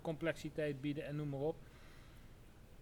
complexiteit 0.00 0.80
bieden 0.80 1.04
en 1.06 1.16
noem 1.16 1.28
maar 1.28 1.40
op. 1.40 1.56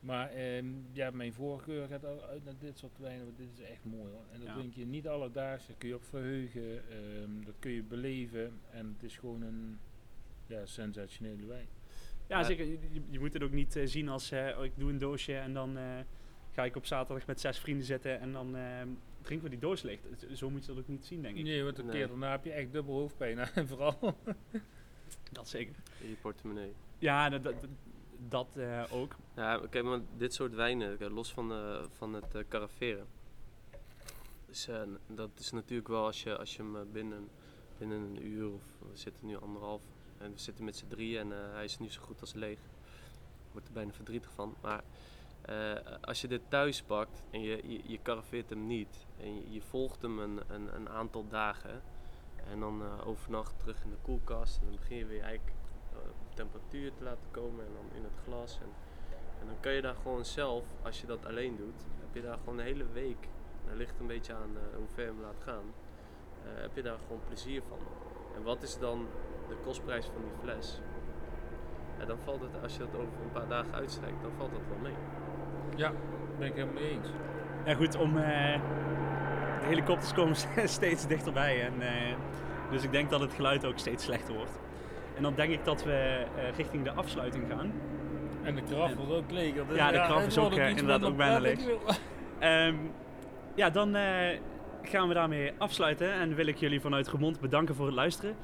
Maar 0.01 0.31
ehm, 0.31 0.67
ja, 0.93 1.11
mijn 1.11 1.33
voorkeur 1.33 1.87
gaat 1.89 2.05
al 2.05 2.23
uit 2.23 2.45
naar 2.45 2.55
dit 2.59 2.79
soort 2.79 2.99
wijnen. 2.99 3.25
Want 3.25 3.37
dit 3.39 3.49
is 3.53 3.61
echt 3.61 3.85
mooi 3.85 4.11
hoor. 4.13 4.25
En 4.33 4.39
dat 4.39 4.49
Ja. 4.49 4.55
drink 4.55 4.75
je 4.75 4.87
niet 4.87 5.09
alledaags. 5.09 5.67
Daar 5.67 5.77
kun 5.77 5.89
je 5.89 5.95
op 5.95 6.05
verheugen. 6.05 6.89
ehm, 6.91 7.45
dat 7.45 7.55
kun 7.59 7.71
je 7.71 7.83
beleven. 7.83 8.53
En 8.71 8.87
het 8.95 9.03
is 9.03 9.17
gewoon 9.17 9.43
een 9.43 9.79
ja, 10.47 10.67
sensationele 10.67 11.47
wijn. 11.47 11.67
Ja, 12.33 12.39
Ja. 12.39 12.45
zeker. 12.45 12.65
Je, 12.67 12.79
je- 13.11 13.19
moet 13.21 13.33
het 13.33 13.43
ook 13.43 13.51
niet 13.53 13.77
eh, 13.77 13.87
zien 13.87 14.09
als 14.09 14.31
eh, 14.31 14.59
oh, 14.59 14.65
ik 14.65 14.73
doe 14.77 14.91
een 14.91 14.99
doosje 14.99 15.35
en 15.37 15.53
dan 15.55 15.77
eh, 15.77 15.85
ga 16.53 16.65
ik 16.65 16.77
op 16.77 16.87
zaterdag 16.87 17.27
met 17.27 17.41
zes 17.41 17.59
vrienden 17.59 17.87
zitten 17.87 18.21
en 18.21 18.33
dan 18.33 18.57
eh, 18.57 18.63
drinken 19.23 19.45
we 19.45 19.51
die 19.51 19.59
doos 19.63 19.83
leeg. 19.83 19.99
Zo 20.35 20.51
moet 20.51 20.61
je 20.65 20.73
dat 20.73 20.79
ook 20.81 20.89
niet 20.89 21.05
zien, 21.07 21.23
denk 21.23 21.37
ik. 21.37 21.45
Nee, 21.45 21.65
want 21.65 21.79
een 21.79 21.87
Nee. 21.87 21.95
keer 21.95 22.09
daarna 22.09 22.31
heb 22.31 22.45
je 22.45 22.53
echt 22.53 22.73
dubbel 22.73 22.95
hoofdpijn. 22.95 23.39
En 23.39 23.69
vooral. 23.69 24.17
Dat 25.33 25.49
zeker. 25.49 25.75
In 26.01 26.09
je 26.09 26.17
portemonnee. 26.17 26.73
Ja, 26.99 27.29
dat, 27.29 27.43
dat, 27.43 27.55
dat 28.29 28.57
eh, 28.57 28.83
ook. 28.91 29.17
Ja, 29.37 29.61
kijk, 29.71 29.85
maar 29.85 30.01
dit 30.17 30.35
soort 30.35 30.55
wijnen, 30.55 31.13
los 31.13 31.33
van, 31.33 31.53
eh, 31.53 31.83
van 31.89 32.15
het 32.15 32.35
eh 32.35 32.43
caraveren. 32.49 33.07
Dus, 34.47 34.69
eh, 34.69 34.83
n- 34.83 34.99
dat 35.15 35.31
is 35.39 35.51
natuurlijk 35.53 35.89
wel 35.89 36.05
als 36.05 36.23
je, 36.23 36.37
als 36.39 36.57
je 36.57 36.63
hem 36.63 36.77
eh, 36.77 36.83
binnen, 36.93 37.29
binnen 37.79 37.99
een 38.01 38.27
uur, 38.27 38.51
of 38.53 38.63
we 38.79 38.97
zitten 38.97 39.27
nu 39.27 39.37
anderhalf, 39.37 39.83
en 40.23 40.33
we 40.33 40.39
zitten 40.39 40.65
met 40.65 40.77
z'n 40.77 40.89
drieën 40.89 41.21
en 41.21 41.33
eh, 41.33 41.53
hij 41.53 41.65
is 41.65 41.79
nu 41.79 41.91
zo 41.91 42.01
goed 42.01 42.21
als 42.21 42.33
leeg. 42.33 42.59
Ik 42.59 43.53
word 43.53 43.67
er 43.67 43.73
bijna 43.73 43.93
verdrietig 43.93 44.31
van. 44.33 44.55
Maar 44.61 44.83
eh, 45.43 45.97
als 46.01 46.21
je 46.21 46.29
dit 46.29 46.41
thuis 46.49 46.83
pakt 46.83 47.23
en 47.31 47.41
je, 47.41 47.83
je, 47.87 47.99
hem 48.49 48.67
niet, 48.67 49.07
en 49.21 49.53
je, 49.53 49.63
volgt 49.63 50.03
hem 50.03 50.19
een, 50.19 50.41
een, 50.49 50.75
een 50.75 50.89
aantal 50.89 51.29
dagen, 51.29 51.83
en 52.51 52.61
dan 52.61 52.83
eh, 52.83 53.07
overnacht 53.07 53.59
terug 53.59 53.83
in 53.85 53.91
de 53.91 53.97
koelkast, 54.03 54.59
en 54.59 54.67
dan 54.67 54.77
begin 54.77 54.97
je 54.97 55.07
weer 55.07 55.23
eigenlijk 55.23 55.57
temperatuur 56.35 56.95
te 56.95 57.05
laten 57.05 57.31
komen 57.31 57.67
en 57.67 57.73
dan 57.73 57.97
in 57.97 58.05
het 58.05 58.19
glas. 58.25 58.59
En, 58.59 58.69
en 59.41 59.47
dan 59.47 59.61
kan 59.61 59.73
je 59.73 59.81
daar 59.81 59.95
gewoon 59.95 60.25
zelf, 60.25 60.67
als 60.83 61.01
je 61.01 61.07
dat 61.07 61.27
alleen 61.27 61.57
doet, 61.57 61.87
heb 62.01 62.15
je 62.15 62.23
daar 62.23 62.39
gewoon 62.39 62.59
een 62.59 62.65
hele 62.65 62.87
week, 62.93 63.29
dat 63.67 63.77
ligt 63.77 64.01
een 64.01 64.07
beetje 64.07 64.35
aan 64.35 64.57
hoe 64.77 64.89
ver 64.95 65.05
je 65.05 65.11
hem 65.11 65.21
laat 65.21 65.41
gaan, 65.41 65.65
heb 66.43 66.77
je 66.77 66.83
daar 66.83 66.99
gewoon 66.99 67.21
plezier 67.27 67.63
van. 67.69 67.79
En 68.35 68.43
wat 68.43 68.63
is 68.63 68.79
dan 68.79 69.07
de 69.53 69.59
kostprijs 69.65 70.05
van 70.05 70.23
die 70.23 70.33
fles? 70.43 70.81
Ja, 71.99 72.05
dan 72.05 72.19
valt 72.25 72.41
het, 72.41 72.63
als 72.63 72.73
je 72.73 72.79
dat 72.79 72.95
over 72.95 73.23
een 73.25 73.33
paar 73.33 73.49
dagen 73.49 73.75
uitstrijkt, 73.75 74.23
dan 74.23 74.31
valt 74.37 74.51
dat 74.51 74.61
wel 74.69 74.79
mee. 74.83 74.97
Ja, 75.77 75.93
ben 76.39 76.49
ik 76.49 76.55
helemaal 76.55 76.83
mee 76.83 76.91
eens. 76.91 77.09
Ja 77.65 77.75
goed, 77.75 77.97
om, 77.97 78.17
eh, 78.19 78.61
de 79.61 79.67
helikopters 79.67 80.13
komen 80.13 80.37
steeds 80.79 81.07
dichterbij. 81.07 81.63
En, 81.63 81.81
eh, 81.81 82.17
dus 82.71 82.83
ik 82.83 82.93
denk 82.93 83.11
dat 83.11 83.21
het 83.21 83.33
geluid 83.33 83.65
ook 83.65 83.79
steeds 83.79 84.05
slechter 84.05 84.35
wordt. 84.35 84.61
En 85.17 85.23
dan 85.23 85.35
denk 85.35 85.53
ik 85.53 85.65
dat 85.65 85.85
we 85.85 86.27
eh, 86.37 86.57
richting 86.57 86.85
de 86.85 86.93
afsluiting 86.93 87.45
gaan. 87.49 87.73
En 88.43 88.55
de 88.55 88.63
kraf 88.63 88.95
wordt 88.95 89.13
ook 89.13 89.31
leeg. 89.31 89.55
Dat 89.55 89.67
Ja, 89.75 89.91
de 89.91 90.03
kraf 90.03 90.19
het 90.19 90.27
is 90.27 90.39
ook, 90.39 90.53
inderdaad 90.53 91.05
ook 91.05 91.17
bijna 91.17 91.39
prettig. 91.39 91.69
Ehm, 92.39 92.75
ja, 93.55 93.71
dan 93.71 93.95
eh, 93.95 94.39
gaan 94.83 95.09
we 95.09 95.15
daarmee 95.15 95.53
afsluiten. 95.59 96.13
En 96.13 96.35
wil 96.35 96.47
ik 96.47 96.57
jullie 96.57 96.81
vanuit 96.81 97.09
Remond 97.09 97.41
bedanken 97.41 97.75
voor 97.75 97.87
het 97.87 97.95
luisteren. 97.95 98.35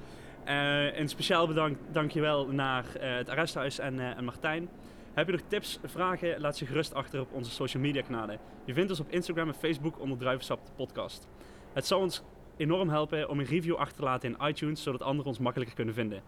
Eh, 0.49 0.99
een 0.99 1.09
speciaal 1.09 1.47
bedank, 1.47 1.79
dankjewel 1.93 2.47
naar 2.47 2.95
eh, 2.95 3.17
het 3.17 3.29
Arresthuis 3.29 3.79
en, 3.79 4.01
eh, 4.01 4.17
en 4.17 4.25
Martijn. 4.25 4.69
Heb 5.15 5.27
je 5.27 5.33
nog 5.33 5.41
tips, 5.49 5.79
vragen, 5.85 6.41
laat 6.41 6.57
ze 6.57 6.67
gerust 6.67 6.95
achter 6.95 7.21
op 7.21 7.33
onze 7.33 7.51
social 7.51 7.83
media 7.83 8.03
kanalen. 8.03 8.39
Je 8.65 8.73
vindt 8.73 8.91
ons 8.91 9.01
op 9.01 9.11
Instagram 9.11 9.49
en 9.49 9.55
Facebook 9.55 10.01
onder 10.01 10.19
Druivensap 10.19 10.67
de 10.67 10.73
podcast. 10.77 11.29
Het 11.73 11.87
zou 11.87 12.03
ons 12.03 12.23
enorm 12.57 12.89
helpen 12.89 13.29
om 13.29 13.39
een 13.39 13.45
review 13.45 13.75
achter 13.75 13.97
te 13.97 14.03
laten 14.03 14.31
in 14.31 14.47
iTunes, 14.47 14.83
zodat 14.83 15.03
anderen 15.03 15.27
ons 15.27 15.39
makkelijker 15.39 15.77
kunnen 15.77 15.95
vinden. 15.95 16.23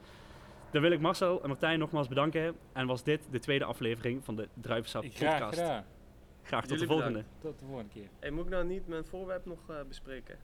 Dan 0.71 0.83
wil 0.83 0.91
ik 0.91 1.01
Marcel 1.01 1.43
en 1.43 1.49
Martijn 1.49 1.79
nogmaals 1.79 2.09
bedanken. 2.09 2.57
En 2.73 2.87
was 2.87 3.03
dit 3.03 3.21
de 3.31 3.39
tweede 3.39 3.65
aflevering 3.65 4.25
van 4.25 4.37
de 4.37 4.49
Druivensap 4.55 5.05
Graag 5.11 5.39
podcast. 5.39 5.59
gedaan. 5.59 5.85
Graag 6.43 6.61
tot 6.61 6.71
Jullie 6.71 6.87
de 6.87 6.93
volgende. 6.93 7.19
bedankt. 7.19 7.41
Tot 7.41 7.59
de 7.59 7.65
volgende 7.65 7.93
keer. 7.93 8.09
Hey, 8.19 8.31
moet 8.31 8.45
ik 8.45 8.51
nou 8.51 8.65
niet 8.65 8.89
mijn 8.89 9.05
voorwerp 9.05 9.47
nog 9.47 9.59
eh, 9.69 9.77
bespreken? 9.89 10.39